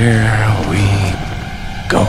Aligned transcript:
Here 0.00 0.56
we 0.70 0.80
go. 1.90 2.06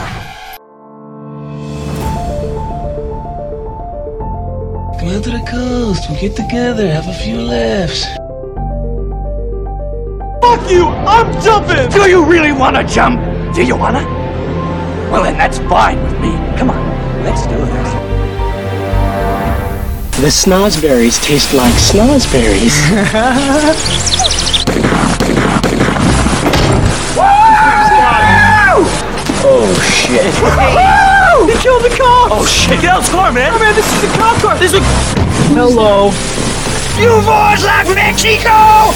Come 4.98 5.08
out 5.10 5.22
to 5.24 5.30
the 5.30 5.44
coast. 5.46 6.08
We'll 6.08 6.18
get 6.18 6.34
together, 6.34 6.90
have 6.90 7.06
a 7.06 7.12
few 7.12 7.42
laughs. 7.42 8.06
Fuck 10.40 10.70
you! 10.70 10.86
I'm 10.86 11.30
jumping! 11.42 11.90
Do 11.90 12.08
you 12.08 12.24
really 12.24 12.52
want 12.52 12.76
to 12.76 12.84
jump? 12.84 13.20
Do 13.54 13.62
you 13.62 13.76
wanna? 13.76 14.04
Well, 15.12 15.24
then 15.24 15.36
that's 15.36 15.58
fine 15.58 16.02
with 16.02 16.18
me. 16.18 16.30
Come 16.56 16.70
on, 16.70 16.82
let's 17.24 17.42
do 17.46 17.58
this. 17.58 17.92
The 20.22 20.28
snozberries 20.28 21.22
taste 21.22 21.52
like 21.52 21.74
snozberries. 21.74 22.72
oh 30.04 31.46
shit. 31.46 31.56
He 31.56 31.62
killed 31.62 31.82
the 31.82 31.90
cop! 31.90 32.30
Oh 32.32 32.46
shit, 32.46 32.80
get 32.80 32.90
out 32.90 33.00
of 33.00 33.06
the 33.06 33.12
car, 33.12 33.32
man! 33.32 33.52
Oh 33.52 33.58
man, 33.58 33.74
this 33.74 33.86
is 33.92 34.00
the 34.02 34.08
cop 34.18 34.40
car! 34.40 34.58
This 34.58 34.72
is 34.72 34.80
Hello. 35.54 36.10
You 36.98 37.10
boys 37.22 37.64
like 37.64 37.88
Mexico? 37.94 38.92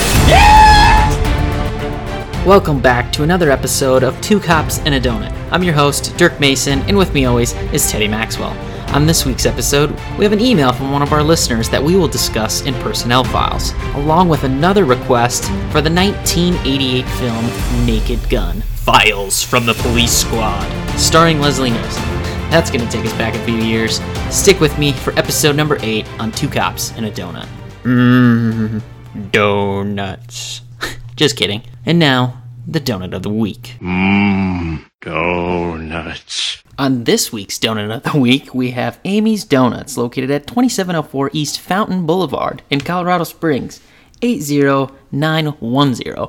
Welcome 2.47 2.81
back 2.81 3.13
to 3.13 3.23
another 3.23 3.51
episode 3.51 4.03
of 4.03 4.21
Two 4.21 4.39
Cops 4.39 4.79
and 4.81 4.95
a 4.95 5.01
Donut. 5.01 5.33
I'm 5.51 5.63
your 5.63 5.75
host, 5.75 6.17
Dirk 6.17 6.39
Mason, 6.39 6.81
and 6.83 6.97
with 6.97 7.13
me 7.15 7.25
always 7.25 7.53
is 7.73 7.91
Teddy 7.91 8.09
Maxwell. 8.09 8.57
On 8.95 9.07
this 9.07 9.27
week's 9.27 9.47
episode, 9.47 9.91
we 10.17 10.25
have 10.25 10.33
an 10.33 10.41
email 10.41 10.73
from 10.73 10.93
one 10.93 11.03
of 11.03 11.13
our 11.13 11.23
listeners 11.23 11.69
that 11.71 11.83
we 11.83 11.97
will 11.97 12.09
discuss 12.09 12.63
in 12.63 12.75
Personnel 12.75 13.25
Files, 13.25 13.73
along 13.95 14.29
with 14.29 14.45
another 14.45 14.85
request 14.85 15.45
for 15.73 15.81
the 15.81 15.91
1988 15.91 17.05
film 17.05 17.87
Naked 17.87 18.31
Gun 18.31 18.63
Files 18.87 19.43
from 19.43 19.67
the 19.67 19.75
Police 19.75 20.13
Squad, 20.13 20.63
starring 20.97 21.41
Leslie 21.41 21.71
Nielsen. 21.71 22.03
That's 22.51 22.71
going 22.71 22.85
to 22.85 22.91
take 22.91 23.05
us 23.05 23.13
back 23.15 23.35
a 23.35 23.45
few 23.45 23.57
years. 23.57 24.01
Stick 24.31 24.61
with 24.61 24.79
me 24.79 24.93
for 24.93 25.13
episode 25.19 25.57
number 25.57 25.79
8 25.81 26.07
on 26.21 26.33
Two 26.33 26.49
Cops 26.49 26.93
and 26.93 27.07
a 27.07 27.11
Donut. 27.11 27.49
Mmm, 27.83 28.83
donuts. 29.31 30.63
Just 31.17 31.37
kidding. 31.37 31.63
And 31.85 31.99
now, 31.99 32.43
the 32.67 32.81
donut 32.81 33.15
of 33.15 33.23
the 33.23 33.31
week. 33.31 33.77
Mmm, 33.81 34.85
donuts. 35.01 36.63
On 36.79 37.05
this 37.05 37.33
week's 37.33 37.59
Donut 37.59 37.95
of 37.95 38.03
the 38.03 38.19
Week, 38.19 38.55
we 38.55 38.73
have 38.73 39.01
Amy's 39.07 39.45
Donuts, 39.45 39.97
located 39.97 40.31
at 40.31 40.47
2704 40.47 41.31
East 41.33 41.59
Fountain 41.59 42.05
Boulevard 42.05 42.61
in 42.69 42.83
Colorado 42.83 43.25
Springs, 43.25 43.81
80910. 44.21 46.29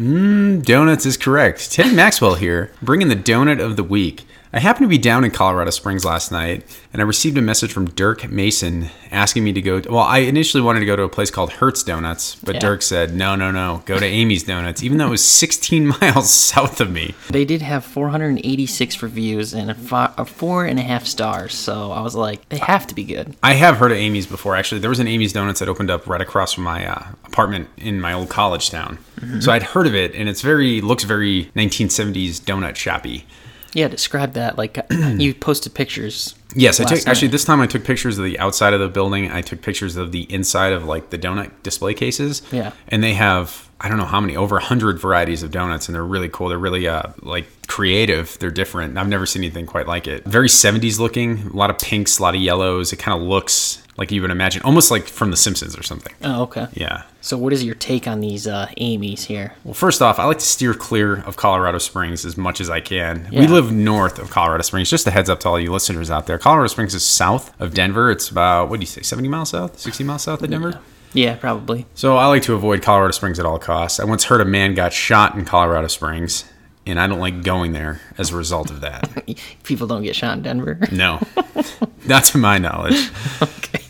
Mmm 0.00 0.64
donuts 0.64 1.04
is 1.04 1.18
correct. 1.18 1.70
Teddy 1.70 1.94
Maxwell 1.94 2.36
here, 2.36 2.72
bringing 2.80 3.08
the 3.08 3.14
donut 3.14 3.60
of 3.60 3.76
the 3.76 3.84
week. 3.84 4.24
I 4.52 4.58
happened 4.58 4.82
to 4.84 4.88
be 4.88 4.98
down 4.98 5.22
in 5.22 5.30
Colorado 5.30 5.70
Springs 5.70 6.04
last 6.04 6.32
night, 6.32 6.64
and 6.92 7.00
I 7.00 7.04
received 7.04 7.38
a 7.38 7.40
message 7.40 7.72
from 7.72 7.88
Dirk 7.90 8.28
Mason 8.28 8.88
asking 9.12 9.44
me 9.44 9.52
to 9.52 9.62
go. 9.62 9.80
Well, 9.88 10.00
I 10.02 10.18
initially 10.18 10.60
wanted 10.60 10.80
to 10.80 10.86
go 10.86 10.96
to 10.96 11.04
a 11.04 11.08
place 11.08 11.30
called 11.30 11.52
Hertz 11.52 11.84
Donuts, 11.84 12.34
but 12.42 12.56
Yeah. 12.56 12.60
Dirk 12.60 12.82
said, 12.82 13.14
no, 13.14 13.36
no, 13.36 13.52
no, 13.52 13.84
go 13.86 14.00
to 14.00 14.04
Amy's 14.04 14.42
Donuts, 14.42 14.82
even 14.82 14.98
though 14.98 15.06
it 15.06 15.10
was 15.10 15.24
16 15.24 15.86
miles 16.00 16.30
south 16.32 16.80
of 16.80 16.90
me. 16.90 17.14
They 17.28 17.44
did 17.44 17.62
have 17.62 17.84
486 17.84 19.04
reviews 19.04 19.54
and 19.54 19.70
a, 19.70 19.74
fi- 19.74 20.12
a 20.18 20.24
four 20.24 20.64
and 20.64 20.80
a 20.80 20.82
half 20.82 21.06
stars, 21.06 21.54
so 21.54 21.92
I 21.92 22.00
was 22.00 22.16
like, 22.16 22.48
they 22.48 22.58
have 22.58 22.88
to 22.88 22.94
be 22.96 23.04
good. 23.04 23.36
I 23.44 23.52
have 23.54 23.76
heard 23.76 23.92
of 23.92 23.98
Amy's 23.98 24.26
before. 24.26 24.56
Actually, 24.56 24.80
there 24.80 24.90
was 24.90 24.98
an 24.98 25.06
Amy's 25.06 25.32
Donuts 25.32 25.60
that 25.60 25.68
opened 25.68 25.90
up 25.92 26.08
right 26.08 26.20
across 26.20 26.54
from 26.54 26.64
my 26.64 26.84
uh, 26.86 27.04
apartment 27.24 27.68
in 27.76 28.00
my 28.00 28.12
old 28.12 28.30
college 28.30 28.68
town. 28.70 28.98
So 29.40 29.52
I'd 29.52 29.62
heard 29.62 29.86
of 29.86 29.94
it, 29.94 30.12
and 30.16 30.28
it's 30.28 30.40
very 30.40 30.80
looks 30.80 31.04
very 31.04 31.52
1970s 31.54 32.40
donut 32.40 32.74
shoppy. 32.74 33.26
Yeah, 33.72 33.88
describe 33.88 34.32
that. 34.34 34.58
Like, 34.58 34.78
you 34.90 35.34
posted 35.34 35.74
pictures. 35.74 36.34
Yes, 36.54 36.80
I 36.80 36.84
took 36.84 37.06
actually 37.06 37.28
this 37.28 37.44
time 37.44 37.60
I 37.60 37.66
took 37.66 37.84
pictures 37.84 38.18
of 38.18 38.24
the 38.24 38.38
outside 38.38 38.72
of 38.74 38.80
the 38.80 38.88
building. 38.88 39.30
I 39.30 39.40
took 39.40 39.62
pictures 39.62 39.96
of 39.96 40.12
the 40.12 40.22
inside 40.32 40.72
of 40.72 40.84
like 40.84 41.10
the 41.10 41.18
donut 41.18 41.50
display 41.62 41.94
cases. 41.94 42.42
Yeah. 42.50 42.72
And 42.88 43.02
they 43.02 43.14
have 43.14 43.68
I 43.80 43.88
don't 43.88 43.98
know 43.98 44.04
how 44.04 44.20
many 44.20 44.36
over 44.36 44.56
a 44.56 44.62
hundred 44.62 44.98
varieties 44.98 45.42
of 45.42 45.50
donuts 45.50 45.88
and 45.88 45.94
they're 45.94 46.04
really 46.04 46.28
cool. 46.28 46.48
They're 46.48 46.58
really 46.58 46.88
uh 46.88 47.04
like 47.22 47.46
creative. 47.68 48.36
They're 48.40 48.50
different. 48.50 48.98
I've 48.98 49.08
never 49.08 49.26
seen 49.26 49.42
anything 49.42 49.66
quite 49.66 49.86
like 49.86 50.06
it. 50.08 50.24
Very 50.24 50.48
70s 50.48 50.98
looking, 50.98 51.46
a 51.46 51.56
lot 51.56 51.70
of 51.70 51.78
pinks, 51.78 52.18
a 52.18 52.22
lot 52.22 52.34
of 52.34 52.40
yellows. 52.40 52.92
It 52.92 52.96
kind 52.96 53.20
of 53.20 53.26
looks 53.26 53.82
like 53.96 54.10
you 54.10 54.22
would 54.22 54.30
imagine 54.30 54.62
almost 54.62 54.90
like 54.90 55.06
from 55.06 55.30
the 55.30 55.36
Simpsons 55.36 55.76
or 55.76 55.82
something. 55.82 56.14
Oh, 56.22 56.42
okay. 56.42 56.68
Yeah. 56.72 57.02
So, 57.20 57.36
what 57.36 57.52
is 57.52 57.62
your 57.62 57.74
take 57.74 58.06
on 58.06 58.20
these 58.20 58.46
uh, 58.46 58.70
Amy's 58.78 59.24
here? 59.24 59.54
Well, 59.64 59.74
first 59.74 60.00
off, 60.00 60.18
I 60.18 60.24
like 60.24 60.38
to 60.38 60.44
steer 60.44 60.72
clear 60.74 61.20
of 61.22 61.36
Colorado 61.36 61.78
Springs 61.78 62.24
as 62.24 62.36
much 62.36 62.60
as 62.60 62.70
I 62.70 62.80
can. 62.80 63.28
We 63.30 63.46
live 63.46 63.70
north 63.72 64.18
of 64.18 64.30
Colorado 64.30 64.62
Springs. 64.62 64.88
Just 64.88 65.06
a 65.06 65.10
heads 65.10 65.28
up 65.28 65.40
to 65.40 65.48
all 65.48 65.60
you 65.60 65.70
listeners 65.70 66.10
out 66.10 66.26
there. 66.26 66.38
Colorado 66.38 66.68
Springs 66.68 66.94
is 66.94 67.04
south 67.04 67.58
of 67.60 67.74
Denver. 67.74 68.10
It's 68.10 68.30
about, 68.30 68.70
what 68.70 68.80
do 68.80 68.82
you 68.82 68.86
say, 68.86 69.02
70 69.02 69.28
miles 69.28 69.50
south? 69.50 69.78
60 69.78 70.04
miles 70.04 70.22
south 70.22 70.42
of 70.42 70.50
Denver? 70.50 70.80
Yeah, 71.12 71.34
probably. 71.36 71.86
So 71.94 72.16
I 72.16 72.26
like 72.26 72.42
to 72.44 72.54
avoid 72.54 72.82
Colorado 72.82 73.12
Springs 73.12 73.38
at 73.38 73.46
all 73.46 73.58
costs. 73.58 74.00
I 74.00 74.04
once 74.04 74.24
heard 74.24 74.40
a 74.40 74.44
man 74.44 74.74
got 74.74 74.92
shot 74.92 75.34
in 75.34 75.44
Colorado 75.44 75.88
Springs, 75.88 76.44
and 76.90 77.00
I 77.00 77.06
don't 77.06 77.20
like 77.20 77.42
going 77.42 77.72
there 77.72 78.00
as 78.18 78.30
a 78.30 78.36
result 78.36 78.70
of 78.70 78.80
that. 78.82 79.08
People 79.64 79.86
don't 79.86 80.02
get 80.02 80.14
shot 80.16 80.36
in 80.36 80.42
Denver. 80.42 80.78
No, 80.92 81.20
not 82.06 82.24
to 82.26 82.38
my 82.38 82.58
knowledge. 82.58 83.10
okay. 83.42 83.84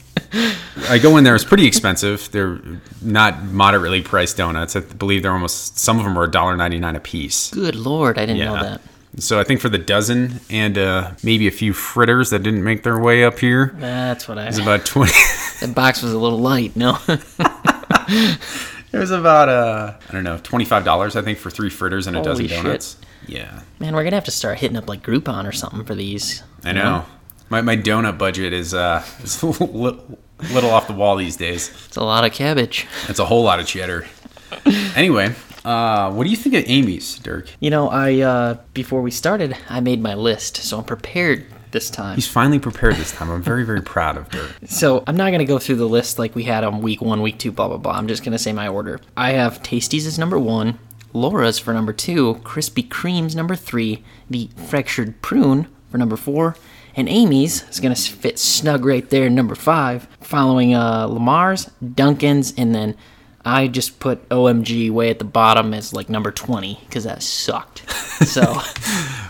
I 0.88 0.98
go 0.98 1.16
in 1.16 1.24
there. 1.24 1.34
It's 1.34 1.44
pretty 1.44 1.66
expensive. 1.66 2.30
They're 2.30 2.60
not 3.02 3.44
moderately 3.44 4.02
priced 4.02 4.36
donuts. 4.36 4.76
I 4.76 4.80
believe 4.80 5.22
they're 5.22 5.32
almost 5.32 5.78
some 5.78 5.98
of 5.98 6.04
them 6.04 6.16
are 6.18 6.28
$1.99 6.28 6.96
a 6.96 7.00
piece. 7.00 7.50
Good 7.50 7.74
lord, 7.74 8.18
I 8.18 8.26
didn't 8.26 8.44
know 8.44 8.54
that. 8.62 8.80
So 9.18 9.40
I 9.40 9.44
think 9.44 9.60
for 9.60 9.68
the 9.68 9.78
dozen 9.78 10.38
and 10.50 10.78
uh, 10.78 11.12
maybe 11.24 11.48
a 11.48 11.50
few 11.50 11.72
fritters 11.72 12.30
that 12.30 12.44
didn't 12.44 12.62
make 12.62 12.84
their 12.84 12.98
way 13.00 13.24
up 13.24 13.40
here, 13.40 13.74
That's 13.76 14.28
what 14.28 14.38
I. 14.38 14.46
it's 14.46 14.58
about 14.58 14.86
twenty. 14.86 15.10
The 15.60 15.66
box 15.74 16.00
was 16.02 16.12
a 16.12 16.18
little 16.18 16.38
light. 16.38 16.76
No. 16.76 16.96
It 18.92 18.98
was 18.98 19.10
about 19.10 19.48
uh, 19.48 19.94
I 20.08 20.12
don't 20.12 20.24
know, 20.24 20.38
twenty 20.42 20.64
five 20.64 20.84
dollars 20.84 21.16
I 21.16 21.22
think 21.22 21.38
for 21.38 21.50
three 21.50 21.70
fritters 21.70 22.06
and 22.06 22.16
a 22.16 22.22
dozen 22.22 22.46
shit. 22.48 22.62
donuts. 22.62 22.96
Yeah, 23.26 23.60
Man, 23.78 23.94
we're 23.94 24.02
gonna 24.02 24.16
have 24.16 24.24
to 24.24 24.30
start 24.30 24.58
hitting 24.58 24.76
up 24.76 24.88
like 24.88 25.02
Groupon 25.02 25.46
or 25.46 25.52
something 25.52 25.84
for 25.84 25.94
these. 25.94 26.42
I 26.64 26.72
know. 26.72 27.04
My 27.48 27.60
my 27.60 27.76
donut 27.76 28.18
budget 28.18 28.52
is 28.52 28.74
uh, 28.74 29.04
is 29.22 29.42
a 29.42 29.46
little, 29.46 30.18
little 30.52 30.70
off 30.70 30.86
the 30.86 30.94
wall 30.94 31.16
these 31.16 31.36
days. 31.36 31.68
It's 31.86 31.96
a 31.96 32.02
lot 32.04 32.24
of 32.24 32.32
cabbage. 32.32 32.86
It's 33.08 33.18
a 33.18 33.26
whole 33.26 33.42
lot 33.44 33.60
of 33.60 33.66
cheddar. 33.66 34.06
anyway, 34.96 35.34
uh, 35.64 36.10
what 36.12 36.24
do 36.24 36.30
you 36.30 36.36
think 36.36 36.54
of 36.54 36.64
Amy's, 36.66 37.18
Dirk? 37.18 37.50
You 37.60 37.70
know, 37.70 37.88
I 37.88 38.20
uh 38.20 38.54
before 38.74 39.02
we 39.02 39.10
started, 39.10 39.56
I 39.68 39.80
made 39.80 40.00
my 40.00 40.14
list, 40.14 40.56
so 40.56 40.78
I'm 40.78 40.84
prepared 40.84 41.46
this 41.72 41.90
time. 41.90 42.14
He's 42.16 42.26
finally 42.28 42.58
prepared 42.58 42.96
this 42.96 43.12
time. 43.12 43.30
I'm 43.30 43.42
very 43.42 43.64
very 43.64 43.82
proud 43.82 44.16
of 44.16 44.28
Dirk. 44.30 44.50
So 44.66 45.02
I'm 45.06 45.16
not 45.16 45.30
gonna 45.30 45.44
go 45.44 45.58
through 45.58 45.76
the 45.76 45.88
list 45.88 46.18
like 46.18 46.34
we 46.34 46.44
had 46.44 46.64
on 46.64 46.80
week 46.82 47.00
one, 47.00 47.22
week 47.22 47.38
two, 47.38 47.52
blah 47.52 47.68
blah 47.68 47.76
blah. 47.78 47.92
I'm 47.92 48.08
just 48.08 48.24
gonna 48.24 48.38
say 48.38 48.52
my 48.52 48.68
order. 48.68 49.00
I 49.16 49.32
have 49.32 49.62
Tasties 49.62 50.06
as 50.06 50.18
number 50.18 50.38
one, 50.38 50.78
Laura's 51.12 51.58
for 51.58 51.72
number 51.74 51.92
two, 51.92 52.36
Krispy 52.44 52.86
Kreme's 52.86 53.34
number 53.34 53.56
three, 53.56 54.02
the 54.28 54.48
Fractured 54.56 55.20
Prune 55.22 55.66
for 55.90 55.98
number 55.98 56.16
four, 56.16 56.56
and 56.94 57.08
Amy's 57.08 57.68
is 57.68 57.80
gonna 57.80 57.96
fit 57.96 58.38
snug 58.38 58.84
right 58.84 59.08
there, 59.10 59.28
number 59.28 59.54
five. 59.54 60.06
Following 60.20 60.74
uh, 60.74 61.06
Lamar's, 61.06 61.66
Dunkin's, 61.94 62.52
and 62.56 62.74
then 62.74 62.96
I 63.44 63.68
just 63.68 63.98
put 64.00 64.28
OMG 64.28 64.90
way 64.90 65.08
at 65.10 65.18
the 65.18 65.24
bottom 65.24 65.72
as 65.74 65.92
like 65.94 66.08
number 66.10 66.30
20 66.30 66.78
because 66.86 67.04
that 67.04 67.22
sucked. 67.22 67.84
So 68.20 68.42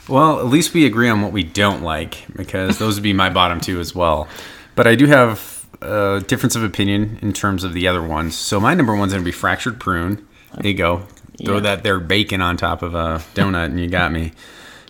Well, 0.08 0.40
at 0.40 0.46
least 0.46 0.74
we 0.74 0.86
agree 0.86 1.08
on 1.08 1.22
what 1.22 1.32
we 1.32 1.42
don't 1.44 1.82
like 1.82 2.24
because 2.34 2.78
those 2.78 2.94
would 2.96 3.02
be 3.02 3.12
my 3.12 3.30
bottom 3.30 3.60
two 3.60 3.78
as 3.80 3.94
well. 3.94 4.26
But 4.74 4.86
I 4.86 4.94
do 4.94 5.06
have 5.06 5.66
a 5.82 6.22
difference 6.26 6.56
of 6.56 6.62
opinion 6.62 7.18
in 7.22 7.32
terms 7.32 7.64
of 7.64 7.72
the 7.74 7.86
other 7.86 8.02
ones. 8.02 8.34
So 8.34 8.58
my 8.60 8.74
number 8.74 8.94
one's 8.94 9.12
going 9.12 9.22
to 9.22 9.28
be 9.28 9.32
fractured 9.32 9.78
prune. 9.78 10.26
There 10.54 10.70
you 10.70 10.76
go. 10.76 11.02
Throw 11.44 11.54
Yeah. 11.56 11.60
that 11.60 11.82
there 11.84 12.00
bacon 12.00 12.40
on 12.42 12.56
top 12.56 12.82
of 12.82 12.94
a 12.94 13.22
donut 13.34 13.66
and 13.66 13.80
you 13.80 13.88
got 13.88 14.12
me. 14.12 14.32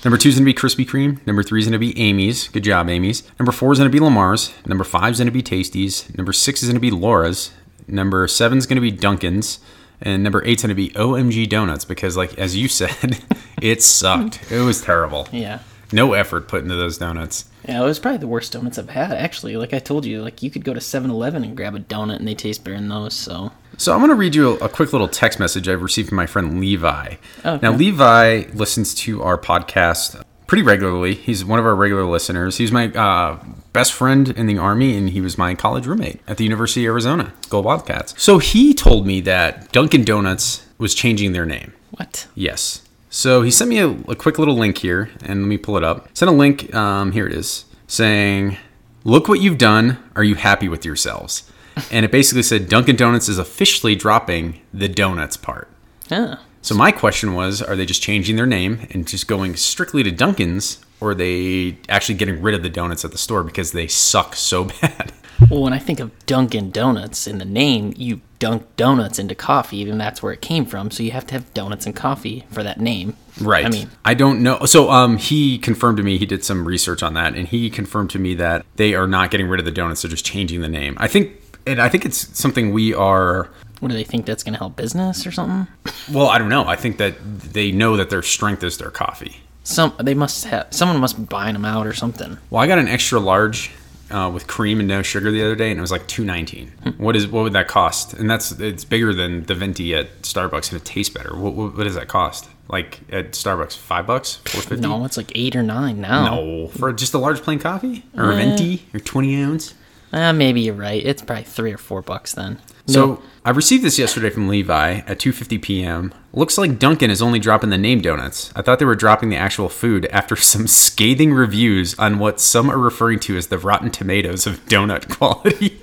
Number 0.05 0.17
two 0.17 0.31
is 0.31 0.37
going 0.37 0.47
to 0.47 0.53
be 0.53 0.55
Krispy 0.55 0.89
Kreme. 0.89 1.25
Number 1.27 1.43
three 1.43 1.61
is 1.61 1.67
going 1.67 1.73
to 1.75 1.79
be 1.79 1.99
Amy's. 2.01 2.49
Good 2.49 2.65
job, 2.65 2.89
Amy's. 2.89 3.23
Number 3.39 3.53
four 3.53 3.71
is 3.73 3.79
going 3.79 3.91
to 3.91 3.93
be 3.93 4.01
Lamar's. 4.03 4.51
Number 4.65 4.83
five 4.85 5.13
is 5.13 5.19
going 5.19 5.27
to 5.27 5.31
be 5.33 5.43
Tasties. 5.43 6.17
Number 6.17 6.33
six 6.33 6.63
is 6.63 6.69
going 6.71 6.77
to 6.77 6.81
be 6.81 6.91
Laura's. 6.91 7.51
Number 7.87 8.27
seven 8.27 8.57
is 8.57 8.67
going 8.67 8.77
to 8.77 8.81
be 8.81 8.91
Dunkin's. 8.91 9.59
And 10.03 10.23
number 10.23 10.45
eight's 10.45 10.63
going 10.63 10.71
to 10.71 10.75
be 10.75 10.91
OMG 10.91 11.49
Donuts 11.49 11.85
because, 11.85 12.17
like 12.17 12.39
as 12.39 12.57
you 12.57 12.69
said, 12.69 13.19
it 13.63 13.83
sucked. 13.83 14.51
It 14.51 14.61
was 14.61 14.81
terrible. 14.83 15.29
yeah. 15.33 15.61
No 15.93 16.13
effort 16.13 16.47
put 16.47 16.63
into 16.63 16.77
those 16.77 16.99
donuts. 16.99 17.47
Yeah, 17.69 17.83
it 17.83 17.85
was 17.85 17.99
probably 17.99 18.19
the 18.19 18.29
worst 18.29 18.53
donuts 18.53 18.79
I've 18.79 18.91
had, 18.91 19.11
actually. 19.11 19.57
Like 19.57 19.75
I 19.75 19.81
told 19.81 20.05
you, 20.07 20.23
like 20.23 20.41
you 20.41 20.49
could 20.49 20.65
go 20.65 20.73
to 20.73 20.81
7 20.81 21.11
Eleven 21.11 21.43
and 21.43 21.57
grab 21.57 21.75
a 21.75 21.81
donut 21.81 22.17
and 22.17 22.29
they 22.29 22.35
taste 22.37 22.63
better 22.63 22.77
than 22.77 22.89
those, 22.89 23.13
so. 23.13 23.51
So 23.77 23.93
I'm 23.93 23.99
going 23.99 24.11
to 24.11 24.15
read 24.15 24.37
you 24.37 24.53
a, 24.53 24.67
a 24.67 24.69
quick 24.69 24.93
little 24.93 25.09
text 25.09 25.41
message 25.41 25.69
I've 25.69 25.83
received 25.83 26.11
from 26.11 26.17
my 26.17 26.27
friend 26.27 26.61
Levi. 26.61 27.17
Okay. 27.45 27.59
Now 27.61 27.73
Levi 27.73 28.45
listens 28.55 28.95
to 28.97 29.23
our 29.25 29.37
podcast 29.37 30.23
pretty 30.51 30.63
regularly. 30.65 31.15
He's 31.15 31.45
one 31.45 31.61
of 31.61 31.65
our 31.65 31.77
regular 31.77 32.05
listeners. 32.05 32.57
He's 32.57 32.73
my 32.73 32.89
uh, 32.89 33.39
best 33.73 33.93
friend 33.93 34.31
in 34.31 34.47
the 34.47 34.59
army, 34.59 34.97
and 34.97 35.11
he 35.11 35.21
was 35.21 35.39
my 35.39 35.55
college 35.55 35.87
roommate 35.87 36.21
at 36.27 36.39
the 36.39 36.45
University 36.45 36.85
of 36.85 36.91
Arizona. 36.91 37.33
Go 37.49 37.61
Wildcats! 37.61 38.21
So 38.21 38.39
he 38.39 38.75
told 38.75 39.07
me 39.07 39.21
that 39.21 39.71
Dunkin' 39.71 40.03
Donuts 40.03 40.67
was 40.77 40.93
changing 40.93 41.31
their 41.31 41.47
name. 41.47 41.73
What? 41.93 42.27
Yes. 42.35 42.83
So 43.11 43.43
he 43.43 43.51
sent 43.53 43.71
me 43.71 43.79
a, 43.79 43.91
a 44.09 44.17
quick 44.17 44.41
little 44.41 44.57
link 44.57 44.79
here, 44.79 45.11
and 45.23 45.43
let 45.43 45.47
me 45.49 45.57
pull 45.57 45.77
it 45.77 45.85
up. 45.85 46.09
Sent 46.15 46.29
a 46.29 46.35
link. 46.35 46.75
Um, 46.75 47.13
here 47.13 47.29
it 47.29 47.33
is, 47.33 47.65
saying, 47.87 48.57
"Look 49.05 49.29
what 49.29 49.41
you've 49.41 49.57
done. 49.57 49.99
Are 50.17 50.25
you 50.25 50.35
happy 50.35 50.69
with 50.69 50.85
yourselves?" 50.85 51.49
And 51.93 52.05
it 52.05 52.11
basically 52.11 52.43
said 52.43 52.69
Dunkin' 52.69 52.97
Donuts 52.97 53.29
is 53.29 53.39
officially 53.39 53.95
dropping 53.95 54.61
the 54.75 54.89
donuts 54.89 55.37
part. 55.37 55.69
Yeah. 56.09 56.39
So 56.63 56.75
my 56.75 56.93
question 56.93 57.35
was, 57.35 57.63
are 57.63 57.75
they 57.75 57.87
just 57.87 58.03
changing 58.03 58.37
their 58.37 58.47
name 58.47 58.87
and 58.91 59.07
just 59.07 59.27
going 59.27 59.57
strictly 59.57 60.03
to 60.03 60.11
Dunkin's, 60.11 60.85
or 61.01 61.13
are 61.13 61.15
they 61.15 61.79
actually 61.89 62.17
getting 62.17 62.43
rid 62.43 62.55
of 62.55 62.63
the 62.63 62.69
donuts 62.69 63.05
at 63.05 63.13
the 63.13 63.19
store 63.19 63.43
because 63.43 63.73
they 63.73 63.87
suck 63.87 64.37
so 64.37 64.65
bad? 64.81 65.13
Well, 65.49 65.63
when 65.63 65.73
I 65.73 65.79
think 65.79 66.01
of 66.01 66.27
Dunkin' 66.27 66.71
Donuts 66.71 67.27
in 67.27 67.39
the 67.39 67.47
name, 67.47 67.95
you 67.97 68.21
dunk 68.39 68.77
donuts 68.77 69.19
into 69.19 69.35
coffee, 69.35 69.89
and 69.89 70.01
that's 70.01 70.23
where 70.23 70.33
it 70.33 70.43
came 70.43 70.67
from. 70.67 70.91
So 70.91 71.03
you 71.03 71.13
have 71.13 71.27
to 71.29 71.35
have 71.35 71.53
donuts 71.55 71.87
and 71.87 71.97
coffee 71.97 72.45
for 72.51 72.63
that 72.63 72.81
name. 72.81 73.17
Right. 73.41 73.65
I 73.65 73.71
mean, 73.71 73.89
I 74.05 74.15
don't 74.15 74.43
know. 74.43 74.65
So, 74.67 74.91
um, 74.91 75.17
he 75.17 75.59
confirmed 75.59 75.97
to 75.97 76.03
me 76.03 76.19
he 76.19 76.27
did 76.27 76.45
some 76.45 76.67
research 76.67 77.03
on 77.03 77.15
that, 77.15 77.35
and 77.35 77.49
he 77.49 77.71
confirmed 77.71 78.11
to 78.11 78.19
me 78.19 78.35
that 78.35 78.67
they 78.77 78.95
are 78.95 79.07
not 79.07 79.31
getting 79.31 79.49
rid 79.49 79.61
of 79.61 79.65
the 79.65 79.73
donuts; 79.73 80.03
they're 80.03 80.11
just 80.11 80.27
changing 80.27 80.61
the 80.61 80.69
name. 80.69 80.95
I 80.99 81.09
think, 81.09 81.33
and 81.67 81.81
I 81.81 81.89
think 81.89 82.05
it's 82.05 82.39
something 82.39 82.73
we 82.73 82.93
are. 82.93 83.49
What 83.81 83.89
do 83.89 83.95
they 83.95 84.05
think 84.05 84.27
that's 84.27 84.43
going 84.43 84.53
to 84.53 84.59
help 84.59 84.77
business 84.77 85.27
or 85.27 85.33
something? 85.33 85.67
Well, 86.13 86.29
I 86.29 86.39
don't 86.39 86.49
know. 86.49 86.65
I 86.67 86.77
think 86.77 86.99
that 86.99 87.15
they 87.53 87.73
know 87.73 87.97
that 87.97 88.11
their 88.11 88.23
strength 88.23 88.63
is 88.63 88.79
their 88.79 88.91
coffee. 88.91 89.37
Some 89.65 89.93
they 90.01 90.15
must 90.15 90.45
have 90.47 90.69
someone 90.71 90.99
must 91.01 91.17
be 91.17 91.25
buying 91.25 91.53
them 91.55 91.65
out 91.65 91.87
or 91.87 91.93
something. 91.93 92.39
Well, 92.49 92.63
I 92.63 92.67
got 92.67 92.79
an 92.79 92.89
extra 92.89 93.21
large 93.21 93.71
uh, 94.11 94.31
with 94.33 94.47
cream 94.47 94.81
and 94.81 94.89
no 94.89 95.03
sugar 95.03 95.31
the 95.31 95.43
other 95.43 95.55
day, 95.55 95.71
and 95.71 95.79
it 95.79 95.81
was 95.81 95.93
like 95.93 96.07
two 96.07 96.25
nineteen. 96.25 96.73
What 96.97 97.15
is 97.15 97.27
what 97.27 97.43
would 97.43 97.53
that 97.53 97.69
cost? 97.69 98.15
And 98.15 98.29
that's 98.29 98.53
it's 98.53 98.85
bigger 98.85 99.13
than 99.15 99.45
the 99.45 99.55
venti 99.55 99.95
at 99.95 100.23
Starbucks, 100.23 100.73
and 100.73 100.81
it 100.81 100.85
tastes 100.85 101.13
better. 101.13 101.37
What, 101.37 101.55
what, 101.55 101.77
what 101.77 101.85
does 101.85 101.95
that 101.95 102.09
cost? 102.09 102.49
Like 102.69 103.01
at 103.11 103.33
Starbucks, 103.33 103.77
five 103.77 104.07
bucks, 104.07 104.37
four 104.47 104.63
fifty? 104.63 104.81
No, 104.81 105.05
it's 105.05 105.17
like 105.17 105.31
eight 105.35 105.55
or 105.55 105.63
nine 105.63 106.01
now. 106.01 106.35
No, 106.35 106.69
for 106.69 106.93
just 106.93 107.15
a 107.15 107.19
large 107.19 107.43
plain 107.43 107.59
coffee 107.59 108.05
or 108.17 108.33
a 108.33 108.37
venti 108.37 108.87
or 108.95 109.01
twenty 109.01 109.41
ounce. 109.41 109.75
Uh, 110.13 110.33
maybe 110.33 110.61
you're 110.63 110.75
right. 110.75 111.05
It's 111.05 111.23
probably 111.23 111.45
three 111.45 111.73
or 111.73 111.79
four 111.79 112.03
bucks 112.03 112.35
then. 112.35 112.59
So 112.87 113.07
No. 113.07 113.23
I 113.45 113.51
received 113.51 113.85
this 113.85 113.99
yesterday 113.99 114.31
from 114.31 114.49
Levi 114.49 114.99
at 115.07 115.19
2:50 115.19 115.63
p.m. 115.63 116.13
Looks 116.33 116.59
like 116.59 116.79
Dunkin' 116.79 117.11
is 117.11 117.23
only 117.23 117.39
dropping 117.39 117.71
the 117.71 117.79
name 117.79 118.01
donuts. 118.01 118.53
I 118.55 118.63
thought 118.63 118.79
they 118.79 118.85
were 118.85 118.95
dropping 118.95 119.29
the 119.31 119.37
actual 119.37 119.69
food 119.69 120.07
after 120.07 120.37
some 120.53 120.67
scathing 120.67 121.33
reviews 121.33 121.97
on 121.99 122.19
what 122.19 122.41
some 122.41 122.71
are 122.71 122.79
referring 122.79 123.21
to 123.21 123.37
as 123.37 123.47
the 123.49 123.59
rotten 123.59 123.91
tomatoes 123.91 124.47
of 124.47 124.65
donut 124.67 125.09
quality. 125.17 125.81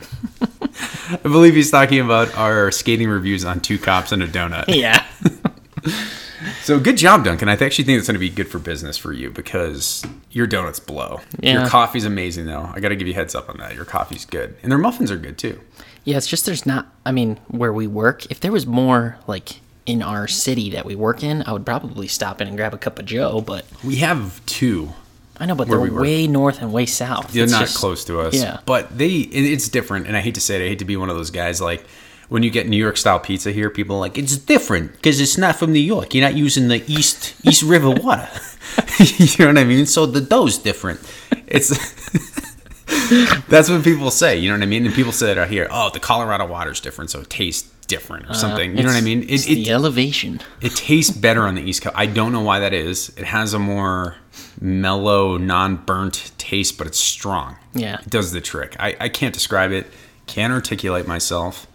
I 1.09 1.17
believe 1.23 1.55
he's 1.55 1.71
talking 1.71 1.99
about 1.99 2.35
our 2.35 2.71
scathing 2.71 3.09
reviews 3.09 3.45
on 3.45 3.61
two 3.61 3.77
cops 3.79 4.11
and 4.11 4.21
a 4.21 4.27
donut. 4.27 4.65
Yeah. 4.67 5.05
So 6.63 6.79
good 6.79 6.97
job, 6.97 7.23
Dunkin'. 7.25 7.49
I 7.49 7.53
actually 7.53 7.85
think 7.85 7.97
it's 7.97 8.07
going 8.07 8.13
to 8.15 8.19
be 8.19 8.29
good 8.29 8.47
for 8.47 8.59
business 8.59 8.97
for 8.97 9.11
you 9.13 9.31
because 9.31 10.05
your 10.31 10.45
donuts 10.47 10.79
blow. 10.79 11.21
Your 11.41 11.67
coffee's 11.67 12.05
amazing, 12.05 12.45
though. 12.45 12.69
I 12.73 12.79
got 12.79 12.89
to 12.89 12.95
give 12.95 13.07
you 13.07 13.13
a 13.13 13.15
heads 13.15 13.33
up 13.35 13.49
on 13.49 13.57
that. 13.57 13.75
Your 13.75 13.85
coffee's 13.85 14.25
good, 14.25 14.55
and 14.63 14.71
their 14.71 14.79
muffins 14.79 15.09
are 15.11 15.17
good 15.17 15.37
too. 15.37 15.59
Yeah, 16.03 16.17
it's 16.17 16.27
just 16.27 16.45
there's 16.45 16.65
not. 16.65 16.87
I 17.05 17.11
mean, 17.11 17.39
where 17.47 17.73
we 17.73 17.87
work, 17.87 18.25
if 18.31 18.39
there 18.39 18.51
was 18.51 18.65
more 18.67 19.17
like 19.27 19.59
in 19.85 20.01
our 20.01 20.27
city 20.27 20.69
that 20.71 20.85
we 20.85 20.95
work 20.95 21.23
in, 21.23 21.43
I 21.47 21.53
would 21.53 21.65
probably 21.65 22.07
stop 22.07 22.39
in 22.41 22.47
and 22.47 22.55
grab 22.57 22.73
a 22.73 22.77
cup 22.77 22.99
of 22.99 23.05
Joe. 23.05 23.41
But 23.41 23.65
We 23.83 23.97
have 23.97 24.45
two. 24.45 24.93
I 25.39 25.45
know, 25.45 25.53
but 25.55 25.67
they're 25.67 25.79
we 25.79 25.89
way 25.91 26.25
north 26.27 26.61
and 26.61 26.73
way 26.73 26.85
south. 26.87 27.31
They're 27.31 27.43
It's 27.43 27.51
not 27.51 27.61
just- 27.61 27.77
close 27.77 28.03
to 28.05 28.19
us. 28.21 28.33
Yeah. 28.35 28.59
But 28.65 28.97
they, 28.97 29.07
it, 29.17 29.45
it's 29.51 29.69
different, 29.69 30.07
and 30.07 30.17
I 30.17 30.21
hate 30.21 30.33
to 30.35 30.41
say 30.41 30.59
it. 30.61 30.65
I 30.65 30.69
hate 30.69 30.79
to 30.79 30.85
be 30.85 30.97
one 30.97 31.09
of 31.09 31.15
those 31.15 31.29
guys 31.29 31.61
like 31.61 31.85
when 32.29 32.43
you 32.43 32.49
get 32.49 32.67
New 32.67 32.77
York 32.77 32.97
style 32.97 33.19
pizza 33.19 33.51
here. 33.51 33.69
People 33.69 33.95
are 33.97 33.99
like 33.99 34.17
it's 34.17 34.37
different 34.37 34.93
because 34.93 35.19
it's 35.21 35.37
not 35.37 35.55
from 35.55 35.71
New 35.73 35.79
York. 35.79 36.13
You're 36.13 36.23
not 36.25 36.35
using 36.35 36.67
the 36.67 36.83
East 36.91 37.35
East 37.45 37.63
River 37.63 37.89
water. 37.91 38.27
you 38.99 39.27
know 39.39 39.47
what 39.47 39.57
I 39.57 39.63
mean? 39.63 39.85
So 39.85 40.05
the 40.05 40.21
dough's 40.21 40.57
different. 40.57 40.99
It's 41.47 41.69
that's 43.47 43.69
what 43.69 43.83
people 43.83 44.11
say. 44.11 44.37
You 44.37 44.49
know 44.49 44.55
what 44.55 44.63
I 44.63 44.67
mean? 44.67 44.85
And 44.85 44.93
people 44.93 45.11
say 45.11 45.27
that 45.27 45.37
out 45.37 45.49
here. 45.49 45.67
Oh, 45.71 45.89
the 45.91 45.99
Colorado 45.99 46.45
water's 46.45 46.79
different, 46.79 47.09
so 47.09 47.21
it 47.21 47.29
tastes 47.29 47.69
different 47.87 48.29
or 48.29 48.33
something. 48.33 48.71
You 48.77 48.83
know 48.83 48.89
what 48.89 48.95
I 48.97 48.99
Uh, 48.99 49.03
mean? 49.03 49.25
It's 49.29 49.45
It, 49.47 49.55
the 49.55 49.69
elevation. 49.71 50.41
it 50.61 50.75
tastes 50.75 51.15
better 51.15 51.43
on 51.43 51.55
the 51.55 51.61
East 51.61 51.81
Coast. 51.81 51.95
I 51.97 52.05
don't 52.05 52.33
know 52.33 52.41
why 52.41 52.59
that 52.59 52.73
is. 52.73 53.13
It 53.17 53.23
has 53.25 53.53
a 53.53 53.59
more 53.59 54.15
mellow, 54.59 55.37
non-burnt 55.37 56.31
taste, 56.37 56.77
but 56.77 56.85
it's 56.87 56.99
strong. 56.99 57.55
Yeah. 57.73 57.99
It 58.01 58.09
does 58.09 58.33
the 58.33 58.41
trick. 58.41 58.75
I, 58.79 58.95
I 58.99 59.09
can't 59.09 59.33
describe 59.33 59.71
it. 59.71 59.87
Can't 60.25 60.51
articulate 60.51 61.07
myself. 61.07 61.65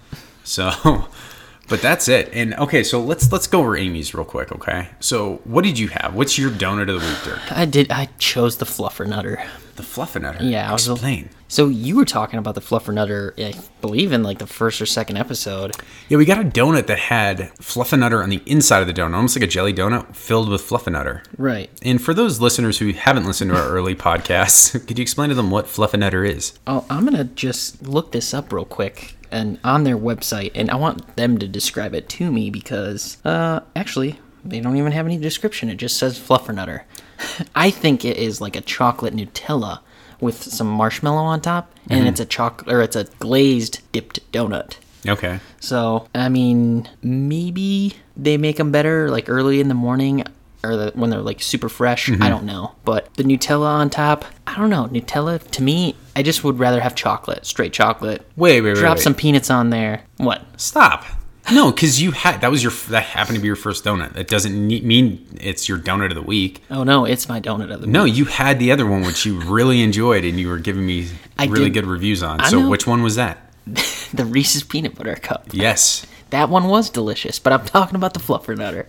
So, 0.45 0.73
but 1.69 1.81
that's 1.81 2.09
it. 2.09 2.31
And 2.33 2.55
okay, 2.55 2.83
so 2.83 3.01
let's 3.01 3.31
let's 3.33 3.47
go 3.47 3.61
over 3.61 3.77
Amy's 3.77 4.15
real 4.15 4.25
quick. 4.25 4.53
Okay. 4.53 4.89
So, 5.01 5.41
what 5.45 5.65
did 5.65 5.79
you 5.79 5.89
have? 5.89 6.15
What's 6.15 6.39
your 6.39 6.51
donut 6.51 6.95
of 6.95 7.01
the 7.01 7.07
week, 7.07 7.23
Dirk? 7.25 7.53
I 7.53 7.65
did. 7.65 7.91
I 7.91 8.09
chose 8.19 8.59
the 8.59 8.67
fluffernutter. 8.67 9.45
The 9.77 9.83
Fluffernutter. 9.83 10.39
Yeah, 10.41 10.69
I 10.69 10.73
was 10.73 10.87
Explain. 10.87 11.31
So 11.49 11.69
you 11.69 11.97
were 11.97 12.05
talking 12.05 12.39
about 12.39 12.55
the 12.55 12.61
fluffernutter, 12.61 13.33
I 13.43 13.59
believe, 13.81 14.13
in 14.13 14.23
like 14.23 14.39
the 14.39 14.47
first 14.47 14.83
or 14.83 14.87
second 14.87 15.17
episode. 15.17 15.75
Yeah, 16.09 16.19
we 16.19 16.27
got 16.27 16.39
a 16.39 16.49
donut 16.49 16.87
that 16.89 16.99
had 16.99 17.39
Fluffernutter 17.59 18.23
on 18.23 18.29
the 18.29 18.43
inside 18.45 18.81
of 18.81 18.87
the 18.87 18.93
donut, 18.93 19.15
almost 19.15 19.37
like 19.37 19.43
a 19.43 19.47
jelly 19.47 19.73
donut 19.73 20.15
filled 20.15 20.51
with 20.51 20.63
Fluffernutter. 20.63 21.25
Right. 21.39 21.71
And 21.83 22.01
for 22.03 22.13
those 22.13 22.39
listeners 22.39 22.79
who 22.79 22.93
haven't 22.93 23.25
listened 23.25 23.51
to 23.51 23.57
our 23.57 23.69
early 23.69 23.95
podcasts, 24.09 24.73
could 24.87 24.99
you 24.99 25.03
explain 25.03 25.31
to 25.31 25.35
them 25.35 25.51
what 25.51 25.67
Fluffernutter 25.67 26.29
is? 26.29 26.59
Oh, 26.67 26.85
I'm 26.91 27.05
gonna 27.05 27.25
just 27.25 27.83
look 27.83 28.13
this 28.13 28.35
up 28.35 28.53
real 28.53 28.67
quick 28.67 29.15
and 29.33 29.59
on 29.65 29.85
their 29.85 29.97
website, 29.97 30.53
and 30.55 30.71
I 30.71 30.77
want 30.77 31.17
them 31.17 31.39
to 31.39 31.49
describe 31.49 31.95
it 31.95 32.09
to 32.11 32.31
me 32.31 32.51
because, 32.51 33.19
uh, 33.25 33.61
actually, 33.75 34.21
they 34.45 34.61
don't 34.61 34.77
even 34.77 34.93
have 34.93 35.07
any 35.07 35.19
description. 35.19 35.69
It 35.69 35.77
just 35.77 35.97
says 35.97 36.19
fluffernutter. 36.19 36.83
I 37.55 37.71
think 37.71 38.05
it 38.05 38.17
is 38.17 38.41
like 38.41 38.57
a 38.57 38.61
chocolate 38.61 39.15
Nutella 39.15 39.81
with 40.21 40.43
some 40.43 40.69
marshmallow 40.69 41.23
on 41.23 41.41
top, 41.41 41.73
and 41.91 42.07
it's 42.07 42.21
a 42.21 42.25
chocolate 42.25 42.73
or 42.73 42.81
it's 42.83 42.95
a 42.95 43.05
glazed 43.19 43.81
dipped 43.91 44.21
donut. 44.33 44.77
Okay. 45.07 45.41
So, 45.59 46.07
I 46.15 46.29
mean, 46.29 46.89
maybe 47.03 47.95
they 48.17 48.37
make 48.37 48.57
them 48.57 48.71
better 48.71 49.11
like 49.11 49.29
early 49.29 49.61
in 49.61 49.69
the 49.69 49.75
morning 49.75 50.25
or 50.65 50.77
the, 50.77 50.93
when 50.95 51.11
they're 51.11 51.21
like 51.21 51.43
super 51.43 51.69
fresh. 51.69 52.09
I 52.09 52.13
mm-hmm. 52.13 52.23
don't 52.23 52.45
know. 52.45 52.75
But 52.85 53.13
the 53.15 53.25
Nutella 53.25 53.67
on 53.67 53.91
top, 53.91 54.25
I 54.47 54.57
don't 54.57 54.71
know. 54.71 54.89
Nutella, 54.89 55.41
to 55.51 55.63
me, 55.63 55.97
I 56.17 56.23
just 56.23 56.45
would 56.45 56.59
rather 56.59 56.81
have 56.81 56.95
chocolate, 56.95 57.47
straight 57.47 57.73
chocolate. 57.73 58.27
Wait, 58.37 58.61
wait, 58.61 58.73
wait. 58.75 58.81
Drop 58.81 58.97
wait. 58.97 59.03
some 59.03 59.15
peanuts 59.15 59.51
on 59.51 59.71
there. 59.71 60.03
What? 60.19 60.43
Stop. 60.61 61.05
No, 61.51 61.73
because 61.73 62.01
you 62.01 62.13
had 62.13 62.41
that 62.43 62.51
was 62.51 62.63
your 62.63 62.73
that 62.91 63.03
happened 63.03 63.37
to 63.37 63.43
be 63.43 63.47
your 63.47 63.57
first 63.57 63.85
donut. 63.85 64.13
That 64.13 64.29
doesn't 64.29 64.69
mean 64.69 65.27
it's 65.41 65.69
your 65.69 65.79
donut 65.79 66.11
of 66.11 66.15
the 66.15 66.23
week. 66.23 66.63
Oh 66.71 66.85
no, 66.85 67.05
it's 67.05 67.29
my 67.29 67.41
donut 67.41 67.73
of 67.73 67.81
the 67.81 67.87
No, 67.89 68.05
you 68.05 68.27
had 68.27 68.61
the 68.61 68.71
other 68.71 68.87
one 68.87 69.03
which 69.03 69.27
you 69.27 69.41
really 69.41 69.83
enjoyed 69.83 70.25
and 70.25 70.39
you 70.39 70.49
were 70.49 70.59
giving 70.59 70.87
me 70.87 71.09
I 71.39 71.47
really 71.47 71.65
did- 71.65 71.75
good 71.75 71.87
reviews 71.87 72.23
on. 72.23 72.41
I 72.41 72.49
so 72.49 72.61
know. 72.61 72.69
which 72.69 72.87
one 72.87 73.03
was 73.03 73.17
that? 73.17 73.53
the 73.67 74.25
Reese's 74.25 74.63
peanut 74.63 74.95
butter 74.95 75.17
cup. 75.17 75.49
Yes. 75.53 76.07
That 76.33 76.49
one 76.49 76.69
was 76.69 76.89
delicious, 76.89 77.39
but 77.39 77.53
I'm 77.53 77.67
talking 77.67 77.95
about 77.95 78.15
the 78.15 78.21
fluffernutter. 78.21 78.87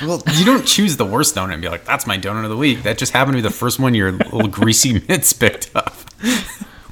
well, 0.06 0.22
you 0.38 0.46
don't 0.46 0.66
choose 0.66 0.96
the 0.96 1.04
worst 1.04 1.34
donut 1.34 1.52
and 1.52 1.60
be 1.60 1.68
like, 1.68 1.84
"That's 1.84 2.06
my 2.06 2.16
donut 2.16 2.44
of 2.44 2.48
the 2.48 2.56
week." 2.56 2.84
That 2.84 2.96
just 2.96 3.12
happened 3.12 3.36
to 3.36 3.42
be 3.42 3.46
the 3.46 3.54
first 3.54 3.78
one 3.78 3.94
your 3.94 4.12
little 4.12 4.48
greasy 4.48 4.94
mitts 5.08 5.34
picked 5.34 5.70
up. 5.76 5.94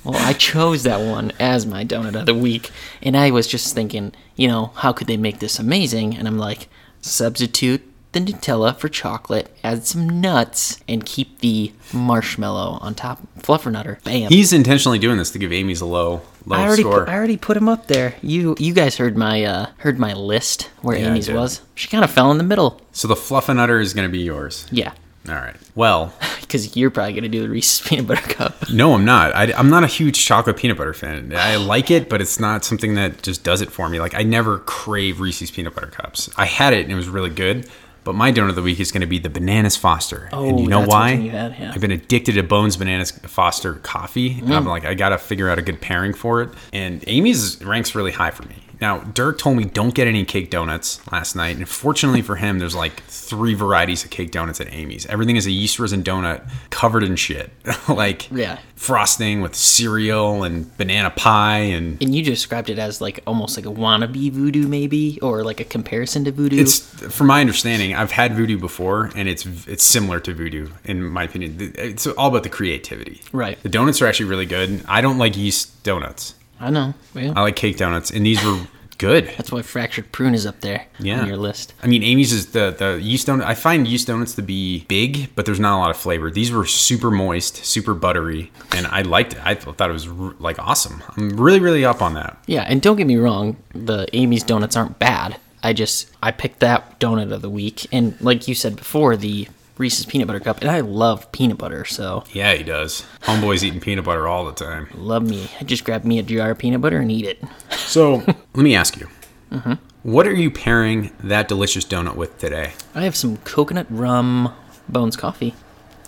Well, 0.05 0.17
I 0.17 0.35
chose 0.35 0.83
that 0.83 1.01
one 1.01 1.33
as 1.41 1.65
my 1.65 1.87
donut 1.87 2.21
of 2.21 2.27
the 2.27 2.35
week, 2.35 2.71
and 3.01 3.17
I 3.17 3.31
was 3.31 3.47
just 3.47 3.75
thinking, 3.75 4.13
you 4.37 4.47
know, 4.47 4.73
how 4.75 4.93
could 4.93 5.07
they 5.07 5.17
make 5.17 5.39
this 5.39 5.59
amazing? 5.59 6.19
And 6.19 6.29
I'm 6.29 6.39
like, 6.39 6.69
substitute 7.01 7.81
the 8.13 8.21
Nutella 8.21 8.77
for 8.77 8.91
chocolate, 8.91 9.57
add 9.65 9.87
some 9.87 10.21
nuts, 10.21 10.81
and 10.87 11.07
keep 11.07 11.39
the 11.39 11.73
marshmallow 11.95 12.79
on 12.83 12.95
top. 12.95 13.21
Fluffernutter, 13.39 14.05
bam. 14.05 14.29
He's 14.29 14.53
intentionally 14.53 14.99
doing 14.99 15.17
this 15.17 15.31
to 15.31 15.39
give 15.39 15.51
Amy's 15.51 15.81
a 15.81 15.87
low 15.87 16.21
low 16.47 16.57
I 16.57 16.65
already, 16.67 16.83
score. 16.83 17.01
put, 17.01 17.09
I 17.09 17.15
already 17.15 17.37
put 17.37 17.57
him 17.57 17.69
up 17.69 17.87
there. 17.87 18.15
You, 18.23 18.57
you 18.59 18.75
guys 18.75 18.97
heard 18.97 19.17
my, 19.17 19.45
uh, 19.45 19.67
heard 19.79 19.99
my 19.99 20.13
list 20.15 20.71
where 20.83 20.97
Yeah, 20.97 21.09
Amy's 21.09 21.31
was. 21.31 21.63
She 21.75 21.89
kind 21.89 22.05
of 22.05 22.11
fell 22.11 22.31
in 22.31 22.39
the 22.39 22.45
middle. 22.45 22.81
so 22.93 23.09
the 23.09 23.15
Fluffernutter 23.15 23.81
is 23.81 23.95
going 23.95 24.09
to 24.09 24.13
be 24.13 24.21
yours. 24.21 24.67
Yeah, 24.71 24.93
All 25.29 25.35
right. 25.35 25.57
Well, 25.75 26.13
because 26.41 26.77
you're 26.77 26.91
probably 26.91 27.15
gonna 27.15 27.29
do 27.29 27.43
the 27.43 27.49
Reese's 27.49 27.81
peanut 27.89 28.07
butter 28.07 28.21
cup. 28.29 28.71
No, 28.71 28.93
I'm 28.95 29.05
not. 29.05 29.35
I, 29.35 29.53
am 29.59 29.71
not 29.71 29.85
a 29.85 29.87
huge 29.87 30.23
chocolate 30.25 30.57
peanut 30.59 30.77
butter 30.77 30.93
fan. 30.93 31.33
I 31.35 31.57
like 31.57 31.91
it, 31.91 32.09
but 32.11 32.21
it's 32.21 32.39
not 32.39 32.65
something 32.65 32.95
that 32.97 33.23
just 33.23 33.43
does 33.43 33.61
it 33.63 33.71
for 33.73 33.89
me. 33.89 34.01
Like 34.01 34.15
I 34.15 34.23
never 34.23 34.59
crave 34.59 35.21
Reese's 35.21 35.51
peanut 35.51 35.75
butter 35.75 35.87
cups. 35.87 36.29
I 36.37 36.45
had 36.45 36.75
it 36.75 36.83
and 36.83 36.93
it 36.93 36.97
was 36.97 37.09
really 37.09 37.31
good. 37.31 37.69
But 38.05 38.15
my 38.15 38.33
donut 38.33 38.49
of 38.51 38.55
the 38.57 38.63
week 38.63 38.81
is 38.81 38.91
going 38.91 39.03
to 39.03 39.07
be 39.07 39.19
the 39.19 39.31
Bananas 39.31 39.77
Foster. 39.77 40.29
and 40.33 40.59
you 40.59 40.67
Oh, 40.67 40.69
know 40.69 40.81
why? 40.87 41.13
you 41.13 41.31
had, 41.31 41.55
yeah. 41.59 41.73
I've 41.75 41.81
been 41.81 41.93
addicted 41.93 42.33
to 42.35 42.43
Bones 42.43 42.77
Bananas 42.77 43.13
Foster 43.13 43.75
coffee. 43.75 44.39
And 44.41 44.49
Mm. 44.49 44.57
I'm 44.57 44.67
like, 44.67 44.85
I 44.85 44.95
got 44.95 45.11
to 45.11 45.19
figure 45.19 45.49
out 45.49 45.59
a 45.59 45.63
good 45.63 45.81
pairing 45.81 46.13
for 46.13 46.43
it. 46.43 46.49
And 46.73 47.05
Amy's 47.07 47.63
ranks 47.65 47.95
really 47.95 48.11
high 48.13 48.31
for 48.33 48.43
me. 48.49 48.57
Now, 48.83 48.99
Dirk 48.99 49.39
told 49.39 49.57
me 49.57 49.65
don't 49.65 49.95
get 49.95 50.09
any 50.09 50.25
cake 50.25 50.51
donuts 50.51 51.01
last 51.13 51.37
night, 51.37 51.57
and 51.57 51.69
fortunately 51.69 52.21
for 52.21 52.35
him, 52.35 52.59
there's 52.59 52.75
like 52.75 53.01
three 53.05 53.55
varieties 53.55 54.03
of 54.05 54.11
cake 54.11 54.33
donuts 54.33 54.61
at 54.61 54.73
Amy's. 54.73 55.07
Everything 55.07 55.37
is 55.37 55.47
a 55.47 55.53
yeast 55.53 55.79
resin 55.79 56.03
donut 56.03 56.51
covered 56.71 57.05
in 57.05 57.15
shit, 57.15 57.53
like 57.89 58.29
Yeah. 58.33 58.59
frosting 58.75 59.41
with 59.41 59.55
cereal 59.55 60.43
and 60.43 60.77
banana 60.79 61.11
pie 61.11 61.59
and 61.59 62.03
And 62.03 62.13
you 62.13 62.25
described 62.25 62.71
it 62.71 62.81
as 62.81 63.01
like 63.01 63.21
almost 63.25 63.57
like 63.57 63.67
a 63.67 63.71
wannabe 63.71 64.33
voodoo, 64.33 64.67
maybe, 64.67 65.17
or 65.23 65.45
like 65.45 65.61
a 65.61 65.65
comparison 65.65 66.25
to 66.25 66.33
voodoo. 66.33 66.61
It's 66.61 66.81
from 66.81 67.29
my 67.29 67.41
understanding, 67.41 67.95
I've 67.95 68.11
had 68.11 68.35
voodoo 68.35 68.59
before, 68.59 69.13
and 69.15 69.29
it's 69.29 69.47
it's 69.69 69.85
similar 69.85 70.19
to 70.19 70.35
voodoo 70.35 70.67
in 70.83 71.05
my 71.05 71.23
opinion. 71.23 71.73
It's 71.79 72.09
all 72.09 72.31
about 72.31 72.43
the 72.43 72.49
creativity. 72.49 73.21
Right. 73.33 73.63
The 73.63 73.69
donuts 73.69 74.03
are 74.03 74.09
actually 74.09 74.27
really 74.31 74.47
good. 74.47 74.83
I 74.89 75.03
don't 75.03 75.19
like 75.19 75.37
yeast 75.37 75.85
donuts. 75.85 76.35
I 76.63 76.71
know. 76.71 76.95
Yeah. 77.15 77.33
I 77.37 77.43
like 77.43 77.57
cake 77.57 77.77
donuts, 77.77 78.11
and 78.11 78.25
these 78.25 78.43
were 78.45 78.59
good. 78.99 79.33
That's 79.37 79.51
why 79.51 79.63
fractured 79.63 80.13
prune 80.13 80.33
is 80.35 80.47
up 80.47 80.61
there 80.61 80.87
Yeah. 81.01 81.21
on 81.23 81.27
your 81.27 81.37
list. 81.37 81.75
I 81.83 81.89
mean, 81.89 82.03
Amy's 82.05 82.33
is 82.33 82.47
the 82.53 82.75
the 82.79 83.01
yeast 83.03 83.27
donut. 83.27 83.45
I 83.45 83.55
find 83.55 83.89
yeast 83.89 84.07
donuts 84.07 84.35
to 84.37 84.43
be 84.43 84.85
big, 84.87 85.35
but 85.35 85.45
there's 85.45 85.59
not 85.59 85.77
a 85.77 85.81
lot 85.81 85.91
of 85.91 85.97
flavor. 85.97 86.31
These 86.31 86.53
were 86.53 86.65
super 86.65 87.11
moist, 87.11 87.65
super 87.67 87.95
buttery, 87.95 88.53
and 88.77 88.87
I 88.87 89.03
liked 89.03 89.33
it. 89.33 89.41
I 89.45 89.55
thought 89.57 89.91
it 89.91 89.93
was 89.93 90.07
like 90.41 90.59
awesome. 90.61 91.03
I'm 91.17 91.31
really 91.31 91.59
really 91.59 91.85
up 91.85 92.01
on 92.01 92.15
that. 92.15 92.39
Yeah, 92.47 92.63
and 92.63 92.81
don't 92.81 92.97
get 92.97 93.09
me 93.09 93.17
wrong, 93.17 93.57
the 93.75 94.07
Amy's 94.13 94.45
donuts 94.45 94.77
aren't 94.77 94.99
bad. 95.01 95.37
I 95.65 95.73
just 95.73 96.09
I 96.23 96.31
picked 96.31 96.61
that 96.61 97.01
donut 97.01 97.33
of 97.33 97.43
the 97.43 97.51
week, 97.51 97.87
and 97.93 98.15
like 98.21 98.47
you 98.47 98.55
said 98.55 98.77
before, 98.77 99.17
the 99.17 99.49
Reese's 99.79 100.07
peanut 100.07 100.27
butter 100.27 100.41
cup, 100.41 100.61
and 100.61 100.71
I 100.71 100.81
love 100.81 101.31
peanut 101.33 101.59
butter, 101.59 101.85
so 101.85 102.25
Yeah, 102.33 102.55
he 102.55 102.63
does. 102.63 103.05
Homeboy's 103.23 103.65
eating 103.65 103.81
peanut 103.81 104.05
butter 104.05 104.29
all 104.29 104.45
the 104.45 104.53
time. 104.53 104.89
love 104.95 105.23
me. 105.29 105.49
I 105.61 105.65
just 105.65 105.85
grab 105.85 106.05
me 106.05 106.19
a 106.19 106.23
jar 106.23 106.51
of 106.51 106.59
peanut 106.59 106.81
butter 106.81 106.99
and 106.99 107.11
eat 107.11 107.25
it. 107.25 107.43
So 107.77 108.17
let 108.27 108.63
me 108.63 108.75
ask 108.75 108.99
you, 108.99 109.09
mm-hmm. 109.51 109.75
what 110.03 110.27
are 110.27 110.35
you 110.35 110.51
pairing 110.51 111.11
that 111.25 111.49
delicious 111.49 111.85
donut 111.85 112.17
with 112.17 112.39
today? 112.39 112.73
I 112.95 113.05
have 113.05 113.17
some 113.17 113.39
coconut 113.39 113.87
rum 113.91 114.53
Bones 114.89 115.17
coffee. 115.17 115.55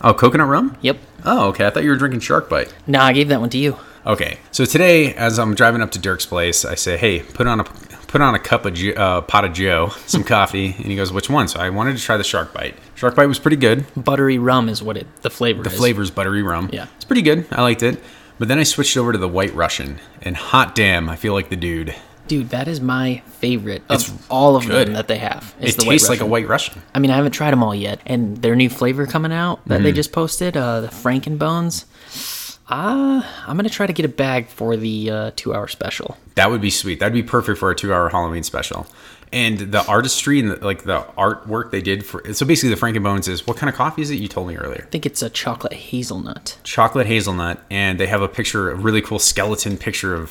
Oh, 0.02 0.12
coconut 0.12 0.49
rum? 0.49 0.76
Yep. 0.83 0.99
Oh, 1.25 1.49
okay. 1.49 1.66
I 1.66 1.71
thought 1.71 1.85
you 1.85 1.90
were 1.90 1.97
drinking 1.97 2.21
Shark 2.21 2.50
Bite. 2.50 2.75
Nah, 2.87 3.04
I 3.04 3.12
gave 3.12 3.28
that 3.28 3.40
one 3.40 3.50
to 3.50 3.59
you. 3.59 3.76
Okay, 4.06 4.38
so 4.50 4.66
today, 4.66 5.14
as 5.14 5.38
I'm 5.38 5.54
driving 5.54 5.80
up 5.80 5.90
to 5.92 5.99
Dirk's 5.99 6.26
place, 6.26 6.66
I 6.66 6.75
say, 6.75 6.99
"Hey, 6.99 7.21
put 7.21 7.47
on 7.47 7.61
a 7.61 7.64
put 8.14 8.21
on 8.23 8.33
a 8.37 8.38
cup 8.38 8.64
of 8.64 8.78
uh, 8.97 9.23
pot 9.23 9.44
of 9.44 9.52
Joe, 9.52 9.88
some 10.06 10.23
coffee," 10.23 10.66
and 10.76 10.87
he 10.87 10.94
goes, 10.94 11.12
"Which 11.12 11.28
one?" 11.28 11.49
So 11.49 11.59
I 11.59 11.68
wanted 11.71 11.97
to 11.97 12.02
try 12.02 12.16
the 12.16 12.23
Shark 12.23 12.54
Bite. 12.54 12.76
Shark 12.94 13.16
Bite 13.16 13.26
was 13.26 13.40
pretty 13.40 13.56
good. 13.56 13.85
Buttery 13.97 14.38
rum 14.38 14.68
is 14.68 14.80
what 14.83 14.97
it 14.97 15.09
the 15.23 15.30
flavor 15.30 15.64
The 15.64 15.71
is. 15.71 15.76
flavor's 15.76 16.11
buttery 16.12 16.42
rum. 16.44 16.71
Yeah. 16.73 16.87
it's 16.94 17.04
pretty 17.04 17.23
good. 17.23 17.47
I 17.50 17.62
liked 17.62 17.83
it. 17.83 18.00
But 18.38 18.47
then 18.49 18.59
I 18.61 18.62
switched 18.62 18.97
over 18.97 19.11
to 19.12 19.18
the 19.18 19.28
White 19.28 19.52
Russian, 19.54 19.99
and 20.23 20.37
hot 20.37 20.75
damn, 20.76 21.09
I 21.09 21.16
feel 21.16 21.33
like 21.35 21.49
the 21.49 21.56
dude. 21.56 21.94
Dude, 22.28 22.50
that 22.50 22.68
is 22.68 22.80
my 22.80 23.23
favorite 23.38 23.83
of 23.90 24.00
It's 24.00 24.12
all 24.30 24.56
of 24.56 24.66
good. 24.66 24.87
them 24.88 24.94
that 24.94 25.09
they 25.09 25.18
have. 25.18 25.54
is 25.61 25.75
It 25.75 25.78
the 25.80 25.85
tastes 25.85 26.09
like 26.09 26.21
a 26.21 26.26
White 26.26 26.49
Russian. 26.49 26.83
I 26.94 26.99
mean, 27.00 27.11
I 27.11 27.16
haven't 27.16 27.33
tried 27.33 27.50
them 27.50 27.62
all 27.62 27.75
yet, 27.75 28.00
and 28.06 28.38
their 28.38 28.56
new 28.56 28.71
flavor 28.71 29.06
coming 29.06 29.33
out 29.33 29.61
that 29.66 29.75
Mm-hmm. 29.75 29.85
they 29.85 29.92
just 29.92 30.11
posted, 30.12 30.56
uh, 30.56 30.80
the 30.80 30.88
Frankenbones. 30.88 31.85
Ah, 32.68 33.44
I'm 33.47 33.56
gonna 33.56 33.68
try 33.68 33.87
to 33.87 33.92
get 33.92 34.06
a 34.06 34.09
bag 34.09 34.49
for 34.49 34.76
the 34.76 35.11
uh, 35.11 35.30
two-hour 35.37 35.68
special. 35.68 36.16
That 36.35 36.50
would 36.50 36.61
be 36.61 36.71
sweet. 36.71 37.00
That'd 37.00 37.14
be 37.14 37.23
perfect 37.23 37.59
for 37.59 37.71
a 37.71 37.76
two-hour 37.76 38.09
Halloween 38.09 38.43
special. 38.43 38.87
And 39.33 39.59
the 39.59 39.85
artistry 39.87 40.38
and 40.38 40.50
the, 40.50 40.64
like 40.64 40.85
the 40.85 41.00
artwork 41.19 41.73
they 41.73 41.81
did 41.81 42.07
for 42.07 42.23
so 42.35 42.47
basically 42.47 42.73
the 42.73 42.81
Frankenbones 42.81 43.29
is 43.29 43.47
what 43.47 43.57
kind 43.57 43.69
of 43.69 43.75
coffee 43.75 44.03
is 44.03 44.11
it? 44.11 44.17
You 44.17 44.29
told 44.29 44.47
me 44.47 44.57
earlier. 44.57 44.85
I 44.87 44.91
think 44.91 45.07
it's 45.07 45.23
a 45.23 45.31
chocolate 45.31 45.73
hazelnut 45.73 46.59
chocolate 46.62 47.07
hazelnut, 47.09 47.61
and 47.69 47.99
they 47.99 48.07
have 48.07 48.23
a 48.23 48.29
picture, 48.29 48.71
a 48.71 48.76
really 48.76 49.03
cool 49.03 49.19
skeleton 49.19 49.76
picture 49.76 50.14
of 50.14 50.31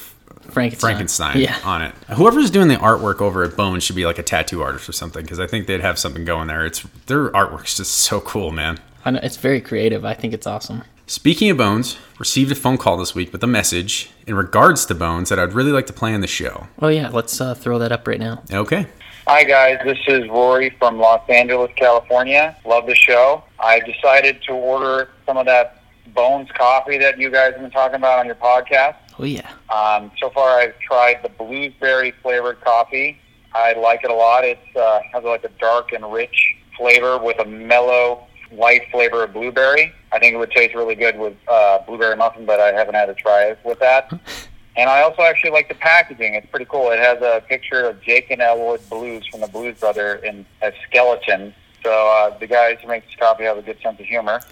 Frankenstein. 0.51 0.89
Frankenstein 0.89 1.41
Yeah, 1.41 1.57
on 1.65 1.81
it. 1.81 1.93
Whoever's 2.15 2.49
doing 2.49 2.69
the 2.69 2.75
artwork 2.75 3.19
over 3.19 3.43
at 3.43 3.57
Bones 3.57 3.83
should 3.83 3.95
be 3.95 4.05
like 4.05 4.19
a 4.19 4.23
tattoo 4.23 4.61
artist 4.61 4.87
or 4.87 4.93
something, 4.93 5.23
because 5.23 5.39
I 5.39 5.47
think 5.47 5.67
they'd 5.67 5.81
have 5.81 5.99
something 5.99 6.23
going 6.23 6.47
there. 6.47 6.65
It's 6.65 6.81
their 7.07 7.29
artwork's 7.31 7.75
just 7.77 7.93
so 7.93 8.21
cool, 8.21 8.51
man. 8.51 8.79
I 9.03 9.11
know, 9.11 9.19
it's 9.21 9.37
very 9.37 9.59
creative. 9.59 10.05
I 10.05 10.13
think 10.13 10.33
it's 10.33 10.47
awesome. 10.47 10.83
Speaking 11.05 11.49
of 11.49 11.57
Bones, 11.57 11.97
received 12.17 12.51
a 12.51 12.55
phone 12.55 12.77
call 12.77 12.97
this 12.97 13.13
week 13.13 13.33
with 13.33 13.43
a 13.43 13.47
message 13.47 14.09
in 14.25 14.35
regards 14.35 14.85
to 14.85 14.95
Bones 14.95 15.29
that 15.29 15.37
I'd 15.37 15.53
really 15.53 15.71
like 15.71 15.85
to 15.87 15.93
play 15.93 16.13
on 16.13 16.21
the 16.21 16.27
show. 16.27 16.67
Oh 16.81 16.87
yeah, 16.87 17.09
let's 17.09 17.41
uh, 17.41 17.53
throw 17.55 17.77
that 17.79 17.91
up 17.91 18.07
right 18.07 18.19
now. 18.19 18.41
Okay. 18.51 18.87
Hi, 19.27 19.43
guys. 19.43 19.79
This 19.83 19.97
is 20.07 20.27
Rory 20.29 20.69
from 20.79 20.97
Los 20.99 21.21
Angeles, 21.29 21.71
California. 21.75 22.55
Love 22.65 22.87
the 22.87 22.95
show. 22.95 23.43
I 23.59 23.79
decided 23.81 24.41
to 24.43 24.53
order 24.53 25.09
some 25.25 25.37
of 25.37 25.45
that 25.45 25.81
Bones 26.13 26.49
coffee 26.55 26.97
that 26.99 27.17
you 27.17 27.29
guys 27.31 27.53
have 27.53 27.61
been 27.61 27.71
talking 27.71 27.95
about 27.95 28.19
on 28.19 28.25
your 28.25 28.35
podcast. 28.35 28.95
Oh 29.19 29.23
yeah, 29.25 29.49
Um, 29.73 30.11
so 30.21 30.29
far, 30.29 30.59
I've 30.59 30.77
tried 30.79 31.19
the 31.23 31.29
blueberry 31.29 32.11
flavored 32.21 32.61
coffee. 32.61 33.19
I 33.53 33.73
like 33.73 34.03
it 34.03 34.09
a 34.09 34.13
lot. 34.13 34.43
It 34.43 34.59
uh, 34.75 35.01
has 35.13 35.23
like 35.23 35.43
a 35.43 35.49
dark 35.59 35.91
and 35.91 36.11
rich 36.11 36.55
flavor 36.77 37.17
with 37.19 37.39
a 37.39 37.45
mellow, 37.45 38.25
light 38.55 38.83
flavor 38.91 39.23
of 39.23 39.33
blueberry. 39.33 39.93
I 40.11 40.19
think 40.19 40.33
it 40.33 40.37
would 40.37 40.51
taste 40.51 40.75
really 40.75 40.95
good 40.95 41.17
with 41.17 41.35
uh, 41.47 41.79
blueberry 41.85 42.15
muffin, 42.15 42.45
but 42.45 42.59
I 42.59 42.71
haven't 42.71 42.95
had 42.95 43.09
a 43.09 43.13
try 43.13 43.55
with 43.63 43.79
that. 43.79 44.11
And 44.75 44.89
I 44.89 45.03
also 45.03 45.21
actually 45.21 45.51
like 45.51 45.69
the 45.69 45.75
packaging. 45.75 46.33
It's 46.33 46.47
pretty 46.47 46.65
cool. 46.65 46.89
It 46.89 46.97
has 46.97 47.21
a 47.21 47.43
picture 47.47 47.85
of 47.85 48.01
Jake 48.01 48.31
and 48.31 48.41
Elwood 48.41 48.81
Blues 48.89 49.23
from 49.27 49.41
the 49.41 49.47
Blues 49.47 49.79
Brother 49.79 50.15
in 50.15 50.47
a 50.63 50.73
skeleton. 50.87 51.53
So 51.83 51.91
uh, 51.91 52.35
the 52.39 52.47
guys 52.47 52.79
who 52.81 52.87
make 52.87 53.05
this 53.05 53.15
coffee 53.15 53.43
have 53.43 53.57
a 53.57 53.61
good 53.61 53.79
sense 53.83 53.99
of 53.99 54.05
humor. 54.07 54.41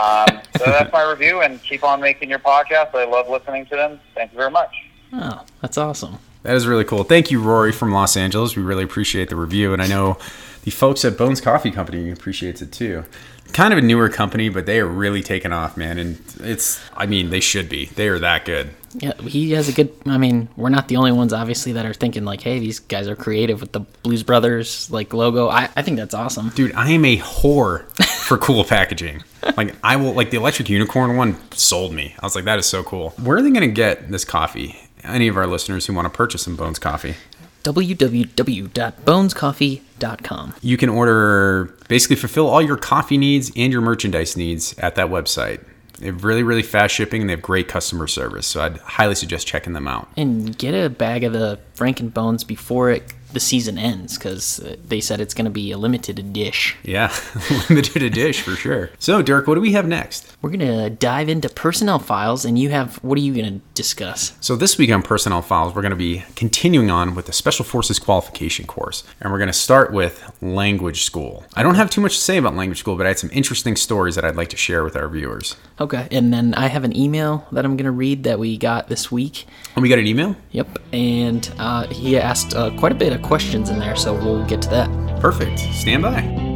Um, 0.00 0.40
so 0.56 0.66
that's 0.66 0.92
my 0.92 1.02
review, 1.02 1.40
and 1.40 1.60
keep 1.64 1.82
on 1.82 2.00
making 2.00 2.30
your 2.30 2.38
podcast. 2.38 2.94
I 2.94 3.06
love 3.06 3.28
listening 3.28 3.66
to 3.66 3.76
them. 3.76 4.00
Thank 4.14 4.30
you 4.30 4.38
very 4.38 4.50
much. 4.50 4.72
oh 5.12 5.44
that's 5.60 5.76
awesome. 5.76 6.18
That 6.44 6.54
is 6.54 6.66
really 6.66 6.84
cool. 6.84 7.02
Thank 7.02 7.30
you, 7.30 7.40
Rory 7.40 7.72
from 7.72 7.92
Los 7.92 8.16
Angeles. 8.16 8.56
We 8.56 8.62
really 8.62 8.84
appreciate 8.84 9.30
the 9.30 9.36
review, 9.36 9.72
and 9.72 9.82
I 9.82 9.88
know 9.88 10.16
the 10.62 10.70
folks 10.70 11.04
at 11.04 11.16
Bones 11.16 11.40
Coffee 11.40 11.70
Company 11.70 12.10
appreciates 12.10 12.62
it 12.62 12.72
too. 12.72 13.04
Kind 13.52 13.72
of 13.72 13.78
a 13.78 13.82
newer 13.82 14.08
company, 14.08 14.48
but 14.48 14.66
they 14.66 14.78
are 14.78 14.86
really 14.86 15.22
taking 15.22 15.52
off, 15.52 15.76
man. 15.76 15.98
And 15.98 16.22
it's, 16.38 16.80
I 16.96 17.06
mean, 17.06 17.30
they 17.30 17.40
should 17.40 17.68
be. 17.68 17.86
They 17.86 18.06
are 18.08 18.20
that 18.20 18.44
good. 18.44 18.70
Yeah, 18.94 19.14
he 19.22 19.52
has 19.52 19.68
a 19.68 19.72
good. 19.72 19.92
I 20.06 20.18
mean, 20.18 20.48
we're 20.56 20.68
not 20.68 20.88
the 20.88 20.96
only 20.96 21.12
ones, 21.12 21.32
obviously, 21.32 21.72
that 21.72 21.86
are 21.86 21.94
thinking 21.94 22.24
like, 22.24 22.40
"Hey, 22.40 22.58
these 22.58 22.80
guys 22.80 23.06
are 23.06 23.14
creative 23.14 23.60
with 23.60 23.70
the 23.70 23.80
Blues 23.80 24.24
Brothers 24.24 24.90
like 24.90 25.12
logo." 25.14 25.48
I, 25.48 25.68
I 25.76 25.82
think 25.82 25.96
that's 25.96 26.14
awesome. 26.14 26.48
Dude, 26.50 26.74
I 26.74 26.90
am 26.90 27.04
a 27.04 27.16
whore 27.18 27.84
for 28.04 28.36
cool 28.38 28.64
packaging. 28.64 29.22
Like, 29.56 29.76
I 29.84 29.96
will, 29.96 30.12
like, 30.12 30.30
the 30.30 30.36
electric 30.38 30.68
unicorn 30.68 31.16
one 31.16 31.36
sold 31.52 31.92
me. 31.92 32.14
I 32.20 32.26
was 32.26 32.34
like, 32.34 32.44
that 32.44 32.58
is 32.58 32.66
so 32.66 32.82
cool. 32.82 33.10
Where 33.22 33.36
are 33.36 33.42
they 33.42 33.50
going 33.50 33.60
to 33.62 33.68
get 33.68 34.10
this 34.10 34.24
coffee? 34.24 34.76
Any 35.02 35.28
of 35.28 35.36
our 35.36 35.46
listeners 35.46 35.86
who 35.86 35.94
want 35.94 36.06
to 36.06 36.10
purchase 36.10 36.42
some 36.42 36.56
Bones 36.56 36.78
Coffee? 36.78 37.14
www.bonescoffee.com. 37.62 40.54
You 40.62 40.76
can 40.76 40.88
order, 40.88 41.76
basically 41.88 42.16
fulfill 42.16 42.48
all 42.48 42.62
your 42.62 42.76
coffee 42.76 43.18
needs 43.18 43.52
and 43.56 43.72
your 43.72 43.82
merchandise 43.82 44.36
needs 44.36 44.76
at 44.78 44.94
that 44.96 45.08
website. 45.08 45.64
They 45.98 46.06
have 46.06 46.24
really, 46.24 46.42
really 46.42 46.62
fast 46.62 46.94
shipping 46.94 47.20
and 47.20 47.28
they 47.28 47.34
have 47.34 47.42
great 47.42 47.68
customer 47.68 48.06
service. 48.06 48.46
So 48.46 48.62
I'd 48.62 48.78
highly 48.78 49.14
suggest 49.14 49.46
checking 49.46 49.74
them 49.74 49.86
out. 49.86 50.08
And 50.16 50.56
get 50.56 50.72
a 50.72 50.88
bag 50.88 51.24
of 51.24 51.34
the 51.34 51.60
Franken 51.76 52.12
Bones 52.12 52.42
before 52.42 52.90
it, 52.90 53.12
the 53.32 53.40
season 53.40 53.78
ends, 53.78 54.18
because 54.18 54.60
they 54.86 55.00
said 55.00 55.20
it's 55.20 55.34
going 55.34 55.44
to 55.44 55.50
be 55.50 55.72
a 55.72 55.78
limited 55.78 56.32
dish. 56.32 56.76
Yeah, 56.82 57.14
limited 57.70 58.12
dish 58.12 58.42
for 58.42 58.52
sure. 58.52 58.90
So, 58.98 59.22
Dirk, 59.22 59.46
what 59.46 59.54
do 59.54 59.60
we 59.60 59.72
have 59.72 59.86
next? 59.86 60.36
We're 60.42 60.50
going 60.50 60.60
to 60.60 60.90
dive 60.90 61.28
into 61.28 61.48
personnel 61.48 61.98
files, 61.98 62.44
and 62.44 62.58
you 62.58 62.70
have 62.70 62.96
what 62.96 63.18
are 63.18 63.22
you 63.22 63.34
going 63.34 63.60
to 63.60 63.60
discuss? 63.74 64.36
So, 64.40 64.56
this 64.56 64.78
week 64.78 64.90
on 64.90 65.02
Personnel 65.02 65.42
Files, 65.42 65.74
we're 65.74 65.82
going 65.82 65.90
to 65.90 65.96
be 65.96 66.24
continuing 66.36 66.90
on 66.90 67.14
with 67.14 67.26
the 67.26 67.32
Special 67.32 67.64
Forces 67.64 67.98
Qualification 67.98 68.66
course. 68.66 69.04
And 69.20 69.32
we're 69.32 69.38
going 69.38 69.48
to 69.48 69.52
start 69.52 69.92
with 69.92 70.32
language 70.40 71.02
school. 71.02 71.44
I 71.54 71.62
don't 71.62 71.74
have 71.74 71.90
too 71.90 72.00
much 72.00 72.16
to 72.16 72.20
say 72.20 72.36
about 72.36 72.54
language 72.54 72.78
school, 72.78 72.96
but 72.96 73.06
I 73.06 73.10
had 73.10 73.18
some 73.18 73.30
interesting 73.32 73.76
stories 73.76 74.14
that 74.14 74.24
I'd 74.24 74.36
like 74.36 74.48
to 74.50 74.56
share 74.56 74.84
with 74.84 74.96
our 74.96 75.08
viewers. 75.08 75.56
Okay, 75.80 76.08
and 76.10 76.32
then 76.32 76.54
I 76.54 76.68
have 76.68 76.84
an 76.84 76.96
email 76.96 77.46
that 77.52 77.64
I'm 77.64 77.76
going 77.76 77.86
to 77.86 77.90
read 77.90 78.24
that 78.24 78.38
we 78.38 78.56
got 78.56 78.88
this 78.88 79.10
week. 79.10 79.46
And 79.74 79.82
we 79.82 79.88
got 79.88 79.98
an 79.98 80.06
email? 80.06 80.36
Yep, 80.52 80.78
and 80.92 81.52
uh, 81.58 81.86
he 81.88 82.18
asked 82.18 82.54
uh, 82.54 82.70
quite 82.78 82.92
a 82.92 82.94
bit 82.96 83.12
of 83.20 83.26
questions 83.26 83.70
in 83.70 83.78
there, 83.78 83.96
so 83.96 84.14
we'll 84.14 84.44
get 84.46 84.62
to 84.62 84.68
that. 84.70 85.20
Perfect. 85.20 85.58
Stand 85.58 86.02
by. 86.02 86.50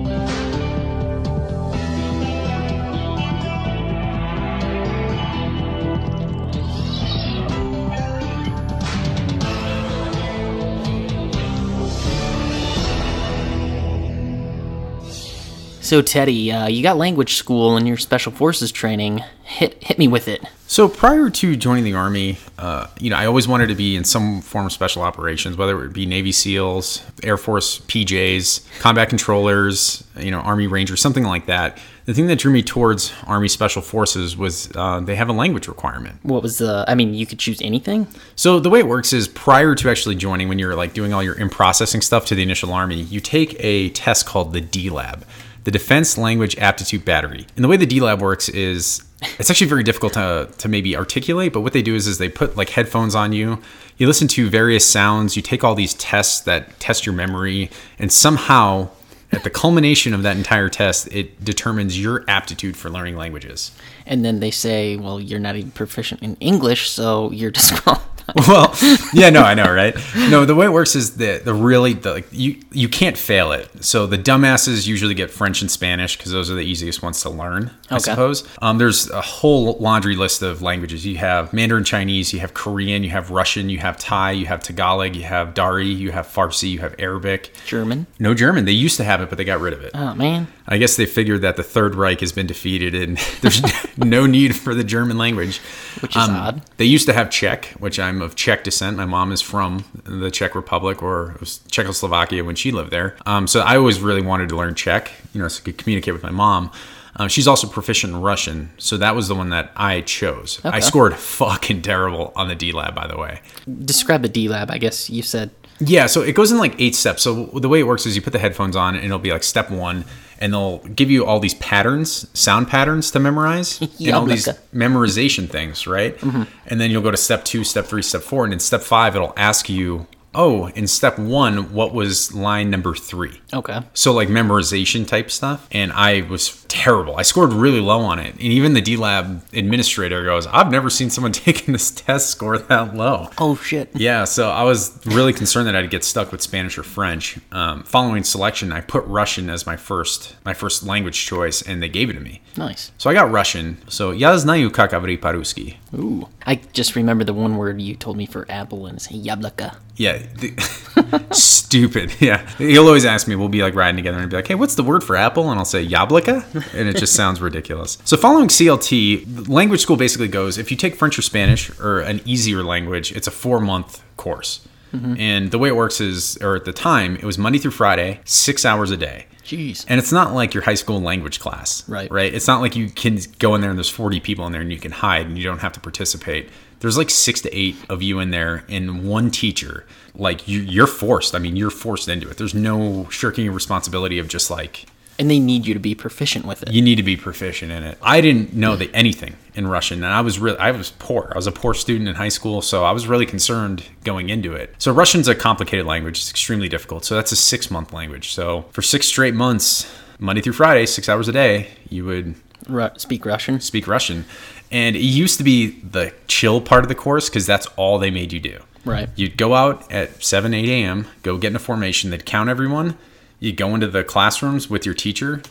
So, 15.81 16.01
Teddy, 16.01 16.51
uh, 16.51 16.67
you 16.67 16.83
got 16.83 16.97
language 16.97 17.35
school 17.35 17.77
in 17.77 17.87
your 17.87 17.99
special 17.99 18.33
forces 18.33 18.73
training, 18.73 19.23
hit 19.55 19.83
hit 19.83 19.99
me 19.99 20.09
with 20.09 20.29
it. 20.29 20.43
So 20.67 20.89
prior 20.89 21.31
to 21.31 21.57
joining 21.57 21.85
the 21.85 21.95
army, 21.95 22.39
uh, 22.59 22.89
you 22.99 23.11
know, 23.11 23.17
I 23.17 23.27
always 23.27 23.47
wanted 23.47 23.69
to 23.69 23.75
be 23.75 23.95
in 23.95 24.03
some 24.03 24.41
form 24.41 24.67
of 24.67 24.73
special 24.73 25.03
operations, 25.03 25.57
whether 25.57 25.85
it 25.85 25.93
be 25.93 26.07
Navy 26.07 26.33
SEALs, 26.33 27.03
Air 27.23 27.37
Force 27.37 27.79
PJs, 27.81 28.81
combat 28.81 29.09
controllers, 29.09 30.03
you 30.19 30.31
know, 30.31 30.41
Army 30.41 30.67
Rangers, 30.67 31.01
something 31.01 31.25
like 31.25 31.47
that. 31.47 31.79
The 32.07 32.13
thing 32.13 32.27
that 32.27 32.39
drew 32.39 32.53
me 32.53 32.63
towards 32.63 33.13
Army 33.27 33.49
Special 33.49 33.81
Forces 33.81 34.37
was 34.37 34.71
uh, 34.75 35.01
they 35.01 35.15
have 35.17 35.29
a 35.29 35.33
language 35.33 35.69
requirement. 35.69 36.19
What 36.23 36.43
was 36.43 36.59
the? 36.59 36.85
I 36.89 36.95
mean, 36.95 37.15
you 37.15 37.25
could 37.25 37.39
choose 37.39 37.63
anything. 37.63 38.09
So 38.35 38.59
the 38.59 38.71
way 38.71 38.81
it 38.81 38.89
works 38.89 39.13
is 39.13 39.29
prior 39.29 39.75
to 39.77 39.91
actually 39.91 40.17
joining, 40.17 40.49
when 40.49 40.59
you're 40.59 40.75
like 40.75 40.93
doing 40.93 41.15
all 41.15 41.23
your 41.23 41.35
in 41.39 41.49
processing 41.49 42.01
stuff 42.01 42.27
to 42.27 42.35
the 42.35 42.43
initial 42.43 42.73
army, 42.73 43.01
you 43.01 43.21
take 43.21 43.57
a 43.59 43.91
test 43.91 44.27
called 44.27 44.53
the 44.53 44.61
DLAB, 44.61 45.23
the 45.65 45.71
Defense 45.71 46.17
Language 46.17 46.57
Aptitude 46.59 47.05
Battery. 47.05 47.47
And 47.57 47.65
the 47.65 47.69
way 47.69 47.77
the 47.77 47.87
DLAB 47.87 48.21
works 48.21 48.49
is 48.49 49.03
it's 49.39 49.51
actually 49.51 49.69
very 49.69 49.83
difficult 49.83 50.13
to, 50.13 50.51
to 50.59 50.69
maybe 50.69 50.97
articulate, 50.97 51.53
but 51.53 51.63
what 51.63 51.73
they 51.73 51.83
do 51.83 51.95
is 51.95 52.07
is 52.07 52.19
they 52.19 52.29
put 52.29 52.57
like 52.57 52.71
headphones 52.71 53.15
on 53.15 53.33
you. 53.33 53.61
You 53.97 54.07
listen 54.07 54.29
to 54.29 54.49
various 54.51 54.87
sounds, 54.87 55.37
you 55.37 55.43
take 55.43 55.65
all 55.65 55.75
these 55.75 55.95
tests 55.95 56.41
that 56.43 56.79
test 56.81 57.07
your 57.07 57.15
memory, 57.15 57.71
and 57.99 58.13
somehow 58.13 58.91
at 59.33 59.43
the 59.43 59.51
culmination 59.51 60.15
of 60.15 60.23
that 60.23 60.37
entire 60.37 60.69
test, 60.69 61.09
it 61.13 61.45
determines 61.45 62.01
your 62.01 62.25
aptitude 62.29 62.77
for 62.77 62.91
learning 62.91 63.17
languages. 63.17 63.73
And 64.07 64.25
then 64.25 64.41
they 64.41 64.51
say, 64.51 64.97
well, 64.97 65.21
you're 65.21 65.41
not 65.41 65.57
even 65.57 65.71
proficient 65.71 66.23
in 66.23 66.37
English, 66.37 66.91
so 66.91 67.31
you're 67.33 67.51
disqualified. 67.51 68.11
well, 68.49 68.75
yeah, 69.13 69.29
no, 69.31 69.43
I 69.43 69.55
know, 69.55 69.71
right? 69.71 69.95
No, 70.17 70.45
the 70.45 70.55
way 70.55 70.67
it 70.67 70.73
works 70.73 70.97
is 70.97 71.17
that 71.17 71.45
the 71.45 71.53
really 71.53 71.93
the 71.93 72.13
like 72.15 72.27
you 72.33 72.57
you 72.73 72.89
can't 72.89 73.19
fail 73.19 73.53
it. 73.53 73.69
So 73.85 74.07
the 74.07 74.17
dumbasses 74.19 74.87
usually 74.87 75.15
get 75.15 75.31
French 75.31 75.61
and 75.61 75.71
Spanish 75.71 76.17
because 76.17 76.33
those 76.33 76.51
are 76.51 76.55
the 76.55 76.63
easiest 76.65 77.03
ones 77.03 77.21
to 77.23 77.31
learn, 77.31 77.71
I 77.91 77.97
Okay. 77.97 78.05
suppose. 78.05 78.49
Um, 78.63 78.79
there's 78.79 79.11
a 79.11 79.21
whole 79.21 79.77
laundry 79.79 80.17
list 80.17 80.43
of 80.43 80.63
languages. 80.63 81.05
You 81.05 81.19
have 81.19 81.53
Mandarin 81.53 81.85
Chinese, 81.85 82.33
you 82.33 82.41
have 82.41 82.55
Korean, 82.55 83.05
you 83.05 83.11
have 83.11 83.31
Russian, 83.31 83.69
you 83.69 83.79
have 83.79 83.99
Thai, 83.99 84.33
you 84.33 84.47
have 84.47 84.61
Tagalog, 84.63 85.15
you 85.15 85.25
have 85.25 85.53
Dari, 85.55 85.87
you 85.89 86.11
have 86.13 86.27
Farsi, 86.27 86.71
you 86.71 86.79
have 86.79 86.95
Arabic. 86.99 87.55
German. 87.67 88.07
No 88.19 88.33
German. 88.35 88.65
They 88.65 88.73
used 88.73 88.97
to 88.97 89.05
have 89.05 89.21
it, 89.21 89.29
but 89.29 89.37
they 89.39 89.45
got 89.45 89.61
rid 89.61 89.75
of 89.75 89.83
it. 89.83 89.91
Oh 89.95 90.15
man. 90.15 90.47
I 90.67 90.79
guess 90.79 90.97
they 90.97 91.07
figured 91.07 91.43
that 91.43 91.57
the 91.57 91.63
Third 91.63 91.95
Reich 91.95 92.21
has 92.21 92.33
been 92.33 92.47
defeated 92.47 92.95
and 92.95 93.19
there's 93.43 93.63
no 93.97 94.27
need 94.27 94.57
for 94.57 94.75
the 94.75 94.85
German 94.85 95.19
language. 95.19 95.59
Which 96.01 96.17
is 96.17 96.29
odd. 96.29 96.63
They 96.77 96.85
used 96.85 97.07
to 97.07 97.13
have 97.13 97.31
Czech, 97.31 97.67
which 97.79 97.99
I'm 97.99 98.23
of 98.23 98.35
Czech 98.35 98.65
descent. 98.65 98.97
My 98.97 99.05
mom 99.05 99.33
is 99.33 99.43
from 99.43 99.85
the 100.05 100.31
Czech 100.31 100.55
Republic 100.55 101.03
or 101.03 101.37
Czechoslovakia 101.71 102.45
when 102.45 102.57
she 102.57 102.73
lived 102.73 102.91
there. 102.91 103.17
Um, 103.27 103.47
so 103.47 103.61
I 103.61 103.77
always 103.77 104.01
really 104.01 104.23
wanted 104.23 104.49
to 104.51 104.57
learn 104.57 104.75
Czech, 104.75 105.13
you 105.33 105.41
know, 105.41 105.49
so 105.49 105.61
I 105.61 105.65
could 105.65 105.79
communicate 105.79 106.15
with 106.15 106.23
my 106.23 106.31
mom. 106.31 106.71
Um, 107.17 107.29
she's 107.29 107.47
also 107.47 107.69
proficient 107.69 108.13
in 108.13 108.21
Russian, 108.21 108.71
so 108.77 108.97
that 108.97 109.15
was 109.15 109.29
the 109.29 109.37
one 109.37 109.51
that 109.51 109.71
I 109.77 110.01
chose. 110.01 110.59
Okay. 110.65 110.77
I 110.77 110.81
scored 110.81 111.15
fucking 111.15 111.83
terrible 111.83 112.33
on 112.35 112.49
the 112.49 112.57
DLAB, 112.57 112.95
by 112.95 113.07
the 113.07 113.17
way. 113.17 113.41
Describe 113.85 114.23
the 114.23 114.29
DLAB. 114.29 114.71
I 114.71 114.79
guess 114.79 115.09
you 115.09 115.23
said. 115.23 115.51
Yeah, 115.79 116.07
so 116.07 116.23
it 116.23 116.35
goes 116.35 116.51
in 116.51 116.59
like 116.59 116.75
eight 116.81 116.95
steps. 116.95 117.23
So 117.23 117.47
the 117.47 117.69
way 117.69 117.81
it 117.81 117.85
works 117.85 118.07
is 118.07 118.17
you 118.17 118.23
put 118.23 118.33
the 118.33 118.39
headphones 118.39 118.77
on 118.77 118.95
and 118.95 119.05
it'll 119.05 119.19
be 119.19 119.33
like 119.33 119.43
step 119.43 119.71
one, 119.71 120.05
and 120.39 120.53
they'll 120.53 120.79
give 120.79 121.11
you 121.11 121.25
all 121.25 121.41
these 121.41 121.55
patterns, 121.55 122.29
sound 122.39 122.69
patterns 122.69 123.11
to 123.13 123.21
memorize, 123.21 123.81
and 123.99 124.11
all 124.11 124.27
these 124.27 124.49
memorization 124.75 125.49
things, 125.49 125.87
right? 125.87 126.17
Mm-hmm. 126.19 126.43
And 126.67 126.81
then 126.81 126.91
you'll 126.91 127.03
go 127.03 127.11
to 127.11 127.17
step 127.17 127.45
two, 127.45 127.65
step 127.65 127.87
three, 127.87 128.03
step 128.03 128.23
four, 128.23 128.45
and 128.45 128.53
in 128.53 128.61
step 128.61 128.83
five, 128.83 129.17
it'll 129.17 129.35
ask 129.37 129.69
you, 129.69 130.07
oh, 130.35 130.69
in 130.69 130.87
step 130.87 131.19
one, 131.19 131.73
what 131.73 131.95
was 131.95 132.35
line 132.35 132.71
number 132.71 132.95
three? 132.95 133.41
Okay. 133.53 133.81
So 133.95 134.13
like 134.13 134.29
memorization 134.29 135.07
type 135.07 135.31
stuff, 135.31 135.69
and 135.71 135.93
I 135.93 136.23
was 136.23 136.64
terrible. 136.75 137.17
I 137.17 137.23
scored 137.23 137.53
really 137.53 137.79
low 137.79 138.01
on 138.01 138.19
it. 138.19 138.33
And 138.33 138.43
even 138.43 138.75
the 138.75 138.83
DLAB 138.83 139.43
administrator 139.53 140.25
goes, 140.25 140.47
I've 140.49 140.73
never 140.73 140.91
seen 140.91 141.09
someone 141.09 141.31
taking 141.47 141.73
this 141.73 141.91
test 141.93 142.31
score 142.31 142.59
that 142.59 142.97
low. 142.97 143.31
Oh, 143.39 143.55
shit. 143.55 143.91
Yeah, 143.95 144.25
so 144.25 144.51
I 144.51 144.65
was 144.65 144.99
really 145.07 145.33
concerned 145.33 145.69
that 145.69 145.77
I'd 145.77 145.89
get 145.89 146.03
stuck 146.03 146.33
with 146.33 146.43
Spanish 146.43 146.77
or 146.77 146.83
French. 146.83 147.39
Um, 147.53 147.85
following 147.85 148.25
selection, 148.25 148.73
I 148.73 148.81
put 148.81 149.05
Russian 149.05 149.49
as 149.51 149.67
my 149.67 149.77
first 149.77 150.37
my 150.45 150.53
first 150.53 150.83
language 150.83 151.25
choice, 151.25 151.63
and 151.63 151.81
they 151.81 151.89
gave 151.89 152.11
it 152.11 152.15
to 152.15 152.21
me. 152.21 152.43
Nice. 152.57 152.91
So 152.99 153.09
I 153.09 153.15
got 153.15 153.31
Russian. 153.31 153.79
So, 153.89 154.11
я 154.11 154.37
знаю 154.37 154.71
как 154.71 154.91
говорить 154.91 155.21
по-русски. 155.21 155.79
Ooh. 155.95 156.29
I 156.47 156.61
just 156.73 156.97
remember 156.97 157.25
the 157.25 157.33
one 157.33 157.57
word 157.57 157.81
you 157.81 157.95
told 157.95 158.17
me 158.17 158.27
for 158.27 158.47
apple, 158.49 158.87
and 158.87 158.97
it's 158.97 159.07
яблоко. 159.09 159.77
Yeah. 159.97 160.19
The, 160.37 161.25
stupid. 161.31 162.21
Yeah. 162.21 162.47
He'll 162.59 162.87
always 162.87 163.05
ask 163.05 163.29
me, 163.29 163.37
we'll 163.37 163.49
be 163.49 163.63
like 163.63 163.75
riding 163.75 163.97
together, 163.97 164.19
and 164.19 164.29
be 164.29 164.37
like, 164.37 164.49
hey, 164.49 164.55
what's 164.57 164.75
the 164.75 164.83
word 164.83 165.05
for 165.05 165.17
apple? 165.17 165.51
And 165.51 165.59
I'll 165.59 165.65
say, 165.65 165.87
яблоко 165.87 166.43
and 166.73 166.89
it 166.89 166.97
just 166.97 167.15
sounds 167.15 167.41
ridiculous. 167.41 167.99
So, 168.05 168.17
following 168.17 168.49
CLT, 168.49 169.49
language 169.49 169.81
school 169.81 169.97
basically 169.97 170.29
goes: 170.29 170.59
if 170.59 170.71
you 170.71 170.77
take 170.77 170.97
French 170.97 171.19
or 171.19 171.23
Spanish 171.23 171.71
or 171.81 172.01
an 172.01 172.21
easier 172.25 172.63
language, 172.63 173.13
it's 173.13 173.27
a 173.27 173.33
four-month 173.33 174.03
course. 174.17 174.67
Mm-hmm. 174.95 175.15
And 175.19 175.51
the 175.51 175.59
way 175.59 175.69
it 175.69 175.77
works 175.77 176.01
is, 176.01 176.37
or 176.41 176.55
at 176.55 176.65
the 176.65 176.73
time, 176.73 177.17
it 177.17 177.25
was 177.25 177.37
Monday 177.37 177.59
through 177.59 177.73
Friday, 177.73 178.21
six 178.25 178.65
hours 178.65 178.93
a 178.93 178.97
day. 178.97 179.27
Jeez. 179.45 179.85
And 179.89 179.99
it's 179.99 180.13
not 180.13 180.33
like 180.33 180.55
your 180.55 180.63
high 180.63 180.75
school 180.75 181.01
language 181.01 181.39
class, 181.39 181.87
Right. 181.89 182.11
Right. 182.11 182.33
It's 182.33 182.47
not 182.47 182.61
like 182.61 182.77
you 182.77 182.89
can 182.89 183.19
go 183.39 183.55
in 183.55 183.61
there 183.61 183.71
and 183.71 183.79
there's 183.79 183.91
40 183.91 184.21
people 184.21 184.47
in 184.47 184.53
there 184.53 184.63
and 184.63 184.73
you 184.73 184.79
can 184.79 184.93
hide 184.93 185.27
and 185.27 185.37
you 185.37 185.45
don't 185.45 185.59
have 185.59 185.73
to 185.75 185.81
participate. 185.81 186.49
There's 186.81 186.97
like 186.97 187.11
six 187.11 187.41
to 187.43 187.55
eight 187.57 187.77
of 187.89 188.03
you 188.03 188.21
in 188.21 188.31
there 188.31 188.65
and 188.69 189.07
one 189.07 189.31
teacher. 189.31 189.85
Like 190.15 190.49
you, 190.49 190.61
you're 190.61 190.87
forced. 190.87 191.35
I 191.35 191.39
mean, 191.39 191.57
you're 191.57 191.71
forced 191.71 192.09
into 192.09 192.29
it. 192.31 192.39
There's 192.39 192.55
no 192.55 193.07
shirking 193.11 193.45
your 193.45 193.55
responsibility 193.55 194.19
of 194.19 194.29
just 194.29 194.51
like 194.51 194.87
And 195.19 195.31
they 195.31 195.39
need 195.39 195.65
you 195.67 195.75
to 195.75 195.81
be 195.81 195.95
proficient 195.95 196.45
with 196.45 196.63
it. 196.65 196.73
you 196.73 196.83
need 196.83 196.97
to 196.97 197.03
be 197.05 197.17
proficient 197.17 197.71
in 197.71 197.85
it. 197.85 197.99
I 198.03 198.21
didn't 198.21 198.53
know 198.55 198.75
that 198.77 198.91
anything 198.95 199.37
in 199.55 199.67
Russian, 199.69 200.03
and 200.03 200.13
I 200.13 200.21
was 200.23 200.39
really 200.41 200.59
I 200.59 200.73
was 200.73 200.91
poor. 200.99 201.31
I 201.33 201.37
was 201.37 201.47
a 201.47 201.53
poor 201.53 201.73
student 201.75 202.09
in 202.09 202.17
high 202.17 202.29
school, 202.31 202.63
so 202.63 202.85
I 202.85 202.91
was 202.91 203.07
really 203.07 203.27
concerned 203.27 203.85
going 204.03 204.29
into 204.29 204.53
it. 204.55 204.75
So 204.79 204.93
Russian's 204.93 205.29
a 205.29 205.35
complicated 205.35 205.87
language; 205.87 206.19
it's 206.19 206.31
extremely 206.31 206.69
difficult. 206.69 207.05
So 207.05 207.15
that's 207.15 207.31
a 207.33 207.37
six 207.37 207.71
month 207.71 207.93
language. 207.93 208.33
So 208.33 208.63
for 208.73 208.83
six 208.83 209.07
straight 209.07 209.35
months, 209.35 209.89
Monday 210.19 210.43
through 210.43 210.55
Friday, 210.55 210.85
six 210.87 211.09
hours 211.09 211.29
a 211.29 211.33
day, 211.33 211.69
you 211.89 212.05
would 212.05 212.35
Ru- 212.69 212.91
speak 212.97 213.25
Russian. 213.25 213.61
speak 213.61 213.87
Russian. 213.87 214.25
And 214.73 214.97
it 214.97 215.01
used 215.03 215.39
to 215.39 215.45
be 215.45 215.79
the 215.83 216.13
chill 216.27 216.61
part 216.61 216.83
of 216.83 216.89
the 216.89 216.95
course 216.97 217.29
because 217.29 217.47
that's 217.47 217.67
all 217.77 217.99
they 218.01 218.11
made 218.11 218.33
you 218.33 218.41
do. 218.41 218.61
Right. 218.85 219.09
You'd 219.15 219.37
go 219.37 219.55
out 219.55 219.91
at 219.93 220.25
7, 220.25 220.53
8 220.53 220.69
a.m., 220.69 221.07
go 221.23 221.39
get 221.39 221.49
in 221.49 221.57
a 221.57 221.61
formation, 221.61 222.11
they'd 222.11 222.27
count 222.27 222.49
everyone. 222.51 222.99
You'd 223.45 223.57
go 223.57 223.75
into 223.75 223.89
the 223.89 224.03
classrooms 224.05 224.71
with 224.71 224.87
your 224.87 224.95
teacher. 224.95 225.43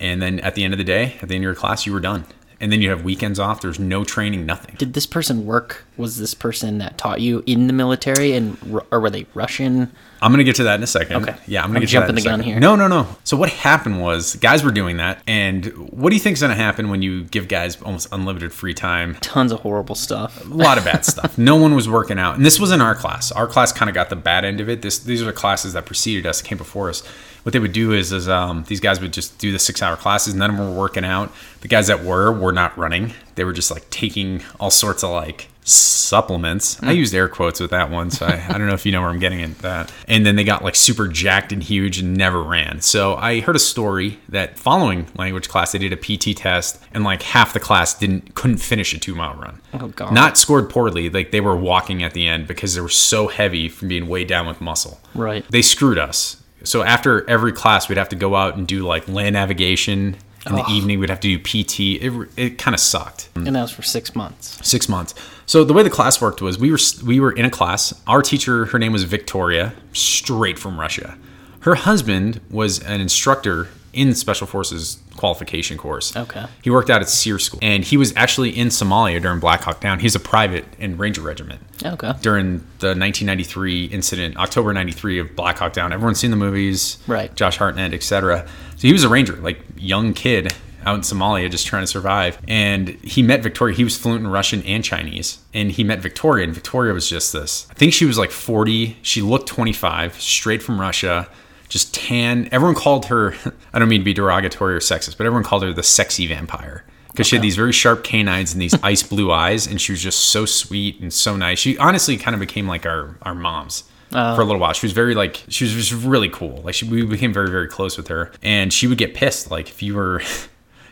And 0.00 0.20
then 0.22 0.40
at 0.40 0.54
the 0.54 0.64
end 0.64 0.74
of 0.74 0.78
the 0.78 0.84
day, 0.84 1.16
at 1.22 1.28
the 1.28 1.34
end 1.36 1.42
of 1.44 1.48
your 1.48 1.54
class, 1.54 1.86
you 1.86 1.92
were 1.92 2.00
done. 2.00 2.24
And 2.60 2.70
then 2.72 2.80
you'd 2.80 2.90
have 2.90 3.02
weekends 3.02 3.40
off. 3.40 3.60
There's 3.60 3.80
no 3.80 4.04
training, 4.04 4.46
nothing. 4.46 4.76
Did 4.78 4.94
this 4.94 5.04
person 5.04 5.44
work? 5.46 5.84
Was 5.96 6.18
this 6.18 6.32
person 6.32 6.78
that 6.78 6.96
taught 6.96 7.20
you 7.20 7.42
in 7.44 7.66
the 7.66 7.72
military, 7.72 8.34
and 8.34 8.56
or 8.92 9.00
were 9.00 9.10
they 9.10 9.26
Russian? 9.34 9.90
I'm 10.20 10.30
gonna 10.30 10.44
get 10.44 10.54
to 10.56 10.62
that 10.64 10.76
in 10.76 10.82
a 10.84 10.86
second. 10.86 11.16
Okay. 11.28 11.34
Yeah, 11.48 11.62
I'm 11.62 11.70
gonna 11.70 11.78
I'm 11.78 11.80
get 11.80 11.88
jumping 11.88 12.14
to 12.14 12.14
that 12.14 12.18
in 12.18 12.18
a 12.18 12.22
the 12.22 12.28
gun 12.30 12.38
second. 12.38 12.52
here. 12.52 12.60
No, 12.60 12.76
no, 12.76 12.86
no. 12.86 13.08
So 13.24 13.36
what 13.36 13.48
happened 13.50 14.00
was 14.00 14.36
guys 14.36 14.62
were 14.62 14.70
doing 14.70 14.98
that, 14.98 15.20
and 15.26 15.66
what 15.90 16.10
do 16.10 16.14
you 16.14 16.20
think 16.20 16.34
is 16.34 16.40
gonna 16.40 16.54
happen 16.54 16.88
when 16.88 17.02
you 17.02 17.24
give 17.24 17.48
guys 17.48 17.82
almost 17.82 18.06
unlimited 18.12 18.52
free 18.52 18.74
time? 18.74 19.16
Tons 19.20 19.50
of 19.50 19.58
horrible 19.60 19.96
stuff. 19.96 20.44
a 20.44 20.48
lot 20.48 20.78
of 20.78 20.84
bad 20.84 21.04
stuff. 21.04 21.36
No 21.36 21.56
one 21.56 21.74
was 21.74 21.88
working 21.88 22.18
out, 22.20 22.36
and 22.36 22.46
this 22.46 22.60
was 22.60 22.70
in 22.70 22.80
our 22.80 22.94
class. 22.94 23.32
Our 23.32 23.48
class 23.48 23.72
kind 23.72 23.88
of 23.88 23.94
got 23.94 24.08
the 24.08 24.14
bad 24.16 24.44
end 24.44 24.60
of 24.60 24.68
it. 24.68 24.82
This 24.82 25.00
these 25.00 25.20
are 25.20 25.24
the 25.26 25.32
classes 25.32 25.72
that 25.72 25.84
preceded 25.84 26.26
us, 26.26 26.40
came 26.40 26.58
before 26.58 26.90
us. 26.90 27.02
What 27.42 27.52
they 27.52 27.58
would 27.58 27.72
do 27.72 27.92
is, 27.92 28.12
is 28.12 28.28
um, 28.28 28.64
these 28.68 28.80
guys 28.80 29.00
would 29.00 29.12
just 29.12 29.38
do 29.38 29.52
the 29.52 29.58
six 29.58 29.82
hour 29.82 29.96
classes. 29.96 30.34
None 30.34 30.50
of 30.50 30.56
them 30.56 30.68
were 30.70 30.78
working 30.80 31.04
out. 31.04 31.32
The 31.60 31.68
guys 31.68 31.88
that 31.88 32.04
were 32.04 32.32
were 32.32 32.52
not 32.52 32.76
running. 32.78 33.14
They 33.34 33.44
were 33.44 33.52
just 33.52 33.70
like 33.70 33.88
taking 33.90 34.42
all 34.60 34.70
sorts 34.70 35.02
of 35.02 35.10
like 35.10 35.48
supplements. 35.64 36.82
I 36.82 36.92
used 36.92 37.14
air 37.14 37.28
quotes 37.28 37.60
with 37.60 37.70
that 37.70 37.90
one, 37.90 38.10
so 38.10 38.26
I, 38.26 38.44
I 38.48 38.58
don't 38.58 38.66
know 38.66 38.74
if 38.74 38.84
you 38.84 38.92
know 38.92 39.00
where 39.00 39.10
I'm 39.10 39.18
getting 39.18 39.42
at 39.42 39.58
that. 39.58 39.92
And 40.08 40.26
then 40.26 40.36
they 40.36 40.44
got 40.44 40.62
like 40.62 40.74
super 40.74 41.08
jacked 41.08 41.52
and 41.52 41.62
huge 41.62 41.98
and 41.98 42.16
never 42.16 42.42
ran. 42.42 42.80
So 42.80 43.14
I 43.14 43.40
heard 43.40 43.56
a 43.56 43.60
story 43.60 44.18
that 44.28 44.58
following 44.58 45.06
language 45.16 45.48
class, 45.48 45.72
they 45.72 45.78
did 45.78 45.92
a 45.92 45.96
PT 45.96 46.36
test, 46.36 46.82
and 46.92 47.04
like 47.04 47.22
half 47.22 47.52
the 47.52 47.60
class 47.60 47.94
didn't 47.98 48.34
couldn't 48.34 48.58
finish 48.58 48.92
a 48.92 48.98
two 48.98 49.14
mile 49.14 49.34
run. 49.34 49.60
Oh, 49.74 49.88
God. 49.88 50.12
Not 50.12 50.36
scored 50.36 50.68
poorly, 50.68 51.08
like 51.10 51.30
they 51.30 51.40
were 51.40 51.56
walking 51.56 52.02
at 52.02 52.12
the 52.12 52.26
end 52.26 52.46
because 52.46 52.74
they 52.74 52.80
were 52.80 52.88
so 52.88 53.28
heavy 53.28 53.68
from 53.68 53.88
being 53.88 54.08
weighed 54.08 54.28
down 54.28 54.46
with 54.46 54.60
muscle. 54.60 55.00
Right. 55.14 55.44
They 55.48 55.62
screwed 55.62 55.98
us. 55.98 56.41
So 56.64 56.82
after 56.82 57.28
every 57.28 57.52
class, 57.52 57.88
we'd 57.88 57.98
have 57.98 58.08
to 58.10 58.16
go 58.16 58.34
out 58.34 58.56
and 58.56 58.66
do 58.66 58.86
like 58.86 59.08
land 59.08 59.34
navigation. 59.34 60.16
In 60.44 60.56
the 60.56 60.66
evening, 60.68 60.98
we'd 60.98 61.08
have 61.08 61.20
to 61.20 61.38
do 61.38 61.38
PT. 61.38 62.02
It, 62.02 62.28
it 62.36 62.58
kind 62.58 62.74
of 62.74 62.80
sucked 62.80 63.32
mm. 63.34 63.46
And 63.46 63.54
that 63.54 63.62
was 63.62 63.70
for 63.70 63.82
six 63.82 64.16
months. 64.16 64.58
six 64.66 64.88
months. 64.88 65.14
So 65.46 65.62
the 65.62 65.72
way 65.72 65.84
the 65.84 65.90
class 65.90 66.20
worked 66.20 66.42
was 66.42 66.58
we 66.58 66.72
were 66.72 66.78
we 67.04 67.20
were 67.20 67.30
in 67.30 67.44
a 67.44 67.50
class. 67.50 67.94
Our 68.08 68.22
teacher, 68.22 68.64
her 68.66 68.78
name 68.78 68.92
was 68.92 69.04
Victoria, 69.04 69.72
straight 69.92 70.58
from 70.58 70.80
Russia. 70.80 71.16
Her 71.60 71.76
husband 71.76 72.40
was 72.50 72.80
an 72.80 73.00
instructor 73.00 73.68
in 73.92 74.14
Special 74.14 74.46
Forces 74.46 74.98
qualification 75.16 75.76
course. 75.76 76.16
Okay. 76.16 76.46
He 76.62 76.70
worked 76.70 76.88
out 76.90 77.02
at 77.02 77.08
SERE 77.08 77.38
school, 77.38 77.58
and 77.62 77.84
he 77.84 77.96
was 77.96 78.12
actually 78.16 78.50
in 78.56 78.68
Somalia 78.68 79.20
during 79.20 79.38
Black 79.40 79.60
Hawk 79.62 79.80
Down. 79.80 80.00
He's 80.00 80.14
a 80.14 80.20
private 80.20 80.64
in 80.78 80.96
Ranger 80.96 81.20
Regiment 81.20 81.60
Okay. 81.84 82.12
during 82.22 82.58
the 82.78 82.94
1993 82.94 83.86
incident, 83.86 84.36
October 84.36 84.72
93 84.72 85.18
of 85.18 85.36
Black 85.36 85.58
Hawk 85.58 85.72
Down. 85.74 85.92
Everyone's 85.92 86.18
seen 86.18 86.30
the 86.30 86.36
movies, 86.36 86.98
Right. 87.06 87.34
Josh 87.34 87.58
Hartnett, 87.58 87.92
etc. 87.92 88.46
So 88.76 88.88
he 88.88 88.92
was 88.92 89.04
a 89.04 89.08
ranger, 89.08 89.36
like 89.36 89.60
young 89.76 90.14
kid, 90.14 90.54
out 90.84 90.96
in 90.96 91.00
Somalia 91.02 91.48
just 91.48 91.66
trying 91.66 91.84
to 91.84 91.86
survive. 91.86 92.38
And 92.48 92.88
he 92.88 93.22
met 93.22 93.40
Victoria. 93.42 93.76
He 93.76 93.84
was 93.84 93.96
fluent 93.96 94.24
in 94.24 94.30
Russian 94.30 94.62
and 94.64 94.82
Chinese. 94.82 95.38
And 95.54 95.70
he 95.70 95.84
met 95.84 96.00
Victoria, 96.00 96.44
and 96.44 96.52
Victoria 96.52 96.92
was 96.92 97.08
just 97.08 97.32
this. 97.32 97.68
I 97.70 97.74
think 97.74 97.92
she 97.92 98.04
was 98.04 98.18
like 98.18 98.30
40. 98.32 98.96
She 99.02 99.22
looked 99.22 99.46
25, 99.46 100.20
straight 100.20 100.60
from 100.62 100.80
Russia, 100.80 101.28
just 101.72 101.94
tan. 101.94 102.48
Everyone 102.52 102.74
called 102.74 103.06
her, 103.06 103.34
I 103.72 103.78
don't 103.78 103.88
mean 103.88 104.02
to 104.02 104.04
be 104.04 104.12
derogatory 104.12 104.74
or 104.74 104.80
sexist, 104.80 105.16
but 105.16 105.26
everyone 105.26 105.42
called 105.42 105.62
her 105.62 105.72
the 105.72 105.82
sexy 105.82 106.26
vampire. 106.26 106.84
Because 107.08 107.26
she 107.26 107.36
had 107.36 107.42
these 107.42 107.56
very 107.56 107.72
sharp 107.72 108.04
canines 108.04 108.52
and 108.52 108.62
these 108.62 108.74
ice 108.82 109.02
blue 109.02 109.32
eyes, 109.32 109.66
and 109.66 109.80
she 109.80 109.92
was 109.92 110.02
just 110.02 110.20
so 110.20 110.46
sweet 110.46 111.00
and 111.00 111.12
so 111.12 111.36
nice. 111.36 111.58
She 111.58 111.76
honestly 111.78 112.16
kind 112.16 112.34
of 112.34 112.40
became 112.40 112.66
like 112.66 112.86
our, 112.86 113.16
our 113.22 113.34
moms 113.34 113.84
uh. 114.12 114.34
for 114.34 114.42
a 114.42 114.44
little 114.44 114.60
while. 114.60 114.72
She 114.72 114.86
was 114.86 114.92
very 114.92 115.14
like 115.14 115.44
she 115.48 115.64
was 115.64 115.74
just 115.74 115.92
really 116.04 116.28
cool. 116.28 116.62
Like 116.62 116.74
she, 116.74 116.88
we 116.88 117.04
became 117.04 117.32
very 117.32 117.50
very 117.50 117.68
close 117.68 117.96
with 117.96 118.08
her, 118.08 118.32
and 118.42 118.72
she 118.72 118.86
would 118.86 118.98
get 118.98 119.14
pissed 119.14 119.50
like 119.50 119.68
if 119.68 119.82
you 119.82 119.94
were. 119.94 120.22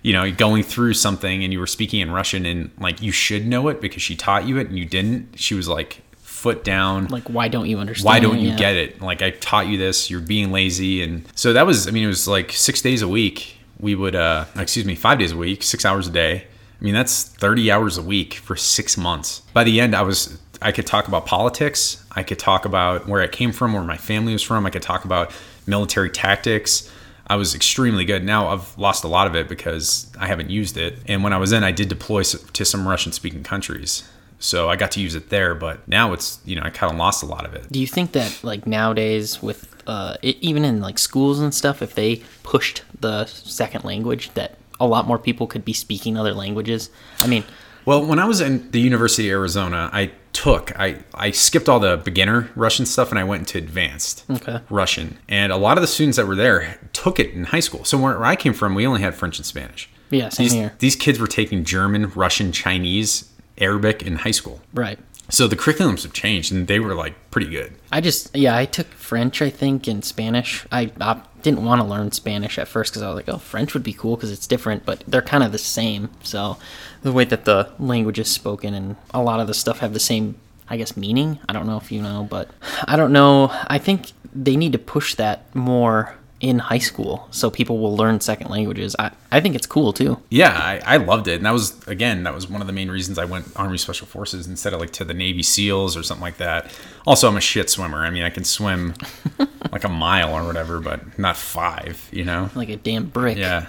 You 0.03 0.15
know, 0.15 0.33
going 0.33 0.63
through 0.63 0.95
something 0.95 1.45
and 1.45 1.53
you 1.53 1.61
were 1.61 1.67
speaking 1.67 2.01
in 2.01 2.11
Russian 2.11 2.47
and 2.47 2.71
like 2.81 3.03
you 3.03 3.13
should 3.13 3.47
know 3.47 3.69
it 3.69 3.83
because 3.83 4.01
she 4.01 4.17
taught 4.17 4.49
you 4.49 4.57
it 4.57 4.69
and 4.69 4.79
you 4.79 4.87
didn't. 4.87 5.39
She 5.39 5.55
was 5.55 5.69
like 5.69 6.01
foot 6.41 6.65
down. 6.65 7.07
Like, 7.09 7.29
why 7.29 7.49
don't 7.49 7.69
you 7.69 7.79
understand? 7.79 8.07
Why 8.07 8.19
don't 8.19 8.41
you 8.41 8.51
Yeah. 8.51 8.57
get 8.57 8.75
it? 8.77 9.01
Like 9.03 9.21
I 9.23 9.31
taught 9.31 9.67
you 9.69 9.77
this, 9.77 10.11
you're 10.11 10.21
being 10.21 10.51
lazy 10.51 11.03
and 11.03 11.25
so 11.35 11.53
that 11.53 11.67
was 11.67 11.87
I 11.87 11.91
mean 11.91 12.05
it 12.05 12.09
was 12.17 12.27
like 12.27 12.53
6 12.53 12.81
days 12.81 13.03
a 13.03 13.09
week. 13.09 13.57
We 13.79 13.95
would 13.95 14.15
uh 14.15 14.47
excuse 14.57 14.87
me, 14.87 14.95
5 14.95 15.19
days 15.19 15.33
a 15.33 15.37
week, 15.37 15.63
6 15.63 15.85
hours 15.85 16.09
a 16.09 16.11
day. 16.11 16.45
I 16.81 16.85
mean 16.85 16.95
that's 16.95 17.25
30 17.25 17.71
hours 17.71 17.99
a 17.99 18.03
week 18.03 18.35
for 18.35 18.57
6 18.57 18.97
months. 18.97 19.43
By 19.53 19.65
the 19.65 19.81
end 19.81 19.95
I 19.95 20.03
was 20.03 20.39
I 20.63 20.73
could 20.73 20.87
talk 20.87 21.09
about 21.09 21.27
politics, 21.27 22.03
I 22.13 22.23
could 22.23 22.39
talk 22.39 22.65
about 22.65 23.07
where 23.09 23.21
I 23.23 23.27
came 23.29 23.53
from, 23.53 23.73
where 23.75 23.83
my 23.85 23.97
family 23.99 24.33
was 24.33 24.43
from, 24.43 24.65
I 24.67 24.71
could 24.71 24.83
talk 24.83 25.05
about 25.05 25.31
military 25.67 26.11
tactics. 26.11 26.91
I 27.27 27.37
was 27.37 27.55
extremely 27.55 28.05
good. 28.05 28.25
Now 28.25 28.49
I've 28.49 28.77
lost 28.77 29.05
a 29.05 29.09
lot 29.09 29.27
of 29.27 29.35
it 29.37 29.47
because 29.49 30.07
I 30.19 30.27
haven't 30.27 30.51
used 30.51 30.77
it. 30.77 30.99
And 31.07 31.23
when 31.23 31.33
I 31.33 31.39
was 31.39 31.53
in, 31.53 31.63
I 31.65 31.71
did 31.71 31.89
deploy 31.89 32.23
to 32.25 32.65
some 32.65 32.89
Russian 32.89 33.13
speaking 33.13 33.43
countries. 33.45 34.03
So 34.41 34.69
I 34.71 34.77
got 34.77 34.91
to 34.93 35.01
use 35.01 35.15
it 35.15 35.29
there, 35.29 35.55
but 35.55 35.87
now 35.87 36.13
it's, 36.13 36.41
you 36.45 36.57
know, 36.57 36.63
I 36.65 36.71
kind 36.71 36.91
of 36.93 36.99
lost 36.99 37.23
a 37.23 37.27
lot 37.27 37.45
of 37.45 37.55
it. 37.55 37.71
Do 37.71 37.79
you 37.79 37.87
think 37.87 38.13
that 38.13 38.41
like 38.43 38.67
nowadays 38.67 39.41
with 39.43 39.69
uh, 39.87 40.17
it, 40.23 40.37
even 40.41 40.65
in 40.65 40.81
like 40.81 40.99
schools 40.99 41.39
and 41.41 41.55
stuff, 41.55 41.83
if 41.83 41.95
they 41.95 42.23
pushed 42.43 42.83
the 43.01 43.27
second 43.27 43.85
language, 43.85 44.33
that 44.35 44.57
a 44.81 44.87
lot 44.87 45.07
more 45.07 45.19
people 45.19 45.47
could 45.47 45.65
be 45.65 45.73
speaking 45.75 46.17
other 46.17 46.33
languages? 46.33 46.91
I 47.21 47.27
mean, 47.27 47.45
Well, 47.85 48.05
when 48.05 48.19
I 48.19 48.25
was 48.25 48.41
in 48.41 48.71
the 48.71 48.81
University 48.81 49.29
of 49.29 49.33
Arizona, 49.33 49.91
I 49.93 50.13
took 50.33 50.79
I 50.79 50.97
I 51.13 51.33
skipped 51.33 51.69
all 51.69 51.81
the 51.81 51.97
beginner 51.99 52.51
Russian 52.55 52.87
stuff 52.87 53.11
and 53.11 53.19
I 53.19 53.25
went 53.25 53.41
into 53.41 53.59
advanced 53.59 54.25
Okay. 54.31 54.61
Russian. 54.71 55.19
And 55.29 55.53
a 55.53 55.57
lot 55.57 55.77
of 55.77 55.83
the 55.83 55.89
students 55.89 56.17
that 56.17 56.27
were 56.27 56.37
there 56.37 56.79
took 56.93 57.19
it 57.19 57.31
in 57.35 57.45
high 57.45 57.61
school. 57.61 57.85
So 57.85 57.99
where, 57.99 58.17
where 58.19 58.27
I 58.27 58.37
came 58.37 58.55
from, 58.55 58.75
we 58.75 58.87
only 58.87 59.03
had 59.03 59.15
French 59.15 59.39
and 59.39 59.45
Spanish. 59.45 59.91
Yeah, 60.11 60.29
same 60.29 60.45
these, 60.45 60.53
here. 60.53 60.73
These 60.79 60.97
kids 60.97 61.19
were 61.21 61.27
taking 61.29 61.65
German, 61.65 62.11
Russian, 62.11 62.51
Chinese, 62.53 63.30
Arabic 63.61 64.03
in 64.03 64.17
high 64.17 64.31
school. 64.31 64.61
right. 64.75 64.99
So 65.33 65.47
the 65.47 65.55
curriculums 65.55 66.03
have 66.03 66.13
changed 66.13 66.51
and 66.51 66.67
they 66.67 66.81
were 66.81 66.93
like 66.93 67.15
pretty 67.31 67.49
good. 67.49 67.75
I 67.93 68.01
just 68.01 68.35
yeah, 68.35 68.57
I 68.57 68.65
took 68.65 68.89
French, 68.89 69.41
I 69.41 69.49
think, 69.49 69.87
and 69.87 70.05
Spanish. 70.05 70.67
I, 70.73 70.91
I 71.01 71.23
didn't 71.43 71.65
want 71.65 71.81
to 71.81 71.87
learn 71.87 72.11
Spanish 72.11 72.59
at 72.59 72.67
first 72.67 72.93
because 72.93 73.03
I 73.03 73.09
was 73.09 73.15
like, 73.15 73.29
oh, 73.29 73.39
French 73.39 73.73
would 73.73 73.85
be 73.85 73.93
cool 73.93 74.17
because 74.17 74.33
it's 74.33 74.49
different, 74.49 74.85
but 74.85 75.05
they're 75.07 75.23
kind 75.23 75.45
of 75.45 75.53
the 75.53 75.59
same. 75.59 76.11
So 76.25 76.57
the 77.03 77.13
way 77.13 77.25
that 77.27 77.45
the 77.45 77.71
language 77.79 78.19
is 78.19 78.29
spoken 78.29 78.75
and 78.75 78.97
a 79.15 79.23
lot 79.23 79.39
of 79.39 79.47
the 79.47 79.55
stuff 79.55 79.79
have 79.79 79.93
the 79.93 80.01
same, 80.01 80.35
I 80.69 80.77
guess, 80.77 80.97
meaning. 80.97 81.39
I 81.49 81.53
don't 81.53 81.67
know 81.69 81.77
if 81.77 81.93
you 81.93 82.03
know, 82.03 82.27
but 82.29 82.51
I 82.89 82.97
don't 82.97 83.13
know. 83.13 83.51
I 83.69 83.79
think 83.79 84.11
they 84.35 84.57
need 84.57 84.73
to 84.73 84.79
push 84.79 85.15
that 85.15 85.55
more 85.55 86.17
in 86.41 86.59
high 86.59 86.79
school 86.79 87.29
so 87.31 87.51
people 87.51 87.79
will 87.79 87.95
learn 87.95 88.21
second 88.21 88.51
languages. 88.51 88.97
I, 88.99 89.11
I 89.31 89.41
think 89.41 89.55
it's 89.55 89.67
cool 89.67 89.93
too. 89.93 90.21
Yeah, 90.31 90.53
I, 90.53 90.81
I 90.85 90.97
loved 90.97 91.29
it. 91.29 91.35
And 91.35 91.47
that 91.47 91.53
was, 91.53 91.87
again, 91.87 92.23
that 92.25 92.35
was 92.35 92.49
one 92.49 92.61
of 92.61 92.67
the 92.67 92.73
main 92.73 92.91
reasons 92.91 93.19
I 93.19 93.27
went 93.27 93.47
Army 93.57 93.79
Special 93.79 94.07
Forces 94.07 94.47
instead 94.47 94.73
of 94.73 94.81
like 94.81 94.91
to 94.93 95.05
the 95.05 95.15
Navy 95.15 95.43
SEALs 95.43 95.97
or 95.97 96.03
something 96.03 96.23
like 96.23 96.39
that. 96.39 96.73
Also, 97.07 97.29
I'm 97.29 97.37
a 97.37 97.41
shit 97.41 97.69
swimmer. 97.69 97.99
I 97.99 98.11
mean, 98.11 98.23
I 98.23 98.31
can 98.31 98.45
swim 98.45 98.95
like 99.73 99.85
a 99.85 99.89
mile 99.89 100.35
or 100.35 100.45
whatever, 100.45 100.81
but 100.81 101.19
not 101.19 101.37
five, 101.37 102.09
you 102.11 102.25
know? 102.25 102.51
Like 102.55 102.71
a 102.71 102.77
damn 102.77 103.07
brick. 103.07 103.37
Yeah. 103.37 103.67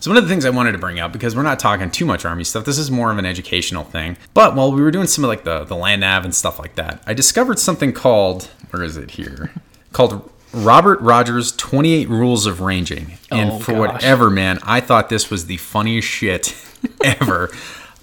so 0.00 0.10
one 0.10 0.16
of 0.16 0.22
the 0.24 0.30
things 0.30 0.44
I 0.44 0.50
wanted 0.50 0.72
to 0.72 0.78
bring 0.78 1.00
up 1.00 1.12
because 1.12 1.36
we're 1.36 1.42
not 1.42 1.58
talking 1.58 1.90
too 1.90 2.06
much 2.06 2.24
army 2.24 2.44
stuff. 2.44 2.64
This 2.64 2.78
is 2.78 2.90
more 2.90 3.10
of 3.10 3.18
an 3.18 3.26
educational 3.26 3.84
thing. 3.84 4.16
But 4.32 4.54
while 4.54 4.72
we 4.72 4.80
were 4.80 4.90
doing 4.90 5.06
some 5.06 5.24
of 5.24 5.28
like 5.28 5.44
the 5.44 5.64
the 5.64 5.76
land 5.76 6.00
nav 6.00 6.24
and 6.24 6.34
stuff 6.34 6.58
like 6.58 6.76
that, 6.76 7.02
I 7.06 7.12
discovered 7.12 7.58
something 7.58 7.92
called 7.92 8.44
where 8.70 8.82
is 8.82 8.96
it 8.96 9.12
here? 9.12 9.52
Called 9.92 10.30
Robert 10.56 11.00
Rogers 11.00 11.52
28 11.52 12.08
Rules 12.08 12.46
of 12.46 12.60
Ranging. 12.60 13.18
And 13.30 13.50
Oh, 13.52 13.58
for 13.58 13.72
gosh. 13.72 13.78
whatever 13.94 14.30
man, 14.30 14.58
I 14.62 14.80
thought 14.80 15.08
this 15.08 15.30
was 15.30 15.46
the 15.46 15.58
funniest 15.58 16.08
shit 16.08 16.54
ever. 17.04 17.50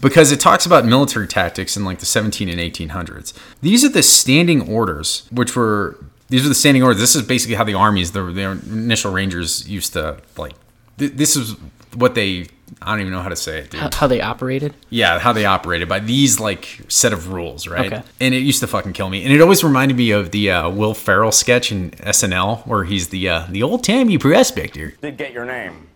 Because 0.02 0.32
it 0.34 0.40
talks 0.42 0.66
about 0.66 0.86
military 0.86 1.28
tactics 1.28 1.78
in 1.78 1.86
like 1.86 2.00
the 2.00 2.06
17 2.06 2.50
and 2.50 2.60
1800s. 2.60 3.34
These 3.62 3.86
are 3.86 3.90
the 3.90 4.04
standing 4.04 4.68
orders, 4.70 5.26
which 5.32 5.56
were 5.56 5.98
these 6.30 6.46
are 6.46 6.50
the 6.50 6.56
standing 6.56 6.84
orders. 6.84 7.00
This 7.00 7.16
is 7.16 7.22
basically 7.22 7.56
how 7.56 7.64
the 7.64 7.74
armies, 7.76 8.12
the, 8.12 8.24
the 8.24 8.42
initial 8.52 9.12
rangers, 9.14 9.68
used 9.70 9.94
to 9.94 10.18
like. 10.38 10.54
Th- 10.98 11.12
this 11.14 11.36
is 11.38 11.56
what 11.96 12.16
they. 12.16 12.48
I 12.82 12.92
don't 12.92 13.02
even 13.02 13.14
know 13.14 13.22
how 13.22 13.30
to 13.30 13.36
say 13.36 13.60
it, 13.60 13.72
dude. 13.72 13.82
How, 13.82 13.90
how 13.94 14.08
they 14.08 14.22
operated. 14.22 14.74
Yeah, 14.90 15.20
how 15.20 15.34
they 15.34 15.46
operated 15.46 15.88
by 15.88 16.00
these 16.00 16.40
like 16.40 16.82
set 16.88 17.14
of 17.14 17.32
rules, 17.32 17.68
right? 17.68 17.92
Okay. 17.94 18.04
And 18.20 18.34
it 18.34 18.40
used 18.40 18.62
to 18.62 18.68
fucking 18.68 18.94
kill 18.94 19.10
me. 19.10 19.24
And 19.24 19.32
it 19.34 19.42
always 19.42 19.64
reminded 19.64 19.98
me 19.98 20.12
of 20.12 20.32
the 20.32 20.52
uh, 20.52 20.70
Will 20.70 20.94
Ferrell 20.94 21.32
sketch 21.32 21.72
in 21.72 21.92
SNL 21.92 22.66
where 22.66 22.84
he's 22.84 23.10
the 23.10 23.30
uh, 23.30 23.48
the 23.50 23.64
old 23.64 23.84
timey 23.84 24.18
prospector. 24.18 24.92
Did 25.02 25.18
get 25.18 25.34
your 25.34 25.46
name. 25.46 25.88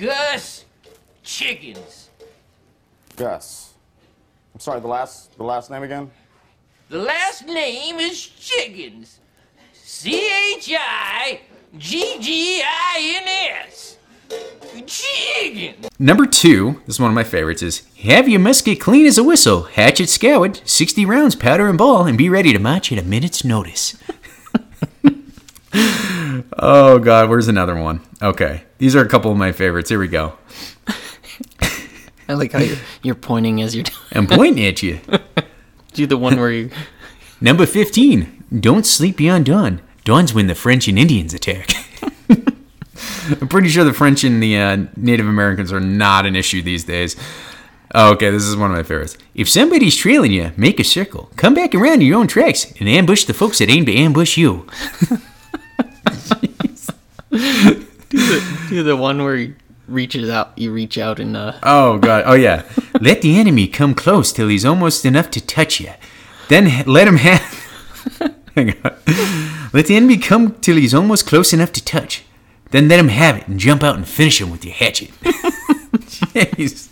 Gus 0.00 0.64
Chiggins. 1.24 2.08
Gus. 3.16 3.74
I'm 4.54 4.60
sorry, 4.60 4.80
the 4.80 4.88
last 4.88 5.36
the 5.36 5.44
last 5.44 5.70
name 5.70 5.82
again? 5.82 6.10
The 6.88 6.98
last 6.98 7.46
name 7.46 7.98
is 7.98 8.16
Chiggins. 8.16 9.16
C 9.72 10.30
H 10.56 10.74
I 10.78 11.40
G 11.78 12.18
G 12.20 12.62
I 12.62 13.20
N 13.22 13.64
S. 13.66 13.96
Chicken. 14.86 15.74
Number 15.98 16.26
two, 16.26 16.82
this 16.86 16.96
is 16.96 17.00
one 17.00 17.10
of 17.10 17.14
my 17.14 17.24
favorites, 17.24 17.62
is 17.62 17.82
have 18.00 18.28
your 18.28 18.40
musket 18.40 18.80
clean 18.80 19.06
as 19.06 19.16
a 19.16 19.24
whistle, 19.24 19.62
hatchet 19.64 20.08
scoured, 20.08 20.60
60 20.64 21.04
rounds, 21.06 21.34
powder 21.34 21.68
and 21.68 21.78
ball, 21.78 22.06
and 22.06 22.18
be 22.18 22.28
ready 22.28 22.52
to 22.52 22.58
march 22.58 22.90
at 22.90 22.98
a 22.98 23.02
minute's 23.02 23.44
notice. 23.44 23.96
oh, 26.58 26.98
God, 26.98 27.28
where's 27.28 27.48
another 27.48 27.80
one? 27.80 28.00
Okay, 28.20 28.64
these 28.78 28.96
are 28.96 29.02
a 29.02 29.08
couple 29.08 29.30
of 29.30 29.36
my 29.36 29.52
favorites. 29.52 29.90
Here 29.90 29.98
we 29.98 30.08
go. 30.08 30.34
I 32.28 32.34
like 32.34 32.52
how 32.52 32.60
you're, 32.60 32.78
you're 33.02 33.14
pointing 33.14 33.60
as 33.62 33.74
you're 33.74 33.84
I'm 34.12 34.26
pointing 34.26 34.64
at 34.64 34.82
you. 34.82 35.00
do 35.92 36.06
the 36.06 36.16
one 36.16 36.38
where 36.38 36.50
you. 36.50 36.70
Number 37.40 37.66
15, 37.66 38.44
don't 38.60 38.86
sleep 38.86 39.16
beyond 39.16 39.46
dawn. 39.46 39.80
Dawn's 40.04 40.32
when 40.32 40.46
the 40.46 40.54
French 40.54 40.88
and 40.88 40.98
Indians 40.98 41.34
attack. 41.34 41.70
I'm 43.40 43.48
pretty 43.48 43.68
sure 43.68 43.84
the 43.84 43.92
French 43.92 44.24
and 44.24 44.42
the 44.42 44.56
uh, 44.58 44.84
Native 44.96 45.26
Americans 45.26 45.72
are 45.72 45.80
not 45.80 46.26
an 46.26 46.36
issue 46.36 46.60
these 46.62 46.84
days. 46.84 47.16
Oh, 47.94 48.12
okay, 48.12 48.30
this 48.30 48.44
is 48.44 48.56
one 48.56 48.70
of 48.70 48.76
my 48.76 48.82
favorites. 48.82 49.18
If 49.34 49.48
somebody's 49.50 49.96
trailing 49.96 50.32
you, 50.32 50.52
make 50.56 50.80
a 50.80 50.84
circle. 50.84 51.30
Come 51.36 51.54
back 51.54 51.74
around 51.74 52.00
your 52.02 52.18
own 52.18 52.26
tracks 52.26 52.72
and 52.80 52.88
ambush 52.88 53.24
the 53.24 53.34
folks 53.34 53.58
that 53.58 53.68
aim 53.70 53.84
to 53.86 53.94
ambush 53.94 54.36
you. 54.36 54.66
Do 57.30 57.38
the 58.18 58.66
do 58.68 58.82
the 58.82 58.96
one 58.96 59.22
where 59.24 59.36
he 59.36 59.54
reaches 59.88 60.28
out, 60.28 60.52
you 60.58 60.70
reach 60.72 60.98
out 60.98 61.18
and 61.18 61.34
uh, 61.36 61.54
Oh, 61.62 61.98
God. 61.98 62.24
Oh, 62.26 62.34
yeah. 62.34 62.62
let 63.00 63.22
the 63.22 63.38
enemy 63.38 63.66
come 63.68 63.94
close 63.94 64.32
till 64.32 64.48
he's 64.48 64.64
almost 64.66 65.06
enough 65.06 65.30
to 65.30 65.40
touch 65.40 65.80
you. 65.80 65.92
Then 66.48 66.84
let 66.86 67.08
him 67.08 67.16
have. 67.16 67.40
Hang 68.54 68.70
on. 68.84 68.96
Let 69.72 69.86
the 69.86 69.96
enemy 69.96 70.18
come 70.18 70.54
till 70.60 70.76
he's 70.76 70.92
almost 70.92 71.26
close 71.26 71.54
enough 71.54 71.72
to 71.72 71.82
touch. 71.84 72.24
Then 72.72 72.88
let 72.88 72.98
him 72.98 73.08
have 73.08 73.36
it 73.36 73.46
and 73.48 73.58
jump 73.60 73.82
out 73.82 73.96
and 73.96 74.06
finish 74.06 74.40
him 74.40 74.50
with 74.50 74.64
your 74.64 74.74
hatchet. 74.74 75.10
Jeez. 75.92 76.88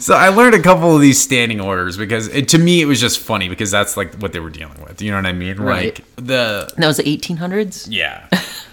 So 0.00 0.14
I 0.14 0.28
learned 0.30 0.54
a 0.54 0.62
couple 0.62 0.94
of 0.94 1.00
these 1.02 1.20
standing 1.20 1.60
orders 1.60 1.96
because 1.96 2.28
it, 2.28 2.48
to 2.48 2.58
me 2.58 2.80
it 2.80 2.86
was 2.86 3.00
just 3.00 3.18
funny 3.20 3.48
because 3.48 3.70
that's 3.70 3.96
like 3.96 4.14
what 4.16 4.32
they 4.32 4.40
were 4.40 4.50
dealing 4.50 4.82
with. 4.82 5.00
You 5.02 5.10
know 5.10 5.18
what 5.18 5.26
I 5.26 5.32
mean? 5.32 5.58
Right. 5.58 5.98
Like 5.98 6.16
the 6.16 6.72
that 6.76 6.86
was 6.86 6.96
the 6.96 7.02
1800s, 7.04 7.86
yeah. 7.90 8.28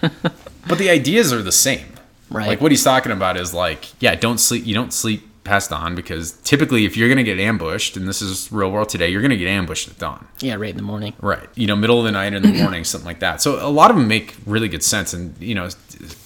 but 0.68 0.78
the 0.78 0.88
ideas 0.90 1.32
are 1.32 1.42
the 1.42 1.52
same. 1.52 1.86
right? 2.30 2.48
Like 2.48 2.60
what 2.60 2.72
he's 2.72 2.82
talking 2.84 3.12
about 3.12 3.36
is 3.36 3.52
like, 3.54 3.90
yeah, 4.00 4.14
don't 4.14 4.38
sleep. 4.38 4.66
You 4.66 4.74
don't 4.74 4.92
sleep 4.92 5.28
past 5.44 5.68
dawn 5.68 5.94
because 5.94 6.32
typically, 6.32 6.86
if 6.86 6.96
you're 6.96 7.10
gonna 7.10 7.22
get 7.22 7.38
ambushed, 7.38 7.98
and 7.98 8.08
this 8.08 8.22
is 8.22 8.50
real 8.50 8.70
world 8.70 8.88
today, 8.88 9.08
you're 9.10 9.20
gonna 9.22 9.36
get 9.36 9.48
ambushed 9.48 9.88
at 9.88 9.98
dawn, 9.98 10.26
yeah, 10.40 10.54
right 10.54 10.70
in 10.70 10.76
the 10.78 10.82
morning. 10.82 11.12
right? 11.20 11.50
You 11.54 11.66
know, 11.66 11.76
middle 11.76 11.98
of 11.98 12.06
the 12.06 12.12
night 12.12 12.32
or 12.32 12.36
in 12.36 12.42
the 12.42 12.52
morning, 12.62 12.82
something 12.84 13.06
like 13.06 13.20
that. 13.20 13.42
So 13.42 13.64
a 13.64 13.68
lot 13.68 13.90
of 13.90 13.96
them 13.98 14.08
make 14.08 14.34
really 14.46 14.68
good 14.68 14.82
sense, 14.82 15.12
and 15.12 15.36
you 15.38 15.54
know, 15.54 15.68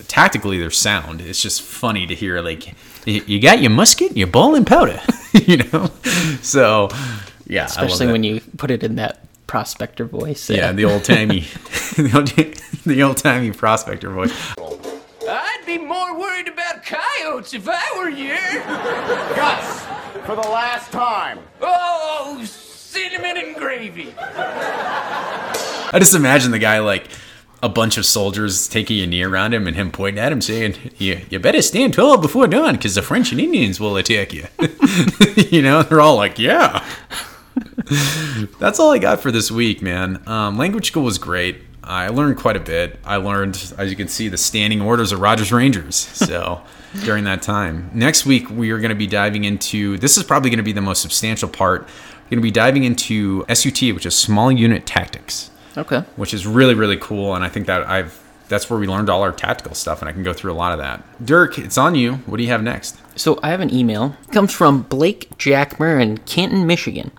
tactically 0.08 0.58
they're 0.58 0.70
sound. 0.70 1.20
It's 1.20 1.40
just 1.40 1.62
funny 1.62 2.06
to 2.06 2.14
hear 2.14 2.40
like, 2.40 2.74
you 3.06 3.40
got 3.40 3.60
your 3.60 3.70
musket, 3.70 4.16
your 4.16 4.26
ball 4.26 4.54
and 4.54 4.66
powder, 4.66 5.00
you 5.32 5.58
know. 5.58 5.90
So 6.42 6.88
yeah, 7.46 7.66
Especially 7.66 8.08
when 8.08 8.24
you 8.24 8.40
put 8.56 8.70
it 8.70 8.82
in 8.82 8.96
that 8.96 9.20
prospector 9.46 10.04
voice. 10.04 10.50
yeah, 10.50 10.72
the 10.72 10.84
old 10.84 11.04
timey, 11.04 11.40
the 11.96 12.10
old, 12.14 13.14
the 13.14 13.14
timey 13.22 13.52
prospector 13.52 14.10
voice. 14.10 14.32
I'd 15.30 15.62
be 15.66 15.78
more 15.78 15.98
more 16.08 16.20
worried 16.20 16.48
about 16.48 16.84
coyotes 16.84 17.54
if 17.54 17.68
I 17.68 17.98
were 17.98 18.08
you. 18.08 18.36
Gus, 19.36 19.84
for 20.24 20.36
the 20.36 20.48
last 20.48 20.90
time. 20.92 21.38
Oh, 21.60 22.42
cinnamon 22.44 23.36
and 23.36 23.56
gravy. 23.56 24.14
I 24.18 25.96
just 25.98 26.14
imagine 26.14 26.50
the 26.50 26.58
guy 26.58 26.78
like 26.78 27.08
a 27.62 27.68
bunch 27.68 27.98
of 27.98 28.06
soldiers 28.06 28.68
taking 28.68 29.00
a 29.00 29.06
knee 29.06 29.22
around 29.22 29.52
him 29.52 29.66
and 29.66 29.76
him 29.76 29.90
pointing 29.90 30.22
at 30.22 30.32
him 30.32 30.40
saying, 30.40 30.76
"You 30.96 31.20
you 31.30 31.38
better 31.38 31.62
stand 31.62 31.94
tall 31.94 32.18
before 32.18 32.46
dawn, 32.46 32.74
because 32.74 32.94
the 32.94 33.02
French 33.02 33.32
and 33.32 33.40
Indians 33.40 33.80
will 33.80 33.96
attack 33.96 34.32
you." 34.32 34.46
you 35.50 35.62
know, 35.62 35.82
they're 35.82 36.00
all 36.00 36.16
like, 36.16 36.38
"Yeah." 36.38 36.84
That's 38.60 38.78
all 38.78 38.90
I 38.90 38.98
got 38.98 39.20
for 39.20 39.32
this 39.32 39.50
week, 39.50 39.82
man. 39.82 40.22
Um, 40.28 40.58
language 40.58 40.88
school 40.88 41.02
was 41.02 41.18
great. 41.18 41.62
I 41.82 42.08
learned 42.08 42.36
quite 42.36 42.56
a 42.56 42.60
bit. 42.60 42.98
I 43.04 43.16
learned, 43.16 43.72
as 43.78 43.88
you 43.88 43.96
can 43.96 44.08
see, 44.08 44.28
the 44.28 44.36
standing 44.36 44.82
orders 44.82 45.10
of 45.10 45.20
Rogers 45.20 45.50
Rangers. 45.50 45.96
So 45.96 46.60
during 47.04 47.24
that 47.24 47.40
time, 47.40 47.90
next 47.94 48.26
week 48.26 48.50
we 48.50 48.70
are 48.70 48.78
going 48.78 48.90
to 48.90 48.94
be 48.94 49.06
diving 49.06 49.44
into. 49.44 49.96
This 49.96 50.16
is 50.16 50.22
probably 50.22 50.50
going 50.50 50.58
to 50.58 50.64
be 50.64 50.72
the 50.72 50.82
most 50.82 51.00
substantial 51.00 51.48
part. 51.48 51.82
We're 51.82 52.36
going 52.36 52.38
to 52.38 52.42
be 52.42 52.50
diving 52.50 52.84
into 52.84 53.44
SUT, 53.52 53.80
which 53.94 54.04
is 54.04 54.16
small 54.16 54.52
unit 54.52 54.84
tactics 54.84 55.50
Okay. 55.78 56.00
which 56.16 56.34
is 56.34 56.46
really 56.46 56.74
really 56.74 56.96
cool 56.98 57.34
and 57.34 57.44
i 57.44 57.48
think 57.48 57.66
that 57.66 57.88
i've 57.88 58.22
that's 58.48 58.68
where 58.70 58.78
we 58.78 58.86
learned 58.86 59.08
all 59.10 59.22
our 59.22 59.32
tactical 59.32 59.74
stuff 59.74 60.00
and 60.02 60.08
i 60.08 60.12
can 60.12 60.22
go 60.22 60.32
through 60.32 60.52
a 60.52 60.54
lot 60.54 60.72
of 60.72 60.78
that 60.78 61.02
dirk 61.24 61.58
it's 61.58 61.78
on 61.78 61.94
you 61.94 62.14
what 62.26 62.36
do 62.38 62.42
you 62.42 62.50
have 62.50 62.62
next 62.62 62.96
So 63.16 63.38
I 63.42 63.50
have 63.50 63.60
an 63.60 63.74
email. 63.74 64.14
It 64.28 64.32
comes 64.32 64.52
from 64.54 64.82
Blake 64.82 65.28
Jackmer 65.38 66.00
in 66.00 66.18
Canton, 66.18 66.66
Michigan. 66.68 67.10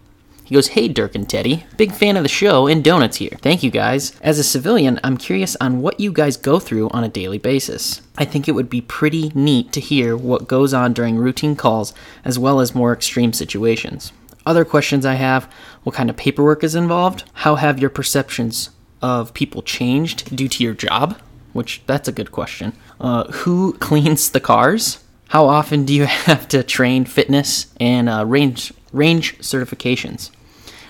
He 0.46 0.56
goes, 0.56 0.70
Hey 0.70 0.88
Dirk 0.88 1.14
and 1.14 1.30
Teddy, 1.30 1.66
big 1.78 1.92
fan 1.92 2.16
of 2.18 2.24
the 2.24 2.30
show 2.30 2.68
and 2.68 2.82
donuts 2.84 3.18
here. 3.18 3.38
Thank 3.42 3.62
you 3.64 3.70
guys. 3.70 4.18
As 4.22 4.40
a 4.40 4.44
civilian, 4.44 4.98
I'm 5.04 5.18
curious 5.18 5.58
on 5.60 5.82
what 5.82 6.00
you 6.00 6.12
guys 6.14 6.38
go 6.38 6.58
through 6.58 6.90
on 6.92 7.04
a 7.04 7.10
daily 7.10 7.38
basis. 7.38 8.02
I 8.18 8.24
think 8.26 8.48
it 8.48 8.54
would 8.54 8.70
be 8.70 8.80
pretty 8.82 9.30
neat 9.36 9.74
to 9.74 9.82
hear 9.82 10.16
what 10.16 10.48
goes 10.48 10.74
on 10.74 10.94
during 10.94 11.18
routine 11.18 11.56
calls 11.58 11.94
as 12.24 12.40
well 12.40 12.62
as 12.62 12.74
more 12.74 12.94
extreme 12.94 13.34
situations. 13.34 14.12
Other 14.50 14.66
questions 14.66 15.06
I 15.06 15.14
have 15.14 15.44
what 15.84 15.94
kind 15.96 16.10
of 16.10 16.18
paperwork 16.18 16.64
is 16.64 16.74
involved? 16.74 17.24
How 17.34 17.54
have 17.54 17.78
your 17.78 17.92
perceptions 17.92 18.72
of 19.00 19.32
people 19.36 19.62
changed 19.62 20.36
due 20.36 20.48
to 20.48 20.64
your 20.64 20.74
job? 20.74 21.20
Which 21.54 21.84
that's 21.86 22.08
a 22.08 22.12
good 22.12 22.32
question. 22.32 22.74
Uh, 23.00 23.26
who 23.32 23.74
cleans 23.80 24.32
the 24.32 24.40
cars? 24.40 25.04
How 25.28 25.46
often 25.46 25.86
do 25.86 25.94
you 25.94 26.06
have 26.30 26.48
to 26.48 26.64
train 26.64 27.06
fitness 27.06 27.68
and 27.80 28.10
uh, 28.10 28.26
range 28.26 28.74
range 28.92 29.38
certifications? 29.38 30.32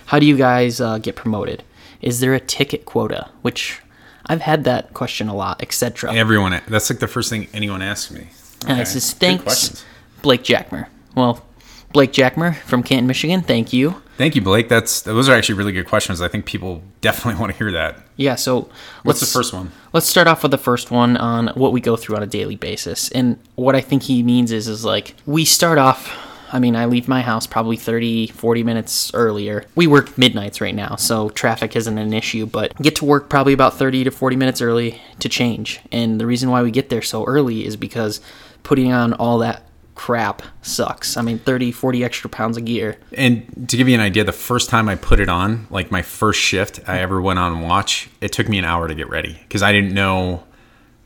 How 0.05 0.19
do 0.19 0.25
you 0.25 0.37
guys 0.37 0.79
uh, 0.79 0.97
get 0.99 1.17
promoted? 1.17 1.61
Is 2.01 2.21
there 2.21 2.33
a 2.33 2.39
ticket 2.39 2.85
quota? 2.85 3.29
Which 3.41 3.81
I've 4.27 4.41
had 4.41 4.63
that 4.63 4.93
question 4.93 5.27
a 5.27 5.35
lot, 5.35 5.61
etc. 5.61 6.13
everyone 6.13 6.61
that's 6.69 6.89
like 6.89 6.99
the 6.99 7.09
first 7.09 7.29
thing 7.29 7.49
anyone 7.53 7.81
asks 7.81 8.09
me 8.09 8.27
And 8.61 8.71
Okay. 8.71 8.81
it 8.83 8.85
says, 8.85 9.11
thanks. 9.11 9.83
Blake 10.21 10.43
Jackmer. 10.43 10.87
Well, 11.15 11.45
Blake 11.91 12.11
Jackmer 12.13 12.55
from 12.55 12.83
Canton, 12.83 13.07
Michigan, 13.07 13.41
thank 13.41 13.73
you. 13.73 14.01
thank 14.17 14.35
you 14.35 14.41
blake 14.41 14.67
that's 14.69 15.01
those 15.01 15.27
are 15.29 15.33
actually 15.35 15.55
really 15.55 15.71
good 15.71 15.87
questions 15.87 16.21
i 16.21 16.27
think 16.27 16.45
people 16.45 16.81
definitely 17.01 17.39
want 17.41 17.51
to 17.51 17.57
hear 17.57 17.71
that 17.71 17.97
Yeah, 18.17 18.35
so 18.35 18.69
what's 19.03 19.21
the 19.21 19.25
first 19.25 19.53
one 19.53 19.71
Let's 19.93 20.07
start 20.07 20.27
off 20.27 20.43
with 20.43 20.51
the 20.51 20.57
first 20.57 20.91
one 20.91 21.15
on 21.17 21.47
what 21.55 21.71
we 21.71 21.81
go 21.81 21.95
through 21.95 22.17
on 22.17 22.21
a 22.23 22.27
daily 22.27 22.55
basis. 22.55 23.09
And 23.09 23.39
what 23.55 23.75
I 23.75 23.81
think 23.81 24.03
he 24.03 24.21
means 24.23 24.51
is 24.51 24.67
is 24.67 24.83
like 24.85 25.15
we 25.25 25.45
start 25.45 25.77
off 25.77 26.15
I 26.51 26.59
mean, 26.59 26.75
I 26.75 26.85
leave 26.85 27.07
my 27.07 27.21
house 27.21 27.45
probably 27.47 27.77
30, 27.77 28.27
40 28.27 28.63
minutes 28.63 29.11
earlier. 29.13 29.65
We 29.75 29.85
work 29.87 30.17
midnights 30.17 30.59
right 30.61 30.73
now, 30.75 30.95
so 30.95 31.29
traffic 31.29 31.75
isn't 31.75 31.97
an 31.97 32.11
issue, 32.11 32.45
but 32.47 32.75
get 32.81 32.95
to 32.97 33.05
work 33.05 33.29
probably 33.29 33.53
about 33.53 33.77
30 33.77 34.05
to 34.05 34.11
40 34.11 34.35
minutes 34.35 34.59
early 34.59 34.99
to 35.19 35.29
change. 35.29 35.79
And 35.91 36.19
the 36.19 36.25
reason 36.25 36.49
why 36.49 36.63
we 36.63 36.71
get 36.71 36.89
there 36.89 37.03
so 37.03 37.23
early 37.25 37.65
is 37.65 37.75
because 37.77 38.19
putting 38.63 38.91
on 38.91 39.13
all 39.13 39.37
that 39.39 39.63
crap 39.99 40.41
sucks. 40.61 41.17
I 41.17 41.21
mean, 41.21 41.39
30, 41.39 41.71
40 41.73 42.03
extra 42.05 42.29
pounds 42.29 42.55
of 42.57 42.63
gear. 42.63 42.97
and 43.11 43.43
to 43.69 43.75
give 43.75 43.89
you 43.89 43.95
an 43.95 43.99
idea 43.99 44.23
the 44.23 44.31
first 44.31 44.69
time 44.69 44.87
i 44.87 44.95
put 44.95 45.19
it 45.19 45.27
on 45.27 45.67
like 45.69 45.91
my 45.91 46.01
first 46.01 46.39
shift 46.39 46.79
i 46.87 46.99
ever 46.99 47.19
went 47.21 47.37
on 47.37 47.61
watch 47.61 48.09
it 48.21 48.31
took 48.31 48.47
me 48.47 48.57
an 48.57 48.65
hour 48.65 48.87
to 48.87 48.95
get 48.95 49.09
ready 49.09 49.33
because 49.43 49.61
i 49.61 49.71
didn't 49.73 49.93
know 49.93 50.43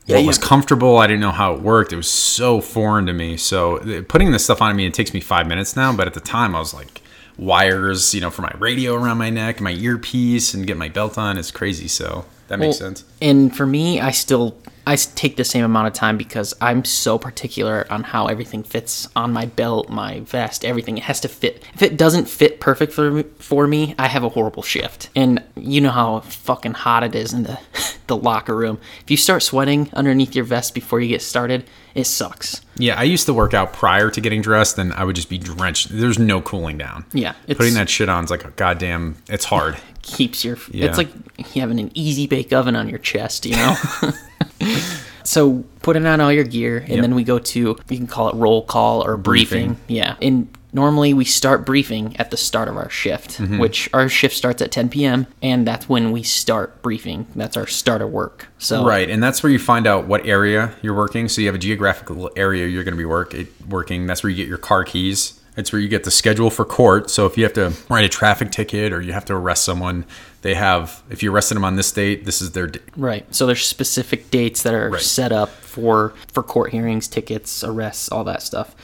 what 0.06 0.20
you- 0.22 0.28
was 0.28 0.38
comfortable. 0.38 0.98
I 0.98 1.08
didn't 1.08 1.22
know 1.22 1.32
how 1.32 1.54
it 1.56 1.62
worked. 1.62 1.94
It 1.94 1.96
was 1.96 2.10
so 2.10 2.60
foreign 2.60 3.06
to 3.06 3.14
me. 3.14 3.38
So 3.38 3.78
uh, 3.78 4.02
putting 4.14 4.32
this 4.32 4.44
stuff 4.44 4.62
on 4.62 4.76
me 4.76 4.86
it 4.86 4.94
takes 4.94 5.12
me 5.14 5.22
five 5.22 5.48
minutes 5.48 5.76
now 5.76 5.96
but 5.96 6.06
at 6.08 6.14
the 6.14 6.20
time 6.38 6.56
i 6.56 6.60
was 6.60 6.74
like 6.74 7.02
wires 7.38 8.14
you 8.14 8.22
know 8.22 8.30
for 8.30 8.44
my 8.44 8.54
radio 8.60 8.94
around 8.94 9.18
my 9.18 9.30
neck 9.32 9.60
my 9.60 9.72
earpiece 9.72 10.54
and 10.54 10.68
get 10.68 10.78
my 10.78 10.90
belt 10.90 11.18
on. 11.18 11.38
Is 11.38 11.52
crazy. 11.52 11.88
So 11.88 12.26
that 12.48 12.60
makes 12.60 12.80
Well, 12.80 12.90
sense. 12.90 13.06
And 13.22 13.56
for 13.56 13.66
me, 13.66 14.00
I 14.00 14.12
still 14.12 14.56
I 14.86 14.96
take 14.96 15.38
the 15.38 15.44
same 15.44 15.64
amount 15.64 15.88
of 15.88 15.94
time 15.94 16.18
because 16.18 16.54
I'm 16.60 16.84
so 16.84 17.18
particular 17.18 17.86
on 17.90 18.04
how 18.04 18.28
everything 18.28 18.64
fits 18.64 19.08
on 19.16 19.32
my 19.32 19.46
belt, 19.46 19.90
my 19.90 20.22
vest, 20.22 20.66
everything. 20.66 20.98
It 20.98 21.04
has 21.04 21.20
to 21.22 21.28
fit. 21.28 21.64
If 21.74 21.82
it 21.82 21.98
doesn't 21.98 22.28
fit 22.28 22.60
perfect 22.60 22.94
for 22.94 23.12
me, 23.12 23.24
for 23.40 23.68
me, 23.68 23.96
I 23.98 24.08
have 24.08 24.24
a 24.24 24.30
horrible 24.30 24.64
shift. 24.64 25.10
And 25.16 25.44
you 25.56 25.82
know 25.82 25.92
how 25.92 26.20
fucking 26.22 26.74
hot 26.74 27.04
it 27.04 27.16
is 27.16 27.34
in 27.34 27.44
the 27.44 27.60
the 28.08 28.18
locker 28.18 28.56
room. 28.56 28.80
If 29.02 29.12
you 29.12 29.18
start 29.18 29.44
sweating 29.44 29.90
underneath 29.94 30.36
your 30.36 30.46
vest 30.46 30.74
before 30.74 31.00
you 31.00 31.10
get 31.10 31.22
started, 31.22 31.66
it 31.96 32.06
sucks. 32.06 32.62
Yeah 32.78 33.00
i 33.00 33.04
used 33.04 33.26
to 33.26 33.34
work 33.34 33.54
out 33.54 33.72
prior 33.74 34.10
to 34.10 34.20
getting 34.22 34.42
dressed 34.42 34.78
and 34.78 34.92
i 34.94 35.04
would 35.04 35.16
just 35.16 35.30
be 35.30 35.38
drenched 35.38 35.90
there's 35.92 36.18
no 36.20 36.42
cooling 36.42 36.78
down 36.78 37.06
Yeah, 37.14 37.34
putting 37.48 37.74
that 37.76 37.90
shit 37.90 38.10
on 38.10 38.24
is 38.24 38.30
like 38.32 38.46
a 38.46 38.52
goddamn 38.52 39.16
it's 39.30 39.46
hard 39.46 39.78
keeps 40.02 40.44
your 40.44 40.58
Yeah. 40.72 40.88
it's 40.88 40.98
like 40.98 41.10
having 41.54 41.80
an 41.80 41.92
easy 41.94 42.28
bake 42.28 42.52
oven 42.52 42.76
on 42.76 42.90
your 42.90 43.00
chest 43.00 43.46
you 43.46 43.56
know 43.56 43.76
so 45.24 45.64
putting 45.82 46.06
on 46.06 46.20
all 46.22 46.32
your 46.32 46.44
gear 46.44 46.78
and 46.80 46.90
Yep. 46.90 47.02
then 47.02 47.16
we 47.16 47.24
go 47.24 47.40
to 47.40 47.60
you 47.90 47.98
can 47.98 48.08
call 48.08 48.30
it 48.30 48.36
roll 48.36 48.64
call 48.64 49.04
or 49.06 49.18
briefing, 49.18 49.68
Briefing. 49.74 49.84
yeah 49.96 50.16
and 50.22 50.48
normally 50.74 51.14
we 51.14 51.24
start 51.26 51.66
briefing 51.66 52.16
at 52.18 52.32
the 52.32 52.38
start 52.38 52.68
of 52.68 52.76
our 52.78 52.90
shift 52.90 53.38
Mm-hmm. 53.38 53.58
which 53.60 53.90
our 53.94 54.10
shift 54.10 54.36
starts 54.36 54.62
at 54.62 54.72
10 54.72 54.90
p.m 54.90 55.28
and 55.42 55.66
that's 55.68 55.88
when 55.88 56.12
we 56.12 56.24
start 56.24 56.82
briefing 56.82 57.26
that's 57.36 57.56
our 57.58 57.68
start 57.68 58.02
of 58.02 58.10
work 58.12 58.48
so 58.58 58.86
Right, 58.86 59.10
and 59.10 59.22
that's 59.22 59.44
where 59.44 59.52
you 59.52 59.60
find 59.60 59.86
out 59.88 60.08
what 60.08 60.26
area 60.26 60.74
you're 60.82 60.94
working. 60.96 61.28
So 61.30 61.42
you 61.42 61.48
have 61.48 61.56
a 61.56 61.60
geographical 61.60 62.32
area 62.36 62.66
you're 62.68 62.84
going 62.86 62.94
to 62.94 62.98
be 62.98 63.04
work 63.06 63.36
working. 63.68 64.08
That's 64.08 64.24
where 64.24 64.30
you 64.30 64.38
get 64.38 64.48
your 64.48 64.58
car 64.58 64.84
keys. 64.86 65.40
It's 65.58 65.72
where 65.74 65.82
you 65.82 65.88
get 65.90 66.04
the 66.06 66.12
schedule 66.12 66.50
for 66.50 66.64
court. 66.66 67.10
So 67.10 67.26
if 67.26 67.38
you 67.38 67.44
have 67.44 67.54
to 67.54 67.74
write 67.90 68.06
a 68.06 68.10
traffic 68.10 68.52
ticket 68.52 68.94
or 68.94 69.02
you 69.02 69.12
have 69.14 69.26
to 69.26 69.34
arrest 69.36 69.64
someone, 69.66 70.06
they 70.44 70.54
have. 70.56 71.04
If 71.10 71.22
you 71.22 71.32
arrested 71.34 71.56
them 71.56 71.66
on 71.66 71.76
this 71.76 71.92
date, 71.92 72.24
this 72.26 72.42
is 72.42 72.52
their. 72.54 72.68
d- 72.68 72.80
Right. 72.96 73.26
So 73.36 73.46
there's 73.46 73.66
specific 73.66 74.32
dates 74.32 74.64
that 74.64 74.74
are 74.74 74.90
Right. 74.92 75.02
set 75.02 75.32
up 75.34 75.50
for 75.50 76.14
for 76.32 76.42
court 76.42 76.72
hearings, 76.72 77.08
tickets, 77.10 77.64
arrests, 77.66 78.10
all 78.10 78.24
that 78.24 78.42
stuff. 78.42 78.76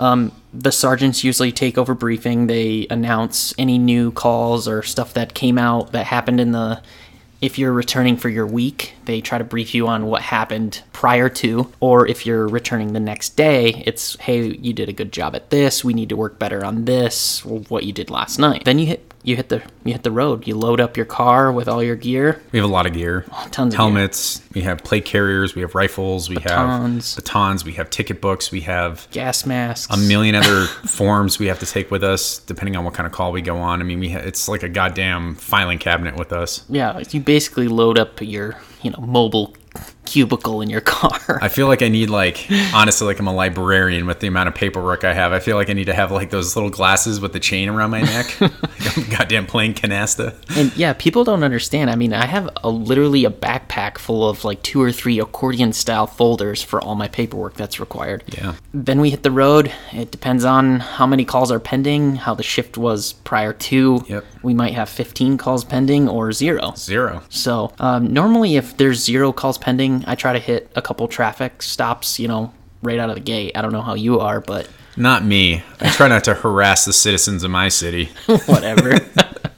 Um, 0.00 0.32
the 0.52 0.72
sergeants 0.72 1.22
usually 1.22 1.52
take 1.52 1.76
over 1.78 1.94
briefing. 1.94 2.46
They 2.46 2.86
announce 2.90 3.54
any 3.58 3.78
new 3.78 4.10
calls 4.10 4.66
or 4.66 4.82
stuff 4.82 5.14
that 5.14 5.34
came 5.34 5.58
out 5.58 5.92
that 5.92 6.06
happened 6.06 6.40
in 6.40 6.52
the. 6.52 6.82
If 7.40 7.58
you're 7.58 7.72
returning 7.72 8.18
for 8.18 8.28
your 8.28 8.46
week, 8.46 8.92
they 9.06 9.22
try 9.22 9.38
to 9.38 9.44
brief 9.44 9.74
you 9.74 9.88
on 9.88 10.04
what 10.04 10.20
happened 10.20 10.82
prior 10.92 11.30
to, 11.30 11.72
or 11.80 12.06
if 12.06 12.26
you're 12.26 12.46
returning 12.46 12.92
the 12.92 13.00
next 13.00 13.30
day, 13.30 13.82
it's 13.86 14.16
hey, 14.20 14.48
you 14.56 14.74
did 14.74 14.90
a 14.90 14.92
good 14.92 15.10
job 15.10 15.34
at 15.34 15.48
this. 15.48 15.82
We 15.82 15.94
need 15.94 16.10
to 16.10 16.16
work 16.16 16.38
better 16.38 16.62
on 16.62 16.84
this. 16.84 17.42
What 17.44 17.84
you 17.84 17.94
did 17.94 18.10
last 18.10 18.38
night. 18.38 18.64
Then 18.66 18.78
you 18.78 18.86
hit 18.86 19.09
you 19.22 19.36
hit 19.36 19.48
the 19.50 19.62
you 19.84 19.92
hit 19.92 20.02
the 20.02 20.10
road. 20.10 20.46
You 20.46 20.56
load 20.56 20.80
up 20.80 20.96
your 20.96 21.06
car 21.06 21.52
with 21.52 21.68
all 21.68 21.82
your 21.82 21.96
gear. 21.96 22.40
We 22.52 22.58
have 22.58 22.68
a 22.68 22.72
lot 22.72 22.86
of 22.86 22.92
gear. 22.92 23.24
tons 23.50 23.74
of 23.74 23.78
gear. 23.78 23.78
helmets. 23.78 24.42
We 24.54 24.62
have 24.62 24.82
plate 24.82 25.04
carriers. 25.04 25.54
We 25.54 25.62
have 25.62 25.74
rifles. 25.74 26.28
We 26.28 26.36
Batons. 26.36 27.14
have 27.16 27.24
batons. 27.24 27.64
We 27.64 27.72
have 27.72 27.90
ticket 27.90 28.20
books. 28.20 28.50
We 28.50 28.60
have 28.62 29.06
gas 29.10 29.44
masks. 29.46 29.94
a 29.94 29.98
million 29.98 30.34
other 30.34 30.64
forms 30.86 31.38
we 31.38 31.46
have 31.46 31.58
to 31.60 31.66
take 31.66 31.90
with 31.90 32.02
us, 32.02 32.38
depending 32.38 32.76
on 32.76 32.84
what 32.84 32.94
kind 32.94 33.06
of 33.06 33.12
call 33.12 33.32
we 33.32 33.42
go 33.42 33.58
on. 33.58 33.80
I 33.80 33.84
mean, 33.84 34.00
we 34.00 34.10
ha- 34.10 34.20
it's 34.20 34.48
like 34.48 34.62
a 34.62 34.68
goddamn 34.68 35.34
filing 35.34 35.78
cabinet 35.78 36.16
with 36.16 36.32
us. 36.32 36.64
Yeah, 36.68 37.02
you 37.10 37.20
basically 37.20 37.68
load 37.68 37.98
up 37.98 38.20
your, 38.20 38.56
you 38.82 38.90
know, 38.90 39.00
mobile 39.00 39.54
cubicle 40.04 40.60
in 40.60 40.70
your 40.70 40.80
car. 40.96 41.38
I 41.40 41.48
feel 41.48 41.66
like 41.66 41.82
I 41.82 41.88
need 41.88 42.10
like 42.10 42.46
honestly 42.74 43.06
like 43.06 43.18
I'm 43.18 43.26
a 43.28 43.32
librarian 43.34 44.06
with 44.06 44.20
the 44.20 44.26
amount 44.26 44.48
of 44.48 44.54
paperwork 44.54 45.04
I 45.04 45.12
have. 45.14 45.32
I 45.32 45.38
feel 45.40 45.56
like 45.56 45.70
I 45.70 45.72
need 45.72 45.86
to 45.86 45.94
have 45.94 46.10
like 46.10 46.30
those 46.30 46.56
little 46.56 46.70
glasses 46.70 47.20
with 47.20 47.32
the 47.32 47.40
chain 47.40 47.68
around 47.68 47.90
my 47.90 48.02
neck. 48.02 48.40
like 48.40 48.96
I'm 48.96 49.08
goddamn 49.10 49.46
playing 49.46 49.74
canasta. 49.74 50.34
and 50.56 50.74
yeah, 50.76 50.92
people 50.92 51.24
don't 51.24 51.42
understand. 51.44 51.90
I 51.90 51.96
mean, 51.96 52.12
I 52.12 52.26
have 52.26 52.48
a 52.62 52.70
literally 52.70 53.24
a 53.24 53.30
backpack 53.30 53.98
full 53.98 54.28
of 54.28 54.44
like 54.44 54.62
two 54.62 54.80
or 54.80 54.92
three 54.92 55.18
accordion 55.18 55.72
style 55.72 56.06
folders 56.06 56.62
for 56.62 56.80
all 56.80 56.94
my 56.94 57.08
paperwork 57.08 57.54
that's 57.54 57.78
required. 57.80 58.24
Yeah. 58.28 58.54
Then 58.72 59.00
we 59.00 59.10
hit 59.10 59.22
the 59.22 59.30
road. 59.30 59.72
It 59.92 60.10
depends 60.10 60.44
on 60.44 60.80
how 60.80 61.06
many 61.06 61.24
calls 61.24 61.50
are 61.50 61.60
pending, 61.60 62.16
how 62.16 62.34
the 62.34 62.42
shift 62.42 62.78
was 62.78 63.12
prior 63.24 63.52
to. 63.52 64.04
Yep. 64.08 64.24
We 64.42 64.54
might 64.54 64.74
have 64.74 64.88
15 64.88 65.36
calls 65.38 65.64
pending 65.64 66.08
or 66.08 66.32
zero. 66.32 66.72
Zero. 66.76 67.22
So 67.28 67.72
um, 67.78 68.12
normally, 68.12 68.56
if 68.56 68.76
there's 68.76 69.02
zero 69.02 69.32
calls 69.32 69.58
pending, 69.58 69.89
I 70.06 70.14
try 70.14 70.32
to 70.32 70.38
hit 70.38 70.70
a 70.76 70.82
couple 70.82 71.06
traffic 71.08 71.62
stops. 71.62 72.18
You 72.18 72.28
know, 72.28 72.52
right 72.82 72.98
out 72.98 73.08
of 73.10 73.16
the 73.16 73.20
gate. 73.20 73.52
I 73.56 73.62
don't 73.62 73.72
know 73.72 73.82
how 73.82 73.94
you 73.94 74.20
are, 74.20 74.40
but 74.40 74.68
Not 74.96 75.24
me. 75.24 75.62
I 75.80 75.90
try 75.90 76.08
not 76.08 76.24
to 76.24 76.34
harass 76.34 76.84
the 76.84 76.92
citizens 76.92 77.44
of 77.44 77.50
my 77.50 77.68
city. 77.68 78.06
whatever. 78.46 78.98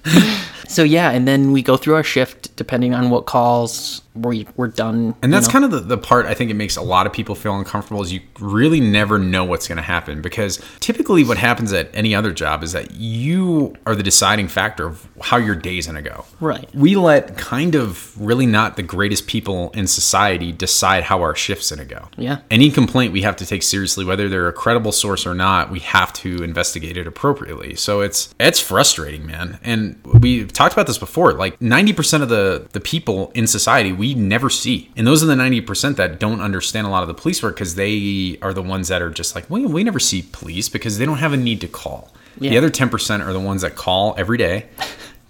so 0.68 0.83
yeah, 0.83 1.11
and 1.11 1.27
then 1.27 1.53
we 1.53 1.62
go 1.62 1.77
through 1.77 1.95
our 1.95 2.05
shift 2.05 2.55
depending 2.57 2.95
on 2.95 3.11
what 3.11 3.27
calls 3.27 4.03
we 4.14 4.46
we're 4.57 4.68
done. 4.68 5.14
And 5.22 5.33
that's 5.33 5.48
kind 5.48 5.64
of 5.64 5.70
the, 5.70 5.81
the 5.81 5.98
part 5.98 6.27
I 6.27 6.35
think 6.35 6.51
it 6.51 6.55
makes 6.55 6.77
a 6.77 6.83
lot 6.83 7.07
of 7.07 7.12
people 7.12 7.35
feel 7.35 7.57
uncomfortable 7.57 8.03
is 8.03 8.12
you 8.12 8.20
really 8.38 8.81
never 8.81 9.18
know 9.18 9.44
what's 9.44 9.66
going 9.66 9.77
to 9.77 9.83
happen 9.83 10.20
because 10.20 10.61
typically 10.81 11.25
what 11.25 11.38
happens 11.38 11.72
at 11.72 11.88
any 11.94 12.14
other 12.14 12.33
job 12.33 12.62
is 12.62 12.72
that 12.72 12.92
you 12.92 13.75
are 13.87 13.94
the 13.94 14.03
deciding 14.03 14.48
factor 14.48 14.87
of 14.87 15.09
how 15.20 15.37
your 15.37 15.55
day's 15.55 15.87
going 15.87 16.03
to 16.03 16.09
go. 16.09 16.25
Right. 16.40 16.68
We 16.75 16.96
let 16.96 17.38
kind 17.38 17.75
of 17.75 18.20
really 18.20 18.46
not 18.46 18.77
the 18.77 18.83
greatest 18.83 19.27
people 19.27 19.70
in 19.70 19.87
society 19.87 20.53
decide 20.53 21.05
how 21.05 21.22
our 21.22 21.35
shift's 21.35 21.70
going 21.70 21.87
to 21.87 21.94
go. 21.94 22.09
Yeah. 22.16 22.40
Any 22.51 22.70
complaint 22.70 23.12
we 23.12 23.22
have 23.22 23.37
to 23.37 23.46
take 23.46 23.62
seriously, 23.62 24.05
whether 24.05 24.29
they're 24.29 24.48
a 24.48 24.53
credible 24.53 24.92
source 24.92 25.27
or 25.27 25.35
not, 25.35 25.70
we 25.70 25.81
have 25.81 26.12
to 26.14 26.42
investigate 26.42 26.96
it 26.96 27.07
appropriately. 27.07 27.77
So 27.77 28.01
it's 28.01 28.35
it's 28.38 28.61
frustrating, 28.61 29.27
man. 29.27 29.59
And 29.62 29.98
we've 30.05 30.53
talked 30.53 30.75
about 30.75 30.87
this 30.87 30.98
before. 30.98 31.33
Like 31.33 31.59
90% 31.61 32.22
of 32.22 32.29
the 32.29 32.68
the 32.72 32.81
people 32.81 33.33
in 33.35 33.46
society 33.46 33.92
we 34.03 34.15
never 34.15 34.51
see. 34.51 34.91
And 34.97 35.07
those 35.07 35.23
are 35.23 35.27
the 35.27 35.37
90% 35.37 35.95
that 35.95 36.19
don't 36.19 36.41
understand 36.41 36.88
a 36.88 36.91
lot 36.91 37.05
of 37.05 37.07
the 37.07 37.15
police 37.15 37.41
work 37.41 37.55
because 37.55 37.77
they 37.77 38.37
are 38.43 38.53
the 38.53 38.61
ones 38.61 38.88
that 38.88 39.01
are 39.01 39.11
just 39.11 39.37
like, 39.37 39.49
we, 39.49 39.65
we 39.65 39.85
never 39.85 40.01
see 40.01 40.27
police 40.33 40.69
because 40.69 40.99
they 40.99 41.07
don't 41.07 41.19
have 41.19 41.33
a 41.33 41.37
need 41.37 41.61
to 41.61 41.69
call. 41.69 42.12
The 42.51 42.59
other 42.59 42.69
10% 42.69 43.25
are 43.25 43.33
the 43.33 43.38
ones 43.38 43.62
that 43.62 43.77
call 43.77 44.17
every 44.19 44.38
day. 44.38 44.67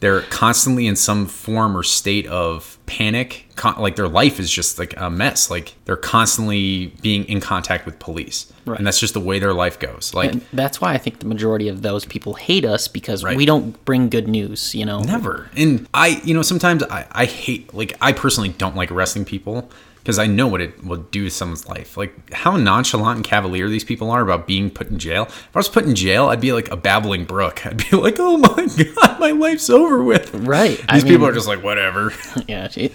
They're 0.00 0.22
constantly 0.22 0.86
in 0.86 0.96
some 0.96 1.26
form 1.26 1.76
or 1.76 1.82
state 1.82 2.26
of 2.28 2.78
panic. 2.86 3.46
Con- 3.56 3.78
like 3.80 3.96
their 3.96 4.08
life 4.08 4.38
is 4.40 4.50
just 4.50 4.78
like 4.78 4.94
a 4.98 5.08
mess. 5.10 5.50
Like 5.50 5.74
they're 5.84 5.96
constantly 5.96 6.86
being 7.02 7.24
in 7.24 7.40
contact 7.40 7.86
with 7.86 7.98
police. 7.98 8.52
Right. 8.64 8.78
And 8.78 8.86
that's 8.86 9.00
just 9.00 9.14
the 9.14 9.20
way 9.20 9.38
their 9.38 9.52
life 9.54 9.78
goes. 9.78 10.14
Like 10.14 10.32
And 10.32 10.44
that's 10.52 10.80
why 10.80 10.92
I 10.94 10.98
think 10.98 11.18
the 11.20 11.26
majority 11.26 11.68
of 11.68 11.82
those 11.82 12.04
people 12.04 12.34
hate 12.34 12.64
us 12.64 12.88
because 12.88 13.24
Right. 13.24 13.36
we 13.36 13.44
don't 13.46 13.82
bring 13.84 14.08
good 14.08 14.28
news, 14.28 14.74
you 14.74 14.84
know. 14.84 15.00
Never. 15.00 15.50
And 15.56 15.88
I, 15.94 16.20
you 16.24 16.34
know, 16.34 16.42
sometimes 16.42 16.82
I, 16.84 17.06
I 17.12 17.24
hate, 17.24 17.72
like, 17.74 17.96
I 18.00 18.12
personally 18.12 18.50
don't 18.50 18.76
like 18.76 18.90
arresting 18.90 19.24
people 19.24 19.68
because 20.02 20.18
I 20.18 20.26
know 20.26 20.48
what 20.48 20.60
it 20.60 20.84
will 20.84 20.96
do 20.96 21.24
to 21.24 21.30
someone's 21.30 21.68
life. 21.68 21.96
Like, 21.96 22.32
how 22.32 22.56
nonchalant 22.56 23.16
and 23.18 23.24
cavalier 23.24 23.68
these 23.68 23.84
people 23.84 24.10
are 24.10 24.20
about 24.20 24.48
being 24.48 24.68
put 24.68 24.90
in 24.90 24.98
jail. 24.98 25.26
If 25.28 25.50
I 25.54 25.60
was 25.60 25.68
put 25.68 25.84
in 25.84 25.94
jail, 25.94 26.26
I'd 26.26 26.40
be 26.40 26.52
like 26.52 26.68
a 26.72 26.76
babbling 26.76 27.24
brook. 27.24 27.64
I'd 27.66 27.76
be 27.88 27.96
like, 27.96 28.16
oh 28.18 28.36
my 28.36 28.66
God, 28.96 29.20
my 29.20 29.30
life's 29.30 29.70
over 29.70 30.02
with. 30.02 30.34
Right. 30.34 30.76
These 30.78 30.86
I 30.88 31.00
people 31.02 31.18
mean- 31.18 31.28
are 31.30 31.32
just 31.32 31.46
like, 31.46 31.62
whatever. 31.62 32.12
Yeah. 32.48 32.68
It, 32.74 32.92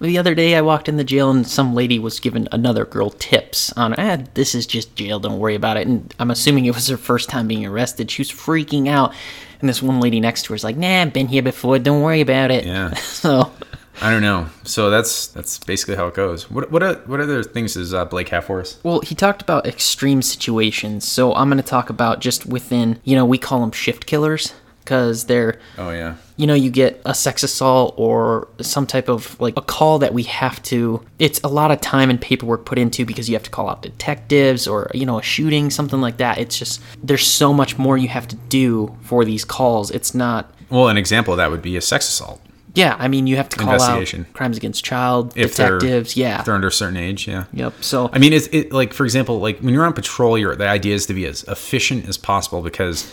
the 0.00 0.18
other 0.18 0.34
day 0.34 0.56
I 0.56 0.60
walked 0.62 0.88
in 0.88 0.96
the 0.96 1.04
jail 1.04 1.30
and 1.30 1.46
some 1.46 1.74
lady 1.74 1.98
was 2.00 2.18
giving 2.18 2.48
another 2.50 2.84
girl 2.84 3.10
tips 3.10 3.72
on, 3.76 3.94
ah, 3.96 4.18
this 4.34 4.54
is 4.54 4.66
just 4.66 4.94
jail, 4.96 5.20
don't 5.20 5.38
worry 5.38 5.54
about 5.54 5.76
it. 5.76 5.86
And 5.86 6.12
I'm 6.18 6.30
assuming 6.32 6.64
it 6.66 6.74
was 6.74 6.88
her 6.88 6.96
first 6.96 7.28
time 7.28 7.46
being 7.46 7.64
arrested. 7.64 8.10
She 8.10 8.20
was 8.22 8.30
freaking 8.30 8.88
out. 8.88 9.14
And 9.60 9.68
this 9.68 9.80
one 9.82 10.00
lady 10.00 10.18
next 10.20 10.42
to 10.44 10.48
her 10.50 10.54
is 10.56 10.64
like, 10.64 10.76
nah, 10.76 11.02
I've 11.02 11.12
been 11.12 11.28
here 11.28 11.42
before, 11.42 11.78
don't 11.78 12.02
worry 12.02 12.20
about 12.20 12.50
it. 12.50 12.64
Yeah. 12.64 12.94
So, 12.94 13.52
I 14.00 14.10
don't 14.10 14.22
know. 14.22 14.46
So 14.64 14.90
that's 14.90 15.26
that's 15.28 15.58
basically 15.58 15.96
how 15.96 16.06
it 16.06 16.14
goes. 16.14 16.50
What 16.50 16.70
what 16.70 16.82
o- 16.82 17.00
what 17.06 17.20
other 17.20 17.42
things 17.42 17.74
does 17.74 17.92
uh, 17.92 18.04
Blake 18.04 18.28
have 18.30 18.44
for 18.44 18.60
us? 18.60 18.78
well, 18.82 19.00
he 19.00 19.14
talked 19.14 19.42
about 19.42 19.66
extreme 19.66 20.22
situations. 20.22 21.06
So 21.06 21.34
I'm 21.34 21.48
going 21.48 21.62
to 21.62 21.68
talk 21.68 21.90
about 21.90 22.20
just 22.20 22.46
within, 22.46 23.00
you 23.04 23.16
know, 23.16 23.24
we 23.26 23.38
call 23.38 23.60
them 23.60 23.72
shift 23.72 24.06
killers 24.06 24.54
because 24.84 25.24
they're 25.26 25.58
Oh 25.76 25.90
yeah. 25.90 26.14
you 26.36 26.46
know, 26.46 26.54
you 26.54 26.70
get 26.70 27.02
a 27.04 27.12
sex 27.14 27.42
assault 27.42 27.92
or 27.98 28.48
some 28.60 28.86
type 28.86 29.08
of 29.08 29.38
like 29.40 29.54
a 29.58 29.60
call 29.60 29.98
that 29.98 30.14
we 30.14 30.22
have 30.22 30.62
to, 30.64 31.04
it's 31.18 31.40
a 31.44 31.48
lot 31.48 31.70
of 31.70 31.80
time 31.82 32.08
and 32.08 32.18
paperwork 32.20 32.64
put 32.64 32.78
into 32.78 33.04
because 33.04 33.28
you 33.28 33.34
have 33.34 33.42
to 33.42 33.50
call 33.50 33.68
out 33.68 33.82
detectives 33.82 34.66
or, 34.66 34.90
you 34.94 35.04
know, 35.04 35.18
a 35.18 35.22
shooting, 35.22 35.68
something 35.68 36.00
like 36.00 36.16
that. 36.18 36.38
It's 36.38 36.58
just, 36.58 36.80
there's 37.02 37.26
so 37.26 37.52
much 37.52 37.76
more 37.76 37.98
you 37.98 38.08
have 38.08 38.26
to 38.28 38.36
do 38.48 38.96
for 39.02 39.24
these 39.26 39.44
calls. 39.44 39.90
It's 39.90 40.14
not, 40.14 40.50
Well, 40.70 40.88
an 40.88 40.96
example 40.96 41.34
of 41.34 41.38
that 41.38 41.50
would 41.50 41.60
be 41.62 41.76
a 41.76 41.82
sex 41.82 42.08
assault. 42.08 42.40
Yeah, 42.78 42.94
I 42.98 43.08
mean, 43.08 43.26
you 43.26 43.36
have 43.36 43.48
to 43.48 43.56
call 43.56 43.80
out 43.80 44.14
crimes 44.34 44.56
against 44.56 44.84
child, 44.84 45.36
If 45.36 45.56
detectives, 45.56 46.16
yeah. 46.16 46.38
If 46.38 46.44
they're 46.44 46.54
under 46.54 46.68
a 46.68 46.72
certain 46.72 46.96
age, 46.96 47.26
yeah. 47.26 47.46
Yep. 47.52 47.74
So, 47.80 48.08
I 48.12 48.18
mean, 48.18 48.32
it's 48.32 48.46
it, 48.52 48.72
like 48.72 48.92
for 48.92 49.04
example, 49.04 49.40
like 49.40 49.58
when 49.58 49.74
you're 49.74 49.84
on 49.84 49.92
patrol, 49.92 50.38
your 50.38 50.54
the 50.54 50.68
idea 50.68 50.94
is 50.94 51.06
to 51.06 51.14
be 51.14 51.26
as 51.26 51.42
efficient 51.44 52.08
as 52.08 52.16
possible 52.16 52.62
because, 52.62 53.12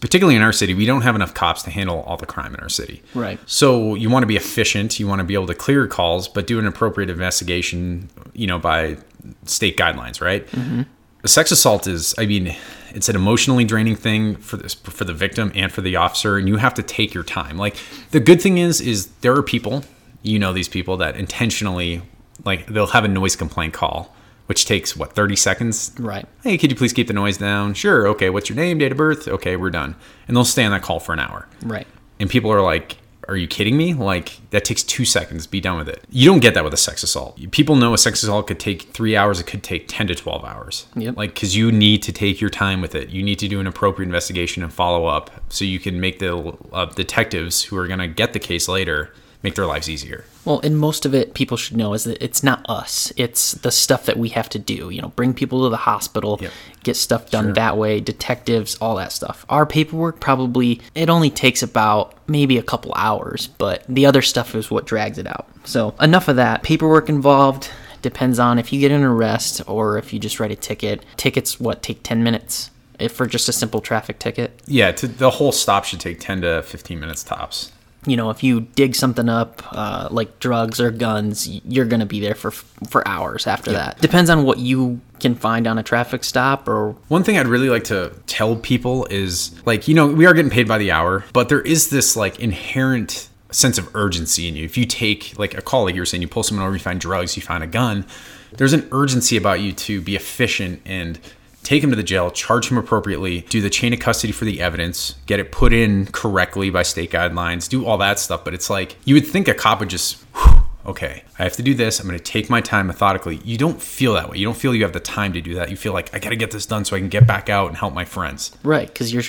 particularly 0.00 0.34
in 0.34 0.42
our 0.42 0.52
city, 0.52 0.74
we 0.74 0.86
don't 0.86 1.02
have 1.02 1.14
enough 1.14 1.34
cops 1.34 1.62
to 1.62 1.70
handle 1.70 2.02
all 2.02 2.16
the 2.16 2.26
crime 2.26 2.52
in 2.52 2.60
our 2.60 2.68
city. 2.68 3.02
Right. 3.14 3.38
So 3.46 3.94
you 3.94 4.10
want 4.10 4.24
to 4.24 4.26
be 4.26 4.36
efficient. 4.36 4.98
You 4.98 5.06
want 5.06 5.20
to 5.20 5.24
be 5.24 5.34
able 5.34 5.46
to 5.46 5.54
clear 5.54 5.86
calls, 5.86 6.26
but 6.26 6.48
do 6.48 6.58
an 6.58 6.66
appropriate 6.66 7.08
investigation. 7.08 8.10
You 8.34 8.48
know, 8.48 8.58
by 8.58 8.98
state 9.44 9.76
guidelines, 9.76 10.20
right? 10.20 10.46
Mm-hmm. 10.48 10.82
A 11.24 11.28
sex 11.28 11.50
assault 11.50 11.86
is, 11.86 12.14
I 12.18 12.26
mean, 12.26 12.54
it's 12.96 13.08
an 13.08 13.14
emotionally 13.16 13.64
draining 13.64 13.94
thing 13.94 14.36
for 14.36 14.56
this 14.56 14.74
for 14.74 15.04
the 15.04 15.12
victim 15.14 15.52
and 15.54 15.70
for 15.70 15.82
the 15.82 15.94
officer, 15.96 16.38
and 16.38 16.48
you 16.48 16.56
have 16.56 16.74
to 16.74 16.82
take 16.82 17.12
your 17.14 17.22
time. 17.24 17.56
Like 17.58 17.76
the 18.10 18.20
good 18.20 18.40
thing 18.40 18.58
is, 18.58 18.80
is 18.80 19.08
there 19.20 19.34
are 19.36 19.42
people, 19.42 19.84
you 20.22 20.38
know, 20.38 20.52
these 20.52 20.68
people 20.68 20.96
that 20.96 21.14
intentionally, 21.16 22.02
like, 22.44 22.66
they'll 22.66 22.86
have 22.88 23.04
a 23.04 23.08
noise 23.08 23.36
complaint 23.36 23.74
call, 23.74 24.14
which 24.46 24.64
takes 24.64 24.96
what 24.96 25.12
thirty 25.12 25.36
seconds. 25.36 25.92
right. 25.98 26.26
Hey, 26.42 26.56
could 26.58 26.70
you 26.70 26.76
please 26.76 26.92
keep 26.94 27.06
the 27.06 27.12
noise 27.12 27.36
down? 27.36 27.74
Sure. 27.74 28.08
Okay. 28.08 28.30
What's 28.30 28.48
your 28.48 28.56
name? 28.56 28.78
Date 28.78 28.92
of 28.92 28.98
birth? 28.98 29.28
Okay, 29.28 29.56
we're 29.56 29.70
done. 29.70 29.94
And 30.26 30.36
they'll 30.36 30.44
stay 30.44 30.64
on 30.64 30.70
that 30.72 30.82
call 30.82 30.98
for 30.98 31.12
an 31.12 31.20
hour 31.20 31.46
Right. 31.62 31.86
and 32.18 32.30
people 32.30 32.50
are 32.50 32.62
like 32.62 32.96
are 33.28 33.36
you 33.36 33.46
kidding 33.48 33.76
me? 33.76 33.94
Like 33.94 34.40
that 34.50 34.64
takes 34.64 34.82
two 34.82 35.04
seconds. 35.04 35.46
Be 35.46 35.60
done 35.60 35.78
with 35.78 35.88
it. 35.88 36.04
You 36.10 36.30
don't 36.30 36.40
get 36.40 36.54
that 36.54 36.64
with 36.64 36.74
a 36.74 36.78
sex 36.78 37.02
assault. 37.02 37.38
People 37.50 37.76
know 37.76 37.94
a 37.94 37.98
sex 37.98 38.22
assault 38.22 38.46
could 38.46 38.60
take 38.60 38.82
three 38.92 39.16
hours. 39.16 39.40
It 39.40 39.46
could 39.46 39.62
take 39.62 39.86
10 39.88 40.08
to 40.08 40.14
12 40.14 40.44
hours. 40.44 40.86
Yep. 40.94 41.16
like 41.16 41.34
because 41.34 41.56
you 41.56 41.72
need 41.72 42.02
to 42.04 42.12
take 42.12 42.40
your 42.40 42.50
time 42.50 42.80
with 42.80 42.94
it. 42.94 43.10
You 43.10 43.22
need 43.22 43.38
to 43.40 43.48
do 43.48 43.60
an 43.60 43.66
appropriate 43.66 44.06
investigation 44.06 44.62
and 44.62 44.72
follow 44.72 45.06
up 45.06 45.30
so 45.48 45.64
you 45.64 45.78
can 45.78 46.00
make 46.00 46.18
the 46.18 46.56
uh, 46.72 46.86
detectives 46.86 47.64
who 47.64 47.76
are 47.76 47.86
going 47.86 47.98
to 47.98 48.08
get 48.08 48.32
the 48.32 48.38
case 48.38 48.68
later 48.68 49.12
make 49.42 49.54
their 49.54 49.66
lives 49.66 49.88
easier 49.88 50.24
Well, 50.44 50.60
and 50.62 50.78
most 50.78 51.04
of 51.04 51.14
it 51.14 51.34
people 51.34 51.56
should 51.56 51.76
know 51.76 51.92
is 51.94 52.04
that 52.04 52.22
it's 52.22 52.42
not 52.42 52.64
us. 52.68 53.12
It's 53.16 53.52
the 53.52 53.70
stuff 53.72 54.06
that 54.06 54.16
we 54.16 54.28
have 54.30 54.48
to 54.50 54.58
do. 54.60 54.90
You 54.90 55.02
know, 55.02 55.08
bring 55.08 55.34
people 55.34 55.64
to 55.64 55.68
the 55.70 55.76
hospital, 55.76 56.38
Yep. 56.40 56.52
get 56.84 56.96
stuff 56.96 57.30
done 57.30 57.52
that 57.54 57.76
way, 57.76 58.00
detectives, 58.00 58.76
all 58.76 58.94
that 58.96 59.10
stuff. 59.12 59.44
Our 59.48 59.66
paperwork 59.66 60.20
probably 60.20 60.80
it 60.94 61.10
only 61.10 61.30
takes 61.30 61.62
about 61.62 62.14
maybe 62.28 62.58
a 62.58 62.62
couple 62.62 62.92
hours, 62.94 63.48
but 63.58 63.82
the 63.88 64.06
other 64.06 64.22
stuff 64.22 64.54
is 64.54 64.70
what 64.70 64.86
drags 64.86 65.18
it 65.18 65.26
out. 65.26 65.48
So, 65.64 65.94
enough 66.00 66.28
of 66.28 66.36
that. 66.36 66.62
Paperwork 66.62 67.08
involved 67.08 67.70
depends 68.02 68.38
on 68.38 68.58
if 68.58 68.72
you 68.72 68.78
get 68.78 68.92
an 68.92 69.02
arrest 69.02 69.62
or 69.66 69.98
if 69.98 70.12
you 70.12 70.20
just 70.20 70.38
write 70.38 70.52
a 70.52 70.56
ticket. 70.56 71.04
Tickets 71.16 71.58
what 71.58 71.82
take 71.82 72.02
10 72.04 72.22
minutes 72.22 72.70
if 73.00 73.12
for 73.12 73.26
just 73.26 73.48
a 73.48 73.52
simple 73.52 73.80
traffic 73.80 74.18
ticket. 74.18 74.58
yeah 74.66 74.90
to, 74.92 75.06
the 75.08 75.28
whole 75.30 75.52
stop 75.52 75.84
should 75.84 76.00
take 76.00 76.18
10 76.20 76.40
to 76.42 76.62
15 76.62 76.98
minutes 76.98 77.22
tops 77.24 77.72
you 78.06 78.16
know, 78.16 78.30
if 78.30 78.42
you 78.42 78.60
dig 78.60 78.94
something 78.94 79.28
up, 79.28 79.62
uh, 79.72 80.08
like 80.10 80.38
drugs 80.38 80.80
or 80.80 80.90
guns, 80.90 81.48
you're 81.48 81.84
gonna 81.84 82.06
be 82.06 82.20
there 82.20 82.34
for 82.34 82.50
for 82.50 83.06
hours 83.06 83.46
after 83.46 83.72
that. 83.72 84.00
Depends 84.00 84.30
on 84.30 84.44
what 84.44 84.58
you 84.58 85.00
can 85.20 85.34
find 85.34 85.66
on 85.66 85.78
a 85.78 85.82
traffic 85.82 86.24
stop, 86.24 86.68
or 86.68 86.92
One 87.08 87.24
thing 87.24 87.38
I'd 87.38 87.46
really 87.48 87.68
like 87.68 87.84
to 87.84 88.12
tell 88.26 88.56
people 88.56 89.06
is 89.06 89.50
like, 89.66 89.88
you 89.88 89.94
know, 89.94 90.06
we 90.06 90.26
are 90.26 90.34
getting 90.34 90.50
paid 90.50 90.68
by 90.68 90.78
the 90.78 90.90
hour, 90.90 91.24
but 91.32 91.48
there 91.48 91.62
is 91.62 91.90
this 91.90 92.16
like 92.16 92.38
inherent 92.38 93.28
sense 93.50 93.78
of 93.78 93.88
urgency 93.94 94.48
in 94.48 94.56
you. 94.56 94.64
If 94.64 94.76
you 94.76 94.84
take 94.84 95.38
like 95.38 95.56
a 95.56 95.62
call, 95.62 95.84
like 95.84 95.94
you 95.94 96.00
were 96.00 96.06
saying, 96.06 96.22
you 96.22 96.28
pull 96.28 96.42
someone 96.42 96.66
over, 96.66 96.74
you 96.74 96.82
find 96.82 97.00
drugs, 97.00 97.36
you 97.36 97.42
find 97.42 97.64
a 97.64 97.66
gun, 97.66 98.04
there's 98.52 98.72
an 98.72 98.86
urgency 98.92 99.36
about 99.36 99.60
you 99.60 99.72
to 99.72 100.00
be 100.00 100.16
efficient 100.16 100.80
and 100.84 101.18
take 101.66 101.82
him 101.82 101.90
to 101.90 101.96
the 101.96 102.02
jail, 102.02 102.30
charge 102.30 102.70
him 102.70 102.78
appropriately, 102.78 103.40
do 103.48 103.60
the 103.60 103.68
chain 103.68 103.92
of 103.92 103.98
custody 103.98 104.32
for 104.32 104.44
the 104.44 104.60
evidence, 104.60 105.16
get 105.26 105.40
it 105.40 105.50
put 105.50 105.72
in 105.72 106.06
correctly 106.06 106.70
by 106.70 106.82
state 106.82 107.10
guidelines, 107.10 107.68
do 107.68 107.84
all 107.84 107.98
that 107.98 108.20
stuff. 108.20 108.44
But 108.44 108.54
it's 108.54 108.70
like 108.70 108.96
you 109.04 109.14
would 109.14 109.26
think 109.26 109.48
a 109.48 109.54
cop 109.54 109.80
would 109.80 109.90
just 109.90 110.22
"Whew, 110.36 110.62
okay, 110.86 111.24
I 111.38 111.42
have 111.42 111.54
to 111.54 111.62
do 111.62 111.74
this. 111.74 111.98
I'm 111.98 112.06
going 112.06 112.16
to 112.16 112.22
take 112.22 112.48
my 112.48 112.60
time 112.60 112.86
methodically. 112.86 113.40
You 113.44 113.58
don't 113.58 113.82
feel 113.82 114.14
that 114.14 114.30
way. 114.30 114.38
You 114.38 114.44
don't 114.46 114.56
feel 114.56 114.74
you 114.76 114.84
have 114.84 114.92
the 114.92 115.00
time 115.00 115.32
to 115.32 115.40
do 115.40 115.54
that. 115.56 115.68
You 115.68 115.76
feel 115.76 115.92
like 115.92 116.14
I 116.14 116.20
got 116.20 116.30
to 116.30 116.36
get 116.36 116.52
this 116.52 116.66
done 116.66 116.84
so 116.84 116.94
I 116.94 117.00
can 117.00 117.08
get 117.08 117.26
back 117.26 117.48
out 117.48 117.66
and 117.66 117.76
help 117.76 117.92
my 117.92 118.04
friends. 118.04 118.52
right? 118.62 118.86
Because 118.86 119.12
you're, 119.12 119.24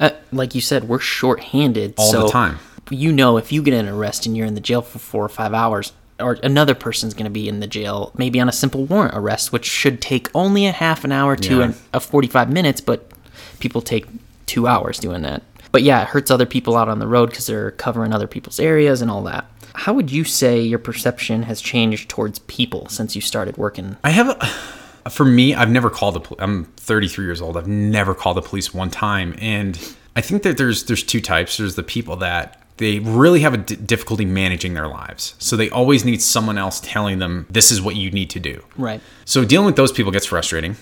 uh, 0.00 0.10
like 0.32 0.54
you 0.54 0.62
said, 0.62 0.88
we're 0.88 0.98
short-handed 0.98 1.94
All 1.98 2.12
the 2.12 2.28
time. 2.30 2.58
You 2.90 3.12
know, 3.12 3.36
if 3.36 3.52
you 3.52 3.62
get 3.62 3.74
an 3.74 3.88
arrest 3.88 4.24
and 4.26 4.34
you're 4.36 4.46
in 4.46 4.54
the 4.54 4.60
jail 4.60 4.80
for 4.82 4.98
four 4.98 5.24
or 5.24 5.28
five 5.28 5.52
hours, 5.52 5.92
or 6.22 6.38
another 6.42 6.74
person's 6.74 7.12
going 7.14 7.24
to 7.24 7.30
be 7.30 7.48
in 7.48 7.60
the 7.60 7.66
jail, 7.66 8.12
maybe 8.16 8.40
on 8.40 8.48
a 8.48 8.52
simple 8.52 8.84
warrant 8.86 9.14
arrest, 9.16 9.52
which 9.52 9.66
should 9.66 10.00
take 10.00 10.28
only 10.34 10.66
a 10.66 10.72
half 10.72 11.04
an 11.04 11.12
hour 11.12 11.36
to 11.36 11.58
Yeah. 11.58 11.64
an, 11.64 11.74
a 11.92 12.00
45 12.00 12.50
minutes, 12.50 12.80
but 12.80 13.10
people 13.60 13.80
take 13.82 14.06
two 14.46 14.66
hours 14.66 14.98
doing 14.98 15.22
that. 15.22 15.42
But 15.72 15.82
yeah, 15.82 16.02
it 16.02 16.08
hurts 16.08 16.30
other 16.30 16.46
people 16.46 16.76
out 16.76 16.88
on 16.88 16.98
the 16.98 17.06
road 17.06 17.30
because 17.30 17.46
they're 17.46 17.70
covering 17.72 18.12
other 18.12 18.26
people's 18.26 18.60
areas 18.60 19.00
and 19.02 19.10
all 19.10 19.22
that. 19.24 19.46
How 19.74 19.94
would 19.94 20.12
you 20.12 20.22
say 20.24 20.60
your 20.60 20.78
perception 20.78 21.44
has 21.44 21.60
changed 21.62 22.10
towards 22.10 22.40
people 22.40 22.88
since 22.88 23.14
you 23.14 23.22
started 23.22 23.56
working? 23.56 23.96
I 24.04 24.10
have 24.10 24.28
a, 24.28 25.10
for 25.10 25.24
me, 25.24 25.54
I've 25.54 25.70
never 25.70 25.88
called 25.88 26.14
the 26.14 26.20
police. 26.20 26.40
I'm 26.42 26.64
33 26.76 27.24
years 27.24 27.40
old. 27.40 27.56
I've 27.56 27.66
never 27.68 28.14
called 28.14 28.36
the 28.36 28.42
police 28.42 28.74
one 28.74 28.90
time. 28.90 29.34
And 29.38 29.78
I 30.14 30.20
think 30.20 30.42
that 30.42 30.58
there's, 30.58 30.84
there's 30.84 31.02
two 31.02 31.22
types. 31.22 31.56
There's 31.56 31.74
the 31.74 31.82
people 31.82 32.16
that 32.16 32.61
they 32.78 32.98
really 32.98 33.40
have 33.40 33.54
a 33.54 33.58
d- 33.58 33.76
difficulty 33.76 34.24
managing 34.24 34.74
their 34.74 34.88
lives. 34.88 35.34
So 35.38 35.56
they 35.56 35.70
always 35.70 36.04
need 36.04 36.22
someone 36.22 36.58
else 36.58 36.80
telling 36.80 37.18
them, 37.18 37.46
this 37.50 37.70
is 37.70 37.80
what 37.80 37.96
you 37.96 38.10
need 38.10 38.30
to 38.30 38.40
do. 38.40 38.64
Right. 38.76 39.00
So 39.24 39.44
dealing 39.44 39.66
with 39.66 39.76
those 39.76 39.92
people 39.92 40.10
gets 40.10 40.26
frustrating. 40.26 40.76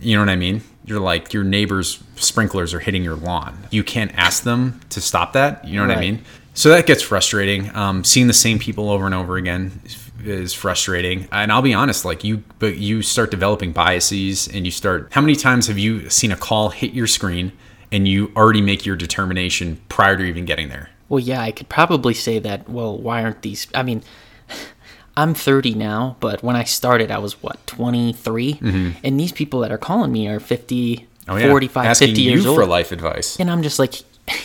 You 0.00 0.16
know 0.16 0.22
what 0.22 0.28
I 0.28 0.36
mean? 0.36 0.62
You're 0.84 1.00
like 1.00 1.32
your 1.32 1.44
neighbor's 1.44 2.02
sprinklers 2.16 2.74
are 2.74 2.80
hitting 2.80 3.02
your 3.02 3.16
lawn. 3.16 3.66
You 3.70 3.82
can't 3.82 4.14
ask 4.14 4.42
them 4.42 4.80
to 4.90 5.00
stop 5.00 5.32
that. 5.32 5.66
You 5.66 5.80
know 5.80 5.86
what 5.86 5.96
I 5.96 6.00
mean? 6.00 6.22
So 6.52 6.68
that 6.70 6.86
gets 6.86 7.02
frustrating. 7.02 7.74
Um, 7.74 8.04
seeing 8.04 8.26
the 8.26 8.32
same 8.32 8.58
people 8.58 8.90
over 8.90 9.06
and 9.06 9.14
over 9.14 9.36
again 9.36 9.80
is, 9.84 10.10
is 10.24 10.54
frustrating. 10.54 11.28
And 11.32 11.52
I'll 11.52 11.62
be 11.62 11.74
honest, 11.74 12.04
like 12.04 12.24
you, 12.24 12.44
but 12.58 12.76
you 12.76 13.02
start 13.02 13.30
developing 13.30 13.72
biases, 13.72 14.48
and 14.48 14.64
you 14.64 14.70
start. 14.70 15.08
How 15.12 15.20
many 15.20 15.36
times 15.36 15.66
have 15.66 15.78
you 15.78 16.08
seen 16.08 16.32
a 16.32 16.36
call 16.36 16.70
hit 16.70 16.92
your 16.92 17.06
screen, 17.06 17.52
and 17.92 18.08
you 18.08 18.32
already 18.36 18.62
make 18.62 18.86
your 18.86 18.96
determination 18.96 19.80
prior 19.88 20.16
to 20.16 20.24
even 20.24 20.44
getting 20.44 20.68
there? 20.68 20.90
Well, 21.08 21.20
yeah, 21.20 21.40
I 21.40 21.52
could 21.52 21.68
probably 21.68 22.14
say 22.14 22.38
that. 22.40 22.68
Well, 22.68 22.96
why 22.98 23.22
aren't 23.22 23.42
these? 23.42 23.66
I 23.74 23.82
mean, 23.82 24.02
I'm 25.16 25.34
30 25.34 25.74
now, 25.74 26.16
but 26.20 26.42
when 26.42 26.56
I 26.56 26.64
started, 26.64 27.10
I 27.10 27.18
was 27.18 27.42
what 27.42 27.64
23, 27.66 28.58
and 29.02 29.18
these 29.18 29.32
people 29.32 29.60
that 29.60 29.72
are 29.72 29.78
calling 29.78 30.12
me 30.12 30.28
are 30.28 30.40
50, 30.40 30.96
Mm-hmm. 30.96 31.30
Oh 31.32 31.36
yeah, 31.36 31.48
45, 31.48 31.86
asking 31.86 32.08
50 32.10 32.22
you 32.22 32.30
years 32.30 32.46
old. 32.46 32.56
for 32.56 32.66
life 32.66 32.92
advice. 32.92 33.36
And 33.40 33.50
I'm 33.50 33.62
just 33.62 33.80
like, 33.80 33.94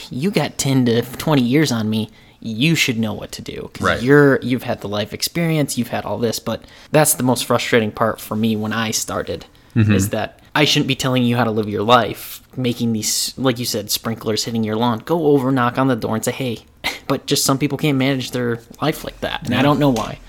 you 0.09 0.31
got 0.31 0.57
10 0.57 0.85
to 0.87 1.01
20 1.03 1.39
years 1.41 1.71
on 1.71 1.89
me. 1.91 2.09
You 2.39 2.73
should 2.73 2.97
know 2.97 3.13
what 3.13 3.31
to 3.33 3.43
do 3.43 3.69
because 3.71 3.85
Right. 3.85 4.01
you're 4.01 4.39
you've 4.41 4.63
had 4.63 4.81
the 4.81 4.87
life 4.87 5.13
experience, 5.13 5.77
you've 5.77 5.89
had 5.89 6.05
all 6.05 6.17
this. 6.17 6.39
But 6.39 6.63
that's 6.91 7.13
the 7.13 7.21
most 7.23 7.45
frustrating 7.45 7.91
part 7.91 8.19
for 8.19 8.35
me 8.35 8.55
when 8.55 8.73
I 8.73 8.89
started 8.91 9.45
Mm-hmm. 9.75 9.93
is 9.93 10.09
that 10.09 10.39
I 10.53 10.65
shouldn't 10.65 10.87
be 10.87 10.95
telling 10.95 11.23
you 11.23 11.37
how 11.37 11.43
to 11.45 11.51
live 11.51 11.69
your 11.69 11.83
life, 11.83 12.41
making 12.57 12.93
these 12.93 13.37
like 13.37 13.57
you 13.59 13.65
said 13.65 13.89
sprinklers 13.89 14.43
hitting 14.43 14.63
your 14.63 14.75
lawn. 14.75 14.99
Go 14.99 15.27
over, 15.27 15.51
knock 15.51 15.77
on 15.77 15.87
the 15.87 15.95
door, 15.95 16.15
and 16.15 16.25
say 16.25 16.31
hey. 16.31 16.59
But 17.07 17.25
just 17.25 17.43
some 17.43 17.57
people 17.57 17.77
can't 17.77 17.97
manage 17.97 18.31
their 18.31 18.59
life 18.81 19.03
like 19.03 19.19
that, 19.19 19.43
and 19.43 19.53
I 19.53 19.61
don't 19.61 19.79
know 19.79 19.89
why. 19.89 20.19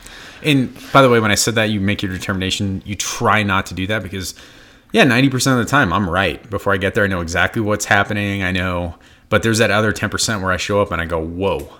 And 0.42 0.76
by 0.92 1.00
the 1.00 1.08
way, 1.08 1.20
when 1.20 1.30
I 1.30 1.36
said 1.36 1.54
that, 1.54 1.70
you 1.70 1.80
make 1.80 2.02
your 2.02 2.10
determination. 2.10 2.82
You 2.84 2.96
try 2.96 3.44
not 3.44 3.66
to 3.66 3.74
do 3.74 3.86
that 3.86 4.02
because, 4.02 4.34
yeah, 4.92 5.04
ninety 5.04 5.30
percent 5.30 5.60
of 5.60 5.64
the 5.64 5.70
time 5.70 5.92
I'm 5.92 6.10
right. 6.10 6.48
Before 6.50 6.72
I 6.72 6.78
get 6.78 6.94
there, 6.94 7.04
I 7.04 7.06
know 7.06 7.20
exactly 7.20 7.62
what's 7.62 7.84
happening. 7.84 8.42
I 8.42 8.50
know, 8.50 8.96
but 9.28 9.44
there's 9.44 9.58
that 9.58 9.70
other 9.70 9.92
ten 9.92 10.10
percent 10.10 10.42
where 10.42 10.50
I 10.50 10.56
show 10.56 10.82
up 10.82 10.90
and 10.90 11.00
I 11.00 11.04
go, 11.06 11.24
"Whoa." 11.24 11.70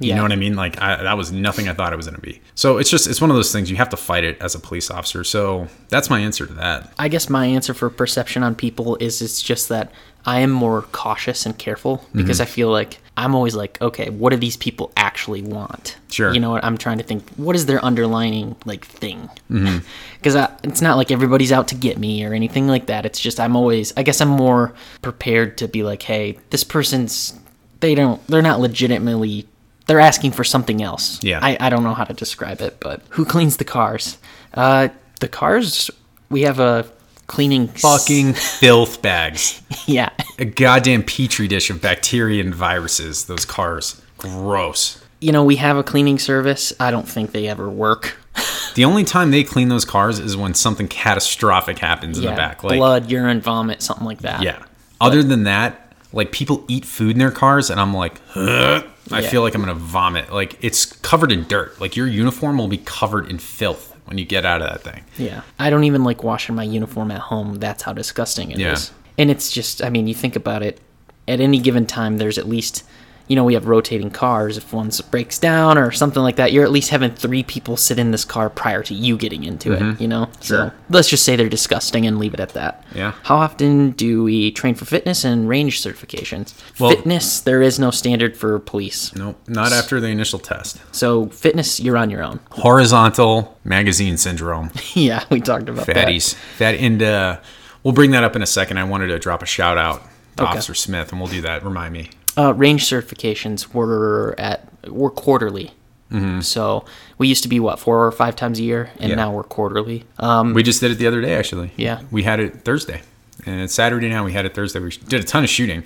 You 0.00 0.08
Yeah. 0.10 0.16
know 0.16 0.22
what 0.22 0.32
I 0.32 0.36
mean? 0.36 0.56
Like 0.56 0.80
I, 0.82 1.02
that 1.02 1.16
was 1.16 1.30
nothing 1.32 1.68
I 1.68 1.74
thought 1.74 1.92
it 1.92 1.96
was 1.96 2.06
going 2.06 2.16
to 2.16 2.20
be. 2.20 2.40
So 2.54 2.78
it's 2.78 2.90
just 2.90 3.06
it's 3.06 3.20
one 3.20 3.30
of 3.30 3.36
those 3.36 3.52
things 3.52 3.70
you 3.70 3.76
have 3.76 3.90
to 3.90 3.96
fight 3.96 4.24
it 4.24 4.36
as 4.40 4.54
a 4.54 4.58
police 4.58 4.90
officer. 4.90 5.24
So 5.24 5.68
that's 5.88 6.10
my 6.10 6.20
answer 6.20 6.46
to 6.46 6.52
that. 6.54 6.92
I 6.98 7.08
guess 7.08 7.28
my 7.30 7.46
answer 7.46 7.74
for 7.74 7.88
perception 7.90 8.42
on 8.42 8.54
people 8.54 8.96
is 8.96 9.22
it's 9.22 9.40
just 9.42 9.68
that 9.68 9.92
I 10.26 10.40
am 10.40 10.50
more 10.50 10.82
cautious 10.92 11.44
and 11.46 11.56
careful 11.58 11.98
Mm-hmm. 11.98 12.18
because 12.18 12.40
I 12.40 12.44
feel 12.46 12.70
like 12.70 12.98
I'm 13.16 13.34
always 13.36 13.54
like, 13.54 13.80
okay, 13.80 14.10
what 14.10 14.30
do 14.30 14.36
these 14.36 14.56
people 14.56 14.90
actually 14.96 15.42
want? 15.42 15.96
Sure. 16.10 16.34
You 16.34 16.40
know 16.40 16.50
what? 16.50 16.64
I'm 16.64 16.76
trying 16.76 16.98
to 16.98 17.04
think, 17.04 17.28
what 17.36 17.54
is 17.54 17.66
their 17.66 17.84
underlining 17.84 18.56
like 18.64 18.84
thing? 18.84 19.28
Mm-hmm. 19.50 19.78
Because 20.24 20.48
it's 20.62 20.80
not 20.80 20.96
like 20.96 21.10
everybody's 21.10 21.52
out 21.52 21.68
to 21.68 21.74
get 21.74 21.98
me 21.98 22.24
or 22.24 22.32
anything 22.32 22.66
like 22.66 22.86
that. 22.86 23.04
It's 23.04 23.20
just 23.20 23.38
I'm 23.38 23.54
always, 23.56 23.92
I 23.94 24.02
guess 24.02 24.22
I'm 24.22 24.30
more 24.30 24.72
prepared 25.02 25.58
to 25.58 25.68
be 25.68 25.82
like, 25.82 26.02
hey, 26.02 26.38
this 26.48 26.64
person's, 26.64 27.38
they 27.80 27.94
don't, 27.94 28.26
they're 28.26 28.40
not 28.40 28.58
legitimately. 28.58 29.46
They're 29.86 30.00
asking 30.00 30.32
for 30.32 30.44
something 30.44 30.82
else. 30.82 31.22
Yeah. 31.22 31.40
I, 31.42 31.56
I 31.60 31.70
don't 31.70 31.84
know 31.84 31.94
how 31.94 32.04
to 32.04 32.14
describe 32.14 32.60
it, 32.60 32.78
but 32.80 33.02
who 33.10 33.24
cleans 33.24 33.58
the 33.58 33.64
cars? 33.64 34.18
Uh, 34.54 34.88
the 35.20 35.28
cars, 35.28 35.90
we 36.30 36.42
have 36.42 36.58
a 36.58 36.86
cleaning 37.26 37.68
s- 37.70 37.82
Fucking 37.82 38.34
filth 38.34 39.02
bags. 39.02 39.60
yeah. 39.86 40.10
A 40.38 40.44
goddamn 40.44 41.02
petri 41.02 41.48
dish 41.48 41.70
of 41.70 41.82
bacteria 41.82 42.42
and 42.42 42.54
viruses. 42.54 43.26
Those 43.26 43.44
cars. 43.44 44.00
Gross. 44.18 45.02
You 45.20 45.32
know, 45.32 45.44
we 45.44 45.56
have 45.56 45.76
a 45.76 45.82
cleaning 45.82 46.18
service. 46.18 46.72
I 46.80 46.90
don't 46.90 47.08
think 47.08 47.32
they 47.32 47.48
ever 47.48 47.68
work. 47.68 48.16
The 48.74 48.84
only 48.84 49.04
time 49.04 49.30
they 49.30 49.44
clean 49.44 49.68
those 49.68 49.84
cars 49.84 50.18
is 50.18 50.36
when 50.36 50.54
something 50.54 50.88
catastrophic 50.88 51.78
happens 51.78 52.18
in 52.18 52.24
yeah, 52.24 52.30
the 52.30 52.36
back. 52.36 52.64
Like 52.64 52.78
blood, 52.78 53.10
urine, 53.10 53.40
vomit, 53.40 53.82
something 53.82 54.04
like 54.04 54.20
that. 54.20 54.42
Yeah. 54.42 54.62
Other 55.00 55.22
than 55.22 55.44
that, 55.44 55.92
like 56.12 56.32
people 56.32 56.64
eat 56.68 56.84
food 56.84 57.12
in 57.12 57.18
their 57.18 57.30
cars, 57.30 57.70
and 57.70 57.80
I'm 57.80 57.94
like, 57.94 58.20
"Ugh." 58.34 58.84
I 59.10 59.20
Yeah. 59.20 59.28
feel 59.28 59.42
like 59.42 59.54
I'm 59.54 59.60
gonna 59.60 59.74
vomit. 59.74 60.32
Like 60.32 60.58
it's 60.62 60.86
covered 60.86 61.30
in 61.32 61.44
dirt. 61.46 61.80
Like 61.80 61.96
your 61.96 62.06
uniform 62.06 62.58
will 62.58 62.68
be 62.68 62.78
covered 62.78 63.28
in 63.30 63.38
filth 63.38 63.94
when 64.06 64.18
you 64.18 64.24
get 64.24 64.44
out 64.46 64.62
of 64.62 64.68
that 64.68 64.82
thing. 64.82 65.04
Yeah. 65.18 65.42
I 65.58 65.70
don't 65.70 65.84
even 65.84 66.04
like 66.04 66.22
washing 66.22 66.54
my 66.54 66.62
uniform 66.64 67.10
at 67.10 67.20
home. 67.20 67.56
That's 67.56 67.82
how 67.82 67.92
disgusting 67.92 68.50
it 68.50 68.60
is. 68.60 68.90
Yeah. 68.90 68.94
And 69.18 69.30
it's 69.30 69.50
just, 69.50 69.82
I 69.82 69.90
mean, 69.90 70.06
you 70.08 70.14
think 70.14 70.36
about 70.36 70.62
it, 70.62 70.80
at 71.28 71.40
any 71.40 71.58
given 71.58 71.86
time, 71.86 72.18
there's 72.18 72.36
at 72.36 72.48
least, 72.48 72.82
you 73.28 73.36
know, 73.36 73.44
we 73.44 73.54
have 73.54 73.66
rotating 73.66 74.10
cars. 74.10 74.56
If 74.58 74.72
one 74.72 74.90
breaks 75.10 75.38
down 75.38 75.78
or 75.78 75.90
something 75.90 76.22
like 76.22 76.36
that, 76.36 76.52
you're 76.52 76.64
at 76.64 76.70
least 76.70 76.90
having 76.90 77.10
three 77.12 77.42
people 77.42 77.76
sit 77.76 77.98
in 77.98 78.10
this 78.10 78.24
car 78.24 78.50
prior 78.50 78.82
to 78.82 78.94
you 78.94 79.16
getting 79.16 79.44
into 79.44 79.72
it, 79.72 80.00
you 80.00 80.08
know? 80.08 80.28
So 80.40 80.54
Mm-hmm. 80.66 80.94
Let's 80.94 81.08
just 81.08 81.24
say 81.24 81.34
they're 81.36 81.48
disgusting 81.48 82.06
and 82.06 82.18
leave 82.18 82.34
it 82.34 82.40
at 82.40 82.50
that. 82.50 82.84
Yeah. 82.94 83.14
How 83.24 83.36
often 83.36 83.90
do 83.92 84.22
we 84.24 84.52
train 84.52 84.74
for 84.74 84.84
fitness 84.84 85.24
and 85.24 85.48
range 85.48 85.82
certifications? 85.82 86.54
Well- 86.78 86.90
fitness, 86.90 87.40
there 87.40 87.62
is 87.62 87.78
no 87.78 87.90
standard 87.90 88.36
for 88.36 88.58
police. 88.58 89.14
Nope, 89.16 89.38
not 89.48 89.72
after 89.72 90.00
the 90.00 90.08
initial 90.08 90.38
test. 90.38 90.80
So 90.94 91.26
fitness, 91.26 91.80
you're 91.80 91.96
on 91.96 92.10
your 92.10 92.22
own. 92.22 92.40
Horizontal 92.50 93.58
magazine 93.64 94.16
syndrome. 94.18 94.70
yeah, 94.94 95.24
we 95.30 95.40
talked 95.40 95.68
about 95.68 95.86
that. 95.86 95.96
Fatties. 95.96 96.36
That 96.58 96.74
and 96.74 97.02
uh, 97.02 97.40
we'll 97.82 97.94
bring 97.94 98.10
that 98.10 98.24
up 98.24 98.36
in 98.36 98.42
a 98.42 98.46
second. 98.46 98.78
I 98.78 98.84
wanted 98.84 99.06
to 99.08 99.18
drop 99.18 99.42
a 99.42 99.46
shout 99.46 99.78
out 99.78 100.02
to 100.36 100.42
Okay. 100.42 100.50
Officer 100.52 100.74
Smith, 100.74 101.10
and 101.12 101.20
we'll 101.20 101.30
do 101.30 101.40
that. 101.42 101.64
Remind 101.64 101.92
me. 101.94 102.10
Uh, 102.36 102.52
range 102.54 102.84
certifications 102.88 103.72
were 103.74 104.34
at 104.38 104.68
were 104.88 105.10
quarterly. 105.10 105.72
So 106.42 106.84
we 107.18 107.26
used 107.26 107.42
to 107.42 107.48
be 107.48 107.58
what 107.58 107.80
four 107.80 108.06
or 108.06 108.12
five 108.12 108.36
times 108.36 108.60
a 108.60 108.62
year, 108.62 108.84
and 108.84 108.92
Mm-hmm. 109.00 109.08
Yeah. 109.10 109.14
now 109.16 109.32
we're 109.32 109.42
quarterly. 109.42 110.04
Um, 110.20 110.54
We 110.54 110.62
just 110.62 110.80
did 110.80 110.92
it 110.92 110.98
the 110.98 111.08
other 111.08 111.20
day, 111.20 111.34
actually. 111.34 111.72
Yeah. 111.76 112.02
We 112.12 112.22
had 112.22 112.38
it 112.38 112.62
Thursday. 112.64 113.02
And 113.46 113.60
it's 113.62 113.74
Saturday 113.74 114.08
now. 114.08 114.24
We 114.24 114.32
had 114.32 114.44
it 114.46 114.54
Thursday. 114.54 114.78
We 114.78 114.90
did 114.90 115.20
a 115.20 115.24
ton 115.24 115.42
of 115.42 115.50
shooting. 115.50 115.82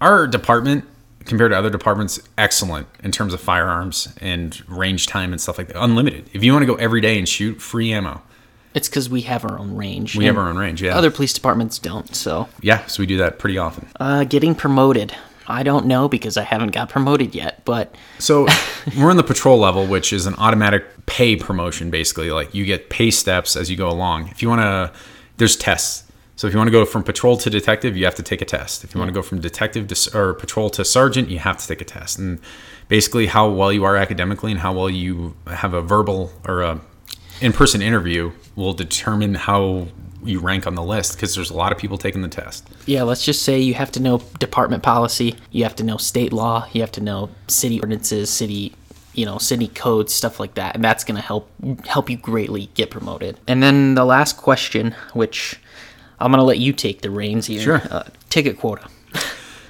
Our 0.00 0.26
department, 0.26 0.84
compared 1.26 1.52
to 1.52 1.56
other 1.56 1.70
departments, 1.70 2.18
excellent 2.36 2.88
in 3.04 3.12
terms 3.12 3.32
of 3.32 3.40
firearms 3.40 4.08
and 4.20 4.68
range 4.68 5.06
time 5.06 5.30
and 5.32 5.40
stuff 5.40 5.58
like 5.58 5.68
that. 5.68 5.80
Unlimited. 5.80 6.28
If 6.32 6.42
you 6.42 6.52
want 6.52 6.64
to 6.64 6.66
go 6.66 6.74
every 6.74 7.00
day 7.00 7.16
and 7.16 7.28
shoot, 7.28 7.62
free 7.62 7.92
ammo. 7.92 8.20
it's 8.74 8.88
because 8.88 9.08
we 9.08 9.20
have 9.22 9.44
our 9.44 9.60
own 9.60 9.76
range. 9.76 10.16
We 10.16 10.24
have 10.24 10.36
our 10.36 10.48
own 10.48 10.56
range, 10.58 10.82
yeah. 10.82 10.96
Other 10.98 11.12
police 11.12 11.32
departments 11.32 11.78
don't. 11.78 12.16
So 12.16 12.48
Yeah, 12.62 12.84
so 12.86 13.00
we 13.00 13.06
do 13.06 13.16
that 13.18 13.38
pretty 13.38 13.58
often. 13.58 13.86
uh, 14.00 14.24
getting 14.24 14.56
promoted, 14.56 15.14
I 15.48 15.62
don't 15.62 15.86
know 15.86 16.08
because 16.08 16.36
I 16.36 16.42
haven't 16.42 16.72
got 16.72 16.90
promoted 16.90 17.34
yet. 17.34 17.64
But 17.64 17.94
So 18.18 18.46
we're 18.98 19.10
in 19.10 19.16
the 19.16 19.24
patrol 19.24 19.58
level, 19.58 19.86
which 19.86 20.12
is 20.12 20.26
an 20.26 20.34
automatic 20.34 20.84
pay 21.06 21.36
promotion, 21.36 21.90
basically. 21.90 22.30
Like 22.30 22.54
you 22.54 22.64
get 22.64 22.90
pay 22.90 23.10
steps 23.10 23.56
as 23.56 23.70
you 23.70 23.76
go 23.76 23.88
along. 23.88 24.28
If 24.28 24.42
you 24.42 24.48
want 24.48 24.60
to, 24.60 24.92
there's 25.38 25.56
tests. 25.56 26.04
So 26.36 26.46
if 26.46 26.52
you 26.52 26.58
want 26.58 26.68
to 26.68 26.72
go 26.72 26.84
from 26.84 27.02
patrol 27.02 27.36
to 27.38 27.50
detective, 27.50 27.96
you 27.96 28.04
have 28.04 28.14
to 28.14 28.22
take 28.22 28.40
a 28.40 28.44
test. 28.44 28.84
If 28.84 28.94
you 28.94 29.00
want 29.00 29.08
to 29.08 29.12
go 29.12 29.22
from 29.22 29.40
detective 29.40 29.88
to 29.88 30.16
or 30.16 30.34
patrol 30.34 30.70
to 30.70 30.84
sergeant, 30.84 31.30
you 31.30 31.40
have 31.40 31.58
to 31.58 31.66
take 31.66 31.80
a 31.80 31.84
test. 31.84 32.18
And 32.18 32.38
basically, 32.86 33.26
how 33.26 33.48
well 33.48 33.72
you 33.72 33.82
are 33.82 33.96
academically 33.96 34.52
and 34.52 34.60
how 34.60 34.72
well 34.72 34.88
you 34.88 35.34
have 35.48 35.74
a 35.74 35.82
verbal 35.82 36.30
or 36.46 36.62
a 36.62 36.80
in-person 37.40 37.82
interview 37.82 38.32
will 38.54 38.72
determine 38.72 39.34
how 39.34 39.88
you 40.24 40.40
rank 40.40 40.66
on 40.66 40.74
the 40.74 40.82
list 40.82 41.12
because 41.14 41.34
there's 41.34 41.50
a 41.50 41.54
lot 41.56 41.70
of 41.72 41.78
people 41.78 41.96
taking 41.98 42.22
the 42.22 42.28
test. 42.28 42.68
yeah, 42.86 43.02
let's 43.02 43.24
just 43.24 43.42
say 43.42 43.58
you 43.60 43.74
have 43.74 43.90
to 43.92 44.00
know 44.00 44.18
department 44.38 44.82
policy, 44.82 45.34
you 45.52 45.62
have 45.64 45.76
to 45.76 45.84
know 45.84 45.96
state 45.96 46.32
law, 46.32 46.66
you 46.72 46.80
have 46.80 46.92
to 46.92 47.00
know 47.00 47.30
city 47.46 47.80
ordinances, 47.80 48.30
city 48.30 48.74
you 49.14 49.24
know 49.26 49.38
city 49.38 49.66
codes 49.68 50.14
stuff 50.14 50.38
like 50.38 50.54
that 50.54 50.76
and 50.76 50.84
that's 50.84 51.02
going 51.02 51.16
to 51.16 51.22
help 51.22 51.50
help 51.86 52.08
you 52.08 52.16
greatly 52.16 52.68
get 52.74 52.88
promoted 52.88 53.36
and 53.48 53.60
then 53.62 53.94
the 53.96 54.04
last 54.04 54.36
question 54.36 54.94
which 55.12 55.58
i'm 56.20 56.30
going 56.30 56.38
to 56.38 56.44
let 56.44 56.58
you 56.58 56.72
take 56.72 57.00
the 57.00 57.10
reins 57.10 57.46
here 57.46 57.60
Sure. 57.60 57.82
uh, 57.90 58.04
ticket 58.28 58.58
quota 58.58 58.86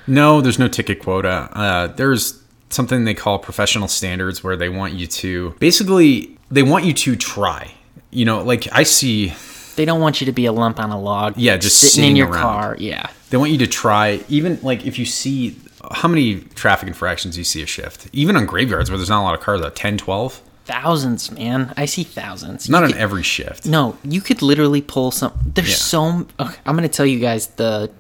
No, 0.07 0.40
there's 0.40 0.59
no 0.59 0.68
ticket 0.68 1.01
quota. 1.01 1.49
Uh, 1.53 1.86
there's 1.88 2.42
something 2.70 3.05
they 3.05 3.14
call 3.14 3.38
professional 3.38 3.88
standards 3.88 4.42
where 4.42 4.57
they 4.57 4.68
want 4.68 4.94
you 4.94 5.07
to 5.07 5.51
basically 5.61 6.36
they 6.51 6.62
want 6.62 6.84
you 6.84 6.92
to 6.94 7.14
try. 7.16 7.72
You 8.11 8.24
know, 8.24 8.42
like 8.42 8.66
I 8.72 8.82
see 8.82 9.34
they 9.78 9.84
don't 9.86 10.00
want 10.00 10.20
you 10.20 10.26
to 10.26 10.32
be 10.32 10.44
a 10.46 10.52
lump 10.52 10.78
on 10.78 10.90
a 10.90 11.00
log 11.00 11.34
Yeah, 11.38 11.56
just 11.56 11.78
sitting, 11.80 12.10
in 12.10 12.16
your 12.16 12.28
around. 12.28 12.42
car 12.42 12.76
yeah 12.78 13.06
they 13.30 13.36
want 13.38 13.50
you 13.52 13.58
to 13.58 13.66
try 13.66 14.20
even 14.28 14.58
like 14.62 14.84
if 14.84 14.98
you 14.98 15.06
see 15.06 15.56
how 15.92 16.08
many 16.08 16.40
traffic 16.62 16.88
infractions 16.88 17.38
you 17.38 17.44
see 17.44 17.62
a 17.62 17.66
shift 17.66 18.08
even 18.12 18.36
on 18.36 18.44
graveyards 18.46 18.90
where 18.90 18.98
there's 18.98 19.08
not 19.08 19.22
a 19.22 19.26
lot 19.28 19.34
of 19.34 19.40
cars, 19.40 19.60
uh, 19.62 19.70
10, 19.74 19.96
12, 19.98 20.42
thousands 20.64 21.30
man 21.30 21.72
i 21.76 21.84
see 21.86 22.02
thousands 22.04 22.68
not 22.68 22.80
You 22.80 22.84
on 22.86 22.92
could- 22.92 23.00
every 23.00 23.22
shift. 23.22 23.64
No, 23.66 23.96
you 24.04 24.20
could 24.20 24.42
literally 24.42 24.82
pull 24.82 25.10
some. 25.10 25.32
There's 25.54 25.70
Yeah. 25.70 25.76
so. 25.76 26.26
Okay, 26.40 26.54
I'm 26.66 26.74
gonna 26.76 26.88
tell 26.88 27.06
you 27.06 27.18
guys 27.20 27.46
the 27.62 27.90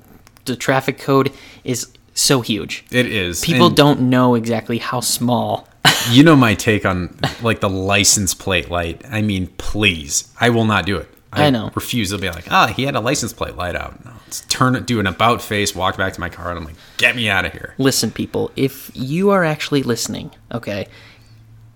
the 0.44 0.56
traffic 0.56 0.98
code 0.98 1.30
is 1.64 1.86
so 2.14 2.40
huge. 2.40 2.84
It 2.90 3.06
is. 3.06 3.40
People 3.40 3.68
And 3.68 3.76
don't 3.76 4.00
know 4.14 4.34
exactly 4.34 4.78
how 4.78 5.00
small. 5.00 5.66
You 6.10 6.22
know 6.24 6.36
my 6.36 6.54
take 6.54 6.84
on 6.84 6.98
like 7.42 7.60
the 7.60 7.68
license 7.70 8.34
plate 8.34 8.70
light. 8.70 9.02
I 9.10 9.20
mean, 9.22 9.46
please, 9.58 10.28
I 10.40 10.48
will 10.50 10.64
not 10.64 10.84
do 10.86 10.96
it. 10.96 11.08
I 11.32 11.50
know. 11.50 11.70
Refuse. 11.74 12.10
They'll 12.10 12.20
be 12.20 12.30
like, 12.30 12.50
ah, 12.50 12.68
he 12.68 12.84
had 12.84 12.94
a 12.94 13.00
license 13.00 13.32
plate 13.32 13.56
light 13.56 13.76
out. 13.76 14.04
No, 14.04 14.12
let's 14.24 14.40
turn 14.42 14.74
it, 14.74 14.86
do 14.86 14.98
an 14.98 15.06
about 15.06 15.42
face, 15.42 15.74
walk 15.74 15.96
back 15.96 16.14
to 16.14 16.20
my 16.20 16.28
car, 16.28 16.50
and 16.50 16.58
I'm 16.58 16.64
like, 16.64 16.76
get 16.96 17.16
me 17.16 17.28
out 17.28 17.44
of 17.44 17.52
here. 17.52 17.74
Listen, 17.78 18.10
people, 18.10 18.50
if 18.56 18.90
you 18.94 19.30
are 19.30 19.44
actually 19.44 19.82
listening, 19.82 20.30
okay, 20.52 20.88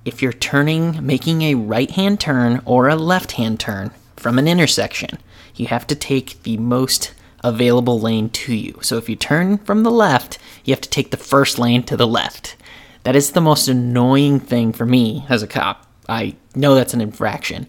if 0.04 0.22
you're 0.22 0.32
turning, 0.32 1.04
making 1.04 1.42
a 1.42 1.54
right 1.54 1.90
hand 1.90 2.18
turn 2.18 2.62
or 2.64 2.88
a 2.88 2.96
left 2.96 3.32
hand 3.32 3.60
turn 3.60 3.90
from 4.16 4.38
an 4.38 4.48
intersection, 4.48 5.18
you 5.54 5.66
have 5.66 5.86
to 5.88 5.94
take 5.94 6.42
the 6.44 6.56
most 6.56 7.14
available 7.44 8.00
lane 8.00 8.30
to 8.30 8.54
you. 8.54 8.78
So 8.82 8.96
if 8.96 9.08
you 9.08 9.16
turn 9.16 9.58
from 9.58 9.82
the 9.82 9.90
left, 9.90 10.38
you 10.64 10.72
have 10.72 10.80
to 10.80 10.88
take 10.88 11.10
the 11.10 11.16
first 11.16 11.58
lane 11.58 11.82
to 11.84 11.96
the 11.96 12.06
left. 12.06 12.56
That 13.02 13.16
is 13.16 13.32
the 13.32 13.40
most 13.40 13.68
annoying 13.68 14.40
thing 14.40 14.72
for 14.72 14.86
me 14.86 15.26
as 15.28 15.42
a 15.42 15.48
cop. 15.48 15.86
I 16.08 16.36
know 16.54 16.74
that's 16.74 16.94
an 16.94 17.00
infraction. 17.00 17.68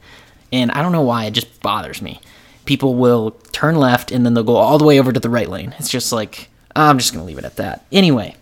And 0.53 0.71
I 0.71 0.81
don't 0.81 0.93
know 0.93 1.01
why, 1.01 1.25
it 1.25 1.31
just 1.31 1.61
bothers 1.61 2.01
me. 2.01 2.21
People 2.65 2.95
will 2.95 3.31
turn 3.51 3.75
left 3.75 4.11
and 4.11 4.25
then 4.25 4.33
they'll 4.35 4.43
go 4.43 4.55
all 4.55 4.77
the 4.77 4.85
way 4.85 4.99
over 4.99 5.11
to 5.11 5.19
the 5.19 5.29
right 5.29 5.49
lane. 5.49 5.75
It's 5.79 5.89
just 5.89 6.13
like, 6.13 6.49
I'm 6.75 6.97
just 6.97 7.11
going 7.11 7.21
to 7.23 7.27
leave 7.27 7.37
it 7.39 7.43
at 7.43 7.57
that. 7.57 7.85
Anyway, 7.91 8.35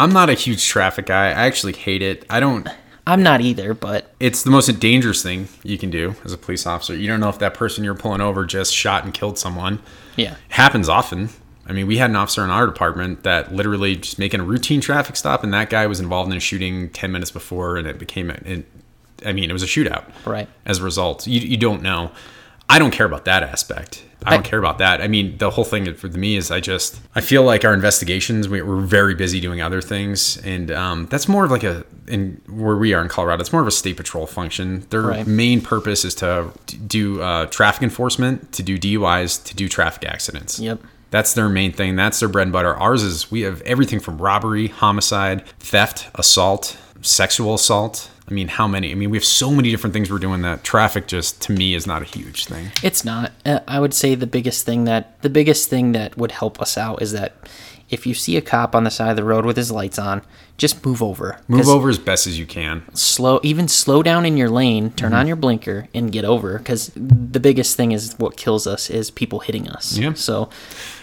I'm 0.00 0.12
not 0.12 0.30
a 0.30 0.34
huge 0.34 0.66
traffic 0.66 1.06
guy. 1.06 1.26
I 1.26 1.46
actually 1.46 1.74
hate 1.74 2.02
it. 2.02 2.24
I 2.28 2.40
don't. 2.40 2.66
I'm 3.06 3.22
not 3.22 3.40
either, 3.40 3.74
but 3.74 4.14
It's 4.18 4.42
the 4.42 4.50
most 4.50 4.66
dangerous 4.80 5.22
thing 5.22 5.48
you 5.62 5.76
can 5.76 5.90
do 5.90 6.14
as 6.24 6.32
a 6.32 6.38
police 6.38 6.66
officer. 6.66 6.96
You 6.96 7.06
don't 7.08 7.20
know 7.20 7.28
if 7.28 7.38
that 7.40 7.54
person 7.54 7.84
you're 7.84 7.94
pulling 7.94 8.20
over 8.20 8.44
just 8.44 8.72
shot 8.74 9.04
and 9.04 9.12
killed 9.12 9.38
someone. 9.38 9.80
yeah. 10.16 10.32
It 10.32 10.38
happens 10.50 10.88
often. 10.88 11.28
I 11.66 11.72
mean, 11.72 11.86
we 11.86 11.98
had 11.98 12.10
an 12.10 12.16
officer 12.16 12.42
in 12.42 12.50
our 12.50 12.66
department 12.66 13.22
that 13.22 13.54
literally 13.54 13.96
just 13.96 14.18
making 14.18 14.40
a 14.40 14.44
routine 14.44 14.80
traffic 14.80 15.14
stop, 15.16 15.44
and 15.44 15.52
that 15.54 15.70
guy 15.70 15.86
was 15.86 16.00
involved 16.00 16.30
in 16.30 16.36
a 16.36 16.40
shooting 16.40 16.90
10 16.90 17.12
minutes 17.12 17.30
before, 17.30 17.76
and 17.76 17.86
it 17.86 17.98
became, 17.98 18.30
a, 18.30 18.64
I 19.26 19.32
mean, 19.32 19.50
it 19.50 19.52
was 19.52 19.62
a 19.62 19.66
shootout. 19.66 20.04
Right. 20.26 20.48
As 20.66 20.78
a 20.78 20.82
result, 20.82 21.26
you, 21.26 21.40
you 21.40 21.56
don't 21.56 21.82
know. 21.82 22.10
I 22.68 22.78
don't 22.78 22.90
care 22.92 23.06
about 23.06 23.24
that 23.26 23.42
aspect. 23.42 24.04
I 24.24 24.30
don't 24.30 24.46
I- 24.46 24.48
care 24.48 24.58
about 24.60 24.78
that. 24.78 25.00
I 25.02 25.08
mean, 25.08 25.36
the 25.38 25.50
whole 25.50 25.64
thing 25.64 25.92
for 25.94 26.06
me 26.08 26.36
is 26.36 26.50
I 26.52 26.60
just 26.60 27.00
I 27.14 27.20
feel 27.20 27.42
like 27.42 27.64
our 27.64 27.74
investigations 27.74 28.48
we, 28.48 28.62
we're 28.62 28.80
very 28.80 29.14
busy 29.16 29.40
doing 29.40 29.60
other 29.60 29.82
things, 29.82 30.36
and 30.38 30.70
um, 30.70 31.06
that's 31.06 31.28
more 31.28 31.44
of 31.44 31.50
like 31.50 31.64
a 31.64 31.84
in 32.06 32.40
where 32.48 32.76
we 32.76 32.94
are 32.94 33.02
in 33.02 33.08
Colorado. 33.08 33.40
It's 33.40 33.52
more 33.52 33.62
of 33.62 33.66
a 33.68 33.72
state 33.72 33.96
patrol 33.96 34.26
function. 34.26 34.86
Their 34.90 35.02
Right. 35.02 35.26
main 35.26 35.60
purpose 35.60 36.04
is 36.04 36.14
to 36.16 36.50
do 36.86 37.20
uh, 37.20 37.46
traffic 37.46 37.82
enforcement, 37.82 38.52
to 38.52 38.62
do 38.62 38.78
DUIs, 38.78 39.42
to 39.44 39.56
do 39.56 39.68
traffic 39.68 40.04
accidents. 40.08 40.60
Yep. 40.60 40.80
That's 41.10 41.34
their 41.34 41.48
main 41.50 41.72
thing. 41.72 41.94
That's 41.96 42.20
their 42.20 42.28
bread 42.28 42.46
and 42.46 42.52
butter. 42.52 42.74
Ours 42.76 43.02
is 43.02 43.30
we 43.30 43.40
have 43.42 43.60
everything 43.62 43.98
from 44.00 44.16
robbery, 44.18 44.68
homicide, 44.68 45.44
theft, 45.58 46.08
assault, 46.14 46.78
sexual 47.02 47.54
assault. 47.54 48.08
I 48.28 48.34
mean, 48.34 48.48
how 48.48 48.68
many? 48.68 48.92
I 48.92 48.94
mean, 48.94 49.10
we 49.10 49.16
have 49.16 49.24
so 49.24 49.50
many 49.50 49.70
different 49.70 49.92
things 49.92 50.10
we're 50.10 50.18
doing 50.18 50.42
that 50.42 50.62
traffic 50.62 51.06
just 51.06 51.42
to 51.42 51.52
me 51.52 51.74
is 51.74 51.86
not 51.86 52.02
a 52.02 52.04
huge 52.04 52.46
thing. 52.46 52.70
It's 52.82 53.04
not. 53.04 53.32
Uh, 53.44 53.60
I 53.66 53.80
would 53.80 53.94
say 53.94 54.14
the 54.14 54.26
biggest 54.26 54.64
thing 54.64 54.84
that 54.84 55.20
the 55.22 55.30
biggest 55.30 55.68
thing 55.68 55.92
that 55.92 56.16
would 56.16 56.32
help 56.32 56.60
us 56.60 56.78
out 56.78 57.02
is 57.02 57.12
that 57.12 57.34
if 57.90 58.06
you 58.06 58.14
see 58.14 58.36
a 58.36 58.40
cop 58.40 58.74
on 58.74 58.84
the 58.84 58.90
side 58.90 59.10
of 59.10 59.16
the 59.16 59.24
road 59.24 59.44
with 59.44 59.56
his 59.56 59.70
lights 59.70 59.98
on, 59.98 60.22
just 60.56 60.84
move 60.86 61.02
over. 61.02 61.40
Move 61.48 61.68
over 61.68 61.90
as 61.90 61.98
best 61.98 62.26
as 62.26 62.38
you 62.38 62.46
can. 62.46 62.82
Slow, 62.94 63.38
even 63.42 63.68
slow 63.68 64.02
down 64.02 64.24
in 64.24 64.36
your 64.36 64.48
lane. 64.48 64.86
Mm-hmm. 64.86 64.96
Turn 64.96 65.12
on 65.12 65.26
your 65.26 65.36
blinker 65.36 65.88
and 65.92 66.10
get 66.10 66.24
over. 66.24 66.56
Because 66.56 66.90
the 66.94 67.40
biggest 67.40 67.76
thing 67.76 67.92
is 67.92 68.14
what 68.18 68.36
kills 68.36 68.66
us 68.66 68.88
is 68.88 69.10
people 69.10 69.40
hitting 69.40 69.68
us. 69.68 69.98
Yeah. 69.98 70.14
So 70.14 70.48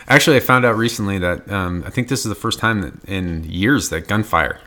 Actually, 0.10 0.38
I 0.38 0.40
found 0.40 0.66
out 0.66 0.76
recently 0.76 1.20
that 1.20 1.50
um, 1.52 1.84
I 1.86 1.92
think 1.92 2.08
this 2.08 2.26
is 2.26 2.30
the 2.30 2.36
first 2.36 2.58
time 2.58 2.82
that 2.82 3.04
in 3.06 3.44
years 3.44 3.90
that 3.90 4.08
gunfire 4.08 4.60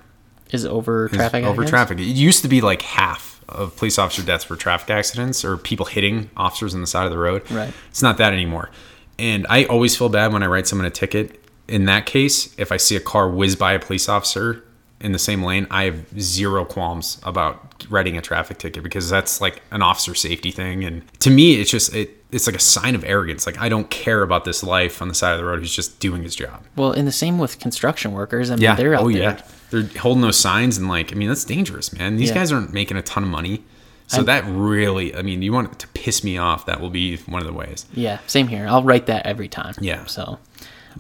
is 0.52 0.64
over 0.66 1.06
is 1.06 1.12
traffic. 1.12 1.44
over 1.44 1.62
accidents? 1.62 1.70
traffic. 1.70 1.98
It 1.98 2.04
used 2.04 2.42
to 2.42 2.48
be 2.48 2.60
like 2.60 2.82
half 2.82 3.40
of 3.48 3.76
police 3.76 3.98
officer 3.98 4.22
deaths 4.22 4.48
were 4.48 4.56
traffic 4.56 4.90
accidents 4.90 5.44
or 5.44 5.56
people 5.56 5.86
hitting 5.86 6.30
officers 6.36 6.74
on 6.74 6.80
the 6.80 6.86
side 6.86 7.04
of 7.04 7.10
the 7.10 7.18
road. 7.18 7.50
Right. 7.50 7.72
It's 7.90 8.02
not 8.02 8.16
that 8.18 8.32
anymore. 8.32 8.70
And 9.18 9.46
I 9.48 9.64
always 9.64 9.96
feel 9.96 10.08
bad 10.08 10.32
when 10.32 10.42
I 10.42 10.46
write 10.46 10.66
someone 10.66 10.86
a 10.86 10.90
ticket. 10.90 11.38
In 11.68 11.84
that 11.86 12.06
case, 12.06 12.54
if 12.58 12.72
I 12.72 12.76
see 12.76 12.96
a 12.96 13.00
car 13.00 13.28
whiz 13.30 13.56
by 13.56 13.72
a 13.72 13.78
police 13.78 14.08
officer 14.08 14.64
in 15.00 15.12
the 15.12 15.18
same 15.18 15.42
lane, 15.42 15.66
I 15.70 15.84
have 15.84 16.20
zero 16.20 16.64
qualms 16.64 17.20
about 17.24 17.84
writing 17.90 18.16
a 18.16 18.20
traffic 18.22 18.58
ticket 18.58 18.82
because 18.82 19.08
that's 19.10 19.40
like 19.40 19.62
an 19.70 19.82
officer 19.82 20.14
safety 20.14 20.50
thing. 20.50 20.84
And 20.84 21.02
to 21.20 21.30
me, 21.30 21.54
it's 21.60 21.70
just 21.70 21.94
it. 21.94 22.18
It's 22.30 22.46
like 22.46 22.56
a 22.56 22.60
sign 22.60 22.94
of 22.94 23.04
arrogance. 23.04 23.44
Like 23.46 23.58
I 23.60 23.68
don't 23.68 23.90
care 23.90 24.22
about 24.22 24.44
this 24.46 24.62
life 24.62 25.02
on 25.02 25.08
the 25.08 25.14
side 25.14 25.32
of 25.32 25.38
the 25.38 25.44
road 25.44 25.58
who's 25.58 25.74
just 25.74 26.00
doing 26.00 26.22
his 26.22 26.34
job. 26.34 26.64
Well, 26.76 26.92
and 26.92 27.06
the 27.06 27.12
same 27.12 27.38
with 27.38 27.58
construction 27.58 28.12
workers. 28.12 28.50
I 28.50 28.54
mean, 28.54 28.62
Yeah. 28.62 28.74
they're 28.74 28.94
out 28.94 29.02
oh 29.02 29.10
there. 29.12 29.20
yeah. 29.22 29.42
They're 29.72 29.88
holding 30.00 30.22
those 30.22 30.38
signs 30.38 30.78
and 30.78 30.86
like 30.88 31.10
I 31.12 31.16
mean 31.16 31.28
that's 31.28 31.44
dangerous, 31.44 31.92
man. 31.92 32.16
These 32.16 32.28
Yeah. 32.28 32.34
guys 32.36 32.52
aren't 32.52 32.72
making 32.72 32.96
a 32.96 33.02
ton 33.02 33.24
of 33.24 33.28
money. 33.28 33.64
So 34.08 34.22
that 34.24 34.44
really, 34.46 35.16
I 35.16 35.22
mean, 35.22 35.40
you 35.40 35.54
want 35.54 35.72
it 35.72 35.78
to 35.78 35.88
piss 35.88 36.22
me 36.22 36.36
off. 36.36 36.66
That 36.66 36.82
will 36.82 36.90
be 36.90 37.16
one 37.24 37.40
of 37.40 37.46
the 37.48 37.52
ways. 37.54 37.86
Yeah, 37.94 38.18
same 38.26 38.46
here. 38.48 38.66
I'll 38.68 38.82
write 38.82 39.06
that 39.06 39.24
every 39.24 39.48
time. 39.48 39.72
Yeah. 39.80 40.04
So 40.04 40.38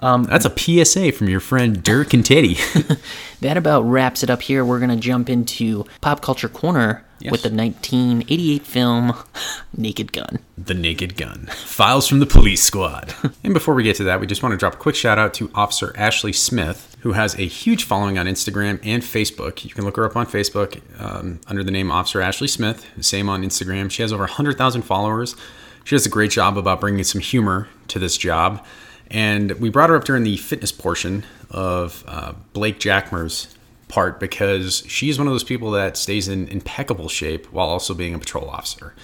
That's 0.00 0.44
a 0.44 0.52
PSA 0.84 1.12
from 1.12 1.28
your 1.28 1.40
friend 1.40 1.82
Dirk 1.82 2.12
and 2.14 2.24
Teddy. 2.24 2.56
that 3.40 3.56
about 3.56 3.82
wraps 3.82 4.22
it 4.22 4.30
up 4.30 4.42
here. 4.42 4.64
We're 4.64 4.80
gonna 4.80 4.96
jump 4.96 5.28
into 5.30 5.84
pop 6.00 6.20
culture 6.22 6.48
corner 6.48 7.04
Yes. 7.20 7.30
with 7.30 7.42
the 7.42 7.50
1988 7.50 8.66
film 8.66 9.12
Naked 9.76 10.12
Gun. 10.12 10.40
the 10.58 10.74
Naked 10.74 11.16
Gun. 11.16 11.46
Files 11.54 12.08
from 12.08 12.18
the 12.18 12.26
Police 12.26 12.62
Squad. 12.64 13.14
and 13.44 13.54
before 13.54 13.74
we 13.74 13.84
get 13.84 13.94
to 13.96 14.04
that, 14.04 14.18
we 14.20 14.26
just 14.26 14.42
want 14.42 14.52
to 14.54 14.56
drop 14.56 14.74
a 14.74 14.76
quick 14.76 14.96
shout 14.96 15.18
out 15.20 15.32
to 15.34 15.48
Officer 15.54 15.94
Ashley 15.96 16.32
Smith, 16.32 16.96
who 17.02 17.12
has 17.12 17.38
a 17.38 17.46
huge 17.46 17.84
following 17.84 18.18
on 18.18 18.26
Instagram 18.26 18.80
and 18.82 19.04
Facebook. 19.04 19.64
You 19.64 19.70
can 19.70 19.84
look 19.84 19.96
her 19.98 20.04
up 20.04 20.16
on 20.16 20.26
Facebook 20.26 20.80
um, 21.00 21.38
under 21.46 21.62
the 21.62 21.70
name 21.70 21.92
Officer 21.92 22.20
Ashley 22.20 22.48
Smith. 22.48 22.84
Same 23.00 23.28
on 23.28 23.44
Instagram. 23.44 23.88
She 23.88 24.02
has 24.02 24.12
over 24.12 24.24
100,000 24.24 24.82
followers. 24.82 25.36
She 25.84 25.94
does 25.94 26.04
a 26.04 26.10
great 26.10 26.32
job 26.32 26.58
about 26.58 26.80
bringing 26.80 27.04
some 27.04 27.20
humor 27.20 27.68
to 27.86 28.00
this 28.00 28.16
job. 28.16 28.64
And 29.12 29.52
we 29.52 29.68
brought 29.68 29.90
her 29.90 29.96
up 29.96 30.04
during 30.04 30.24
the 30.24 30.36
fitness 30.38 30.72
portion 30.72 31.24
of 31.50 32.02
uh, 32.08 32.32
Blake 32.54 32.80
Jackmer's 32.80 33.54
part 33.88 34.18
because 34.18 34.82
she's 34.88 35.18
one 35.18 35.28
of 35.28 35.34
those 35.34 35.44
people 35.44 35.70
that 35.72 35.96
stays 35.96 36.26
in 36.26 36.48
impeccable 36.48 37.08
shape 37.08 37.46
while 37.52 37.68
also 37.68 37.92
being 37.92 38.14
a 38.14 38.18
patrol 38.18 38.48
officer 38.48 38.94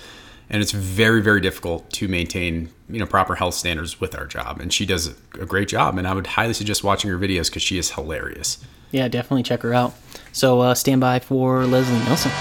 and 0.49 0.63
it's 0.63 0.73
very 0.73 1.21
very 1.21 1.43
difficult 1.43 1.91
to 1.91 2.09
maintain 2.09 2.71
you 2.89 2.99
know 2.99 3.05
proper 3.05 3.35
health 3.35 3.53
standards 3.53 4.01
with 4.01 4.17
our 4.17 4.25
job 4.25 4.59
and 4.59 4.73
she 4.73 4.87
does 4.87 5.15
a 5.39 5.45
great 5.45 5.69
job 5.69 5.99
and 5.99 6.09
i 6.09 6.15
would 6.15 6.27
highly 6.27 6.55
suggest 6.55 6.83
watching 6.83 7.11
her 7.11 7.19
videos 7.19 7.51
because 7.51 7.61
she 7.61 7.77
is 7.77 7.91
hilarious 7.91 8.57
Yeah, 8.91 9.09
definitely 9.09 9.43
check 9.43 9.61
her 9.63 9.75
out. 9.75 9.93
So 10.33 10.61
uh, 10.61 10.75
stand 10.75 11.03
by 11.03 11.19
for 11.19 11.67
Leslie 11.67 11.99
Nielsen. 12.07 12.33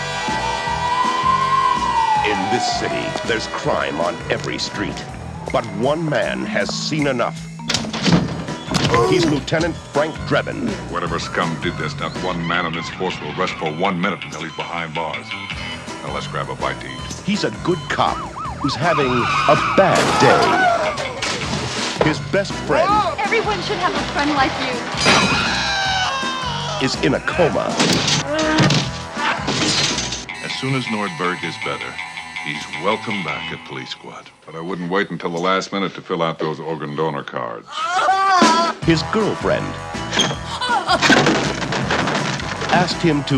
In 2.24 2.38
this 2.52 2.80
city, 2.80 3.28
there's 3.28 3.48
crime 3.48 4.00
on 4.00 4.16
every 4.32 4.58
street. 4.58 4.96
But 5.52 5.66
one 5.78 6.10
man 6.10 6.46
has 6.46 6.70
seen 6.70 7.08
enough. 7.08 7.38
He's 9.10 9.26
Lieutenant 9.26 9.76
Frank 9.76 10.14
Drebin. 10.28 10.68
Whatever 10.92 11.18
scum 11.20 11.58
did 11.62 11.76
this, 11.78 11.98
not 11.98 12.12
one 12.24 12.46
man 12.46 12.66
on 12.66 12.74
this 12.74 12.90
force 12.92 13.20
will 13.22 13.34
rest 13.36 13.54
for 13.54 13.72
one 13.72 14.00
minute 14.00 14.24
until 14.24 14.44
he's 14.44 14.56
behind 14.56 14.94
bars. 14.94 15.26
Now 16.04 16.14
let's 16.14 16.28
grab 16.28 16.50
a 16.50 16.56
bite 16.56 16.80
to 16.82 16.88
eat. 16.88 17.14
He's 17.26 17.44
a 17.46 17.52
good 17.64 17.80
cop 17.90 18.18
who's 18.60 18.76
having 18.76 19.08
a 19.08 19.56
bad 19.78 20.04
day. 20.20 22.06
His 22.06 22.20
best 22.32 22.52
friend 22.68 22.90
Everyone 23.20 23.62
should 23.64 23.78
have 23.78 23.94
a 23.96 24.04
friend 24.14 24.32
like 24.36 24.52
you. 24.64 24.74
is 26.86 26.96
in 27.04 27.14
a 27.16 27.20
coma. 27.22 27.68
As 30.44 30.52
soon 30.60 30.76
as 30.76 30.86
Nordberg 30.86 31.44
is 31.44 31.56
better, 31.64 31.94
he's 32.48 32.64
welcome 32.82 33.24
back 33.24 33.52
at 33.52 33.68
Police 33.68 33.90
Squad. 33.90 34.30
But 34.46 34.56
I 34.56 34.62
wouldn't 34.62 34.90
wait 34.90 35.12
until 35.12 35.32
the 35.32 35.40
last 35.40 35.74
minute 35.74 35.94
to 35.96 36.02
fill 36.02 36.24
out 36.24 36.40
those 36.40 36.60
organ 36.60 36.96
donor 36.96 37.24
cards. 37.24 37.68
His 38.84 39.04
girlfriend 39.12 39.66
asked 42.72 43.02
him 43.02 43.24
to 43.26 43.38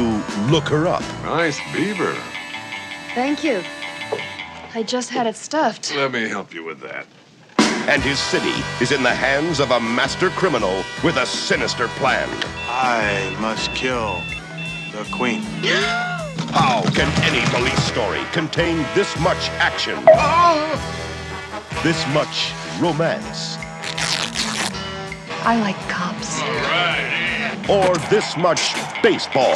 look 0.51 0.67
her 0.69 0.87
up. 0.87 1.01
Nice 1.23 1.59
beaver. 1.73 2.15
Thank 3.15 3.43
you. 3.43 3.63
I 4.75 4.83
just 4.83 5.09
had 5.09 5.25
it 5.25 5.35
stuffed. 5.35 5.95
Let 5.95 6.11
me 6.11 6.29
help 6.29 6.53
you 6.53 6.63
with 6.63 6.79
that. 6.81 7.07
And 7.89 8.03
his 8.03 8.19
city 8.19 8.53
is 8.79 8.91
in 8.91 9.01
the 9.01 9.13
hands 9.13 9.59
of 9.59 9.71
a 9.71 9.79
master 9.79 10.29
criminal 10.29 10.83
with 11.03 11.17
a 11.17 11.25
sinister 11.25 11.87
plan. 11.97 12.29
I 12.67 13.35
must 13.39 13.73
kill 13.73 14.21
the 14.91 15.09
queen. 15.11 15.41
How 16.51 16.81
can 16.91 17.07
any 17.23 17.45
police 17.51 17.83
story 17.83 18.21
contain 18.31 18.77
this 18.95 19.17
much 19.19 19.49
action? 19.59 19.95
This 21.83 22.05
much 22.13 22.51
romance? 22.81 23.57
I 25.45 25.59
like 25.61 25.77
cops. 25.87 26.41
Or 27.69 27.95
this 28.09 28.35
much 28.37 28.73
baseball? 29.01 29.55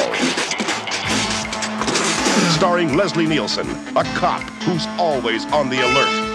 Starring 2.54 2.96
Leslie 2.96 3.26
Nielsen, 3.26 3.68
a 3.96 4.04
cop 4.16 4.42
who's 4.62 4.86
always 4.98 5.44
on 5.46 5.68
the 5.68 5.80
alert. 5.80 6.34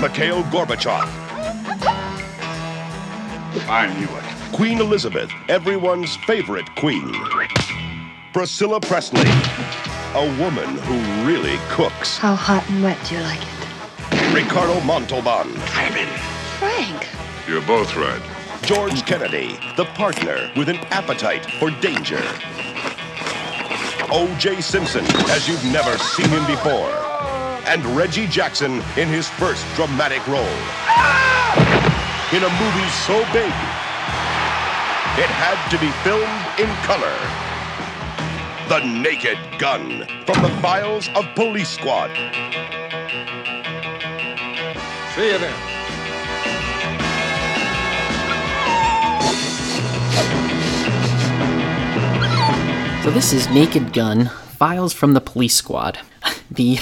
Mikhail 0.00 0.42
Gorbachev, 0.44 1.06
I 3.68 3.86
knew 3.98 4.08
it. 4.16 4.52
Queen 4.52 4.80
Elizabeth, 4.80 5.30
everyone's 5.48 6.16
favorite 6.26 6.66
queen. 6.74 7.14
Priscilla 8.32 8.80
Presley, 8.80 9.28
a 10.14 10.24
woman 10.40 10.78
who 10.78 11.28
really 11.28 11.58
cooks. 11.68 12.16
How 12.16 12.34
hot 12.34 12.66
and 12.70 12.82
wet 12.82 12.98
do 13.06 13.16
you 13.16 13.20
like 13.20 13.42
it? 13.42 14.34
Ricardo 14.34 14.80
Montalban, 14.80 15.48
Frank. 16.58 17.08
You're 17.46 17.60
both 17.66 17.94
right. 17.94 18.22
George 18.62 19.04
Kennedy, 19.04 19.58
the 19.76 19.84
partner 19.96 20.50
with 20.56 20.70
an 20.70 20.78
appetite 20.88 21.44
for 21.60 21.70
danger. 21.82 22.22
O.J. 24.10 24.62
Simpson, 24.62 25.04
as 25.28 25.46
you've 25.46 25.64
never 25.66 25.98
seen 25.98 26.28
him 26.30 26.46
before. 26.46 26.90
And 27.68 27.84
Reggie 27.94 28.26
Jackson 28.26 28.82
in 28.96 29.08
his 29.08 29.28
first 29.28 29.66
dramatic 29.76 30.26
role. 30.26 30.56
In 32.32 32.42
a 32.42 32.52
movie 32.64 32.88
so 33.04 33.18
big, 33.32 33.52
It 35.20 35.28
had 35.28 35.60
to 35.68 35.76
be 35.76 35.90
filmed 36.00 36.40
in 36.58 36.74
color. 36.88 37.41
The 38.72 38.80
Naked 38.86 39.36
Gun 39.58 40.06
from 40.24 40.42
the 40.42 40.48
files 40.62 41.10
of 41.14 41.26
Police 41.34 41.68
Squad. 41.68 42.08
See 45.14 45.30
you 45.30 45.36
then. 45.36 45.52
So 53.02 53.10
this 53.10 53.34
is 53.34 53.46
Naked 53.50 53.92
Gun, 53.92 54.30
Files 54.56 54.94
from 54.94 55.12
the 55.12 55.20
Police 55.20 55.54
Squad. 55.54 55.98
The 56.50 56.78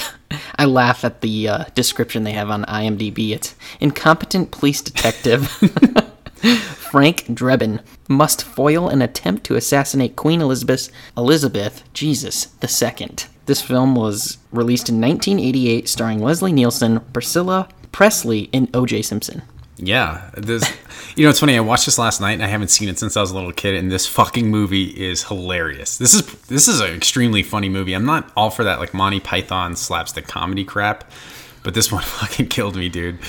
I 0.55 0.63
laugh 0.63 1.03
at 1.03 1.19
the 1.19 1.49
uh, 1.49 1.65
description 1.75 2.23
they 2.23 2.31
have 2.31 2.49
on 2.49 2.63
IMDb. 2.63 3.31
It's 3.31 3.53
incompetent 3.81 4.51
police 4.51 4.81
detective 4.81 5.51
Frank 6.41 7.25
Drebin 7.27 7.81
must 8.07 8.43
foil 8.43 8.89
an 8.89 9.01
attempt 9.01 9.43
to 9.45 9.55
assassinate 9.55 10.15
Queen 10.15 10.41
Elizabeth 10.41 10.89
Elizabeth 11.15 11.83
Jesus 11.93 12.47
II. 12.61 13.15
This 13.45 13.61
film 13.61 13.95
was 13.95 14.37
released 14.51 14.89
in 14.89 15.01
1988, 15.01 15.89
starring 15.89 16.19
Leslie 16.19 16.53
Nielsen, 16.53 16.99
Priscilla 17.13 17.67
Presley, 17.91 18.49
and 18.53 18.73
O.J. 18.75 19.01
Simpson. 19.01 19.41
Yeah, 19.77 20.29
this. 20.37 20.71
You 21.15 21.25
know, 21.25 21.31
it's 21.31 21.39
funny. 21.39 21.57
I 21.57 21.59
watched 21.59 21.85
this 21.85 21.97
last 21.97 22.21
night, 22.21 22.33
and 22.33 22.43
I 22.43 22.47
haven't 22.47 22.69
seen 22.69 22.87
it 22.87 22.99
since 22.99 23.17
I 23.17 23.21
was 23.21 23.31
a 23.31 23.35
little 23.35 23.51
kid. 23.51 23.75
And 23.75 23.91
this 23.91 24.07
fucking 24.07 24.49
movie 24.49 24.85
is 24.85 25.23
hilarious. 25.23 25.97
This 25.97 26.13
is 26.13 26.25
this 26.43 26.67
is 26.67 26.79
an 26.79 26.93
extremely 26.93 27.43
funny 27.43 27.67
movie. 27.67 27.93
I'm 27.93 28.05
not 28.05 28.31
all 28.37 28.51
for 28.51 28.63
that 28.63 28.79
like 28.79 28.93
Monty 28.93 29.19
Python 29.19 29.75
slapstick 29.75 30.27
comedy 30.27 30.63
crap, 30.63 31.09
but 31.63 31.73
this 31.73 31.91
one 31.91 32.03
fucking 32.03 32.47
killed 32.47 32.75
me, 32.75 32.89
dude. 32.89 33.19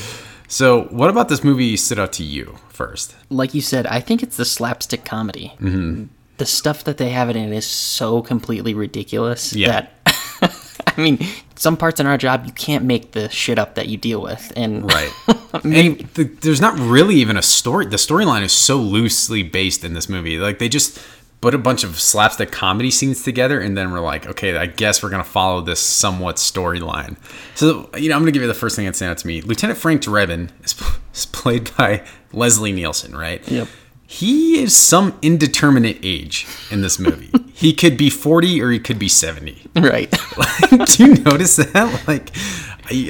So, 0.53 0.83
what 0.91 1.09
about 1.09 1.31
this 1.31 1.43
movie 1.43 1.79
stood 1.79 1.99
out 1.99 2.13
to 2.15 2.23
you 2.23 2.59
first? 2.69 3.17
Like 3.31 3.55
you 3.55 3.63
said, 3.63 3.87
I 3.87 4.01
think 4.01 4.23
it's 4.23 4.37
the 4.37 4.45
slapstick 4.45 5.03
comedy. 5.03 5.55
Mm-hmm. 5.59 6.05
The 6.37 6.45
stuff 6.45 6.85
that 6.85 6.99
they 6.99 7.09
have 7.09 7.31
in 7.31 7.39
it 7.39 7.57
is 7.57 7.65
so 7.67 8.21
completely 8.21 8.75
ridiculous 8.75 9.55
Yeah. 9.55 9.87
that. 10.05 10.53
I 10.95 11.01
mean, 11.01 11.27
some 11.55 11.79
parts 11.79 12.01
in 12.01 12.07
our 12.07 12.19
job 12.19 12.45
you 12.45 12.53
can't 12.53 12.85
make 12.85 13.13
the 13.13 13.31
shit 13.31 13.59
up 13.59 13.77
that 13.77 13.89
you 13.89 13.97
deal 13.97 14.21
with, 14.21 14.53
and 14.55 14.85
Right. 14.85 15.11
and 15.65 16.01
the, 16.17 16.25
there's 16.43 16.61
not 16.61 16.79
really 16.79 17.15
even 17.15 17.39
a 17.39 17.43
story. 17.43 17.87
The 17.87 17.97
storyline 17.97 18.43
is 18.43 18.53
so 18.53 18.77
loosely 18.77 19.43
based 19.43 19.85
in 19.85 19.95
this 19.95 20.11
movie. 20.11 20.37
Like 20.37 20.59
they 20.59 20.69
just 20.69 20.99
put 21.43 21.55
a 21.55 21.59
bunch 21.59 21.83
of 21.85 22.01
slapstick 22.01 22.53
comedy 22.53 22.91
scenes 22.91 23.23
together, 23.23 23.61
and 23.61 23.77
then 23.77 23.91
we're 23.91 24.01
like, 24.01 24.27
okay, 24.27 24.57
I 24.57 24.67
guess 24.67 25.03
we're 25.03 25.11
gonna 25.11 25.25
follow 25.25 25.61
this 25.61 25.81
somewhat 25.81 26.37
storyline. 26.37 27.17
So 27.55 27.91
you 27.99 28.09
know, 28.09 28.15
I'm 28.15 28.23
gonna 28.23 28.33
give 28.33 28.41
you 28.41 28.49
the 28.49 28.55
first 28.55 28.77
thing 28.77 28.87
that 28.87 28.97
stands 28.97 29.11
out 29.11 29.19
to 29.19 29.27
me. 29.27 29.43
Lieutenant 29.43 29.79
Frank 29.79 30.01
Drebin 30.01 30.51
is, 30.65 30.81
is 31.15 31.27
played 31.27 31.77
by 31.77 32.07
Leslie 32.33 32.73
Nielsen, 32.73 33.15
right? 33.15 33.47
Yep. 33.51 33.69
He 34.07 34.63
is 34.63 34.77
some 34.77 35.19
indeterminate 35.23 35.99
age 36.03 36.47
in 36.71 36.83
this 36.83 36.99
movie. 36.99 37.31
he 37.55 37.73
could 37.73 37.97
be 37.97 38.11
40 38.11 38.63
or 38.63 38.71
he 38.71 38.79
could 38.79 38.99
be 38.99 39.09
70. 39.09 39.71
Right. 39.75 40.11
Do 40.71 41.05
you 41.05 41.15
notice 41.15 41.57
that? 41.57 42.07
Like, 42.07 42.31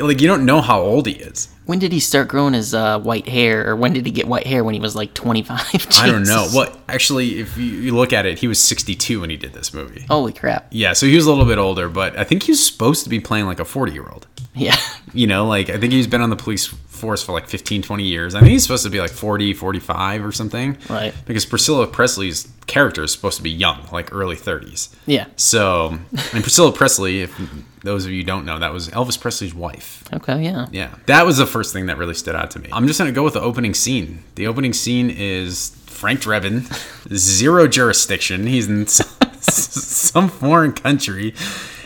like 0.00 0.20
you 0.20 0.28
don't 0.28 0.46
know 0.46 0.60
how 0.60 0.80
old 0.80 1.08
he 1.08 1.14
is. 1.14 1.51
When 1.66 1.78
did 1.78 1.92
he 1.92 2.00
start 2.00 2.28
growing 2.28 2.54
his 2.54 2.74
uh, 2.74 2.98
white 3.00 3.28
hair, 3.28 3.68
or 3.68 3.76
when 3.76 3.92
did 3.92 4.06
he 4.06 4.12
get 4.12 4.26
white 4.26 4.46
hair? 4.46 4.64
When 4.64 4.74
he 4.74 4.80
was 4.80 4.96
like 4.96 5.14
25? 5.14 5.86
I 6.00 6.06
don't 6.06 6.24
know. 6.24 6.48
Well, 6.52 6.76
actually, 6.88 7.40
if 7.40 7.56
you, 7.56 7.64
you 7.64 7.96
look 7.96 8.12
at 8.12 8.26
it, 8.26 8.38
he 8.38 8.48
was 8.48 8.60
62 8.60 9.20
when 9.20 9.30
he 9.30 9.36
did 9.36 9.52
this 9.52 9.72
movie. 9.72 10.04
Holy 10.08 10.32
crap! 10.32 10.66
Yeah, 10.70 10.92
so 10.92 11.06
he 11.06 11.14
was 11.16 11.26
a 11.26 11.30
little 11.30 11.46
bit 11.46 11.58
older, 11.58 11.88
but 11.88 12.18
I 12.18 12.24
think 12.24 12.44
he 12.44 12.52
was 12.52 12.64
supposed 12.64 13.04
to 13.04 13.10
be 13.10 13.20
playing 13.20 13.46
like 13.46 13.60
a 13.60 13.64
40 13.64 13.92
year 13.92 14.08
old. 14.08 14.26
Yeah. 14.54 14.76
You 15.14 15.26
know, 15.26 15.46
like 15.46 15.70
I 15.70 15.78
think 15.78 15.92
he's 15.92 16.06
been 16.06 16.20
on 16.20 16.30
the 16.30 16.36
police 16.36 16.66
force 17.02 17.20
for 17.20 17.32
like 17.32 17.48
15, 17.48 17.82
20 17.82 18.04
years. 18.04 18.34
I 18.36 18.38
think 18.38 18.52
he's 18.52 18.62
supposed 18.62 18.84
to 18.84 18.90
be 18.90 19.00
like 19.00 19.10
40, 19.10 19.54
45 19.54 20.24
or 20.24 20.30
something. 20.30 20.78
Right. 20.88 21.12
Because 21.26 21.44
Priscilla 21.44 21.88
Presley's 21.88 22.48
character 22.68 23.02
is 23.02 23.10
supposed 23.10 23.38
to 23.38 23.42
be 23.42 23.50
young, 23.50 23.88
like 23.90 24.14
early 24.14 24.36
30s. 24.36 24.94
Yeah. 25.04 25.26
So, 25.34 25.98
and 26.32 26.42
Priscilla 26.44 26.70
Presley, 26.70 27.22
if 27.22 27.36
those 27.82 28.04
of 28.04 28.12
you 28.12 28.22
don't 28.22 28.44
know, 28.46 28.60
that 28.60 28.72
was 28.72 28.88
Elvis 28.90 29.20
Presley's 29.20 29.52
wife. 29.52 30.04
Okay. 30.12 30.44
Yeah. 30.44 30.66
Yeah, 30.70 30.94
that 31.06 31.26
was 31.26 31.38
the 31.38 31.46
first 31.46 31.72
thing 31.72 31.86
that 31.86 31.98
really 31.98 32.14
stood 32.14 32.36
out 32.36 32.52
to 32.52 32.60
me. 32.60 32.68
I'm 32.72 32.86
just 32.86 33.00
gonna 33.00 33.10
go 33.10 33.24
with 33.24 33.34
the 33.34 33.42
opening 33.42 33.74
scene. 33.74 34.22
The 34.36 34.46
opening 34.46 34.72
scene 34.72 35.10
is 35.10 35.70
Frank 35.86 36.20
Drebin, 36.20 36.62
zero 37.16 37.66
jurisdiction. 37.66 38.46
He's 38.46 38.68
in 38.68 38.86
some 39.40 40.28
foreign 40.28 40.72
country. 40.72 41.34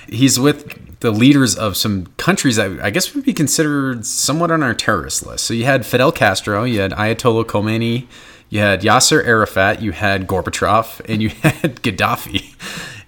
He's 0.09 0.39
with 0.39 0.86
the 1.01 1.11
leaders 1.11 1.57
of 1.57 1.77
some 1.77 2.07
countries 2.17 2.57
that 2.57 2.81
I 2.81 2.91
guess 2.91 3.15
would 3.15 3.25
be 3.25 3.35
considered 3.35 4.07
somewhat 4.07 4.51
on 4.51 4.63
our 4.63 4.75
terrorist 4.75 5.27
list. 5.27 5.45
So 5.45 5.55
you 5.55 5.65
had 5.65 5.85
Fidel 5.85 6.13
Castro, 6.13 6.65
you 6.65 6.81
had 6.81 6.93
Ayatollah 6.93 7.45
Khomeini, 7.45 8.07
you 8.49 8.61
had 8.61 8.83
Yasser 8.83 9.25
Arafat, 9.25 9.83
you 9.83 9.93
had 9.93 10.27
Gorbachev, 10.27 11.01
and 11.09 11.23
you 11.23 11.29
had 11.43 11.83
Gaddafi. 11.83 12.55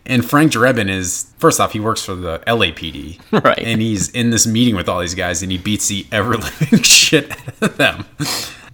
And 0.04 0.24
Frank 0.24 0.52
Drebin 0.52 0.88
is 0.88 1.30
first 1.38 1.60
off, 1.60 1.72
he 1.72 1.80
works 1.80 2.02
for 2.02 2.14
the 2.14 2.38
LAPD, 2.46 3.20
Right. 3.44 3.58
And 3.58 3.80
he's 3.80 4.08
in 4.10 4.30
this 4.30 4.46
meeting 4.46 4.74
with 4.74 4.88
all 4.88 5.00
these 5.00 5.14
guys, 5.14 5.42
and 5.42 5.52
he 5.52 5.58
beats 5.58 5.88
the 5.88 6.06
ever 6.10 6.36
living 6.36 6.82
shit 6.82 7.30
out 7.30 7.62
of 7.62 7.76
them. 7.76 8.04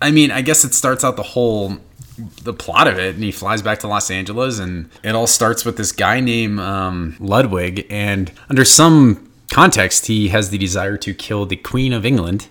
I 0.01 0.11
mean, 0.11 0.31
I 0.31 0.43
guess 0.43 0.65
it 0.65 0.75
starts 0.75 1.03
out 1.03 1.17
the 1.17 1.23
whole 1.23 1.79
the 2.17 2.53
plot 2.53 2.87
of 2.87 2.99
it, 2.99 3.15
and 3.15 3.25
he 3.25 3.33
flies 3.33 3.63
back 3.63 3.81
to 3.81 3.89
Los 3.89 4.11
Angeles, 4.11 4.59
and 4.59 4.91
it 5.03 5.15
all 5.15 5.27
starts 5.27 5.65
with 5.65 5.77
this 5.77 5.93
guy 5.93 6.21
named 6.21 6.61
um, 6.61 7.17
Ludwig, 7.19 7.87
and 7.91 8.33
under 8.49 8.65
some 8.65 9.31
context, 9.51 10.07
he 10.07 10.29
has 10.29 10.51
the 10.51 10.59
desire 10.59 10.97
to 10.99 11.15
kill 11.15 11.47
the 11.47 11.57
Queen 11.57 11.93
of 11.93 12.05
England. 12.05 12.49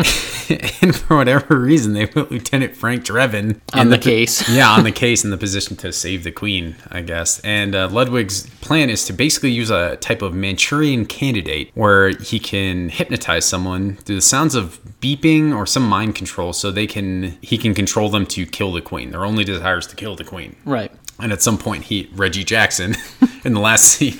and 0.82 0.94
for 0.94 1.16
whatever 1.16 1.58
reason, 1.58 1.92
they 1.92 2.06
put 2.06 2.30
Lieutenant 2.30 2.74
Frank 2.74 3.04
Drebin 3.04 3.60
On 3.72 3.82
in 3.82 3.90
the 3.90 3.98
case. 3.98 4.48
yeah, 4.50 4.70
on 4.70 4.84
the 4.84 4.92
case 5.06 5.24
in 5.24 5.30
the 5.30 5.36
position 5.36 5.76
to 5.78 5.92
save 5.92 6.24
the 6.24 6.32
queen, 6.32 6.76
I 6.90 7.02
guess. 7.02 7.40
And 7.40 7.74
uh, 7.74 7.88
Ludwig's 7.88 8.48
plan 8.60 8.90
is 8.90 9.04
to 9.06 9.12
basically 9.12 9.50
use 9.50 9.70
a 9.70 9.96
type 9.96 10.22
of 10.22 10.34
Manchurian 10.34 11.06
candidate 11.06 11.70
where 11.74 12.10
he 12.10 12.38
can 12.38 12.88
hypnotize 12.88 13.44
someone 13.44 13.96
through 13.96 14.16
the 14.16 14.20
sounds 14.20 14.54
of 14.54 14.80
beeping 15.00 15.54
or 15.54 15.66
some 15.66 15.86
mind 15.86 16.14
control, 16.14 16.52
so 16.52 16.70
they 16.70 16.86
can 16.86 17.38
he 17.42 17.58
can 17.58 17.74
control 17.74 18.08
them 18.08 18.26
to 18.26 18.46
kill 18.46 18.72
the 18.72 18.82
queen. 18.82 19.10
Their 19.10 19.24
only 19.24 19.44
desire 19.44 19.78
is 19.78 19.86
to 19.88 19.96
kill 19.96 20.16
the 20.16 20.24
queen. 20.24 20.56
Right. 20.64 20.92
And 21.18 21.32
at 21.32 21.42
some 21.42 21.58
point, 21.58 21.84
he 21.84 22.08
Reggie 22.14 22.44
Jackson 22.44 22.96
in 23.44 23.52
the 23.52 23.60
last 23.60 23.84
scene 23.84 24.18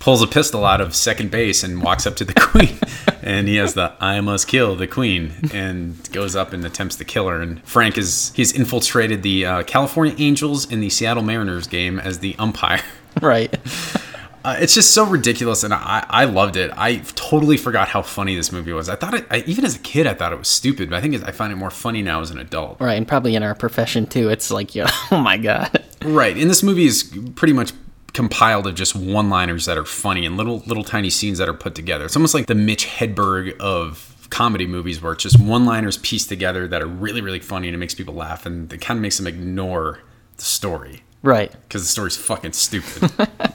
pulls 0.00 0.22
a 0.22 0.26
pistol 0.26 0.64
out 0.64 0.80
of 0.80 0.96
second 0.96 1.30
base 1.30 1.62
and 1.62 1.80
walks 1.80 2.06
up 2.06 2.16
to 2.16 2.24
the 2.24 2.34
queen, 2.40 2.76
and 3.22 3.46
he 3.46 3.56
has 3.56 3.74
the 3.74 3.94
"I 4.00 4.20
must 4.20 4.48
kill 4.48 4.74
the 4.74 4.88
queen" 4.88 5.32
and 5.54 6.10
goes 6.10 6.34
up 6.34 6.52
and 6.52 6.64
attempts 6.66 6.96
to 6.96 7.04
kill 7.04 7.28
her. 7.28 7.40
And 7.40 7.62
Frank 7.64 7.96
is 7.96 8.32
he's 8.34 8.52
infiltrated 8.52 9.22
the 9.22 9.46
uh, 9.46 9.62
California 9.62 10.16
Angels 10.18 10.70
in 10.70 10.80
the 10.80 10.90
Seattle 10.90 11.22
Mariners 11.22 11.68
game 11.68 12.00
as 12.00 12.18
the 12.18 12.34
umpire. 12.40 12.82
Right. 13.20 13.54
Uh, 14.42 14.56
it's 14.58 14.72
just 14.72 14.94
so 14.94 15.04
ridiculous, 15.04 15.64
and 15.64 15.74
I, 15.74 16.06
I 16.08 16.24
loved 16.24 16.56
it. 16.56 16.70
I 16.74 16.96
totally 17.14 17.58
forgot 17.58 17.88
how 17.88 18.00
funny 18.00 18.34
this 18.36 18.50
movie 18.52 18.72
was. 18.72 18.88
I 18.88 18.96
thought 18.96 19.12
it, 19.12 19.26
I, 19.30 19.40
even 19.40 19.66
as 19.66 19.76
a 19.76 19.78
kid, 19.80 20.06
I 20.06 20.14
thought 20.14 20.32
it 20.32 20.38
was 20.38 20.48
stupid, 20.48 20.88
but 20.88 20.96
I 20.96 21.02
think 21.02 21.22
I 21.28 21.30
find 21.30 21.52
it 21.52 21.56
more 21.56 21.70
funny 21.70 22.00
now 22.00 22.22
as 22.22 22.30
an 22.30 22.38
adult. 22.38 22.80
Right. 22.80 22.94
And 22.94 23.06
probably 23.06 23.34
in 23.34 23.42
our 23.42 23.54
profession 23.54 24.06
too, 24.06 24.30
it's 24.30 24.50
like, 24.50 24.74
yeah, 24.74 24.90
oh 25.10 25.18
my 25.18 25.36
god. 25.36 25.84
Right. 26.02 26.34
And 26.38 26.48
this 26.48 26.62
movie 26.62 26.86
is 26.86 27.14
pretty 27.34 27.52
much 27.52 27.72
compiled 28.12 28.66
of 28.66 28.74
just 28.74 28.94
one-liners 28.96 29.66
that 29.66 29.78
are 29.78 29.84
funny 29.84 30.26
and 30.26 30.36
little 30.36 30.58
little 30.66 30.84
tiny 30.84 31.10
scenes 31.10 31.38
that 31.38 31.48
are 31.48 31.54
put 31.54 31.74
together. 31.74 32.04
It's 32.04 32.16
almost 32.16 32.34
like 32.34 32.46
the 32.46 32.54
Mitch 32.54 32.86
Hedberg 32.86 33.58
of 33.58 34.28
comedy 34.30 34.66
movies 34.66 35.02
where 35.02 35.12
it's 35.12 35.22
just 35.24 35.40
one-liners 35.40 35.98
pieced 35.98 36.28
together 36.28 36.68
that 36.68 36.80
are 36.82 36.86
really 36.86 37.20
really 37.20 37.40
funny 37.40 37.66
and 37.68 37.74
it 37.74 37.78
makes 37.78 37.94
people 37.94 38.14
laugh 38.14 38.46
and 38.46 38.72
it 38.72 38.80
kind 38.80 38.96
of 38.98 39.02
makes 39.02 39.16
them 39.18 39.26
ignore 39.26 40.00
the 40.36 40.42
story 40.44 41.02
Right. 41.22 41.52
because 41.68 41.82
the 41.82 41.88
story's 41.88 42.16
fucking 42.16 42.52
stupid, 42.54 43.10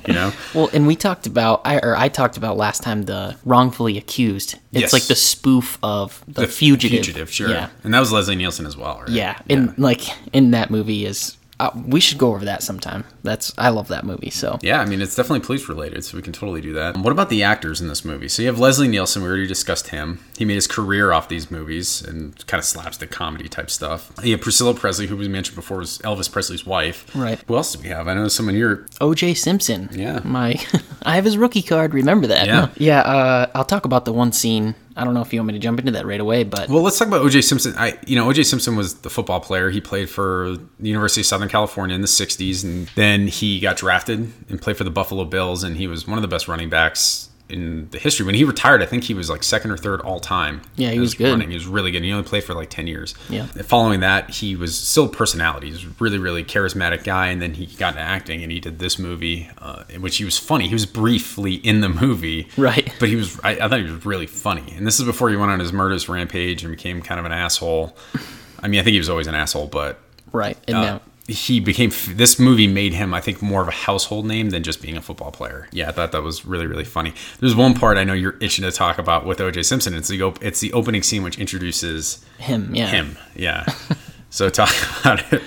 you 0.08 0.14
know? 0.14 0.32
Well, 0.54 0.70
and 0.72 0.86
we 0.86 0.96
talked 0.96 1.26
about, 1.26 1.62
I 1.66 1.80
or 1.80 1.96
I 1.98 2.10
talked 2.10 2.38
about 2.38 2.58
last 2.58 2.84
time 2.84 3.04
the 3.04 3.38
wrongfully 3.44 3.98
accused. 3.98 4.54
It's 4.72 4.82
Yes. 4.82 4.94
like 4.94 5.04
the 5.08 5.16
spoof 5.16 5.80
of 5.82 6.24
the, 6.28 6.46
fugitive. 6.48 6.98
Fugitive, 7.04 7.32
sure. 7.32 7.50
Yeah. 7.50 7.70
And 7.84 7.92
that 7.94 8.00
was 8.02 8.12
Leslie 8.12 8.36
Nielsen 8.36 8.68
as 8.68 8.78
well, 8.78 9.00
right? 9.00 9.10
Yeah. 9.10 9.40
And 9.50 9.76
like 9.80 10.02
in 10.32 10.52
that 10.52 10.70
movie 10.70 11.06
is, 11.08 11.38
uh, 11.60 11.72
we 11.88 12.00
should 12.02 12.20
go 12.20 12.36
over 12.36 12.46
that 12.46 12.62
sometime. 12.62 13.04
That's 13.26 13.54
I 13.58 13.70
love 13.70 13.90
that 13.90 14.06
movie. 14.06 14.30
So 14.30 14.58
Yeah, 14.62 14.80
I 14.80 14.86
mean, 14.86 15.02
it's 15.02 15.16
definitely 15.16 15.46
police 15.46 15.68
related, 15.68 16.04
so 16.06 16.16
we 16.18 16.22
can 16.22 16.34
totally 16.34 16.62
do 16.62 16.74
that. 16.74 16.96
What 16.98 17.12
about 17.12 17.30
the 17.30 17.44
actors 17.44 17.82
in 17.82 17.88
this 17.88 18.06
movie? 18.06 18.28
So 18.30 18.42
you 18.42 18.48
have 18.48 18.60
Leslie 18.60 18.88
Nielsen, 18.88 19.22
we 19.22 19.28
already 19.28 19.48
discussed 19.48 19.90
him. 19.90 20.20
He 20.38 20.46
made 20.46 20.56
his 20.56 20.68
career 20.68 21.12
off 21.12 21.28
these 21.28 21.50
movies 21.52 22.02
and 22.02 22.46
kind 22.48 22.60
of 22.60 22.66
slapstick 22.66 23.12
comedy 23.12 23.50
type 23.50 23.70
stuff. 23.70 24.12
You 24.24 24.32
have 24.34 24.42
Priscilla 24.42 24.74
Presley, 24.74 25.08
who 25.08 25.18
we 25.18 25.28
mentioned 25.28 25.56
before 25.56 25.78
was 25.78 25.98
Elvis 26.00 26.32
Presley's 26.32 26.66
wife. 26.66 27.06
Right. 27.16 27.40
Who 27.48 27.56
else 27.56 27.74
do 27.76 27.82
we 27.82 27.90
have? 27.90 28.08
I 28.08 28.14
know 28.14 28.28
someone 28.28 28.56
here. 28.56 28.86
O.J. 29.02 29.34
Simpson. 29.34 29.90
Yeah. 29.92 30.20
My, 30.24 30.56
I 31.04 31.16
have 31.16 31.26
his 31.26 31.38
rookie 31.38 31.62
card. 31.64 31.94
Remember 31.94 32.28
that? 32.28 32.48
Yeah. 32.48 32.70
Yeah. 32.78 33.00
Uh, 33.00 33.52
I'll 33.56 33.66
talk 33.66 33.86
about 33.86 34.06
the 34.06 34.14
one 34.14 34.32
scene. 34.32 34.76
I 34.98 35.04
don't 35.04 35.14
know 35.14 35.22
if 35.22 35.34
you 35.34 35.40
want 35.40 35.48
me 35.48 35.54
to 35.54 35.60
jump 35.60 35.80
into 35.80 35.92
that 35.94 36.06
right 36.06 36.20
away, 36.20 36.44
but 36.44 36.70
Well, 36.70 36.82
let's 36.82 36.98
talk 36.98 37.08
about 37.08 37.22
O.J. 37.22 37.42
Simpson. 37.42 37.74
I, 37.78 37.98
you 38.06 38.16
know, 38.16 38.30
O.J. 38.30 38.44
Simpson 38.44 38.76
was 38.76 38.96
the 38.96 39.10
football 39.10 39.40
player. 39.42 39.70
He 39.70 39.82
played 39.82 40.10
for 40.10 40.56
the 40.80 40.88
University 40.88 41.22
of 41.22 41.26
Southern 41.26 41.50
California 41.50 41.96
in 41.96 42.02
the 42.02 42.08
'60s, 42.08 42.64
and 42.64 42.88
then 42.96 43.15
he 43.24 43.60
got 43.60 43.78
drafted 43.78 44.32
and 44.50 44.62
played 44.62 44.78
for 44.78 44.84
the 44.84 44.92
Buffalo 44.92 45.26
Bills, 45.26 45.64
and 45.64 45.78
he 45.78 45.88
was 45.88 46.08
one 46.08 46.18
of 46.18 46.22
the 46.22 46.28
best 46.28 46.48
running 46.48 46.70
backs 46.70 47.30
in 47.48 47.88
the 47.92 48.00
history. 48.00 48.26
When 48.26 48.34
he 48.34 48.44
retired, 48.44 48.82
I 48.82 48.88
think 48.88 49.04
he 49.04 49.14
was 49.14 49.30
like 49.30 49.44
second 49.44 49.70
or 49.70 49.78
third 49.78 50.02
all 50.02 50.20
time. 50.20 50.64
Yeah, 50.78 50.90
he 50.90 51.00
was 51.00 51.14
good. 51.14 51.30
running. 51.30 51.50
He 51.50 51.54
was 51.56 51.68
really 51.68 51.92
good. 51.92 52.04
He 52.04 52.12
only 52.12 52.28
played 52.28 52.44
for 52.44 52.56
like 52.56 52.72
ten 52.72 52.88
years. 52.88 53.14
Yeah. 53.30 53.46
Following 53.46 54.00
that, 54.00 54.32
he 54.32 54.56
was 54.56 54.76
still 54.76 55.06
a 55.06 55.10
personality. 55.10 55.68
He 55.68 55.74
was 55.74 56.02
really, 56.02 56.18
really 56.18 56.44
charismatic 56.44 57.04
guy, 57.04 57.28
and 57.28 57.40
then 57.40 57.54
he 57.54 57.68
got 57.68 57.90
into 57.90 58.02
acting, 58.02 58.42
and 58.42 58.52
he 58.52 58.60
did 58.60 58.80
this 58.80 58.98
movie, 58.98 59.48
uh, 59.60 59.84
in 59.90 60.02
which 60.02 60.18
he 60.18 60.26
was 60.26 60.40
funny. 60.40 60.68
He 60.68 60.74
was 60.74 60.88
briefly 60.88 61.54
in 61.56 61.82
the 61.82 61.90
movie, 61.90 62.48
Right. 62.58 62.92
But 63.00 63.10
he 63.10 63.16
was. 63.16 63.40
I, 63.44 63.52
I 63.52 63.68
thought 63.70 63.80
he 63.80 63.84
was 63.92 64.06
really 64.06 64.28
funny. 64.28 64.74
And 64.76 64.88
this 64.88 65.00
is 65.00 65.06
before 65.06 65.30
he 65.30 65.36
went 65.36 65.52
on 65.52 65.60
his 65.60 65.72
murderous 65.72 66.10
rampage 66.10 66.64
and 66.64 66.72
became 66.72 67.04
kind 67.04 67.20
of 67.20 67.26
an 67.28 67.32
asshole. 67.32 67.96
I 68.60 68.68
mean, 68.68 68.80
I 68.80 68.84
think 68.84 68.94
he 68.94 69.00
was 69.00 69.10
always 69.10 69.28
an 69.28 69.36
asshole, 69.36 69.68
but 69.68 70.00
Right. 70.32 70.58
And 70.68 70.78
uh, 70.78 70.82
now 70.82 71.02
he 71.28 71.60
became 71.60 71.92
this 72.10 72.38
movie 72.40 72.68
made 72.68 72.94
him 72.94 73.14
i 73.14 73.20
think 73.20 73.42
more 73.42 73.62
of 73.62 73.68
a 73.68 73.72
household 73.72 74.26
name 74.28 74.52
than 74.52 74.62
just 74.62 74.82
being 74.82 74.96
a 74.96 75.02
football 75.02 75.32
player 75.32 75.68
yeah 75.72 75.90
i 75.90 75.92
thought 75.92 76.12
that 76.12 76.22
was 76.22 76.46
really 76.46 76.68
really 76.68 76.84
funny 76.84 77.14
there's 77.40 77.56
one 77.56 77.74
part 77.74 77.98
i 77.98 78.04
know 78.04 78.14
you're 78.14 78.38
itching 78.42 78.64
to 78.64 78.72
talk 78.72 78.98
about 79.00 79.26
with 79.26 79.40
oj 79.40 79.66
simpson 79.66 79.96
it's 79.96 80.08
the, 80.08 80.22
op- 80.22 80.44
it's 80.44 80.60
the 80.60 80.72
opening 80.74 81.02
scene 81.02 81.24
which 81.24 81.40
introduces 81.40 82.24
him, 82.38 82.70
yeah. 82.76 82.86
him 82.88 83.18
yeah 83.36 83.66
so 84.30 84.50
talk 84.50 84.70
about 85.02 85.34
it 85.34 85.42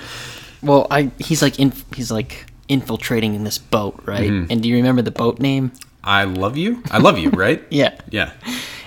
Well, 0.62 0.88
I 0.90 1.12
he's 1.18 1.42
like 1.42 1.60
in, 1.60 1.72
he's 1.94 2.10
like 2.10 2.46
infiltrating 2.68 3.34
in 3.34 3.44
this 3.44 3.56
boat, 3.58 3.98
right? 4.04 4.28
Mhm. 4.30 4.48
And 4.50 4.60
do 4.62 4.68
you 4.68 4.74
remember 4.76 5.02
the 5.02 5.12
boat 5.12 5.38
name? 5.38 5.70
i 6.02 6.24
love 6.24 6.56
you 6.56 6.82
i 6.90 6.98
love 6.98 7.18
you 7.18 7.30
right 7.30 7.62
Yeah. 7.70 7.94
yeah 8.10 8.32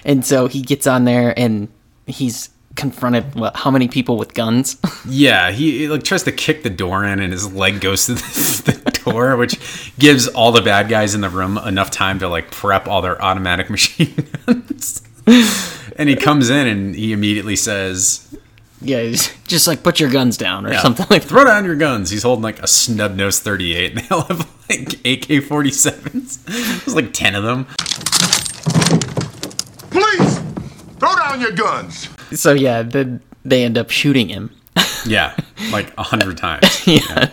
And 0.04 0.26
so 0.26 0.48
he 0.48 0.62
gets 0.62 0.88
on 0.88 1.06
there 1.06 1.34
and 1.40 1.70
he's 2.08 2.50
confronted 2.82 3.34
what 3.36 3.56
how 3.56 3.72
many 3.72 3.88
people 3.88 4.18
with 4.18 4.34
guns? 4.34 4.76
yeah 5.08 5.52
he, 5.52 5.78
he, 5.80 5.88
like 5.88 6.04
tries 6.04 6.24
to 6.24 6.32
kick 6.32 6.64
the 6.64 6.70
door 6.70 7.06
in 7.06 7.20
and 7.20 7.32
his 7.32 7.54
leg 7.54 7.80
goes 7.80 8.08
to 8.08 8.14
the, 8.16 8.72
the 8.84 8.92
door 9.06 9.38
which 9.38 9.94
gives 9.98 10.28
all 10.28 10.52
the 10.52 10.62
bad 10.62 10.90
guys 10.90 11.16
in 11.16 11.22
the 11.22 11.30
room 11.30 11.58
enough 11.60 11.92
time 11.92 12.20
to 12.20 12.28
like 12.28 12.52
prep 12.52 12.88
all 12.88 13.02
their 13.02 13.22
automatic 13.22 13.70
machine 13.76 14.14
guns 14.46 15.02
and 15.96 16.10
he 16.10 16.16
comes 16.16 16.50
in 16.50 16.68
and 16.68 16.96
he 16.96 17.14
immediately 17.14 17.56
says 17.56 18.28
yeah, 18.84 19.04
he's 19.04 19.32
just 19.46 19.68
like 19.68 19.84
put 19.84 20.00
your 20.00 20.10
guns 20.10 20.38
down 20.38 20.66
or 20.66 20.72
Yeah. 20.72 20.82
something 20.82 21.06
like 21.12 21.22
Throw 21.22 21.44
down 21.46 21.66
your 21.66 21.76
guns. 21.76 22.10
He's 22.10 22.24
holding 22.24 22.42
like 22.42 22.58
a 22.64 22.68
snub 22.68 23.16
nose 23.16 23.40
38, 23.40 23.92
and 23.92 24.00
they 24.02 24.08
all 24.10 24.24
have 24.24 24.40
like 24.72 24.94
AK 25.06 25.46
47s. 25.46 26.44
There's 26.46 26.96
like 26.96 27.14
10 27.14 27.36
of 27.36 27.44
them. 27.44 27.66
Police! 29.92 30.40
Throw 31.00 31.16
down 31.16 31.42
your 31.42 31.52
guns! 31.52 32.10
So 32.34 32.54
yeah, 32.54 32.84
then 32.84 33.22
they 33.44 33.64
end 33.64 33.78
up 33.78 33.90
shooting 33.90 34.30
him. 34.30 34.56
Yeah, 35.06 35.36
like 35.72 35.92
a 35.98 36.04
hundred 36.04 36.38
times. 36.38 36.88
yeah. 36.88 37.30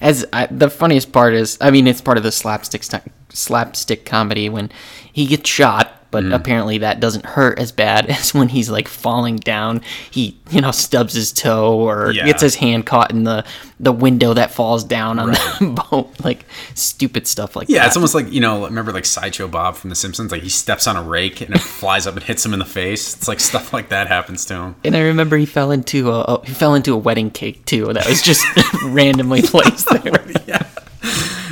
As 0.00 0.26
I, 0.32 0.46
the 0.46 0.68
funniest 0.68 1.12
part 1.12 1.34
is, 1.34 1.56
I 1.60 1.70
mean, 1.70 1.86
it's 1.86 2.00
part 2.00 2.16
of 2.18 2.22
the 2.22 2.32
slapstick 2.32 2.82
st- 2.82 3.10
slapstick 3.30 4.04
comedy 4.04 4.48
when 4.48 4.70
he 5.12 5.26
gets 5.26 5.48
shot, 5.48 6.03
but 6.14 6.22
Mm-hmm. 6.22 6.32
apparently 6.32 6.78
that 6.78 7.00
doesn't 7.00 7.26
hurt 7.26 7.58
as 7.58 7.72
bad 7.72 8.06
as 8.10 8.32
when 8.32 8.48
he's 8.48 8.70
like 8.70 8.86
falling 8.86 9.36
down. 9.36 9.80
He, 10.10 10.38
you 10.50 10.60
know, 10.60 10.70
stubs 10.70 11.12
his 11.14 11.32
toe 11.32 11.76
or 11.80 12.12
Yeah. 12.12 12.24
gets 12.26 12.40
his 12.40 12.54
hand 12.54 12.86
caught 12.86 13.10
in 13.10 13.24
the 13.24 13.44
the 13.80 13.90
window 13.92 14.32
that 14.34 14.52
falls 14.52 14.84
down 14.84 15.18
on 15.18 15.32
the 15.32 15.84
boat, 15.90 16.08
like 16.24 16.46
stupid 16.74 17.26
stuff 17.26 17.56
like 17.56 17.68
Yeah, 17.68 17.80
that. 17.80 17.88
it's 17.88 17.96
almost 17.96 18.14
like, 18.14 18.30
you 18.32 18.40
know, 18.40 18.64
remember 18.64 18.92
like 18.92 19.04
Sideshow 19.04 19.48
Bob 19.48 19.74
from 19.74 19.90
The 19.90 19.96
Simpsons? 19.96 20.30
Like 20.30 20.42
he 20.42 20.48
steps 20.48 20.86
on 20.86 20.96
a 20.96 21.02
rake 21.02 21.40
and 21.40 21.52
it 21.54 21.60
flies 21.80 22.06
up 22.06 22.14
and 22.14 22.22
hits 22.22 22.46
him 22.46 22.52
in 22.52 22.60
the 22.60 22.64
face. 22.64 23.14
It's 23.16 23.26
like 23.26 23.40
stuff 23.40 23.72
like 23.72 23.88
that 23.88 24.06
happens 24.06 24.44
to 24.46 24.54
him. 24.54 24.76
And 24.84 24.96
I 24.96 25.00
remember 25.00 25.36
he 25.36 25.46
fell 25.46 25.72
into 25.72 26.10
a 26.12 26.24
oh, 26.28 26.42
he 26.46 26.52
fell 26.54 26.74
into 26.76 26.94
a 26.94 26.96
wedding 26.96 27.30
cake 27.30 27.64
too. 27.66 27.92
That 27.92 28.06
was 28.08 28.22
just 28.22 28.46
randomly 28.84 29.42
placed 29.42 29.88
there. 29.90 30.24
Yeah, 30.46 30.62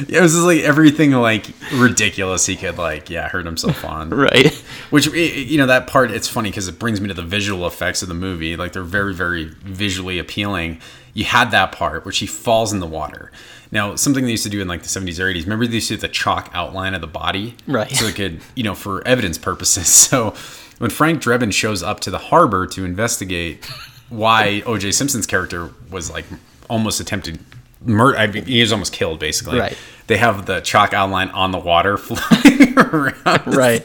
it 0.09 0.21
was 0.21 0.33
just 0.33 0.45
like 0.45 0.61
everything 0.61 1.13
like 1.13 1.47
ridiculous 1.75 2.47
he 2.47 2.57
could 2.57 2.79
like 2.79 3.11
yeah 3.11 3.29
hurt 3.29 3.45
himself 3.47 3.85
on 3.97 4.11
Right. 4.11 4.53
which 4.91 5.07
you 5.09 5.59
know 5.59 5.67
that 5.67 5.87
part 5.87 6.11
it's 6.11 6.29
funny 6.29 6.51
because 6.51 6.69
it 6.69 6.79
brings 6.79 7.01
me 7.01 7.09
to 7.09 7.15
the 7.15 7.23
visual 7.23 7.67
effects 7.67 8.03
of 8.03 8.09
the 8.09 8.15
movie 8.15 8.57
like 8.57 8.73
they're 8.73 8.83
very 8.83 9.15
very 9.15 9.45
visually 9.63 10.19
appealing 10.19 10.81
you 11.15 11.25
had 11.25 11.51
that 11.51 11.73
part 11.73 12.05
where 12.05 12.13
she 12.13 12.27
falls 12.27 12.73
in 12.73 12.81
the 12.81 12.87
water 12.87 13.31
now 13.71 13.95
something 13.97 14.25
they 14.25 14.31
used 14.31 14.43
to 14.45 14.49
do 14.51 14.61
in 14.61 14.69
like 14.69 14.83
the 14.83 14.89
70s 14.89 15.19
or 15.19 15.25
80s 15.33 15.43
remember 15.45 15.67
they 15.67 15.75
used 15.75 15.89
to 15.89 15.95
do 15.97 16.01
the 16.01 16.09
chalk 16.09 16.51
outline 16.55 16.95
of 16.95 17.01
the 17.01 17.07
body 17.07 17.55
Right. 17.67 17.91
so 17.91 18.07
it 18.07 18.15
could 18.15 18.41
you 18.55 18.63
know 18.63 18.75
for 18.75 19.07
evidence 19.07 19.39
purposes 19.39 19.87
so 20.09 20.35
when 20.79 20.91
frank 20.91 21.23
drebin 21.23 21.53
shows 21.53 21.83
up 21.83 22.01
to 22.01 22.11
the 22.11 22.19
harbor 22.19 22.67
to 22.69 22.85
investigate 22.85 23.65
why 24.09 24.63
oj 24.67 24.93
simpson's 24.93 25.27
character 25.27 25.71
was 25.91 26.11
like 26.11 26.25
almost 26.69 27.01
attempted 27.01 27.39
murder 27.85 28.17
I 28.17 28.27
mean, 28.29 28.45
he 28.47 28.61
was 28.61 28.73
almost 28.73 28.93
killed 28.93 29.19
basically 29.19 29.59
Right. 29.59 29.77
They 30.13 30.19
have 30.19 30.45
the 30.45 30.61
chalk 30.61 30.93
outline 30.93 31.31
on 31.31 31.53
the 31.53 31.59
water 31.59 31.97
flying 32.09 32.79
around 32.79 33.47
Right. 33.47 33.83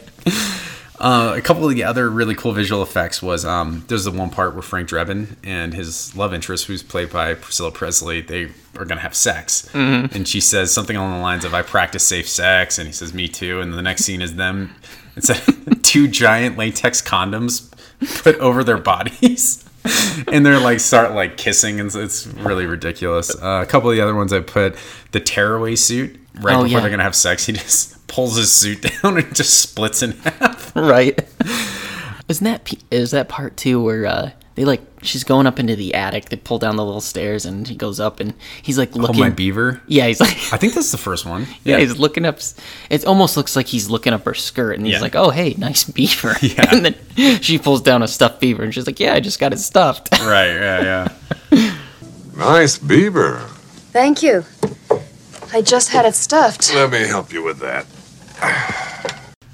uh, 1.00 1.34
a 1.38 1.42
couple 1.42 1.64
of 1.70 1.74
the 1.74 1.86
other 1.86 2.10
really 2.10 2.36
cool 2.36 2.52
visual 2.52 2.84
effects 2.84 3.22
was 3.22 3.46
um, 3.46 3.86
there's 3.88 4.04
the 4.04 4.12
one 4.12 4.30
part 4.30 4.54
where 4.54 4.62
Frank 4.62 4.90
Drebin 4.90 5.38
and 5.46 5.74
his 5.74 6.14
love 6.18 6.34
interest, 6.34 6.66
who's 6.66 6.84
played 6.84 7.12
by 7.12 7.34
Priscilla 7.34 7.72
Presley, 7.72 8.20
they 8.20 8.50
are 8.78 8.84
gonna 8.84 9.00
have 9.00 9.16
sex, 9.16 9.70
Mhm. 9.72 10.14
and 10.14 10.28
she 10.28 10.42
says 10.42 10.74
something 10.74 10.98
along 10.98 11.14
the 11.14 11.22
lines 11.22 11.46
of 11.46 11.54
"I 11.54 11.62
practice 11.62 12.04
safe 12.06 12.28
sex," 12.28 12.78
and 12.78 12.88
he 12.88 12.94
says 12.94 13.14
"Me 13.14 13.30
too," 13.30 13.62
and 13.62 13.74
the 13.74 13.82
next 13.82 14.04
scene 14.04 14.22
is 14.22 14.36
them. 14.36 14.76
It's 15.16 15.32
two 15.82 16.10
giant 16.10 16.58
latex 16.58 17.02
condoms 17.02 17.70
put 18.22 18.36
over 18.40 18.66
their 18.66 18.78
bodies. 18.78 19.64
And 20.32 20.46
they're 20.46 20.60
like 20.60 20.80
start 20.80 21.14
like 21.14 21.38
kissing 21.38 21.80
and 21.80 21.94
it's 21.96 22.28
really 22.28 22.66
ridiculous 22.66 23.30
uh, 23.42 23.62
a 23.64 23.66
couple 23.66 23.90
of 23.90 23.96
the 23.96 24.02
other 24.02 24.16
ones 24.16 24.32
i 24.34 24.40
put 24.40 24.76
the 25.12 25.20
tearaway 25.20 25.76
suit 25.76 26.20
right 26.42 26.56
Oh, 26.56 26.64
before 26.64 26.68
yeah. 26.78 26.80
they're 26.82 26.90
gonna 26.90 27.04
have 27.04 27.16
sex 27.16 27.46
he 27.46 27.54
just 27.54 28.08
pulls 28.08 28.36
his 28.38 28.52
suit 28.52 28.82
down 29.02 29.18
and 29.18 29.36
just 29.36 29.60
splits 29.60 30.02
in 30.04 30.12
half 30.12 30.76
right. 30.76 31.20
Isn't 32.30 32.44
that 32.46 32.74
is 32.92 33.12
that 33.12 33.30
part 33.30 33.56
two 33.58 33.82
where 33.82 34.06
uh, 34.06 34.32
they 34.58 34.66
like 34.66 34.82
she's 35.04 35.24
going 35.24 35.46
up 35.48 35.60
into 35.60 35.76
the 35.76 35.94
attic? 35.94 36.30
They 36.30 36.36
pull 36.36 36.58
down 36.60 36.76
the 36.76 36.84
little 36.84 37.00
stairs 37.00 37.46
and 37.46 37.66
he 37.68 37.76
goes 37.76 38.00
up 38.00 38.20
and 38.20 38.34
he's 38.62 38.78
like 38.78 38.90
Oh, 38.96 39.00
looking. 39.00 39.20
my 39.20 39.30
beaver. 39.30 39.80
Yeah, 39.88 40.08
he's 40.08 40.20
like. 40.20 40.32
I 40.52 40.58
think 40.58 40.74
that's 40.74 40.92
the 40.92 40.98
first 40.98 41.26
one. 41.26 41.46
Yeah, 41.64 41.78
he's 41.78 41.98
looking 42.00 42.26
up. 42.26 42.40
It 42.90 43.06
almost 43.06 43.38
looks 43.38 43.56
like 43.56 43.68
he's 43.68 43.90
looking 43.90 44.14
up 44.14 44.26
her 44.26 44.34
skirt, 44.34 44.74
and 44.78 44.86
he's 44.86 44.96
Yeah. 44.96 45.02
like, 45.02 45.16
"Oh, 45.16 45.30
hey, 45.30 45.54
nice 45.58 45.84
beaver." 45.86 46.36
Yeah. 46.42 46.74
and 46.76 46.84
then 46.86 47.40
she 47.42 47.60
pulls 47.60 47.82
down 47.82 48.02
a 48.04 48.08
stuffed 48.08 48.42
beaver, 48.42 48.64
and 48.64 48.74
she's 48.74 48.88
like, 48.88 49.00
"Yeah, 49.00 49.14
I 49.14 49.20
just 49.20 49.40
got 49.40 49.54
it 49.54 49.60
stuffed." 49.60 50.10
right. 50.20 50.52
Yeah. 50.54 51.08
Yeah. 51.52 51.74
Nice 52.36 52.78
beaver. 52.78 53.40
Thank 53.94 54.22
you. 54.24 54.44
I 55.54 55.62
just 55.62 55.90
had 55.90 56.06
it 56.06 56.14
stuffed. 56.16 56.74
Let 56.76 56.92
me 56.92 57.00
help 57.08 57.32
you 57.34 57.42
with 57.44 57.60
that. 57.60 57.86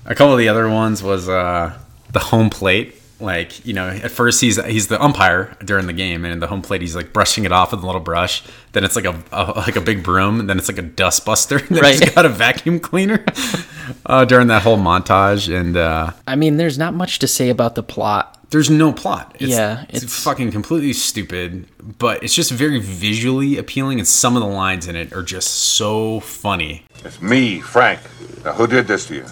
A 0.05 0.15
couple 0.15 0.33
of 0.33 0.39
the 0.39 0.49
other 0.49 0.67
ones 0.69 1.01
was 1.01 1.29
uh, 1.29 1.77
the 2.11 2.19
home 2.19 2.49
plate. 2.49 2.95
Like 3.23 3.65
you 3.65 3.73
know, 3.73 3.87
at 3.87 4.11
first 4.11 4.41
he's 4.41 4.63
he's 4.65 4.87
the 4.87 5.01
umpire 5.01 5.55
during 5.63 5.87
the 5.87 5.93
game, 5.93 6.25
and 6.25 6.33
in 6.33 6.39
the 6.39 6.47
home 6.47 6.61
plate 6.61 6.81
he's 6.81 6.95
like 6.95 7.13
brushing 7.13 7.45
it 7.45 7.51
off 7.51 7.71
with 7.71 7.81
a 7.81 7.85
little 7.85 8.01
brush. 8.01 8.43
Then 8.73 8.83
it's 8.83 8.95
like 8.95 9.05
a, 9.05 9.23
a 9.31 9.53
like 9.55 9.75
a 9.77 9.81
big 9.81 10.03
broom, 10.03 10.39
and 10.39 10.49
then 10.49 10.57
it's 10.57 10.67
like 10.67 10.77
a 10.77 10.81
dust 10.83 11.25
buster. 11.25 11.57
And 11.57 11.67
then 11.77 11.83
he's 11.85 12.01
Right. 12.01 12.15
got 12.15 12.25
a 12.25 12.29
vacuum 12.29 12.79
cleaner 12.79 13.23
uh, 14.05 14.25
during 14.25 14.47
that 14.47 14.61
whole 14.63 14.77
montage. 14.77 15.53
And 15.53 15.77
uh, 15.77 16.11
I 16.27 16.35
mean, 16.35 16.57
there's 16.57 16.77
not 16.77 16.93
much 16.93 17.19
to 17.19 17.27
say 17.27 17.49
about 17.49 17.75
the 17.75 17.83
plot. 17.83 18.37
there's 18.49 18.69
no 18.69 18.91
plot. 18.91 19.35
It's, 19.39 19.51
Yeah, 19.51 19.85
it's, 19.89 20.23
fucking 20.23 20.51
completely 20.51 20.93
stupid, 20.93 21.67
but 21.97 22.21
it's 22.23 22.35
just 22.35 22.51
very 22.51 22.79
visually 22.79 23.57
appealing, 23.57 23.99
and 23.99 24.07
some 24.07 24.35
of 24.35 24.41
the 24.43 24.49
lines 24.49 24.87
in 24.87 24.95
it 24.95 25.13
are 25.13 25.23
just 25.23 25.49
so 25.49 26.19
funny. 26.19 26.83
It's 27.05 27.21
me, 27.21 27.61
Frank. 27.61 27.99
Now, 28.43 28.53
who 28.53 28.67
did 28.67 28.85
this 28.87 29.07
to 29.07 29.15
you? 29.15 29.25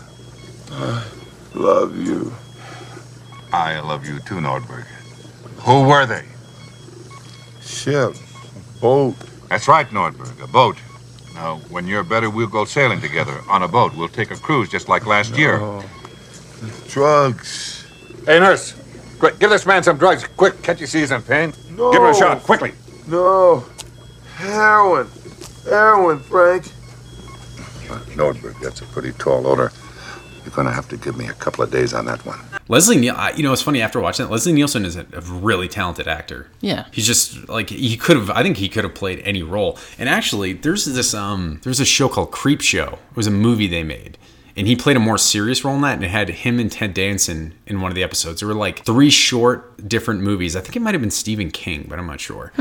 I 0.71 1.03
love 1.55 1.97
you. 1.97 2.33
I 3.53 3.79
love 3.79 4.05
you 4.05 4.19
too, 4.19 4.35
Nordberg. 4.35 4.85
Who 5.63 5.87
were 5.87 6.05
they? 6.05 6.25
Ship. 7.61 8.15
Boat. 8.79 9.15
That's 9.49 9.67
right, 9.67 9.87
Nordberg, 9.89 10.41
a 10.41 10.47
boat. 10.47 10.77
Now, 11.33 11.57
when 11.69 11.87
you're 11.87 12.03
better, 12.03 12.29
we'll 12.29 12.47
go 12.47 12.65
sailing 12.65 13.01
together 13.01 13.41
on 13.49 13.63
a 13.63 13.67
boat. 13.67 13.95
We'll 13.95 14.07
take 14.07 14.31
a 14.31 14.35
cruise 14.35 14.69
just 14.69 14.87
like 14.89 15.05
last 15.05 15.37
year. 15.37 15.59
Drugs. 16.87 17.85
Hey, 18.25 18.39
nurse. 18.39 18.73
Quick, 19.19 19.39
give 19.39 19.49
this 19.49 19.65
man 19.65 19.83
some 19.83 19.97
drugs. 19.97 20.25
Quick, 20.35 20.61
can't 20.63 20.79
you 20.79 20.87
see 20.87 20.99
he's 20.99 21.11
in 21.11 21.21
pain? 21.21 21.53
No. 21.71 21.91
Give 21.91 22.01
him 22.01 22.09
a 22.09 22.13
shot, 22.13 22.43
quickly. 22.43 22.73
No. 23.07 23.65
Heroin. 24.35 25.07
Heroin, 25.65 26.19
Frank. 26.19 26.65
Nordberg, 28.15 28.59
that's 28.61 28.81
a 28.81 28.85
pretty 28.85 29.11
tall 29.13 29.45
order. 29.45 29.71
You're 30.43 30.55
gonna 30.55 30.71
have 30.71 30.87
to 30.89 30.97
give 30.97 31.17
me 31.17 31.27
a 31.27 31.33
couple 31.33 31.63
of 31.63 31.71
days 31.71 31.93
on 31.93 32.05
that 32.05 32.25
one. 32.25 32.39
Leslie 32.71 32.95
Neil, 32.95 33.17
you 33.35 33.43
know, 33.43 33.51
it's 33.51 33.61
funny 33.61 33.81
after 33.81 33.99
watching 33.99 34.25
it. 34.25 34.31
Leslie 34.31 34.53
Nielsen 34.53 34.85
is 34.85 34.95
a, 34.95 35.05
a 35.11 35.19
really 35.19 35.67
talented 35.67 36.07
actor. 36.07 36.47
Yeah. 36.61 36.85
he's 36.93 37.05
just 37.05 37.49
like 37.49 37.69
he 37.69 37.97
could 37.97 38.15
have. 38.15 38.29
I 38.29 38.43
think 38.43 38.55
he 38.55 38.69
could 38.69 38.85
have 38.85 38.95
played 38.95 39.19
any 39.25 39.43
role. 39.43 39.77
And 39.99 40.07
actually, 40.07 40.53
there's 40.53 40.85
this 40.85 41.13
um, 41.13 41.59
there's 41.63 41.81
a 41.81 41.85
show 41.85 42.07
called 42.07 42.31
Creep 42.31 42.61
Show. 42.61 42.99
It 43.11 43.17
was 43.17 43.27
a 43.27 43.31
movie 43.31 43.67
they 43.67 43.83
made, 43.83 44.17
and 44.55 44.67
he 44.67 44.77
played 44.77 44.95
a 44.95 45.01
more 45.01 45.17
serious 45.17 45.65
role 45.65 45.75
in 45.75 45.81
that. 45.81 45.95
And 45.95 46.05
it 46.05 46.11
had 46.11 46.29
him 46.29 46.59
and 46.59 46.71
Ted 46.71 46.93
Danson 46.93 47.55
in 47.67 47.81
one 47.81 47.91
of 47.91 47.95
the 47.95 48.03
episodes. 48.03 48.39
There 48.39 48.47
were 48.47 48.55
like 48.55 48.85
three 48.85 49.09
short, 49.09 49.89
different 49.89 50.21
movies. 50.21 50.55
I 50.55 50.61
think 50.61 50.77
it 50.77 50.81
might 50.81 50.93
have 50.93 51.01
been 51.01 51.11
Stephen 51.11 51.51
King, 51.51 51.87
but 51.89 51.99
I'm 51.99 52.07
not 52.07 52.21
sure. 52.21 52.53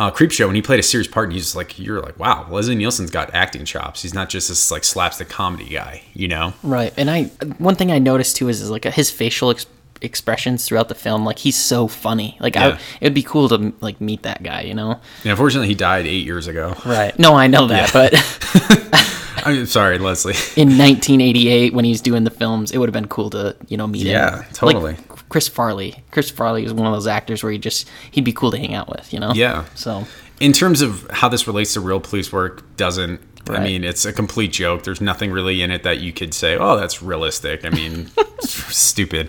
Uh, 0.00 0.10
Creep 0.10 0.32
Show 0.32 0.46
when 0.46 0.56
he 0.56 0.62
played 0.62 0.80
a 0.80 0.82
serious 0.82 1.06
part. 1.06 1.26
And 1.28 1.34
he's 1.34 1.54
like, 1.54 1.78
you're 1.78 2.00
like, 2.00 2.18
wow, 2.18 2.46
Leslie 2.50 2.74
Nielsen's 2.74 3.10
got 3.10 3.34
acting 3.34 3.64
chops. 3.64 4.00
He's 4.02 4.14
not 4.14 4.28
just 4.30 4.48
this 4.48 4.70
like 4.70 4.82
slapstick 4.82 5.28
comedy 5.28 5.68
guy, 5.68 6.02
you 6.14 6.26
know? 6.26 6.54
Right. 6.62 6.92
And 6.96 7.10
I 7.10 7.24
one 7.58 7.74
thing 7.76 7.92
I 7.92 7.98
noticed 7.98 8.36
too 8.36 8.48
is, 8.48 8.62
is 8.62 8.70
like 8.70 8.84
his 8.84 9.10
facial 9.10 9.50
ex- 9.50 9.66
expressions 10.00 10.64
throughout 10.66 10.88
the 10.88 10.94
film. 10.94 11.24
Like 11.26 11.38
he's 11.38 11.56
so 11.58 11.86
funny. 11.86 12.38
Like 12.40 12.54
Yeah. 12.54 12.78
I, 12.78 12.80
it'd 13.02 13.14
be 13.14 13.22
cool 13.22 13.48
to 13.50 13.74
like 13.80 14.00
meet 14.00 14.22
that 14.22 14.42
guy. 14.42 14.62
You 14.62 14.72
know. 14.74 14.92
And 15.22 15.30
unfortunately, 15.30 15.68
he 15.68 15.74
died 15.74 16.06
eight 16.06 16.24
years 16.24 16.46
ago. 16.46 16.74
Right. 16.86 17.16
No, 17.18 17.34
I 17.34 17.46
know 17.46 17.66
that, 17.66 17.92
Yeah. 17.92 18.08
but 18.08 18.96
I'm 19.46 19.64
sorry, 19.66 19.98
Leslie. 19.98 20.34
in 20.56 20.68
1988 20.76 21.72
when 21.72 21.84
he's 21.86 22.00
doing 22.02 22.24
the 22.24 22.30
films, 22.30 22.72
it 22.72 22.78
would 22.78 22.88
have 22.88 22.94
been 22.94 23.08
cool 23.08 23.30
to 23.30 23.56
you 23.68 23.76
know 23.76 23.86
meet 23.86 24.02
him. 24.06 24.12
Yeah, 24.12 24.44
totally. 24.52 24.92
Like 24.92 25.09
Chris 25.30 25.48
Farley. 25.48 26.04
Chris 26.10 26.28
Farley 26.28 26.64
is 26.64 26.74
one 26.74 26.86
of 26.86 26.92
those 26.92 27.06
actors 27.06 27.42
where 27.42 27.50
he 27.50 27.58
just 27.58 27.88
he'd 28.10 28.24
be 28.24 28.32
cool 28.34 28.50
to 28.50 28.58
hang 28.58 28.74
out 28.74 28.88
with. 28.90 29.10
You 29.12 29.20
know. 29.20 29.32
Yeah. 29.34 29.64
So 29.74 30.06
in 30.40 30.52
terms 30.52 30.82
of 30.82 31.08
how 31.10 31.28
this 31.30 31.46
relates 31.46 31.72
to 31.74 31.80
real 31.80 32.00
police 32.00 32.30
work 32.32 32.76
doesn't 32.76 33.20
i 33.48 33.58
mean 33.58 33.82
it's 33.84 34.04
a 34.04 34.12
complete 34.12 34.52
joke 34.52 34.84
there's 34.84 35.00
nothing 35.00 35.32
really 35.32 35.60
in 35.62 35.70
it 35.70 35.82
that 35.82 35.98
you 35.98 36.12
could 36.12 36.32
say 36.32 36.56
oh 36.56 36.76
that's 36.76 37.02
realistic 37.02 37.64
i 37.64 37.70
mean 37.70 38.08
stupid 38.40 39.28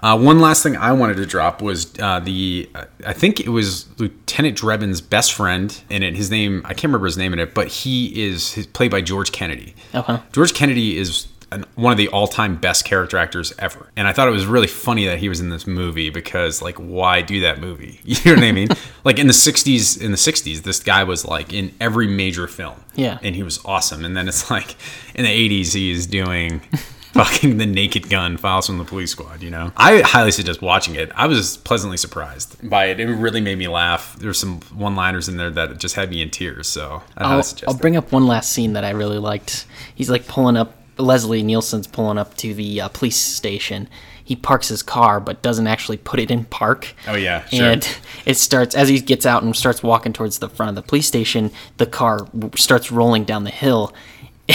uh, 0.00 0.16
one 0.18 0.40
last 0.40 0.62
thing 0.62 0.74
i 0.76 0.90
wanted 0.92 1.16
to 1.16 1.26
drop 1.26 1.60
was 1.60 1.92
uh, 1.98 2.18
the 2.20 2.68
i 3.04 3.12
think 3.12 3.40
it 3.40 3.50
was 3.50 3.86
lieutenant 3.98 4.56
drebin's 4.56 5.00
best 5.00 5.32
friend 5.34 5.82
in 5.90 6.02
it 6.02 6.14
his 6.14 6.30
name 6.30 6.62
i 6.64 6.68
can't 6.68 6.84
remember 6.84 7.04
his 7.04 7.18
name 7.18 7.32
in 7.32 7.38
it 7.38 7.52
but 7.52 7.68
he 7.68 8.24
is 8.26 8.66
played 8.72 8.90
by 8.90 9.00
george 9.02 9.32
kennedy 9.32 9.74
Okay. 9.94 10.18
George 10.32 10.54
Kennedy 10.54 10.96
is 10.96 11.26
an, 11.50 11.64
one 11.76 11.92
of 11.92 11.96
the 11.98 12.08
all-time 12.08 12.56
best 12.56 12.84
character 12.84 13.16
actors 13.16 13.52
ever, 13.58 13.90
and 13.96 14.06
I 14.06 14.12
thought 14.12 14.28
it 14.28 14.32
was 14.32 14.46
really 14.46 14.66
funny 14.66 15.06
that 15.06 15.18
he 15.18 15.28
was 15.28 15.40
in 15.40 15.48
this 15.50 15.66
movie 15.66 16.10
because, 16.10 16.60
like, 16.60 16.76
why 16.76 17.22
do 17.22 17.40
that 17.40 17.60
movie? 17.60 18.00
You 18.04 18.16
know 18.26 18.34
what 18.40 18.44
I 18.44 18.52
mean? 18.52 18.68
like 19.04 19.18
in 19.18 19.26
the 19.26 19.32
'60s, 19.32 20.00
in 20.00 20.10
the 20.10 20.16
'60s, 20.16 20.62
this 20.62 20.80
guy 20.80 21.04
was 21.04 21.24
like 21.24 21.52
in 21.52 21.72
every 21.80 22.06
major 22.08 22.46
film, 22.48 22.82
Yeah. 22.94 23.18
and 23.22 23.34
he 23.34 23.42
was 23.42 23.58
awesome. 23.64 24.04
And 24.04 24.16
then 24.16 24.28
it's 24.28 24.50
like 24.50 24.76
in 25.14 25.24
the 25.24 25.30
'80s, 25.62 25.72
he's 25.74 26.06
doing. 26.06 26.60
Fucking 27.14 27.56
the 27.56 27.66
Naked 27.66 28.10
Gun 28.10 28.36
files 28.36 28.66
from 28.66 28.78
the 28.78 28.84
police 28.84 29.10
squad, 29.10 29.42
you 29.42 29.50
know. 29.50 29.72
I 29.76 30.02
highly 30.02 30.30
suggest 30.30 30.62
watching 30.62 30.94
it. 30.94 31.10
I 31.16 31.26
was 31.26 31.56
pleasantly 31.56 31.96
surprised 31.96 32.68
by 32.68 32.84
it. 32.86 33.00
It 33.00 33.06
really 33.06 33.40
made 33.40 33.58
me 33.58 33.66
laugh. 33.66 34.14
There's 34.20 34.38
some 34.38 34.60
one-liners 34.74 35.28
in 35.28 35.36
there 35.36 35.50
that 35.50 35.78
just 35.78 35.96
had 35.96 36.10
me 36.10 36.22
in 36.22 36.30
tears. 36.30 36.68
So 36.68 37.02
I 37.16 37.24
highly 37.24 37.36
I'll, 37.38 37.42
suggest. 37.42 37.68
I'll 37.68 37.74
bring 37.78 37.96
up 37.96 38.12
one 38.12 38.26
last 38.28 38.52
scene 38.52 38.74
that 38.74 38.84
I 38.84 38.90
really 38.90 39.18
liked. 39.18 39.66
He's 39.96 40.10
like 40.10 40.28
pulling 40.28 40.56
up. 40.56 40.74
Leslie 40.98 41.42
Nielsen's 41.42 41.86
pulling 41.86 42.18
up 42.18 42.36
to 42.38 42.54
the 42.54 42.80
uh, 42.80 42.88
police 42.88 43.16
station. 43.16 43.88
He 44.22 44.36
parks 44.36 44.68
his 44.68 44.82
car, 44.82 45.20
but 45.20 45.40
doesn't 45.40 45.66
actually 45.66 45.96
put 45.96 46.20
it 46.20 46.30
in 46.30 46.44
park. 46.44 46.94
Oh, 47.06 47.14
yeah, 47.14 47.46
sure. 47.46 47.64
And 47.64 47.98
it 48.26 48.36
starts 48.36 48.74
as 48.74 48.88
he 48.88 49.00
gets 49.00 49.24
out 49.24 49.42
and 49.42 49.56
starts 49.56 49.82
walking 49.82 50.12
towards 50.12 50.38
the 50.38 50.48
front 50.48 50.68
of 50.68 50.74
the 50.74 50.82
police 50.82 51.06
station. 51.06 51.50
The 51.78 51.86
car 51.86 52.26
r- 52.42 52.50
starts 52.56 52.92
rolling 52.92 53.24
down 53.24 53.44
the 53.44 53.50
hill. 53.50 53.94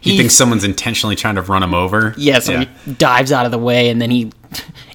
he 0.00 0.16
thinks 0.16 0.34
someone's 0.34 0.64
intentionally 0.64 1.16
trying 1.16 1.34
to 1.34 1.42
run 1.42 1.62
him 1.62 1.74
over. 1.74 2.14
Yeah, 2.16 2.38
so 2.38 2.58
he 2.58 2.92
dives 2.92 3.32
out 3.32 3.44
of 3.44 3.52
the 3.52 3.58
way 3.58 3.90
and 3.90 4.00
then 4.00 4.10
he 4.10 4.32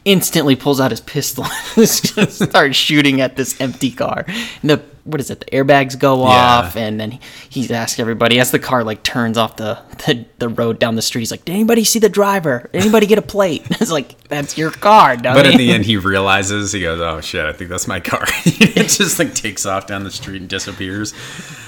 instantly 0.05 0.55
pulls 0.55 0.79
out 0.81 0.91
his 0.91 1.01
pistol 1.01 1.45
and 1.77 1.87
starts 2.29 2.75
shooting 2.75 3.21
at 3.21 3.35
this 3.35 3.59
empty 3.61 3.91
car. 3.91 4.25
And 4.27 4.69
the 4.69 4.83
what 5.05 5.19
is 5.19 5.29
it? 5.29 5.41
The 5.41 5.45
airbags 5.47 5.99
go 5.99 6.21
Yeah. 6.21 6.29
off 6.29 6.77
and 6.77 6.97
then 6.97 7.11
he, 7.11 7.19
he's 7.49 7.71
asking 7.71 8.03
everybody 8.03 8.39
as 8.39 8.51
the 8.51 8.59
car 8.59 8.85
like 8.85 9.03
turns 9.03 9.37
off 9.37 9.57
the, 9.57 9.77
the 10.05 10.25
the 10.39 10.47
road 10.47 10.79
down 10.79 10.95
the 10.95 11.01
street. 11.01 11.21
He's 11.23 11.31
like, 11.31 11.43
"Did 11.43 11.53
anybody 11.55 11.83
see 11.83 11.99
the 11.99 12.07
driver? 12.07 12.69
Anybody 12.73 13.05
get 13.05 13.17
a 13.17 13.21
plate?" 13.21 13.65
It's 13.81 13.91
like 13.91 14.17
that's 14.29 14.57
your 14.57 14.71
car, 14.71 15.17
dummy. 15.17 15.39
But 15.41 15.45
at 15.47 15.57
the 15.57 15.71
end, 15.73 15.83
he 15.83 15.97
realizes 15.97 16.71
he 16.71 16.81
goes, 16.81 17.01
"Oh 17.01 17.19
shit! 17.19 17.45
I 17.45 17.51
think 17.51 17.69
that's 17.69 17.85
my 17.87 17.99
car." 17.99 18.23
it 18.45 18.87
just 18.87 19.19
like 19.19 19.35
takes 19.35 19.65
off 19.65 19.87
down 19.87 20.05
the 20.05 20.11
street 20.11 20.39
and 20.39 20.49
disappears. 20.49 21.13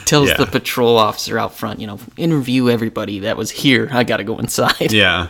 tells 0.06 0.30
Yeah. 0.30 0.38
the 0.38 0.46
patrol 0.46 0.98
officer 0.98 1.38
out 1.38 1.54
front, 1.56 1.82
you 1.82 1.88
know, 1.88 2.00
interview 2.16 2.70
everybody 2.70 3.20
that 3.20 3.36
was 3.36 3.52
here. 3.52 3.90
I 3.92 4.06
got 4.06 4.18
to 4.18 4.24
go 4.24 4.38
inside. 4.40 4.94
Yeah, 4.94 5.28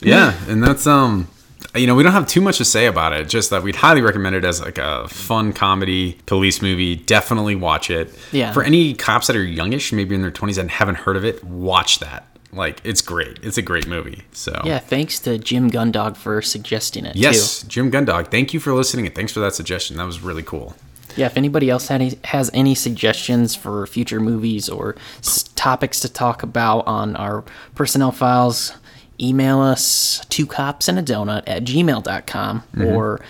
yeah, 0.00 0.34
and 0.48 0.62
that's 0.62 0.86
um, 0.86 1.26
you 1.74 1.86
know, 1.86 1.94
we 1.94 2.02
don't 2.02 2.12
have 2.12 2.26
too 2.26 2.40
much 2.40 2.58
to 2.58 2.64
say 2.64 2.86
about 2.86 3.12
it. 3.12 3.28
Just 3.28 3.50
that 3.50 3.62
we'd 3.62 3.76
highly 3.76 4.02
recommend 4.02 4.36
it 4.36 4.44
as 4.44 4.60
like 4.60 4.78
a 4.78 5.08
fun 5.08 5.52
comedy 5.52 6.18
police 6.26 6.60
movie. 6.62 6.96
Definitely 6.96 7.54
watch 7.56 7.90
it. 7.90 8.12
Yeah. 8.32 8.52
For 8.52 8.62
any 8.62 8.94
cops 8.94 9.26
that 9.28 9.36
are 9.36 9.44
youngish, 9.44 9.92
maybe 9.92 10.14
in 10.14 10.22
their 10.22 10.30
twenties 10.30 10.58
and 10.58 10.70
haven't 10.70 10.96
heard 10.96 11.16
of 11.16 11.24
it, 11.24 11.42
watch 11.44 11.98
that. 12.00 12.26
Like 12.52 12.80
it's 12.84 13.00
great. 13.00 13.38
It's 13.42 13.56
a 13.56 13.62
great 13.62 13.86
movie. 13.86 14.22
So 14.32 14.60
Yeah, 14.64 14.78
thanks 14.78 15.18
to 15.20 15.38
Jim 15.38 15.70
Gundog 15.70 16.18
for 16.18 16.42
suggesting 16.42 17.06
it 17.06 17.16
Yes, 17.16 17.62
too. 17.62 17.68
Jim 17.68 17.90
Gundog. 17.90 18.30
Thank 18.30 18.52
you 18.52 18.60
for 18.60 18.74
listening 18.74 19.06
and 19.06 19.14
thanks 19.14 19.32
for 19.32 19.40
that 19.40 19.54
suggestion. 19.54 19.96
That 19.96 20.04
was 20.04 20.20
really 20.20 20.42
cool. 20.42 20.76
Yeah, 21.16 21.26
if 21.26 21.36
anybody 21.36 21.68
else 21.70 21.88
had 21.88 22.00
any, 22.00 22.18
has 22.24 22.50
any 22.54 22.74
suggestions 22.74 23.54
for 23.54 23.86
future 23.86 24.18
movies 24.20 24.68
or 24.70 24.96
s- 25.18 25.42
topics 25.56 26.00
to 26.00 26.08
talk 26.10 26.42
about 26.42 26.86
on 26.86 27.16
our 27.16 27.44
personnel 27.74 28.12
files, 28.12 28.72
email 29.20 29.60
us 29.60 30.22
two 30.28 30.46
cops 30.46 30.88
and 30.88 30.98
a 30.98 31.02
donut 31.02 31.42
at 31.46 31.64
gmail.com 31.64 32.62
Mhm. 32.74 32.92
or 32.94 33.20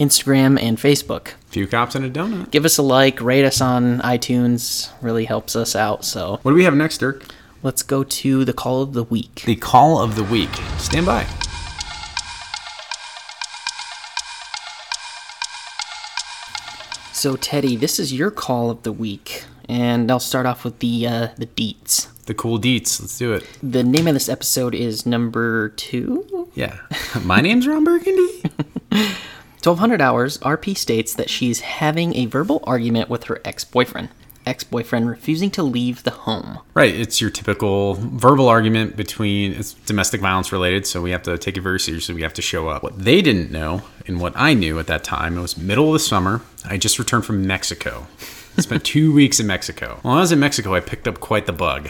Instagram 0.00 0.60
and 0.60 0.78
Facebook. 0.78 1.28
Few 1.48 1.66
cops 1.66 1.94
and 1.94 2.04
a 2.04 2.10
donut. 2.10 2.50
Give 2.50 2.64
us 2.64 2.78
a 2.78 2.82
like, 2.82 3.20
rate 3.20 3.44
us 3.44 3.60
on 3.60 4.00
iTunes, 4.00 4.88
really 5.00 5.26
helps 5.26 5.54
us 5.54 5.76
out. 5.76 6.04
So, 6.04 6.38
what 6.42 6.52
do 6.52 6.56
we 6.56 6.64
have 6.64 6.74
next, 6.74 6.98
Dirk? 6.98 7.24
Let's 7.62 7.82
go 7.82 8.02
to 8.02 8.44
the 8.44 8.52
call 8.52 8.82
of 8.82 8.92
the 8.94 9.04
week. 9.04 9.42
The 9.46 9.54
call 9.56 10.00
of 10.02 10.16
the 10.16 10.24
week. 10.24 10.50
Stand 10.78 11.06
by. 11.06 11.26
So, 17.12 17.36
Teddy, 17.36 17.76
this 17.76 17.98
is 18.00 18.12
your 18.12 18.30
call 18.30 18.68
of 18.70 18.82
the 18.82 18.90
week, 18.92 19.44
and 19.68 20.10
I'll 20.10 20.20
start 20.20 20.46
off 20.46 20.64
with 20.64 20.78
the 20.80 21.06
uh, 21.06 21.28
the 21.36 21.46
deets. 21.46 22.08
The 22.26 22.34
cool 22.34 22.58
deets. 22.58 23.00
Let's 23.00 23.18
do 23.18 23.32
it. 23.32 23.46
The 23.62 23.82
name 23.82 24.06
of 24.06 24.14
this 24.14 24.28
episode 24.28 24.74
is 24.74 25.04
number 25.04 25.70
two. 25.70 26.48
Yeah. 26.54 26.78
My 27.24 27.40
name's 27.40 27.66
Ron 27.66 27.84
Burgundy. 27.84 28.42
1200 29.62 30.00
hours, 30.00 30.38
RP 30.38 30.76
states 30.76 31.14
that 31.14 31.30
she's 31.30 31.60
having 31.60 32.16
a 32.16 32.26
verbal 32.26 32.64
argument 32.64 33.08
with 33.08 33.24
her 33.24 33.40
ex 33.44 33.64
boyfriend. 33.64 34.08
Ex 34.44 34.64
boyfriend 34.64 35.08
refusing 35.08 35.52
to 35.52 35.62
leave 35.62 36.02
the 36.02 36.10
home. 36.10 36.58
Right. 36.74 36.92
It's 36.92 37.20
your 37.20 37.30
typical 37.30 37.94
verbal 37.94 38.48
argument 38.48 38.96
between 38.96 39.52
it's 39.52 39.74
domestic 39.74 40.20
violence 40.20 40.50
related, 40.50 40.84
so 40.84 41.00
we 41.00 41.12
have 41.12 41.22
to 41.24 41.38
take 41.38 41.56
it 41.56 41.60
very 41.60 41.78
seriously. 41.78 42.12
We 42.14 42.22
have 42.22 42.34
to 42.34 42.42
show 42.42 42.68
up. 42.68 42.82
What 42.82 42.98
they 42.98 43.22
didn't 43.22 43.52
know, 43.52 43.82
and 44.08 44.20
what 44.20 44.32
I 44.34 44.54
knew 44.54 44.80
at 44.80 44.88
that 44.88 45.04
time, 45.04 45.38
it 45.38 45.40
was 45.40 45.56
middle 45.56 45.88
of 45.88 45.92
the 45.92 46.00
summer. 46.00 46.40
I 46.64 46.76
just 46.76 46.98
returned 46.98 47.24
from 47.24 47.46
Mexico. 47.46 48.08
Spent 48.58 48.84
two 48.84 49.12
weeks 49.12 49.40
in 49.40 49.46
Mexico. 49.46 49.98
While 50.02 50.16
I 50.16 50.20
was 50.20 50.32
in 50.32 50.38
Mexico, 50.38 50.74
I 50.74 50.80
picked 50.80 51.08
up 51.08 51.20
quite 51.20 51.46
the 51.46 51.52
bug. 51.52 51.88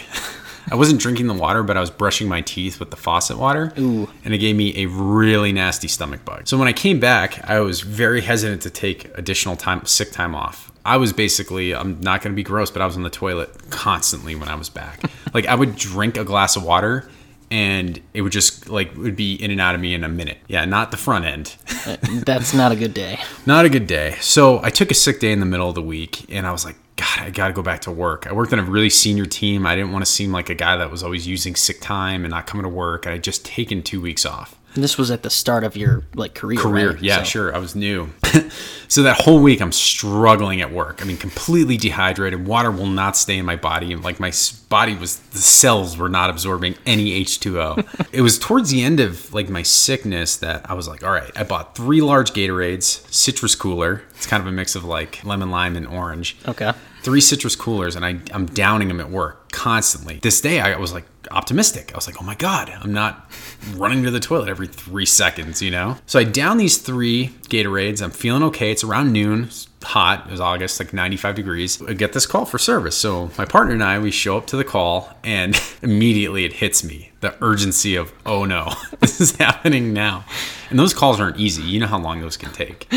I 0.70 0.76
wasn't 0.76 1.00
drinking 1.00 1.26
the 1.26 1.34
water, 1.34 1.62
but 1.62 1.76
I 1.76 1.80
was 1.80 1.90
brushing 1.90 2.28
my 2.28 2.40
teeth 2.40 2.78
with 2.78 2.90
the 2.90 2.96
faucet 2.96 3.36
water. 3.36 3.72
Ooh. 3.78 4.08
And 4.24 4.32
it 4.32 4.38
gave 4.38 4.54
me 4.54 4.82
a 4.82 4.86
really 4.86 5.52
nasty 5.52 5.88
stomach 5.88 6.24
bug. 6.24 6.46
So 6.46 6.56
when 6.56 6.68
I 6.68 6.72
came 6.72 7.00
back, 7.00 7.48
I 7.48 7.60
was 7.60 7.80
very 7.80 8.20
hesitant 8.20 8.62
to 8.62 8.70
take 8.70 9.16
additional 9.18 9.56
time, 9.56 9.84
sick 9.86 10.12
time 10.12 10.34
off. 10.34 10.70
I 10.84 10.96
was 10.96 11.12
basically, 11.12 11.74
I'm 11.74 12.00
not 12.00 12.22
going 12.22 12.32
to 12.32 12.36
be 12.36 12.42
gross, 12.42 12.70
but 12.70 12.80
I 12.82 12.86
was 12.86 12.96
on 12.96 13.02
the 13.02 13.10
toilet 13.10 13.70
constantly 13.70 14.34
when 14.34 14.48
I 14.48 14.54
was 14.54 14.68
back. 14.68 15.00
like 15.34 15.46
I 15.46 15.54
would 15.54 15.76
drink 15.76 16.16
a 16.16 16.24
glass 16.24 16.56
of 16.56 16.64
water 16.64 17.08
and 17.52 18.00
it 18.14 18.22
would 18.22 18.32
just 18.32 18.70
like, 18.70 18.96
would 18.96 19.14
be 19.14 19.34
in 19.34 19.50
and 19.50 19.60
out 19.60 19.74
of 19.74 19.80
me 19.80 19.92
in 19.92 20.04
a 20.04 20.08
minute. 20.08 20.38
Yeah, 20.48 20.64
not 20.64 20.90
the 20.90 20.96
front 20.96 21.26
end. 21.26 21.54
That's 22.24 22.54
not 22.54 22.72
a 22.72 22.76
good 22.76 22.94
day. 22.94 23.20
Not 23.46 23.66
a 23.66 23.68
good 23.68 23.86
day. 23.86 24.16
So 24.20 24.60
I 24.62 24.70
took 24.70 24.90
a 24.90 24.94
sick 24.94 25.20
day 25.20 25.32
in 25.32 25.40
the 25.40 25.46
middle 25.46 25.68
of 25.68 25.74
the 25.74 25.82
week 25.82 26.24
and 26.32 26.46
I 26.46 26.52
was 26.52 26.64
like, 26.64 26.76
God, 26.96 27.18
I 27.18 27.30
got 27.30 27.48
to 27.48 27.52
go 27.52 27.60
back 27.60 27.82
to 27.82 27.90
work. 27.90 28.26
I 28.26 28.32
worked 28.32 28.52
on 28.52 28.58
a 28.58 28.62
really 28.62 28.88
senior 28.88 29.26
team. 29.26 29.66
I 29.66 29.74
didn't 29.74 29.92
want 29.92 30.04
to 30.04 30.10
seem 30.10 30.32
like 30.32 30.48
a 30.48 30.54
guy 30.54 30.76
that 30.76 30.90
was 30.90 31.02
always 31.02 31.26
using 31.26 31.54
sick 31.54 31.80
time 31.80 32.24
and 32.24 32.30
not 32.30 32.46
coming 32.46 32.62
to 32.62 32.70
work. 32.70 33.06
I 33.06 33.12
had 33.12 33.24
just 33.24 33.44
taken 33.44 33.82
two 33.82 34.00
weeks 34.00 34.24
off. 34.24 34.56
And 34.74 34.82
this 34.82 34.96
was 34.96 35.10
at 35.10 35.22
the 35.22 35.30
start 35.30 35.64
of 35.64 35.76
your 35.76 36.02
like 36.14 36.34
career. 36.34 36.58
Career, 36.58 36.92
right? 36.92 37.02
yeah, 37.02 37.18
So- 37.18 37.24
sure. 37.24 37.54
I 37.54 37.58
was 37.58 37.74
new. 37.74 38.08
so 38.88 39.02
that 39.02 39.20
whole 39.20 39.40
week, 39.42 39.60
I'm 39.60 39.72
struggling 39.72 40.60
at 40.62 40.72
work. 40.72 41.02
I 41.02 41.04
mean, 41.04 41.16
completely 41.18 41.76
dehydrated. 41.76 42.46
Water 42.46 42.70
will 42.70 42.86
not 42.86 43.16
stay 43.16 43.36
in 43.38 43.44
my 43.44 43.56
body. 43.56 43.92
And 43.92 44.02
like 44.02 44.18
my 44.18 44.32
body 44.70 44.94
was, 44.94 45.18
the 45.18 45.38
cells 45.38 45.98
were 45.98 46.08
not 46.08 46.30
absorbing 46.30 46.76
any 46.86 47.22
H2O. 47.22 48.08
it 48.12 48.22
was 48.22 48.38
towards 48.38 48.70
the 48.70 48.82
end 48.82 49.00
of 49.00 49.32
like 49.34 49.48
my 49.50 49.62
sickness 49.62 50.36
that 50.38 50.68
I 50.70 50.74
was 50.74 50.88
like, 50.88 51.02
all 51.04 51.12
right, 51.12 51.30
I 51.36 51.44
bought 51.44 51.74
three 51.76 52.00
large 52.00 52.32
Gatorades, 52.32 52.84
citrus 53.12 53.54
cooler. 53.54 54.02
It's 54.16 54.26
kind 54.26 54.40
of 54.40 54.46
a 54.46 54.52
mix 54.52 54.74
of 54.74 54.84
like 54.84 55.22
lemon, 55.24 55.50
lime, 55.50 55.76
and 55.76 55.86
orange. 55.86 56.36
Okay. 56.48 56.72
Three 57.02 57.20
citrus 57.20 57.56
coolers, 57.56 57.96
and 57.96 58.04
I, 58.04 58.18
I'm 58.32 58.46
downing 58.46 58.88
them 58.88 59.00
at 59.00 59.10
work 59.10 59.50
constantly. 59.52 60.18
This 60.22 60.40
day, 60.40 60.60
I 60.60 60.76
was 60.76 60.92
like 60.92 61.04
optimistic. 61.30 61.92
I 61.92 61.96
was 61.96 62.06
like, 62.06 62.20
oh 62.20 62.24
my 62.24 62.34
God, 62.34 62.72
I'm 62.80 62.92
not 62.92 63.30
running 63.74 64.02
to 64.04 64.10
the 64.10 64.20
toilet 64.20 64.48
every 64.48 64.66
three 64.66 65.06
seconds, 65.06 65.62
you 65.62 65.70
know? 65.70 65.96
So 66.06 66.18
I 66.18 66.24
down 66.24 66.58
these 66.58 66.78
three 66.78 67.28
Gatorades. 67.48 68.02
I'm 68.02 68.10
feeling 68.10 68.42
okay. 68.44 68.70
It's 68.70 68.84
around 68.84 69.12
noon. 69.12 69.44
It's 69.44 69.68
hot. 69.82 70.26
It 70.26 70.30
was 70.30 70.40
August, 70.40 70.80
like 70.80 70.92
95 70.92 71.34
degrees. 71.34 71.82
I 71.82 71.92
get 71.92 72.12
this 72.12 72.26
call 72.26 72.44
for 72.44 72.58
service. 72.58 72.96
So 72.96 73.30
my 73.38 73.44
partner 73.44 73.74
and 73.74 73.82
I, 73.82 73.98
we 73.98 74.10
show 74.10 74.36
up 74.36 74.46
to 74.48 74.56
the 74.56 74.64
call, 74.64 75.10
and 75.24 75.60
immediately 75.82 76.44
it 76.44 76.54
hits 76.54 76.84
me 76.84 77.12
the 77.20 77.34
urgency 77.40 77.96
of, 77.96 78.12
oh 78.26 78.44
no, 78.44 78.72
this 79.00 79.20
is 79.20 79.36
happening 79.36 79.92
now. 79.92 80.24
And 80.70 80.78
those 80.78 80.94
calls 80.94 81.20
aren't 81.20 81.38
easy. 81.38 81.62
You 81.62 81.80
know 81.80 81.86
how 81.86 81.98
long 81.98 82.20
those 82.20 82.36
can 82.36 82.52
take. 82.52 82.86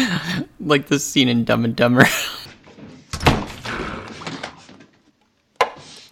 Like 0.60 0.88
the 0.88 0.98
scene 1.00 1.30
in 1.30 1.44
Dumb 1.44 1.64
and 1.64 1.76
Dumber. 1.76 2.06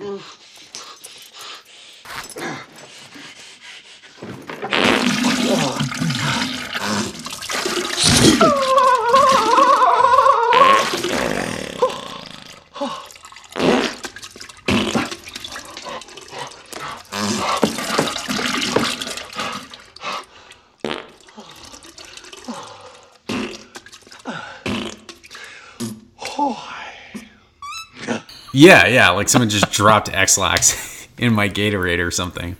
Oof. 0.03 0.32
Yeah, 28.53 28.87
yeah, 28.87 29.09
like 29.09 29.27
someone 29.27 29.49
just 29.49 29.71
dropped 29.71 30.13
Ex-Lax 30.13 31.07
in 31.17 31.33
my 31.33 31.49
Gatorade 31.49 32.05
or 32.05 32.11
something. 32.11 32.55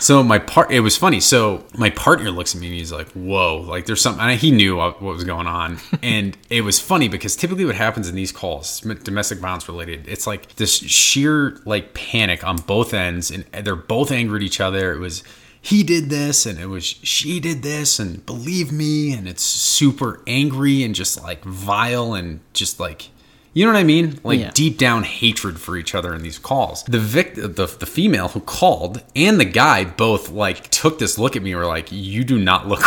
So 0.00 0.22
my 0.22 0.38
part, 0.38 0.70
it 0.70 0.80
was 0.80 0.96
funny. 0.96 1.20
So 1.20 1.64
my 1.76 1.90
partner 1.90 2.30
looks 2.30 2.54
at 2.54 2.60
me 2.60 2.68
and 2.68 2.76
he's 2.76 2.90
like, 2.90 3.08
"Whoa!" 3.12 3.58
Like 3.58 3.84
there's 3.84 4.00
something. 4.00 4.22
And 4.22 4.40
he 4.40 4.50
knew 4.50 4.76
what 4.76 5.02
what 5.02 5.14
was 5.14 5.24
going 5.24 5.46
on, 5.46 5.78
and 6.02 6.36
it 6.48 6.62
was 6.62 6.80
funny 6.80 7.08
because 7.08 7.36
typically 7.36 7.66
what 7.66 7.74
happens 7.74 8.08
in 8.08 8.14
these 8.14 8.32
calls, 8.32 8.80
domestic 8.80 9.38
violence 9.38 9.68
related, 9.68 10.08
it's 10.08 10.26
like 10.26 10.56
this 10.56 10.74
sheer 10.78 11.60
like 11.66 11.92
panic 11.92 12.42
on 12.44 12.56
both 12.56 12.94
ends, 12.94 13.30
and 13.30 13.44
they're 13.52 13.76
both 13.76 14.10
angry 14.10 14.40
at 14.40 14.42
each 14.42 14.60
other. 14.60 14.94
It 14.94 15.00
was 15.00 15.22
he 15.62 15.82
did 15.82 16.08
this 16.08 16.46
and 16.46 16.58
it 16.58 16.66
was 16.66 16.86
she 16.86 17.38
did 17.38 17.62
this 17.62 17.98
and 17.98 18.24
believe 18.24 18.72
me 18.72 19.12
and 19.12 19.28
it's 19.28 19.42
super 19.42 20.22
angry 20.26 20.82
and 20.82 20.94
just 20.94 21.22
like 21.22 21.44
vile 21.44 22.14
and 22.14 22.40
just 22.54 22.80
like 22.80 23.09
you 23.52 23.66
know 23.66 23.72
what 23.72 23.78
I 23.78 23.84
mean? 23.84 24.18
Like 24.22 24.40
Yeah. 24.40 24.50
deep 24.54 24.78
down 24.78 25.02
hatred 25.02 25.58
for 25.60 25.76
each 25.76 25.94
other 25.94 26.14
in 26.14 26.22
these 26.22 26.38
calls. 26.38 26.84
The 26.84 26.98
vic, 27.00 27.34
the, 27.34 27.48
the 27.78 27.86
female 27.86 28.28
who 28.28 28.40
called 28.40 29.02
and 29.16 29.40
the 29.40 29.44
guy 29.44 29.84
both 29.84 30.30
like 30.30 30.68
took 30.70 30.98
this 30.98 31.18
look 31.18 31.36
at 31.36 31.42
me 31.42 31.52
and 31.52 31.60
were 31.60 31.66
like, 31.66 31.90
"You 31.90 32.24
do 32.24 32.38
not 32.38 32.68
look 32.68 32.82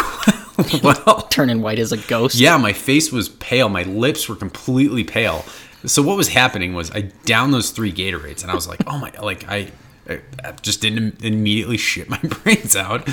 well." 0.84 1.24
Turning 1.30 1.62
white 1.62 1.80
as 1.80 1.92
a 1.92 1.98
ghost. 1.98 2.36
Yeah, 2.36 2.58
my 2.58 2.74
face 2.74 3.12
was 3.12 3.30
pale. 3.30 3.70
My 3.70 3.84
lips 3.84 4.30
were 4.30 4.36
completely 4.36 5.04
pale. 5.04 5.44
So 5.86 6.02
what 6.02 6.16
was 6.16 6.30
happening 6.30 6.74
was 6.74 6.92
I 6.92 7.02
downed 7.26 7.54
those 7.54 7.72
three 7.72 7.92
Gatorades 7.92 8.42
and 8.44 8.50
I 8.52 8.56
was 8.56 8.68
like, 8.68 8.80
"Oh 8.88 8.98
my!" 9.00 9.12
Like 9.22 9.50
I, 9.50 9.70
I 10.10 10.22
just 10.62 10.80
didn't 10.82 11.24
immediately 11.24 11.78
shit 11.78 12.10
my 12.10 12.18
brains 12.24 12.76
out. 12.76 13.06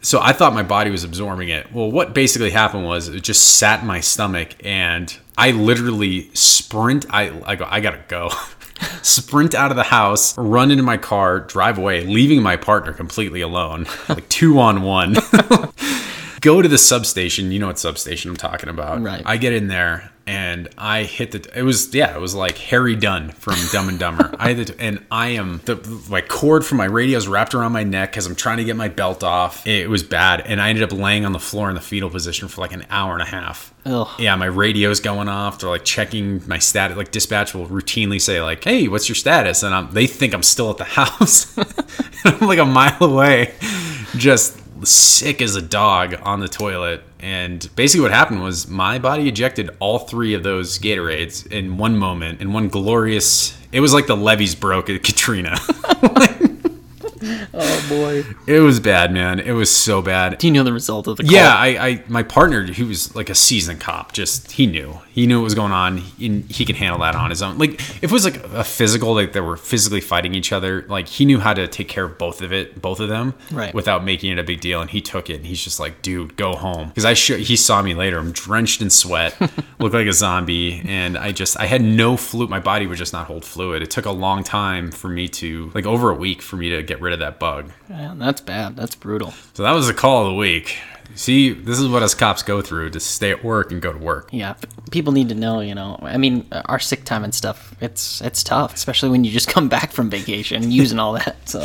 So 0.00 0.20
I 0.20 0.32
thought 0.32 0.54
my 0.54 0.62
body 0.62 0.90
was 0.92 1.02
absorbing 1.02 1.48
it. 1.48 1.72
Well, 1.72 1.90
what 1.90 2.14
basically 2.14 2.50
happened 2.50 2.84
was 2.84 3.08
it 3.08 3.20
just 3.22 3.56
sat 3.56 3.80
in 3.80 3.86
my 3.88 3.98
stomach, 4.00 4.54
and 4.64 5.12
I 5.38 5.52
literally 5.52 6.30
sprint. 6.34 7.06
I 7.10 7.32
I 7.46 7.54
go. 7.54 7.66
I 7.70 7.80
gotta 7.80 8.02
go. 8.08 8.30
sprint 9.02 9.54
out 9.54 9.70
of 9.70 9.76
the 9.76 9.84
house, 9.84 10.36
run 10.36 10.70
into 10.70 10.82
my 10.82 10.96
car, 10.96 11.40
drive 11.40 11.78
away, 11.78 12.04
leaving 12.04 12.42
my 12.42 12.56
partner 12.56 12.92
completely 12.92 13.40
alone, 13.40 13.86
like 14.08 14.28
two 14.28 14.58
on 14.58 14.82
one. 14.82 15.14
go 16.40 16.62
to 16.62 16.68
the 16.68 16.78
substation. 16.78 17.52
You 17.52 17.58
know 17.58 17.66
what 17.66 17.78
substation 17.78 18.30
I'm 18.30 18.36
talking 18.36 18.68
about. 18.68 19.02
Right. 19.02 19.22
I 19.24 19.36
get 19.36 19.52
in 19.52 19.68
there 19.68 20.10
and 20.28 20.68
I 20.76 21.04
hit 21.04 21.30
the. 21.30 21.58
It 21.58 21.62
was 21.62 21.94
yeah. 21.94 22.14
It 22.14 22.20
was 22.20 22.34
like 22.34 22.58
Harry 22.58 22.94
Dunne 22.94 23.30
from 23.30 23.54
Dumb 23.72 23.88
and 23.88 23.98
Dumber. 23.98 24.34
I 24.38 24.52
had 24.52 24.66
the, 24.66 24.78
and 24.78 25.04
I 25.10 25.28
am 25.28 25.62
the 25.64 25.76
my 26.10 26.20
cord 26.20 26.66
from 26.66 26.76
my 26.76 26.84
radio 26.84 27.16
is 27.16 27.26
wrapped 27.26 27.54
around 27.54 27.72
my 27.72 27.82
neck 27.82 28.12
because 28.12 28.26
I'm 28.26 28.34
trying 28.34 28.58
to 28.58 28.64
get 28.64 28.76
my 28.76 28.88
belt 28.88 29.24
off. 29.24 29.66
It 29.66 29.88
was 29.88 30.02
bad, 30.02 30.42
and 30.42 30.60
I 30.60 30.68
ended 30.68 30.84
up 30.84 30.92
laying 30.92 31.24
on 31.24 31.32
the 31.32 31.38
floor 31.38 31.70
in 31.70 31.74
the 31.74 31.80
fetal 31.80 32.10
position 32.10 32.48
for 32.48 32.60
like 32.60 32.72
an 32.72 32.84
hour 32.90 33.14
and 33.14 33.22
a 33.22 33.26
half. 33.26 33.72
Ugh. 33.86 34.06
Yeah, 34.18 34.36
my 34.36 34.44
radio's 34.46 35.00
going 35.00 35.28
off. 35.28 35.60
They're 35.60 35.70
like 35.70 35.86
checking 35.86 36.46
my 36.46 36.58
status. 36.58 36.98
Like 36.98 37.10
dispatch 37.10 37.54
will 37.54 37.66
routinely 37.66 38.20
say 38.20 38.42
like, 38.42 38.62
"Hey, 38.62 38.86
what's 38.86 39.08
your 39.08 39.16
status?" 39.16 39.62
And 39.62 39.74
I'm, 39.74 39.90
they 39.94 40.06
think 40.06 40.34
I'm 40.34 40.42
still 40.42 40.70
at 40.70 40.76
the 40.76 40.84
house. 41.00 41.56
I'm 42.26 42.46
like 42.46 42.58
a 42.58 42.66
mile 42.66 43.02
away, 43.02 43.54
just 44.14 44.60
sick 44.84 45.42
as 45.42 45.56
a 45.56 45.62
dog 45.62 46.16
on 46.22 46.40
the 46.40 46.48
toilet. 46.48 47.02
And 47.20 47.68
basically, 47.74 48.02
what 48.02 48.12
happened 48.12 48.42
was 48.42 48.68
my 48.68 48.98
body 48.98 49.28
ejected 49.28 49.70
all 49.80 50.00
three 50.00 50.34
of 50.34 50.42
those 50.42 50.78
Gatorades 50.78 51.46
in 51.50 51.78
one 51.78 51.96
moment, 51.96 52.40
in 52.40 52.52
one 52.52 52.68
glorious. 52.68 53.56
It 53.72 53.80
was 53.80 53.92
like 53.92 54.06
the 54.06 54.16
levees 54.16 54.54
broke 54.54 54.88
at 54.88 55.02
Katrina. 55.02 55.58
Oh 57.54 57.77
boy. 57.88 58.24
it 58.46 58.60
was 58.60 58.80
bad, 58.80 59.12
man. 59.12 59.40
It 59.40 59.52
was 59.52 59.70
so 59.74 60.02
bad. 60.02 60.38
Do 60.38 60.46
you 60.46 60.52
know 60.52 60.64
the 60.64 60.72
result 60.72 61.06
of 61.06 61.16
the 61.16 61.22
call? 61.24 61.32
Yeah, 61.32 61.54
I, 61.54 61.66
I, 61.88 62.04
my 62.08 62.22
partner, 62.22 62.62
he 62.64 62.82
was 62.82 63.14
like 63.14 63.30
a 63.30 63.34
seasoned 63.34 63.80
cop. 63.80 64.12
Just 64.12 64.52
he 64.52 64.66
knew, 64.66 64.98
he 65.10 65.26
knew 65.26 65.38
what 65.40 65.44
was 65.44 65.54
going 65.54 65.72
on. 65.72 65.98
He, 65.98 66.40
he 66.48 66.64
could 66.64 66.76
handle 66.76 67.00
that 67.00 67.14
on 67.14 67.30
his 67.30 67.42
own. 67.42 67.58
Like 67.58 67.74
if 67.74 68.04
it 68.04 68.12
was 68.12 68.24
like 68.24 68.36
a 68.44 68.64
physical, 68.64 69.14
like 69.14 69.32
they 69.32 69.40
were 69.40 69.56
physically 69.56 70.00
fighting 70.00 70.34
each 70.34 70.52
other, 70.52 70.84
like 70.88 71.08
he 71.08 71.24
knew 71.24 71.38
how 71.40 71.54
to 71.54 71.66
take 71.68 71.88
care 71.88 72.04
of 72.04 72.18
both 72.18 72.42
of 72.42 72.52
it, 72.52 72.80
both 72.80 73.00
of 73.00 73.08
them, 73.08 73.34
Right. 73.50 73.72
without 73.74 74.04
making 74.04 74.30
it 74.32 74.38
a 74.38 74.44
big 74.44 74.60
deal. 74.60 74.80
And 74.80 74.90
he 74.90 75.00
took 75.00 75.30
it. 75.30 75.36
And 75.36 75.46
he's 75.46 75.62
just 75.62 75.80
like, 75.80 76.02
dude, 76.02 76.36
go 76.36 76.54
home. 76.54 76.88
Because 76.88 77.04
I 77.04 77.14
sh- 77.14 77.36
he 77.46 77.56
saw 77.56 77.82
me 77.82 77.94
later. 77.94 78.18
I'm 78.18 78.32
drenched 78.32 78.82
in 78.82 78.90
sweat, 78.90 79.34
look 79.78 79.92
like 79.92 80.06
a 80.06 80.12
zombie, 80.12 80.82
and 80.86 81.16
I 81.16 81.32
just 81.32 81.58
I 81.58 81.66
had 81.66 81.82
no 81.82 82.16
fluid. 82.16 82.50
My 82.50 82.60
body 82.60 82.86
would 82.86 82.98
just 82.98 83.12
not 83.12 83.26
hold 83.26 83.44
fluid. 83.44 83.82
It 83.82 83.90
took 83.90 84.04
a 84.06 84.10
long 84.10 84.44
time 84.44 84.90
for 84.90 85.08
me 85.08 85.28
to 85.28 85.70
like 85.74 85.86
over 85.86 86.10
a 86.10 86.14
week 86.14 86.42
for 86.42 86.56
me 86.56 86.70
to 86.70 86.82
get 86.82 87.00
rid 87.00 87.12
of 87.12 87.18
that 87.20 87.38
bug. 87.38 87.70
Yeah, 87.88 88.14
that's 88.16 88.40
bad. 88.40 88.76
That's 88.76 88.94
brutal. 88.94 89.32
So 89.54 89.62
that 89.62 89.72
was 89.72 89.86
the 89.86 89.94
call 89.94 90.26
of 90.26 90.32
the 90.32 90.34
week. 90.38 90.76
See, 91.14 91.52
this 91.52 91.78
is 91.78 91.88
what 91.88 92.02
us 92.02 92.14
cops 92.14 92.42
go 92.42 92.60
through 92.60 92.90
to 92.90 93.00
stay 93.00 93.30
at 93.30 93.42
work 93.42 93.72
and 93.72 93.80
go 93.80 93.92
to 93.92 93.98
work. 93.98 94.28
Yeah, 94.30 94.54
people 94.90 95.12
need 95.12 95.30
to 95.30 95.34
know. 95.34 95.60
You 95.60 95.74
know, 95.74 95.98
I 96.02 96.18
mean, 96.18 96.46
our 96.66 96.78
sick 96.78 97.04
time 97.04 97.24
and 97.24 97.34
stuff. 97.34 97.74
It's 97.80 98.20
it's 98.20 98.44
tough, 98.44 98.74
especially 98.74 99.08
when 99.08 99.24
you 99.24 99.30
just 99.30 99.48
come 99.54 99.68
back 99.68 99.90
from 99.90 100.10
vacation 100.10 100.70
using 100.70 100.98
all 100.98 101.14
that. 101.14 101.48
So 101.48 101.60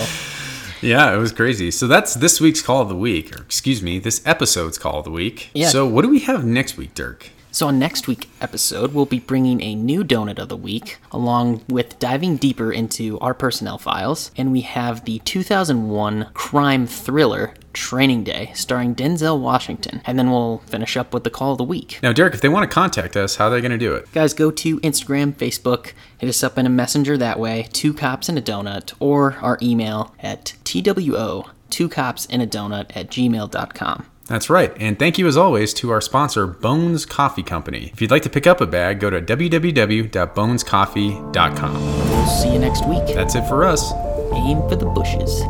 Yeah, 0.81 1.13
it 1.13 1.17
was 1.17 1.31
crazy. 1.31 1.71
So 1.71 1.87
that's 1.87 2.13
this 2.15 2.41
week's 2.41 2.61
call 2.61 2.81
of 2.81 2.89
the 2.89 2.95
week, 2.95 3.37
or 3.37 3.41
excuse 3.43 3.81
me, 3.81 3.99
this 3.99 4.21
episode's 4.25 4.77
call 4.77 4.99
of 4.99 5.05
the 5.05 5.11
week. 5.11 5.49
Yeah. 5.53 5.67
So 5.69 5.85
what 5.85 6.01
do 6.03 6.09
we 6.09 6.19
have 6.21 6.45
next 6.45 6.77
week, 6.77 6.93
Dirk? 6.93 7.29
So, 7.53 7.67
on 7.67 7.77
next 7.77 8.07
week's 8.07 8.25
episode, 8.41 8.95
we'll 8.95 9.05
be 9.05 9.19
bringing 9.19 9.61
a 9.61 9.75
new 9.75 10.03
donut 10.03 10.39
of 10.39 10.49
the 10.49 10.57
week, 10.57 10.97
along 11.11 11.63
with 11.69 11.99
diving 11.99 12.37
deeper 12.37 12.73
into 12.73 13.19
our 13.19 13.35
personnel 13.35 13.77
files. 13.77 14.31
And 14.35 14.51
we 14.51 14.61
have 14.61 15.05
the 15.05 15.19
2001 15.19 16.31
crime 16.33 16.87
thriller 16.87 17.53
Training 17.71 18.23
Day, 18.23 18.51
starring 18.55 18.95
Denzel 18.95 19.39
Washington. 19.39 20.01
And 20.03 20.17
then 20.17 20.31
we'll 20.31 20.63
finish 20.65 20.97
up 20.97 21.13
with 21.13 21.23
the 21.25 21.29
call 21.29 21.51
of 21.51 21.59
the 21.59 21.63
week. 21.63 21.99
Now, 22.01 22.11
Derek, 22.11 22.33
if 22.33 22.41
they 22.41 22.49
want 22.49 22.67
to 22.67 22.73
contact 22.73 23.15
us, 23.15 23.35
how 23.35 23.45
are 23.45 23.49
they 23.51 23.61
going 23.61 23.71
to 23.71 23.77
do 23.77 23.93
it? 23.93 24.11
Guys, 24.11 24.33
go 24.33 24.49
to 24.49 24.79
Instagram, 24.79 25.33
Facebook, 25.35 25.93
hit 26.17 26.29
us 26.29 26.43
up 26.43 26.57
in 26.57 26.65
a 26.65 26.69
messenger 26.69 27.17
that 27.17 27.39
way, 27.39 27.67
two 27.71 27.93
cops 27.93 28.29
and 28.29 28.37
a 28.39 28.41
donut, 28.41 28.95
or 28.99 29.33
our 29.43 29.59
email 29.61 30.15
at 30.19 30.55
TWO, 30.63 31.45
two 31.69 31.87
cops 31.87 32.25
and 32.31 32.41
a 32.41 32.47
donut 32.47 32.95
at 32.95 33.11
gmail.com. 33.11 34.07
That's 34.27 34.49
right. 34.49 34.73
And 34.77 34.97
thank 34.97 35.17
you 35.17 35.27
as 35.27 35.35
always 35.37 35.73
to 35.75 35.91
our 35.91 36.01
sponsor, 36.01 36.47
Bones 36.47 37.05
Coffee 37.05 37.43
Company. 37.43 37.91
If 37.93 38.01
you'd 38.01 38.11
like 38.11 38.23
to 38.23 38.29
pick 38.29 38.47
up 38.47 38.59
a 38.61 38.65
bag, 38.65 38.99
go 38.99 39.09
to 39.09 39.21
www.bonescoffee.com. 39.21 41.73
We'll 41.73 42.27
see 42.27 42.53
you 42.53 42.59
next 42.59 42.85
week. 42.87 43.05
That's 43.07 43.35
it 43.35 43.45
for 43.47 43.65
us. 43.65 43.91
Aim 44.33 44.59
for 44.69 44.75
the 44.75 44.85
bushes. 44.85 45.41